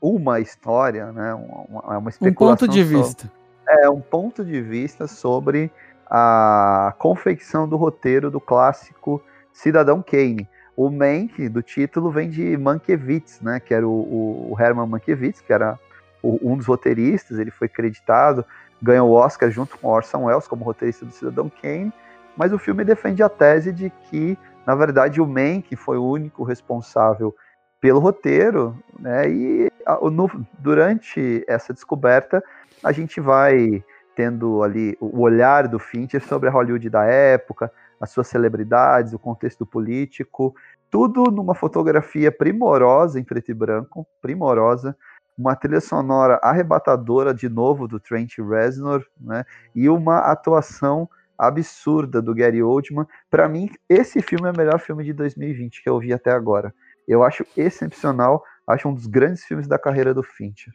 uma 0.00 0.40
história, 0.40 1.12
né? 1.12 1.34
Uma, 1.34 1.80
uma 1.80 1.98
Um 1.98 2.08
especulação. 2.08 2.66
ponto 2.66 2.72
de 2.72 2.84
sobre- 2.84 2.96
vista. 3.02 3.30
é 3.68 3.88
um 3.90 4.00
ponto 4.00 4.44
de 4.44 4.60
vista 4.60 5.06
sobre 5.08 5.70
a 6.10 6.94
confecção 6.98 7.68
do 7.68 7.76
roteiro 7.76 8.30
do 8.30 8.40
clássico 8.40 9.22
Cidadão 9.52 10.02
Kane. 10.02 10.48
O 10.76 10.90
Mank, 10.90 11.48
do 11.48 11.60
título, 11.62 12.10
vem 12.10 12.30
de 12.30 12.56
Mankiewicz, 12.56 13.40
né, 13.40 13.58
que 13.58 13.74
era 13.74 13.86
o, 13.86 14.52
o- 14.52 14.56
Herman 14.60 14.86
Mankiewicz, 14.86 15.40
que 15.40 15.52
era 15.52 15.78
um 16.22 16.56
dos 16.56 16.66
roteiristas, 16.66 17.38
ele 17.38 17.50
foi 17.50 17.68
creditado, 17.68 18.44
ganhou 18.80 19.08
o 19.10 19.14
Oscar 19.14 19.50
junto 19.50 19.76
com 19.78 19.88
Orson 19.88 20.24
Welles 20.24 20.46
como 20.48 20.64
roteirista 20.64 21.04
do 21.04 21.12
Cidadão 21.12 21.50
Kane, 21.60 21.92
mas 22.36 22.52
o 22.52 22.58
filme 22.58 22.84
defende 22.84 23.22
a 23.22 23.28
tese 23.28 23.72
de 23.72 23.90
que, 24.04 24.38
na 24.66 24.74
verdade, 24.74 25.20
o 25.20 25.26
Mank 25.26 25.74
foi 25.76 25.98
o 25.98 26.08
único 26.08 26.44
responsável 26.44 27.34
pelo 27.80 28.00
roteiro, 28.00 28.76
né, 28.98 29.28
e 29.28 29.72
no- 30.12 30.46
durante 30.58 31.44
essa 31.48 31.72
descoberta 31.72 32.42
a 32.82 32.92
gente 32.92 33.20
vai 33.20 33.82
tendo 34.18 34.64
ali 34.64 34.98
o 35.00 35.20
olhar 35.20 35.68
do 35.68 35.78
Fincher 35.78 36.20
sobre 36.20 36.48
a 36.48 36.52
Hollywood 36.52 36.90
da 36.90 37.04
época, 37.04 37.70
as 38.00 38.10
suas 38.10 38.26
celebridades, 38.26 39.12
o 39.12 39.18
contexto 39.18 39.64
político, 39.64 40.56
tudo 40.90 41.30
numa 41.30 41.54
fotografia 41.54 42.32
primorosa 42.32 43.20
em 43.20 43.22
preto 43.22 43.52
e 43.52 43.54
branco, 43.54 44.04
primorosa, 44.20 44.96
uma 45.38 45.54
trilha 45.54 45.80
sonora 45.80 46.40
arrebatadora 46.42 47.32
de 47.32 47.48
novo 47.48 47.86
do 47.86 48.00
Trent 48.00 48.38
Reznor, 48.38 49.06
né? 49.20 49.44
E 49.72 49.88
uma 49.88 50.18
atuação 50.18 51.08
absurda 51.38 52.20
do 52.20 52.34
Gary 52.34 52.60
Oldman. 52.60 53.06
Para 53.30 53.48
mim, 53.48 53.70
esse 53.88 54.20
filme 54.20 54.48
é 54.48 54.50
o 54.50 54.56
melhor 54.56 54.80
filme 54.80 55.04
de 55.04 55.12
2020 55.12 55.80
que 55.80 55.88
eu 55.88 55.96
vi 56.00 56.12
até 56.12 56.32
agora. 56.32 56.74
Eu 57.06 57.22
acho 57.22 57.46
excepcional, 57.56 58.42
acho 58.66 58.88
um 58.88 58.94
dos 58.94 59.06
grandes 59.06 59.44
filmes 59.44 59.68
da 59.68 59.78
carreira 59.78 60.12
do 60.12 60.24
Fincher. 60.24 60.74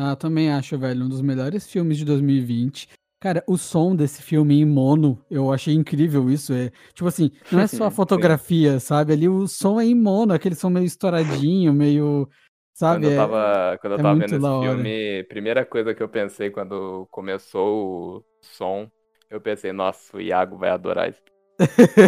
Ah, 0.00 0.14
também 0.14 0.48
acho, 0.52 0.78
velho, 0.78 1.04
um 1.04 1.08
dos 1.08 1.20
melhores 1.20 1.68
filmes 1.68 1.98
de 1.98 2.04
2020. 2.04 2.88
Cara, 3.20 3.42
o 3.48 3.58
som 3.58 3.96
desse 3.96 4.22
filme 4.22 4.60
em 4.60 4.64
mono, 4.64 5.20
eu 5.28 5.52
achei 5.52 5.74
incrível 5.74 6.30
isso. 6.30 6.52
É, 6.52 6.70
tipo 6.94 7.08
assim, 7.08 7.32
não 7.50 7.58
é 7.58 7.66
só 7.66 7.86
a 7.86 7.90
fotografia, 7.90 8.78
sabe? 8.78 9.12
Ali 9.12 9.28
o 9.28 9.48
som 9.48 9.80
é 9.80 9.84
em 9.84 9.96
mono, 9.96 10.32
aquele 10.32 10.54
som 10.54 10.70
meio 10.70 10.86
estouradinho, 10.86 11.72
meio. 11.72 12.28
Sabe? 12.74 13.06
Quando 13.06 13.10
eu 13.10 13.16
tava, 13.16 13.78
quando 13.80 13.92
eu 13.94 13.98
é 13.98 14.02
tava 14.02 14.18
vendo 14.20 14.36
esse 14.36 14.60
filme, 14.62 15.24
primeira 15.24 15.64
coisa 15.64 15.92
que 15.92 16.00
eu 16.00 16.08
pensei 16.08 16.48
quando 16.48 17.08
começou 17.10 18.18
o 18.18 18.24
som, 18.40 18.88
eu 19.28 19.40
pensei, 19.40 19.72
nossa, 19.72 20.16
o 20.16 20.20
Iago 20.20 20.56
vai 20.56 20.70
adorar 20.70 21.10
isso. 21.10 21.20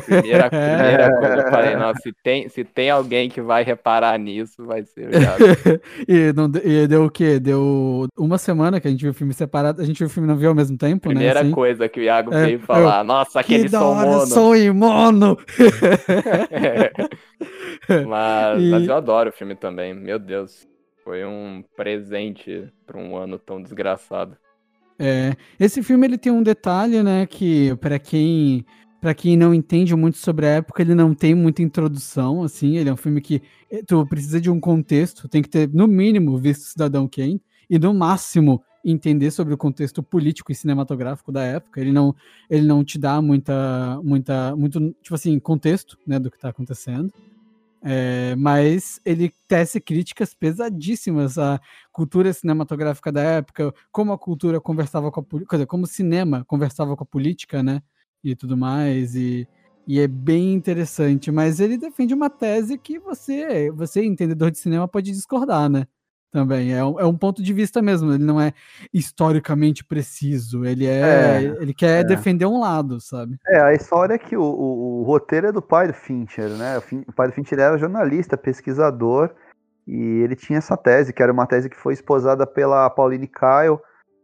Primeira, 0.05 0.49
primeira 0.49 1.19
coisa 1.19 1.35
eu 1.35 1.51
falei, 1.51 1.77
nossa, 1.77 2.01
se 2.01 2.13
tem, 2.23 2.49
se 2.49 2.63
tem 2.63 2.89
alguém 2.89 3.29
que 3.29 3.41
vai 3.41 3.65
reparar 3.65 4.17
nisso, 4.19 4.65
vai 4.65 4.85
ser 4.85 5.09
o 5.09 5.13
Iago. 5.13 5.45
e, 6.07 6.33
não, 6.33 6.49
e 6.63 6.87
deu 6.87 7.07
o 7.07 7.11
quê? 7.11 7.41
Deu 7.41 8.07
uma 8.17 8.39
semana 8.39 8.81
que 8.81 8.87
a 8.87 8.91
gente 8.91 9.03
viu 9.03 9.11
o 9.11 9.15
filme 9.15 9.35
separado, 9.35 9.83
a 9.83 9.85
gente 9.85 9.99
viu 9.99 10.07
o 10.07 10.11
filme 10.11 10.29
não 10.29 10.37
viu 10.37 10.51
ao 10.51 10.55
mesmo 10.55 10.79
tempo, 10.79 11.09
primeira 11.09 11.21
né? 11.21 11.31
Primeira 11.41 11.43
assim. 11.49 11.51
coisa 11.51 11.89
que 11.89 11.99
o 11.99 12.03
Iago 12.03 12.33
é, 12.33 12.47
veio 12.47 12.61
falar, 12.61 13.01
eu, 13.01 13.05
nossa, 13.05 13.41
aquele 13.41 13.65
que 13.65 13.71
som 13.71 13.95
mono. 13.95 14.27
som 14.27 14.55
em 14.55 14.71
mono! 14.71 15.37
mas, 18.07 18.63
e... 18.63 18.71
mas 18.71 18.87
eu 18.87 18.95
adoro 18.95 19.31
o 19.31 19.33
filme 19.33 19.57
também, 19.57 19.93
meu 19.93 20.19
Deus. 20.19 20.69
Foi 21.03 21.25
um 21.25 21.65
presente 21.77 22.69
para 22.87 22.99
um 22.99 23.17
ano 23.17 23.39
tão 23.39 23.61
desgraçado. 23.61 24.37
É, 25.03 25.35
esse 25.59 25.83
filme 25.83 26.07
ele 26.07 26.19
tem 26.19 26.31
um 26.31 26.43
detalhe, 26.43 27.03
né, 27.03 27.25
que 27.25 27.75
para 27.77 27.99
quem 27.99 28.67
para 29.01 29.15
quem 29.15 29.37
não 29.37 29.55
entende 29.55 29.95
muito 29.97 30.19
sobre 30.19 30.47
a 30.47 30.51
época, 30.51 30.83
ele 30.83 30.95
não 30.95 31.15
tem 31.15 31.35
muita 31.35 31.63
introdução, 31.63 32.43
assim, 32.43 32.77
ele 32.77 32.91
é 32.91 32.93
um 32.93 32.97
filme 32.97 33.21
que 33.21 33.43
eh, 33.71 33.83
tu 33.87 34.07
precisa 34.07 34.41
de 34.41 34.51
um 34.51 34.61
contexto, 34.61 35.29
tem 35.29 35.43
que 35.43 35.49
ter 35.49 35.69
no 35.69 35.87
mínimo 35.87 36.37
visto 36.39 36.65
Cidadão 36.65 37.09
Kane 37.09 37.41
e 37.69 37.79
no 37.79 37.95
máximo 37.95 38.63
entender 38.85 39.31
sobre 39.31 39.55
o 39.55 39.59
contexto 39.59 40.03
político 40.03 40.53
e 40.53 40.55
cinematográfico 40.55 41.31
da 41.33 41.43
época. 41.43 41.81
Ele 41.81 41.93
não 41.93 42.15
ele 42.49 42.67
não 42.67 42.83
te 42.85 42.99
dá 42.99 43.21
muita 43.21 44.01
muita 44.03 44.57
muito 44.57 44.95
tipo 45.03 45.15
assim, 45.15 45.39
contexto, 45.39 45.99
né, 46.07 46.19
do 46.19 46.31
que 46.31 46.37
está 46.37 46.49
acontecendo. 46.51 47.13
É, 47.83 48.37
mas 48.37 49.01
ele 49.07 49.33
tece 49.49 49.81
críticas 49.81 50.35
pesadíssimas 50.35 51.39
à 51.39 51.59
cultura 51.91 52.31
cinematográfica 52.33 53.11
da 53.11 53.23
época, 53.23 53.73
como 53.91 54.13
a 54.13 54.19
cultura 54.19 54.61
conversava 54.61 55.11
com 55.11 55.21
a 55.21 55.23
política, 55.23 55.67
como 55.67 55.85
o 55.85 55.87
cinema 55.87 56.45
conversava 56.47 56.95
com 56.95 57.05
a 57.05 57.07
política, 57.07 57.63
né? 57.63 57.83
E 58.23 58.37
tudo 58.37 58.57
mais, 58.57 59.15
e, 59.15 59.49
e 59.87 59.99
é 60.01 60.07
bem 60.07 60.53
interessante. 60.53 61.31
Mas 61.31 61.61
ele 61.61 61.79
defende 61.79 62.15
uma 62.15 62.29
tese 62.29 62.77
que 62.79 62.99
você, 62.99 63.71
você 63.71 64.05
entendedor 64.05 64.51
de 64.51 64.59
cinema, 64.59 64.87
pode 64.87 65.11
discordar, 65.11 65.69
né? 65.69 65.87
também. 66.31 66.73
É 66.73 66.85
um, 66.85 67.01
é 67.01 67.05
um 67.05 67.17
ponto 67.17 67.43
de 67.43 67.53
vista 67.53 67.83
mesmo. 67.83 68.13
Ele 68.13 68.25
não 68.25 68.41
é 68.41 68.53
historicamente 68.93 69.85
preciso. 69.85 70.65
Ele 70.65 70.87
é, 70.87 71.01
é 71.01 71.43
ele 71.61 71.75
quer 71.75 72.01
é. 72.01 72.05
defender 72.05 72.47
um 72.47 72.61
lado, 72.61 73.01
sabe? 73.01 73.37
É 73.47 73.61
a 73.61 73.75
história 73.75 74.15
é 74.15 74.19
que 74.19 74.37
o, 74.37 74.43
o, 74.43 75.01
o, 75.01 75.03
roteiro 75.03 75.49
é 75.49 75.53
do 75.53 75.61
pai 75.61 75.89
do 75.89 75.95
Fincher, 75.95 76.49
né? 76.51 76.79
O 77.09 77.13
pai 77.13 77.29
do 77.29 77.35
Fincher 77.35 77.59
era 77.59 77.77
jornalista, 77.77 78.37
pesquisador 78.37 79.31
e 79.87 80.21
ele 80.23 80.37
tinha 80.37 80.59
essa 80.59 80.77
tese 80.77 81.13
que 81.13 81.23
era 81.23 81.33
uma 81.33 81.47
tese 81.47 81.69
que 81.69 81.77
foi 81.77 81.95
esposada 81.95 82.47
pela 82.47 82.89
Pauline 82.91 83.27
Kael, 83.27 83.81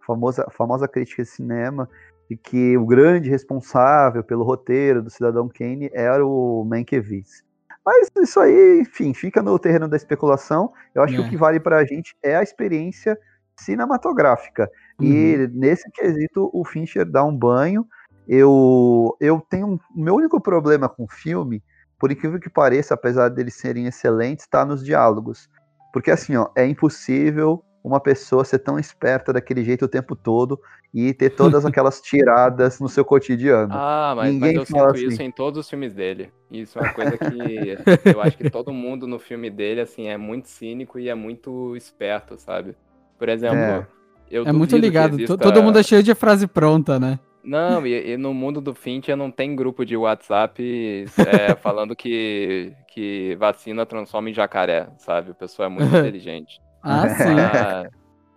famosa 0.06 0.46
famosa 0.56 0.86
crítica 0.86 1.22
de 1.22 1.28
cinema. 1.28 1.88
E 2.28 2.36
que 2.36 2.76
o 2.76 2.84
grande 2.84 3.30
responsável 3.30 4.22
pelo 4.24 4.44
roteiro 4.44 5.02
do 5.02 5.10
Cidadão 5.10 5.48
Kane 5.48 5.90
era 5.92 6.26
o 6.26 6.64
Mankiewicz. 6.64 7.44
Mas 7.84 8.10
isso 8.18 8.40
aí, 8.40 8.80
enfim, 8.80 9.14
fica 9.14 9.40
no 9.40 9.56
terreno 9.60 9.86
da 9.86 9.96
especulação. 9.96 10.72
Eu 10.92 11.04
acho 11.04 11.14
é. 11.14 11.16
que 11.18 11.22
o 11.22 11.30
que 11.30 11.36
vale 11.36 11.60
para 11.60 11.76
a 11.76 11.84
gente 11.84 12.16
é 12.20 12.34
a 12.34 12.42
experiência 12.42 13.16
cinematográfica. 13.56 14.68
Uhum. 15.00 15.06
E 15.06 15.48
nesse 15.54 15.88
quesito, 15.92 16.50
o 16.52 16.64
Fincher 16.64 17.08
dá 17.08 17.22
um 17.24 17.36
banho. 17.36 17.86
Eu, 18.26 19.16
eu 19.20 19.40
tenho. 19.48 19.74
O 19.74 19.80
meu 19.94 20.16
único 20.16 20.40
problema 20.40 20.88
com 20.88 21.04
o 21.04 21.08
filme, 21.08 21.62
por 21.96 22.10
incrível 22.10 22.40
que 22.40 22.50
pareça, 22.50 22.94
apesar 22.94 23.28
deles 23.28 23.54
serem 23.54 23.86
excelentes, 23.86 24.44
está 24.44 24.64
nos 24.64 24.84
diálogos. 24.84 25.48
Porque 25.92 26.10
assim, 26.10 26.34
ó, 26.34 26.50
é 26.56 26.66
impossível 26.66 27.62
uma 27.86 28.00
pessoa 28.00 28.44
ser 28.44 28.58
tão 28.58 28.80
esperta 28.80 29.32
daquele 29.32 29.62
jeito 29.62 29.84
o 29.84 29.88
tempo 29.88 30.16
todo 30.16 30.60
e 30.92 31.14
ter 31.14 31.30
todas 31.30 31.64
aquelas 31.64 32.00
tiradas 32.00 32.80
no 32.80 32.88
seu 32.88 33.04
cotidiano. 33.04 33.72
Ah, 33.72 34.12
mas, 34.16 34.32
Ninguém 34.32 34.56
mas 34.56 34.56
eu 34.56 34.66
sinto 34.66 34.90
assim. 34.90 35.06
isso 35.06 35.22
em 35.22 35.30
todos 35.30 35.60
os 35.60 35.70
filmes 35.70 35.94
dele. 35.94 36.32
Isso 36.50 36.78
é 36.78 36.82
uma 36.82 36.92
coisa 36.92 37.16
que 37.16 37.78
eu 38.12 38.20
acho 38.20 38.36
que 38.36 38.50
todo 38.50 38.72
mundo 38.72 39.06
no 39.06 39.20
filme 39.20 39.48
dele 39.48 39.80
assim 39.80 40.08
é 40.08 40.16
muito 40.16 40.48
cínico 40.48 40.98
e 40.98 41.08
é 41.08 41.14
muito 41.14 41.76
esperto, 41.76 42.36
sabe? 42.36 42.76
Por 43.16 43.28
exemplo, 43.28 43.56
é, 43.56 43.86
é 44.30 44.52
muito 44.52 44.76
ligado. 44.76 45.14
Exista... 45.14 45.38
Todo 45.38 45.62
mundo 45.62 45.78
é 45.78 45.82
cheio 45.84 46.02
de 46.02 46.14
frase 46.14 46.48
pronta, 46.48 46.98
né? 46.98 47.20
Não, 47.44 47.86
e, 47.86 48.14
e, 48.14 48.16
no 48.16 48.34
mundo 48.34 48.60
do 48.60 48.74
Fincher 48.74 49.16
não 49.16 49.30
tem 49.30 49.54
grupo 49.54 49.86
de 49.86 49.96
WhatsApp 49.96 51.04
é, 51.16 51.54
falando 51.62 51.94
que, 51.94 52.72
que 52.88 53.36
vacina 53.36 53.86
transforma 53.86 54.28
em 54.28 54.34
jacaré, 54.34 54.88
sabe? 54.98 55.30
O 55.30 55.34
pessoa 55.36 55.66
é 55.66 55.68
muito 55.68 55.96
inteligente. 55.96 56.60
Ah, 56.86 57.08
sim. 57.08 57.40
Ah, 57.40 57.90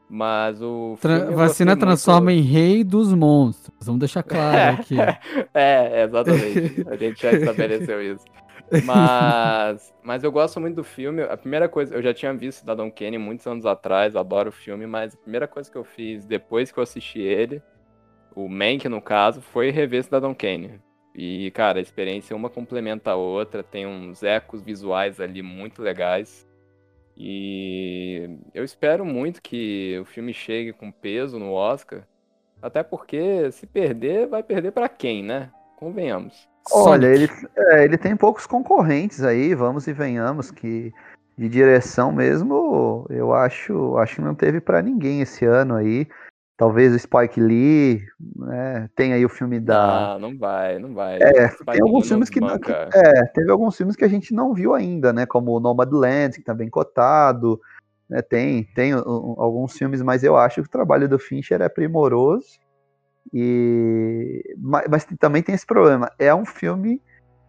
mas 0.09 0.59
o. 0.61 0.97
Tra 0.99 1.25
vacina 1.31 1.77
transforma 1.77 2.31
muito... 2.31 2.39
em 2.39 2.41
rei 2.41 2.83
dos 2.83 3.13
monstros. 3.13 3.77
Vamos 3.85 3.99
deixar 3.99 4.23
claro 4.23 4.81
aqui. 4.81 4.95
é, 5.53 6.03
exatamente. 6.03 6.85
A 6.89 6.95
gente 6.95 7.21
já 7.21 7.31
estabeleceu 7.31 8.01
isso. 8.01 8.25
Mas, 8.83 9.93
mas 10.03 10.23
eu 10.23 10.31
gosto 10.31 10.59
muito 10.59 10.75
do 10.75 10.83
filme. 10.83 11.21
A 11.21 11.37
primeira 11.37 11.69
coisa, 11.69 11.95
eu 11.95 12.01
já 12.01 12.13
tinha 12.13 12.33
visto 12.33 12.59
Cidadão 12.59 12.89
Kane 12.89 13.17
muitos 13.17 13.45
anos 13.45 13.65
atrás, 13.65 14.15
adoro 14.15 14.49
o 14.49 14.51
filme, 14.51 14.85
mas 14.87 15.13
a 15.13 15.17
primeira 15.17 15.47
coisa 15.47 15.71
que 15.71 15.77
eu 15.77 15.83
fiz 15.83 16.25
depois 16.25 16.71
que 16.71 16.79
eu 16.79 16.83
assisti 16.83 17.19
ele, 17.19 17.61
o 18.35 18.47
Mank 18.47 18.87
no 18.87 19.01
caso, 19.01 19.41
foi 19.41 19.69
rever 19.69 20.03
Cidadão 20.03 20.33
Kane. 20.33 20.79
E, 21.15 21.51
cara, 21.51 21.79
a 21.79 21.81
experiência 21.81 22.35
uma 22.35 22.49
complementa 22.49 23.11
a 23.11 23.15
outra, 23.15 23.63
tem 23.63 23.85
uns 23.85 24.23
ecos 24.23 24.61
visuais 24.61 25.19
ali 25.19 25.41
muito 25.41 25.81
legais. 25.81 26.47
E 27.19 28.37
eu 28.53 28.63
espero 28.63 29.03
muito 29.03 29.41
que 29.41 29.99
o 30.01 30.05
filme 30.05 30.33
chegue 30.33 30.71
com 30.71 30.89
peso 30.89 31.37
no 31.37 31.51
Oscar. 31.51 32.03
Até 32.61 32.81
porque 32.81 33.51
se 33.51 33.67
perder, 33.67 34.27
vai 34.27 34.41
perder 34.41 34.71
para 34.71 34.87
quem, 34.87 35.21
né? 35.21 35.49
Convenhamos. 35.75 36.47
Olha, 36.71 37.07
ele, 37.07 37.29
é, 37.57 37.83
ele 37.83 37.97
tem 37.97 38.15
poucos 38.15 38.45
concorrentes 38.45 39.21
aí, 39.21 39.53
vamos 39.53 39.87
e 39.87 39.93
venhamos, 39.93 40.49
que 40.49 40.93
de 41.37 41.49
direção 41.49 42.11
mesmo, 42.11 43.05
eu 43.09 43.33
acho, 43.33 43.97
acho 43.97 44.15
que 44.15 44.21
não 44.21 44.35
teve 44.35 44.61
para 44.61 44.81
ninguém 44.81 45.21
esse 45.21 45.45
ano 45.45 45.75
aí. 45.75 46.07
Talvez 46.59 46.93
o 46.93 46.99
Spike 46.99 47.39
Lee, 47.39 48.05
né? 48.35 48.89
Tem 48.93 49.13
aí 49.13 49.23
o 49.23 49.29
filme 49.29 49.61
da. 49.61 50.19
Não, 50.19 50.29
não 50.29 50.37
vai, 50.37 50.77
não 50.77 50.93
vai. 50.93 51.15
É, 51.15 51.47
tem 51.47 51.81
alguns 51.81 52.05
filmes 52.05 52.29
que 52.29 52.41
não. 52.41 52.59
É, 52.93 53.25
teve 53.27 53.49
alguns 53.49 53.77
filmes 53.77 53.95
que 53.95 54.03
a 54.03 54.09
gente 54.09 54.33
não 54.33 54.53
viu 54.53 54.73
ainda, 54.73 55.13
né? 55.13 55.25
Como 55.25 55.53
o 55.53 55.59
Nomadland, 55.61 56.35
que 56.35 56.43
tá 56.43 56.53
bem 56.53 56.69
cotado. 56.69 57.61
Né? 58.09 58.21
Tem, 58.21 58.65
tem 58.75 58.93
um, 58.93 59.35
alguns 59.37 59.77
filmes, 59.77 60.01
mas 60.01 60.21
eu 60.21 60.35
acho 60.35 60.61
que 60.61 60.67
o 60.67 60.69
trabalho 60.69 61.07
do 61.07 61.17
Fincher 61.17 61.61
é 61.61 61.69
primoroso. 61.69 62.59
E 63.33 64.43
mas, 64.57 64.85
mas 64.91 65.05
também 65.17 65.41
tem 65.41 65.55
esse 65.55 65.65
problema. 65.65 66.11
É 66.19 66.35
um 66.35 66.45
filme 66.45 67.01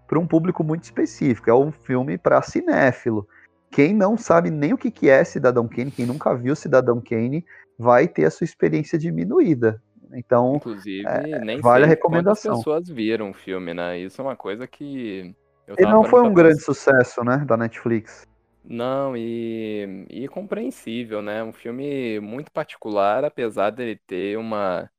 para 0.06 0.20
um 0.20 0.26
público 0.26 0.62
muito 0.62 0.84
específico. 0.84 1.50
É 1.50 1.54
um 1.54 1.72
filme 1.72 2.16
para 2.16 2.40
cinéfilo. 2.42 3.26
Quem 3.70 3.94
não 3.94 4.16
sabe 4.16 4.50
nem 4.50 4.72
o 4.72 4.78
que, 4.78 4.90
que 4.90 5.08
é 5.08 5.22
Cidadão 5.22 5.68
Kane, 5.68 5.90
quem 5.90 6.06
nunca 6.06 6.34
viu 6.34 6.56
Cidadão 6.56 7.00
Kane, 7.00 7.44
vai 7.78 8.08
ter 8.08 8.24
a 8.24 8.30
sua 8.30 8.44
experiência 8.44 8.98
diminuída. 8.98 9.80
Então, 10.12 10.56
inclusive, 10.56 11.06
é, 11.06 11.38
nem 11.38 11.60
vale 11.60 11.84
a 11.84 11.86
recomendação. 11.86 12.52
As 12.54 12.58
pessoas 12.58 12.88
viram 12.88 13.30
o 13.30 13.34
filme, 13.34 13.72
né? 13.72 13.98
Isso 13.98 14.20
é 14.20 14.24
uma 14.24 14.36
coisa 14.36 14.66
que 14.66 15.34
ele 15.78 15.90
não 15.90 16.02
foi 16.04 16.22
um 16.22 16.34
grande 16.34 16.60
sucesso, 16.60 17.22
né, 17.22 17.44
da 17.46 17.56
Netflix. 17.56 18.26
Não, 18.64 19.16
e, 19.16 20.06
e 20.10 20.28
compreensível, 20.28 21.22
né? 21.22 21.42
Um 21.42 21.52
filme 21.52 22.20
muito 22.20 22.50
particular, 22.50 23.24
apesar 23.24 23.70
dele 23.70 24.00
ter 24.06 24.36
uma, 24.36 24.90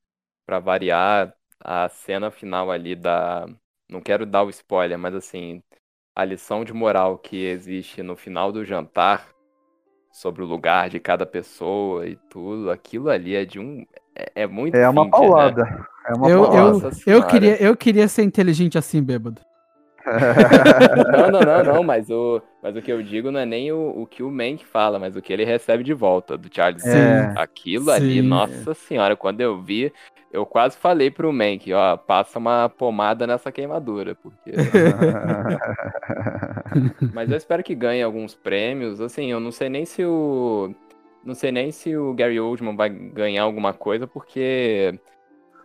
para 0.45 0.59
variar, 0.59 1.33
a 1.59 1.87
cena 1.89 2.31
final 2.31 2.71
ali 2.71 2.95
da, 2.95 3.45
não 3.89 4.01
quero 4.01 4.25
dar 4.25 4.43
o 4.43 4.49
spoiler, 4.49 4.97
mas 4.97 5.13
assim, 5.13 5.61
a 6.15 6.25
lição 6.25 6.63
de 6.63 6.73
moral 6.73 7.17
que 7.17 7.45
existe 7.45 8.03
no 8.03 8.15
final 8.15 8.51
do 8.51 8.65
jantar 8.65 9.27
sobre 10.11 10.43
o 10.43 10.45
lugar 10.45 10.89
de 10.89 10.99
cada 10.99 11.25
pessoa 11.25 12.05
e 12.05 12.17
tudo, 12.29 12.69
aquilo 12.69 13.09
ali 13.09 13.35
é 13.35 13.45
de 13.45 13.59
um. 13.59 13.85
É, 14.15 14.43
é 14.43 14.47
muito. 14.47 14.75
É 14.75 14.87
uma 14.89 15.05
Fincher, 15.05 15.19
paulada. 15.19 15.63
Né? 15.63 15.85
É 16.07 16.13
uma 16.13 16.29
eu, 16.29 16.43
paulada. 16.43 16.89
Eu, 17.05 17.13
eu, 17.13 17.27
queria, 17.27 17.63
eu 17.63 17.77
queria 17.77 18.07
ser 18.07 18.23
inteligente 18.23 18.77
assim, 18.77 19.01
bêbado. 19.01 19.41
não, 21.11 21.31
não, 21.31 21.41
não, 21.41 21.73
não, 21.75 21.83
mas 21.83 22.09
o, 22.09 22.41
mas 22.61 22.75
o 22.75 22.81
que 22.81 22.91
eu 22.91 23.03
digo 23.03 23.29
não 23.29 23.39
é 23.39 23.45
nem 23.45 23.71
o, 23.71 24.01
o 24.01 24.07
que 24.07 24.23
o 24.23 24.31
Mank 24.31 24.65
fala, 24.65 24.97
mas 24.97 25.15
o 25.15 25.21
que 25.21 25.31
ele 25.31 25.45
recebe 25.45 25.83
de 25.83 25.93
volta 25.93 26.37
do 26.37 26.49
Charles. 26.51 26.83
É, 26.85 27.33
Aquilo 27.37 27.85
sim. 27.85 27.91
ali, 27.91 28.21
nossa 28.21 28.73
senhora, 28.73 29.15
quando 29.15 29.41
eu 29.41 29.61
vi, 29.61 29.93
eu 30.31 30.45
quase 30.45 30.77
falei 30.77 31.11
pro 31.11 31.33
Mank, 31.33 31.71
ó, 31.73 31.97
passa 31.97 32.39
uma 32.39 32.69
pomada 32.69 33.27
nessa 33.27 33.51
queimadura, 33.51 34.15
porque. 34.15 34.51
Mas 37.13 37.29
eu 37.29 37.37
espero 37.37 37.63
que 37.63 37.75
ganhe 37.75 38.01
alguns 38.01 38.33
prêmios. 38.35 38.99
Assim, 39.01 39.31
eu 39.31 39.39
não 39.39 39.51
sei 39.51 39.69
nem 39.69 39.85
se 39.85 40.03
o. 40.05 40.73
Não 41.23 41.35
sei 41.35 41.51
nem 41.51 41.71
se 41.71 41.95
o 41.95 42.13
Gary 42.13 42.39
Oldman 42.39 42.75
vai 42.75 42.89
ganhar 42.89 43.43
alguma 43.43 43.73
coisa, 43.73 44.07
porque 44.07 44.99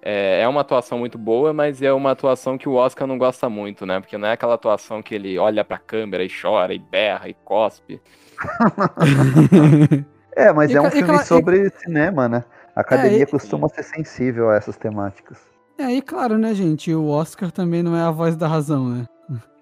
é, 0.02 0.43
é 0.43 0.48
uma 0.48 0.60
atuação 0.62 0.98
muito 0.98 1.16
boa, 1.18 1.52
mas 1.52 1.80
é 1.82 1.93
uma 1.93 2.10
atuação 2.12 2.59
que 2.59 2.68
o 2.68 2.74
Oscar 2.74 3.06
não 3.09 3.18
gosta 3.18 3.48
muito, 3.48 3.86
né? 3.86 4.01
Porque 4.01 4.18
não 4.18 4.28
é 4.28 4.32
aquela 4.32 4.55
atuação 4.55 5.02
que 5.02 5.14
ele 5.14 5.38
olha 5.38 5.64
pra 5.64 5.78
câmera 5.78 6.24
e 6.24 6.28
chora, 6.30 6.74
e 6.74 6.78
berra, 6.78 7.28
e 7.28 7.34
cospe. 7.34 8.01
É, 10.36 10.52
mas 10.52 10.70
E 10.70 10.74
é 10.74 10.80
um 10.82 10.88
e 10.88 10.90
filme 10.90 11.14
cla- 11.14 11.22
e- 11.22 11.24
sobre 11.24 11.70
cinema, 11.70 12.28
né? 12.28 12.44
A 12.77 12.82
academia 12.82 13.23
e- 13.23 13.27
costuma 13.27 13.69
ser 13.69 13.82
sensível 13.82 14.51
a 14.51 14.57
essas 14.57 14.77
temáticas. 14.77 15.39
É, 15.78 15.90
e 15.93 16.01
claro, 16.03 16.39
né, 16.39 16.55
gente? 16.55 16.94
O 16.94 17.09
Oscar 17.09 17.51
também 17.51 17.82
não 17.82 17.97
é 17.97 18.03
a 18.03 18.11
voz 18.11 18.36
da 18.36 18.47
razão, 18.47 18.89
né? 18.89 19.07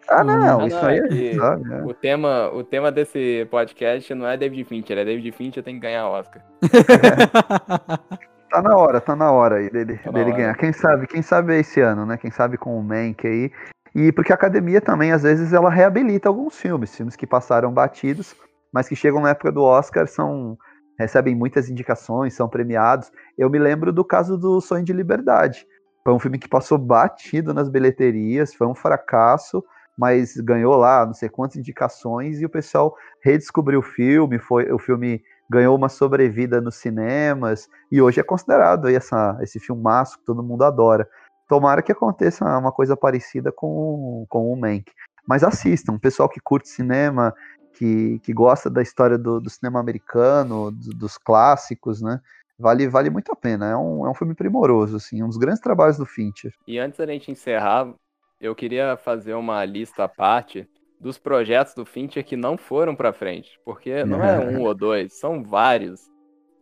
Ah, 0.09 0.21
Hum. 0.23 0.25
não, 0.27 0.61
Ah, 0.61 0.67
isso 0.67 0.77
não, 0.81 0.89
aí 0.89 0.99
é 0.99 1.09
que 1.09 1.35
sabe, 1.35 1.65
né? 1.65 1.83
O 1.83 1.95
tema, 1.95 2.51
o 2.53 2.63
tema 2.63 2.93
desse 2.93 3.47
podcast 3.51 4.15
não 4.15 4.27
é 4.29 4.37
David 4.37 4.65
Fincher, 4.65 4.99
é 4.99 5.05
David 5.05 5.33
Fincher 5.33 5.63
tem 5.63 5.77
que 5.77 5.81
ganhar 5.81 6.07
Oscar. 6.09 6.43
Tá 8.51 8.63
na 8.63 8.77
hora, 8.77 9.01
tá 9.01 9.17
na 9.17 9.33
hora 9.33 9.57
aí 9.57 9.69
dele, 9.69 9.99
Tá 9.99 10.13
dele 10.13 10.31
hora. 10.31 10.37
ganhar. 10.37 10.55
Quem 10.57 10.73
sabe, 10.73 11.09
quem 11.09 11.23
sabe 11.23 11.57
é 11.57 11.61
esse 11.61 11.81
ano, 11.81 12.07
né? 12.07 12.17
Quem 12.17 12.31
sabe 12.31 12.57
com 12.57 12.79
o 12.79 12.83
Mank 12.85 13.27
aí. 13.27 13.51
E 13.93 14.13
porque 14.13 14.31
a 14.31 14.37
academia 14.37 14.81
também, 14.81 15.11
às 15.11 15.25
vezes, 15.25 15.53
ela 15.53 15.69
reabilita 15.71 16.29
alguns 16.29 16.57
filmes, 16.57 16.95
filmes 16.95 17.17
que 17.17 17.27
passaram 17.27 17.73
batidos, 17.73 18.37
mas 18.73 18.89
que 18.89 18.95
chegam 18.95 19.21
na 19.21 19.31
época 19.31 19.51
do 19.51 19.63
Oscar, 19.65 20.07
são 20.07 20.57
recebem 20.99 21.35
muitas 21.35 21.69
indicações, 21.69 22.35
são 22.35 22.49
premiados. 22.49 23.11
Eu 23.37 23.51
me 23.51 23.59
lembro 23.59 23.93
do 23.93 24.05
caso 24.05 24.37
do 24.37 24.61
Sonho 24.61 24.85
de 24.85 24.93
Liberdade. 24.93 25.67
Foi 26.03 26.13
um 26.13 26.19
filme 26.19 26.39
que 26.39 26.49
passou 26.49 26.77
batido 26.77 27.55
nas 27.55 27.69
bilheterias, 27.69 28.55
foi 28.55 28.67
um 28.67 28.75
fracasso, 28.75 29.65
mas 29.97 30.37
ganhou 30.37 30.77
lá 30.77 31.07
não 31.07 31.15
sei 31.15 31.29
quantas 31.29 31.57
indicações 31.57 32.41
e 32.41 32.45
o 32.45 32.51
pessoal 32.51 32.95
redescobriu 33.23 33.79
o 33.79 33.83
filme, 33.83 34.39
foi 34.39 34.71
o 34.71 34.79
filme 34.79 35.23
ganhou 35.49 35.77
uma 35.77 35.89
sobrevida 35.89 36.61
nos 36.61 36.77
cinemas 36.77 37.69
e 37.91 38.01
hoje 38.01 38.21
é 38.21 38.23
considerado 38.23 38.87
aí 38.87 38.95
essa, 38.95 39.39
esse 39.41 39.61
filmaço 39.61 40.19
que 40.19 40.25
todo 40.25 40.43
mundo 40.43 40.65
adora. 40.65 41.09
Tomara 41.49 41.83
que 41.83 41.93
aconteça 41.93 42.45
uma 42.59 42.73
coisa 42.73 42.97
parecida 42.97 43.53
com, 43.53 44.27
com 44.29 44.51
o 44.51 44.57
Mank. 44.57 44.91
Mas 45.27 45.45
assistam, 45.45 45.99
pessoal 45.99 46.29
que 46.29 46.41
curte 46.41 46.69
cinema, 46.69 47.35
que, 47.75 48.19
que 48.21 48.33
gosta 48.33 48.71
da 48.71 48.83
história 48.83 49.19
do, 49.19 49.41
do 49.41 49.51
cinema 49.51 49.81
americano, 49.81 50.71
do- 50.71 50.95
dos 50.95 51.19
clássicos, 51.19 52.01
né? 52.03 52.21
Vale, 52.59 52.89
vale 52.89 53.11
muito 53.11 53.33
a 53.33 53.37
pena. 53.37 53.67
É 53.71 53.77
um, 53.77 54.07
é 54.07 54.11
um 54.11 54.15
filme 54.15 54.35
primoroso, 54.35 54.97
assim, 54.97 55.23
um 55.23 55.29
dos 55.29 55.37
grandes 55.39 55.61
trabalhos 55.61 55.97
do 55.99 56.07
Fincher. 56.07 56.53
E 56.67 56.79
antes 56.79 56.99
da 56.99 57.07
gente 57.07 57.31
encerrar, 57.31 57.95
eu 58.41 58.55
queria 58.55 58.97
fazer 58.97 59.35
uma 59.35 59.65
lista 59.65 60.05
à 60.05 60.09
parte 60.09 60.69
dos 60.99 61.19
projetos 61.19 61.75
do 61.75 61.85
Fincher 61.85 62.25
que 62.25 62.37
não 62.37 62.57
foram 62.57 62.95
pra 62.97 63.13
frente. 63.13 63.59
Porque 63.65 64.05
não 64.05 64.25
é 64.25 64.39
um 64.41 64.61
ou 64.63 64.75
dois, 64.75 65.15
são 65.19 65.43
vários. 65.43 66.09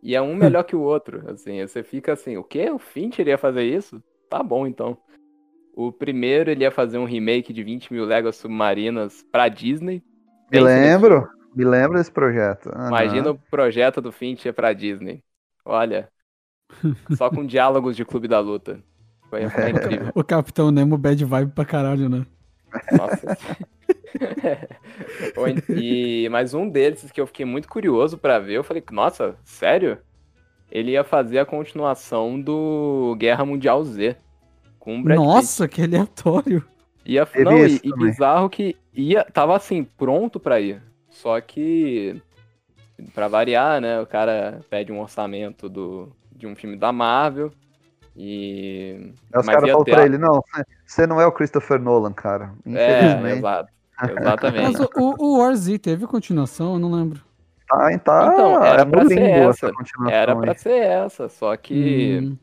E 0.01 0.15
é 0.15 0.21
um 0.21 0.35
melhor 0.35 0.63
que 0.63 0.75
o 0.75 0.81
outro. 0.81 1.29
Assim, 1.31 1.61
você 1.65 1.83
fica 1.83 2.13
assim, 2.13 2.37
o 2.37 2.43
quê? 2.43 2.69
O 2.71 2.79
Fincher 2.79 3.27
ia 3.27 3.37
fazer 3.37 3.63
isso? 3.63 4.03
Tá 4.29 4.43
bom, 4.43 4.67
então. 4.67 4.97
O 5.73 5.91
primeiro, 5.91 6.51
ele 6.51 6.63
ia 6.63 6.71
fazer 6.71 6.97
um 6.97 7.05
remake 7.05 7.53
de 7.53 7.63
20 7.63 7.91
mil 7.93 8.05
léguas 8.05 8.35
submarinas 8.37 9.23
pra 9.31 9.49
Disney. 9.49 10.03
Me 10.51 10.59
Pensa 10.59 10.79
nesse 10.79 11.07
lembro, 11.07 11.29
me 11.55 11.65
lembro 11.65 11.97
desse 11.97 12.11
projeto. 12.11 12.69
Aham. 12.69 12.87
Imagina 12.87 13.31
o 13.31 13.39
projeto 13.49 14.01
do 14.01 14.11
Fincher 14.11 14.53
pra 14.53 14.73
Disney. 14.73 15.23
Olha, 15.65 16.09
só 17.17 17.29
com 17.29 17.45
diálogos 17.45 17.95
de 17.95 18.05
Clube 18.05 18.27
da 18.27 18.39
Luta. 18.39 18.79
Foi, 19.29 19.43
incrível. 19.69 20.11
o 20.13 20.23
Capitão 20.23 20.71
Nemo 20.71 20.97
bad 20.97 21.23
vibe 21.25 21.51
pra 21.53 21.65
caralho, 21.65 22.09
né? 22.09 22.25
Nossa. 22.91 23.27
E 25.69 26.29
mais 26.29 26.53
um 26.53 26.69
deles 26.69 27.11
que 27.11 27.19
eu 27.19 27.25
fiquei 27.25 27.45
muito 27.45 27.67
curioso 27.67 28.15
pra 28.15 28.37
ver, 28.37 28.53
eu 28.53 28.63
falei, 28.63 28.83
nossa, 28.91 29.35
sério? 29.43 29.97
Ele 30.71 30.91
ia 30.91 31.03
fazer 31.03 31.39
a 31.39 31.45
continuação 31.45 32.39
do 32.39 33.15
Guerra 33.17 33.43
Mundial 33.43 33.83
Z 33.83 34.15
com 34.79 34.99
o 34.99 35.03
Brad 35.03 35.17
Pitt. 35.17 35.27
Nossa, 35.27 35.67
que 35.67 35.81
aleatório. 35.81 36.63
Ia, 37.05 37.25
Teve 37.25 37.43
não, 37.45 37.65
e, 37.65 37.79
e 37.83 37.93
bizarro 37.95 38.49
que 38.49 38.75
ia, 38.93 39.23
tava 39.25 39.55
assim, 39.55 39.83
pronto 39.83 40.39
pra 40.39 40.59
ir. 40.61 40.81
Só 41.09 41.39
que, 41.41 42.21
pra 43.13 43.27
variar, 43.27 43.81
né, 43.81 43.99
o 43.99 44.05
cara 44.07 44.61
pede 44.69 44.91
um 44.91 45.01
orçamento 45.01 45.67
do, 45.69 46.09
de 46.35 46.47
um 46.47 46.55
filme 46.55 46.75
da 46.77 46.91
Marvel 46.91 47.51
e... 48.15 49.11
Aí 49.33 49.39
os 49.39 49.45
caras 49.45 49.69
falam 49.69 49.83
ter 49.83 49.91
pra 49.91 50.01
a- 50.03 50.05
ele, 50.05 50.17
não, 50.17 50.41
você 50.85 51.05
não 51.07 51.19
é 51.19 51.25
o 51.25 51.31
Christopher 51.31 51.79
Nolan, 51.79 52.13
cara. 52.13 52.53
É, 52.65 52.99
Infelizmente. 52.99 53.37
exato. 53.39 53.73
Exatamente. 54.19 54.63
Mas 54.63 54.79
o, 54.79 54.89
o 55.19 55.37
War 55.39 55.55
Z 55.55 55.77
teve 55.79 56.07
continuação? 56.07 56.73
Eu 56.73 56.79
não 56.79 56.91
lembro. 56.91 57.21
Tá, 57.67 57.77
tá 57.77 57.93
Então, 57.93 58.63
era 58.63 58.81
é 58.81 58.85
pra 58.85 59.05
ser 59.05 59.19
essa. 59.21 59.49
essa 59.67 59.73
continuação 59.73 60.17
Era 60.19 60.33
aí. 60.33 60.39
pra 60.41 60.55
ser 60.55 60.77
essa, 60.81 61.29
só 61.29 61.55
que. 61.55 62.19
Hum, 62.21 62.37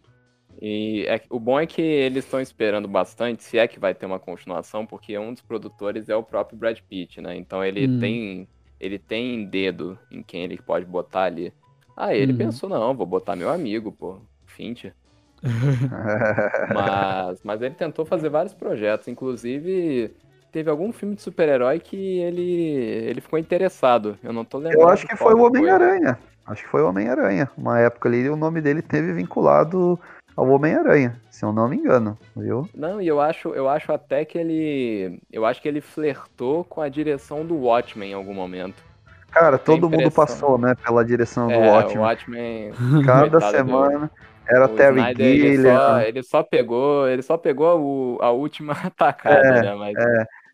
E 0.60 1.06
é- 1.08 1.22
o 1.30 1.40
bom 1.40 1.58
é 1.58 1.66
que 1.66 1.80
eles 1.80 2.24
estão 2.24 2.40
esperando 2.40 2.86
bastante, 2.86 3.42
se 3.42 3.56
é 3.58 3.66
que 3.66 3.80
vai 3.80 3.94
ter 3.94 4.04
uma 4.04 4.18
continuação, 4.18 4.84
porque 4.84 5.16
um 5.18 5.32
dos 5.32 5.42
produtores 5.42 6.08
é 6.10 6.14
o 6.16 6.22
próprio 6.22 6.58
Brad 6.58 6.78
Pitt, 6.88 7.20
né? 7.20 7.34
Então 7.36 7.64
ele 7.64 7.88
Hum. 7.88 7.98
tem. 7.98 8.48
Ele 8.78 8.98
tem 8.98 9.44
dedo 9.44 9.98
em 10.10 10.22
quem 10.22 10.42
ele 10.44 10.56
pode 10.56 10.86
botar 10.86 11.24
ali. 11.24 11.52
Ah, 11.96 12.14
ele 12.14 12.32
Uhum. 12.32 12.38
pensou, 12.38 12.68
não, 12.68 12.94
vou 12.94 13.04
botar 13.04 13.36
meu 13.36 13.50
amigo, 13.50 13.92
pô, 13.92 14.22
Fincher. 14.46 14.94
Mas, 16.70 17.40
mas 17.42 17.62
ele 17.62 17.74
tentou 17.74 18.04
fazer 18.04 18.28
vários 18.28 18.54
projetos, 18.54 19.08
inclusive 19.08 20.14
teve 20.52 20.68
algum 20.70 20.92
filme 20.92 21.14
de 21.14 21.22
super-herói 21.22 21.78
que 21.78 21.96
ele, 22.20 22.42
ele 22.42 23.20
ficou 23.20 23.38
interessado. 23.38 24.18
Eu 24.22 24.32
não 24.32 24.44
tô 24.44 24.58
lembrando. 24.58 24.82
Eu 24.82 24.88
acho 24.88 25.06
que 25.06 25.16
foi 25.16 25.34
o 25.34 25.42
Homem-Aranha. 25.44 26.18
Acho 26.46 26.62
que 26.64 26.68
foi 26.68 26.82
o 26.82 26.88
Homem-Aranha. 26.88 27.50
Uma 27.56 27.78
época 27.80 28.08
ali 28.08 28.28
o 28.28 28.36
nome 28.36 28.60
dele 28.60 28.82
teve 28.82 29.12
vinculado 29.12 29.98
ao 30.36 30.48
Homem-Aranha, 30.48 31.20
se 31.30 31.44
eu 31.44 31.52
não 31.52 31.68
me 31.68 31.76
engano, 31.76 32.16
viu? 32.36 32.68
Não, 32.74 33.00
e 33.00 33.06
eu 33.06 33.20
acho, 33.20 33.48
eu 33.50 33.68
acho 33.68 33.92
até 33.92 34.24
que 34.24 34.38
ele. 34.38 35.20
Eu 35.32 35.44
acho 35.44 35.60
que 35.60 35.68
ele 35.68 35.80
flertou 35.80 36.64
com 36.64 36.80
a 36.80 36.88
direção 36.88 37.44
do 37.44 37.56
Watchmen 37.56 38.10
em 38.10 38.14
algum 38.14 38.34
momento. 38.34 38.82
Cara, 39.30 39.58
todo 39.58 39.88
mundo 39.88 40.10
passou, 40.10 40.58
né, 40.58 40.74
pela 40.84 41.04
direção 41.04 41.46
do 41.46 41.54
é, 41.54 41.70
Watchmen. 41.70 41.98
o 41.98 42.00
Watchmen. 42.00 42.72
Cada 43.04 43.40
semana 43.40 44.10
era 44.48 44.64
o 44.64 44.68
Terry 44.68 45.00
Snyder, 45.00 45.26
ele 45.26 45.56
Gilliam, 45.56 45.78
só, 45.78 46.00
ele 46.00 46.22
só 46.22 46.42
pegou. 46.42 47.08
Ele 47.08 47.22
só 47.22 47.36
pegou 47.36 47.80
o- 47.80 48.18
a 48.20 48.30
última 48.30 48.72
atacada, 48.84 49.62
né? 49.62 49.74
Mas 49.74 49.96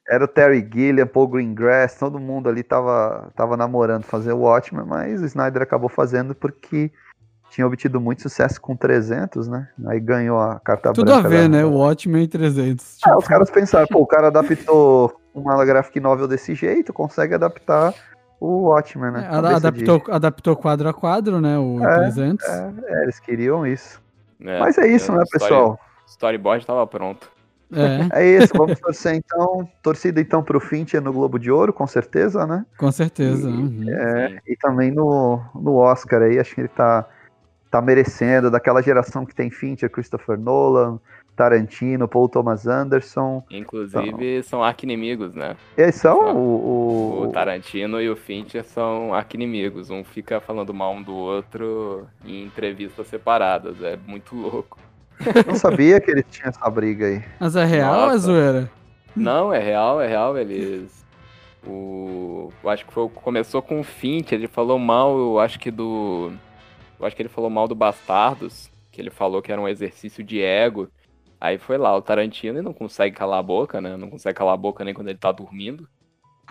era 0.08 0.24
o 0.24 0.28
Terry 0.28 0.66
Gilliam, 0.72 1.06
Paul 1.06 1.26
Greengrass, 1.26 1.98
todo 1.98 2.20
mundo 2.20 2.48
ali 2.48 2.62
tava, 2.62 3.32
tava 3.34 3.56
namorando 3.56 4.04
fazer 4.04 4.32
o 4.32 4.40
Watchmen, 4.40 4.84
mas 4.86 5.20
o 5.20 5.24
Snyder 5.24 5.62
acabou 5.62 5.88
fazendo 5.88 6.34
porque 6.34 6.92
tinha 7.50 7.66
obtido 7.66 8.00
muito 8.00 8.22
sucesso 8.22 8.60
com 8.60 8.76
300, 8.76 9.48
né? 9.48 9.68
Aí 9.86 10.00
ganhou 10.00 10.38
a 10.38 10.58
carta 10.60 10.92
Tudo 10.92 11.10
a 11.12 11.14
branca. 11.14 11.28
ver, 11.28 11.42
da- 11.48 11.48
né? 11.58 11.64
O 11.64 11.72
Watchmen 11.78 12.26
300. 12.28 12.98
Ah, 13.02 13.08
tipo, 13.10 13.18
os 13.18 13.28
caras 13.28 13.50
pensaram, 13.50 13.86
pô, 13.86 14.00
o 14.00 14.06
cara 14.06 14.26
adaptou 14.28 15.20
uma 15.34 15.64
graphic 15.64 16.00
novel 16.00 16.26
desse 16.28 16.54
jeito, 16.54 16.92
consegue 16.92 17.34
adaptar 17.34 17.94
o 18.40 18.68
Watchmen, 18.68 19.10
né? 19.12 19.28
é, 19.30 19.36
adaptou, 19.36 20.02
adaptou 20.10 20.56
quadro 20.56 20.88
a 20.88 20.92
quadro, 20.94 21.40
né? 21.40 21.58
O 21.58 21.82
É, 21.84 21.94
300. 22.00 22.46
de- 22.46 22.84
É, 22.86 23.02
eles 23.02 23.18
queriam 23.20 23.66
isso. 23.66 24.00
é, 24.42 24.60
Mas 24.60 24.76
é 24.78 24.86
isso, 24.88 25.12
o 25.12 25.16
né, 25.16 25.22
story- 25.24 25.40
pessoal? 25.44 25.72
O 25.72 26.10
storyboard 26.10 26.66
tava 26.66 26.86
pronto. 26.86 27.30
É, 27.72 28.20
É 28.22 28.24
isso, 28.38 28.54
vamos 28.56 28.78
torcer 28.78 29.14
então. 29.16 29.68
Torcida 29.82 30.20
então 30.20 30.40
pro 30.40 30.60
Fincher 30.60 31.00
no 31.02 31.12
Globo 31.12 31.36
de 31.36 31.50
Ouro, 31.50 31.72
com 31.72 31.84
certeza, 31.86 32.46
né? 32.46 32.64
com 32.78 32.92
certeza. 32.92 33.50
E- 33.50 33.52
uhum. 33.52 33.84
É, 33.88 34.38
e 34.46 34.56
também 34.56 34.92
no, 34.92 35.40
no 35.54 35.74
Oscar 35.74 36.22
aí, 36.22 36.38
acho 36.38 36.54
que 36.54 36.60
ele 36.60 36.68
tá, 36.68 37.04
tá 37.70 37.80
merecendo, 37.82 38.50
daquela 38.50 38.82
geração 38.82 39.24
que 39.26 39.34
tem 39.34 39.50
Fincher, 39.50 39.90
Christopher 39.90 40.38
Nolan, 40.38 40.98
Tarantino, 41.36 42.08
Paul 42.08 42.28
Thomas 42.28 42.66
Anderson. 42.66 43.44
Inclusive, 43.50 44.42
são 44.42 44.64
arquinimigos, 44.64 45.34
né? 45.34 45.56
Eles 45.76 45.96
são 45.96 46.22
Ah, 46.22 46.32
o, 46.32 46.38
O 46.38 47.22
o, 47.24 47.32
Tarantino 47.32 48.00
e 48.00 48.08
o 48.08 48.16
Fincher 48.16 48.64
são 48.64 49.12
arquinimigos. 49.12 49.90
Um 49.90 50.02
fica 50.02 50.40
falando 50.40 50.72
mal 50.72 50.94
um 50.94 51.02
do 51.02 51.14
outro 51.14 52.06
em 52.24 52.42
entrevistas 52.44 53.06
separadas. 53.06 53.82
É 53.82 53.98
muito 54.06 54.34
louco. 54.34 54.78
Não 55.46 55.54
sabia 55.54 56.00
que 56.00 56.10
eles 56.10 56.24
tinham 56.30 56.48
essa 56.48 56.68
briga 56.70 57.06
aí. 57.06 57.22
Mas 57.38 57.56
é 57.56 57.64
real 57.64 58.08
ou 58.08 58.10
é 58.12 58.18
zoeira? 58.18 58.70
Não, 59.14 59.52
é 59.52 59.58
real, 59.58 60.00
é 60.00 60.06
real. 60.08 60.36
Eles. 60.38 61.04
O. 61.66 62.52
Eu 62.62 62.70
acho 62.70 62.86
que 62.86 62.92
foi, 62.92 63.08
começou 63.08 63.60
com 63.62 63.80
o 63.80 63.84
Fincher. 63.84 64.38
Ele 64.38 64.48
falou 64.48 64.78
mal, 64.78 65.18
eu 65.18 65.38
acho 65.38 65.58
que 65.58 65.70
do. 65.70 66.32
Eu 66.98 67.06
acho 67.06 67.14
que 67.14 67.22
ele 67.22 67.28
falou 67.28 67.50
mal 67.50 67.68
do 67.68 67.74
Bastardos. 67.74 68.70
Que 68.90 69.00
ele 69.00 69.10
falou 69.10 69.42
que 69.42 69.52
era 69.52 69.60
um 69.60 69.68
exercício 69.68 70.24
de 70.24 70.40
ego. 70.40 70.90
Aí 71.40 71.58
foi 71.58 71.76
lá, 71.76 71.94
o 71.94 72.02
Tarantino 72.02 72.58
e 72.58 72.62
não 72.62 72.72
consegue 72.72 73.14
calar 73.14 73.38
a 73.38 73.42
boca, 73.42 73.80
né? 73.80 73.96
Não 73.96 74.08
consegue 74.08 74.36
calar 74.36 74.54
a 74.54 74.56
boca 74.56 74.84
nem 74.84 74.94
quando 74.94 75.08
ele 75.08 75.18
tá 75.18 75.30
dormindo. 75.30 75.86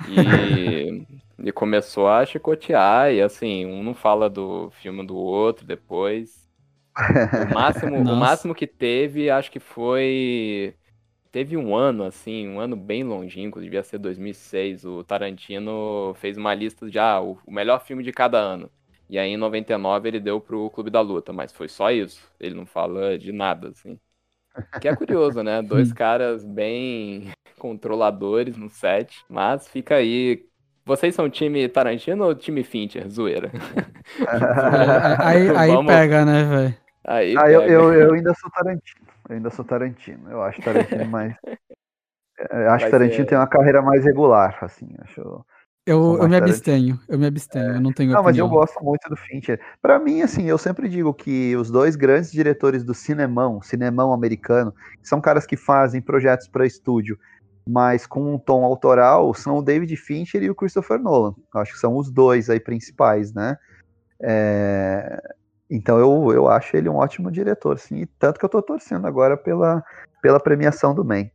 E, 0.08 1.06
e 1.40 1.52
começou 1.52 2.08
a 2.08 2.26
chicotear, 2.26 3.12
e 3.12 3.22
assim, 3.22 3.66
um 3.66 3.84
não 3.84 3.94
fala 3.94 4.30
do 4.30 4.70
filme 4.72 5.06
do 5.06 5.16
outro 5.16 5.66
depois. 5.66 6.48
O 6.96 6.96
máximo, 7.54 7.98
o 7.98 8.16
máximo 8.16 8.56
que 8.56 8.68
teve, 8.68 9.30
acho 9.30 9.52
que 9.52 9.60
foi. 9.60 10.76
Teve 11.32 11.58
um 11.58 11.76
ano, 11.76 12.04
assim, 12.04 12.48
um 12.48 12.60
ano 12.60 12.78
bem 12.78 13.04
longínquo, 13.04 13.60
devia 13.60 13.84
ser 13.84 13.98
2006. 13.98 14.86
O 14.86 15.04
Tarantino 15.04 16.14
fez 16.16 16.38
uma 16.38 16.54
lista 16.54 16.90
de 16.90 16.98
ah, 16.98 17.20
o 17.20 17.38
melhor 17.48 17.84
filme 17.84 18.04
de 18.04 18.14
cada 18.14 18.38
ano. 18.38 18.70
E 19.10 19.20
aí 19.20 19.32
em 19.32 19.38
99 19.38 20.08
ele 20.08 20.20
deu 20.20 20.42
pro 20.42 20.70
Clube 20.70 20.90
da 20.90 21.02
Luta, 21.02 21.32
mas 21.32 21.52
foi 21.52 21.68
só 21.68 21.92
isso. 21.92 22.28
Ele 22.40 22.56
não 22.56 22.66
fala 22.66 23.18
de 23.18 23.32
nada, 23.32 23.70
assim. 23.70 24.00
Que 24.82 24.88
é 24.88 24.96
curioso, 24.96 25.44
né? 25.44 25.62
Dois 25.64 25.94
caras 25.94 26.44
bem 26.44 27.32
controladores 27.60 28.58
no 28.58 28.70
set, 28.70 29.24
mas 29.30 29.68
fica 29.68 29.96
aí. 29.96 30.46
Vocês 30.86 31.16
são 31.16 31.30
time 31.30 31.68
Tarantino 31.68 32.26
ou 32.26 32.36
time 32.36 32.64
Fincher? 32.64 33.10
Zoeira. 33.10 33.52
aí 35.20 35.50
aí 35.56 35.72
Vamos... 35.72 35.92
pega, 35.92 36.26
né, 36.26 36.44
velho? 36.44 36.78
Aí 37.08 37.36
ah, 37.38 37.52
eu, 37.52 37.62
eu, 37.62 37.94
eu, 37.94 38.14
ainda 38.14 38.34
sou 38.34 38.50
Tarantino. 38.50 39.08
Eu 39.30 39.36
ainda 39.36 39.50
sou 39.50 39.66
Tarantino. 39.66 40.32
Eu 40.32 40.42
acho 40.42 40.62
Tarantino 40.62 41.06
mais. 41.10 41.36
Eu 42.52 42.72
acho 42.72 42.86
que 42.86 42.92
Tarantino 42.92 43.24
ser... 43.24 43.26
tem 43.26 43.38
uma 43.38 43.48
carreira 43.48 43.82
mais 43.82 44.04
regular, 44.04 44.58
assim. 44.62 44.90
Acho. 45.00 45.46
Eu, 45.86 46.18
eu 46.20 46.28
me 46.28 46.36
abstenho, 46.36 47.00
eu 47.08 47.20
me 47.20 47.28
abstenho, 47.28 47.74
é. 47.74 47.76
eu 47.76 47.82
não 47.82 47.94
tenho 47.94 48.12
Não, 48.12 48.22
opinião. 48.22 48.24
mas 48.24 48.38
eu 48.38 48.50
gosto 48.50 48.84
muito 48.84 49.08
do 49.08 49.16
Fincher. 49.16 49.60
Para 49.80 50.00
mim, 50.00 50.24
assim, 50.24 50.46
eu 50.46 50.58
sempre 50.58 50.90
digo 50.90 51.14
que 51.14 51.56
os 51.56 51.70
dois 51.70 51.96
grandes 51.96 52.32
diretores 52.32 52.84
do 52.84 52.96
cinemão, 52.96 53.62
cinemão 53.62 54.12
americano, 54.12 54.74
são 55.04 55.22
caras 55.22 55.46
que 55.46 55.56
fazem 55.56 56.02
projetos 56.02 56.48
para 56.48 56.66
estúdio, 56.66 57.20
mas 57.68 58.08
com 58.08 58.34
um 58.34 58.40
tom 58.40 58.66
autoral, 58.66 59.32
são 59.36 59.58
o 59.60 59.62
David 59.62 59.96
Fincher 59.96 60.42
e 60.42 60.50
o 60.50 60.56
Christopher 60.56 60.98
Nolan. 61.00 61.36
Eu 61.54 61.62
acho 61.62 61.74
que 61.74 61.80
são 61.80 61.96
os 61.96 62.10
dois 62.10 62.50
aí 62.50 62.60
principais, 62.60 63.32
né? 63.32 63.56
É... 64.20 65.22
Então 65.70 66.00
eu, 66.00 66.32
eu 66.34 66.48
acho 66.48 66.76
ele 66.76 66.90
um 66.90 66.96
ótimo 66.96 67.32
diretor, 67.32 67.78
sim, 67.78 68.08
tanto 68.18 68.40
que 68.40 68.46
eu 68.46 68.50
tô 68.50 68.62
torcendo 68.62 69.06
agora 69.06 69.38
pela, 69.38 69.84
pela 70.20 70.40
premiação 70.40 70.96
do 70.96 71.06
Mank. 71.06 71.32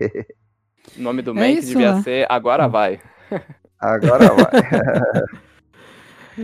o 0.98 1.00
nome 1.00 1.22
do 1.22 1.30
é 1.30 1.34
Mank 1.34 1.60
devia 1.64 1.94
né? 1.94 2.02
ser 2.02 2.26
Agora 2.28 2.66
hum. 2.66 2.70
Vai. 2.70 3.00
Agora 3.80 4.28
vai. 4.34 4.44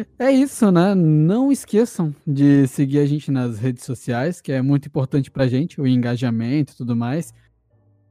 é 0.19 0.31
isso, 0.31 0.71
né? 0.71 0.95
Não 0.95 1.51
esqueçam 1.51 2.15
de 2.27 2.67
seguir 2.69 3.01
a 3.01 3.07
gente 3.07 3.31
nas 3.31 3.59
redes 3.59 3.85
sociais, 3.85 4.41
que 4.41 4.53
é 4.53 4.63
muito 4.63 4.87
importante 4.87 5.31
pra 5.31 5.47
gente, 5.47 5.81
o 5.81 5.87
engajamento 5.87 6.73
e 6.73 6.77
tudo 6.77 6.95
mais. 6.95 7.33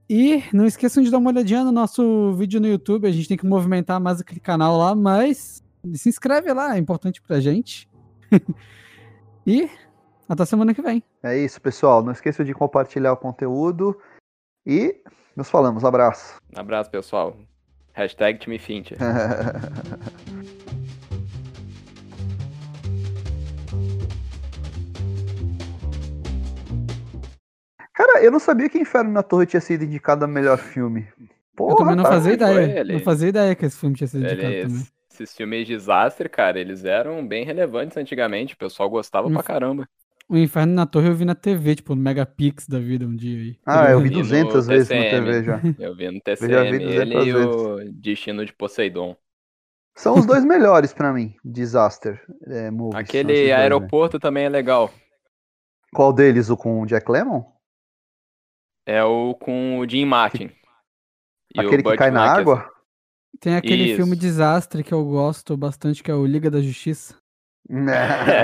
E 0.10 0.44
não 0.54 0.66
esqueçam 0.66 1.02
de 1.02 1.10
dar 1.10 1.18
uma 1.18 1.32
olhadinha 1.32 1.64
no 1.64 1.72
nosso 1.72 2.34
vídeo 2.34 2.60
no 2.60 2.68
YouTube. 2.68 3.08
A 3.08 3.12
gente 3.12 3.28
tem 3.28 3.38
que 3.38 3.46
movimentar 3.46 4.00
mais 4.00 4.20
aquele 4.20 4.40
canal 4.40 4.78
lá, 4.78 4.94
mas 4.94 5.64
se 5.94 6.10
inscreve 6.10 6.52
lá, 6.54 6.76
é 6.76 6.80
importante 6.80 7.22
pra 7.22 7.40
gente. 7.40 7.90
e 9.48 9.70
até 10.28 10.46
semana 10.46 10.74
que 10.74 10.82
vem. 10.82 11.02
É 11.22 11.38
isso, 11.38 11.62
pessoal. 11.62 12.04
Não 12.04 12.12
esqueçam 12.12 12.46
de 12.46 12.54
compartilhar 12.54 13.14
o 13.14 13.18
conteúdo 13.18 13.98
e 14.66 15.02
nos 15.36 15.50
falamos. 15.50 15.84
Abraço. 15.84 16.38
abraço, 16.56 16.92
pessoal. 16.92 17.38
Hashtag 17.94 18.40
time 18.40 18.58
Fincher. 18.58 18.98
Cara, 27.94 28.24
eu 28.24 28.32
não 28.32 28.40
sabia 28.40 28.68
que 28.68 28.80
Inferno 28.80 29.12
na 29.12 29.22
Torre 29.22 29.46
tinha 29.46 29.62
sido 29.62 29.84
indicado 29.84 30.26
a 30.26 30.28
melhor 30.28 30.58
filme. 30.58 31.08
Porra, 31.56 31.74
eu 31.74 31.78
também 31.78 31.96
não 31.96 32.04
fazia 32.04 32.34
ideia. 32.34 32.84
Não 32.84 33.00
fazia 33.00 33.30
ideia 33.30 33.56
que 33.56 33.66
esse 33.66 33.78
filme 33.78 33.96
tinha 33.96 34.08
sido 34.08 34.26
indicado 34.26 34.52
Eles, 34.52 34.74
também. 34.74 34.88
Esses 35.12 35.36
filmes 35.36 35.68
de 35.68 35.76
desastre, 35.76 36.28
cara, 36.28 36.60
eles 36.60 36.84
eram 36.84 37.26
bem 37.26 37.46
relevantes 37.46 37.96
antigamente. 37.96 38.56
O 38.56 38.58
pessoal 38.58 38.90
gostava 38.90 39.28
hum. 39.28 39.34
pra 39.34 39.44
caramba. 39.44 39.88
O 40.30 40.38
Inferno 40.38 40.74
na 40.74 40.86
Torre 40.86 41.10
eu 41.10 41.14
vi 41.14 41.26
na 41.26 41.36
TV, 41.36 41.76
tipo, 41.76 41.94
no 41.94 42.02
Megapix 42.02 42.68
da 42.68 42.80
vida 42.80 43.06
um 43.06 43.16
dia 43.16 43.38
aí. 43.38 43.60
Ah, 43.66 43.92
eu 43.92 44.00
vi 44.00 44.10
200 44.10 44.68
vezes 44.68 44.90
na 44.90 44.96
TV 44.96 45.44
já. 45.44 45.62
Eu 45.78 45.96
vi 45.96 46.10
no 46.10 46.20
TCM 46.22 46.78
vi 46.78 46.84
ele 46.84 47.16
e 47.16 47.34
o 47.36 47.92
Destino 47.92 48.46
de 48.46 48.54
Poseidon. 48.54 49.16
São 49.96 50.16
os 50.16 50.26
dois 50.26 50.44
melhores 50.46 50.94
para 50.94 51.14
mim, 51.14 51.36
Disaster 51.44 52.20
é, 52.48 52.72
movies. 52.72 53.00
Aquele 53.00 53.52
aeroporto 53.52 54.18
também 54.20 54.46
é 54.46 54.50
legal. 54.50 54.92
Qual 55.94 56.12
deles? 56.12 56.50
O 56.50 56.58
com 56.58 56.82
o 56.82 56.86
Jack 56.86 57.12
Lemmon? 57.12 57.44
É 58.86 59.04
o 59.04 59.36
com 59.36 59.80
o 59.80 59.88
Jim 59.88 60.06
Martin. 60.06 60.50
Aquele 61.56 61.84
que 61.84 61.96
cai 61.96 62.10
na 62.10 62.24
água? 62.24 62.68
Tem 63.40 63.56
aquele 63.56 63.84
Isso. 63.84 63.98
filme 63.98 64.16
Desastre 64.16 64.84
que 64.84 64.94
eu 64.94 65.04
gosto 65.06 65.56
bastante, 65.56 66.02
que 66.02 66.10
é 66.10 66.16
o 66.16 66.26
Liga 66.26 66.50
da 66.50 66.62
Justiça. 66.62 67.16
É. 67.70 68.44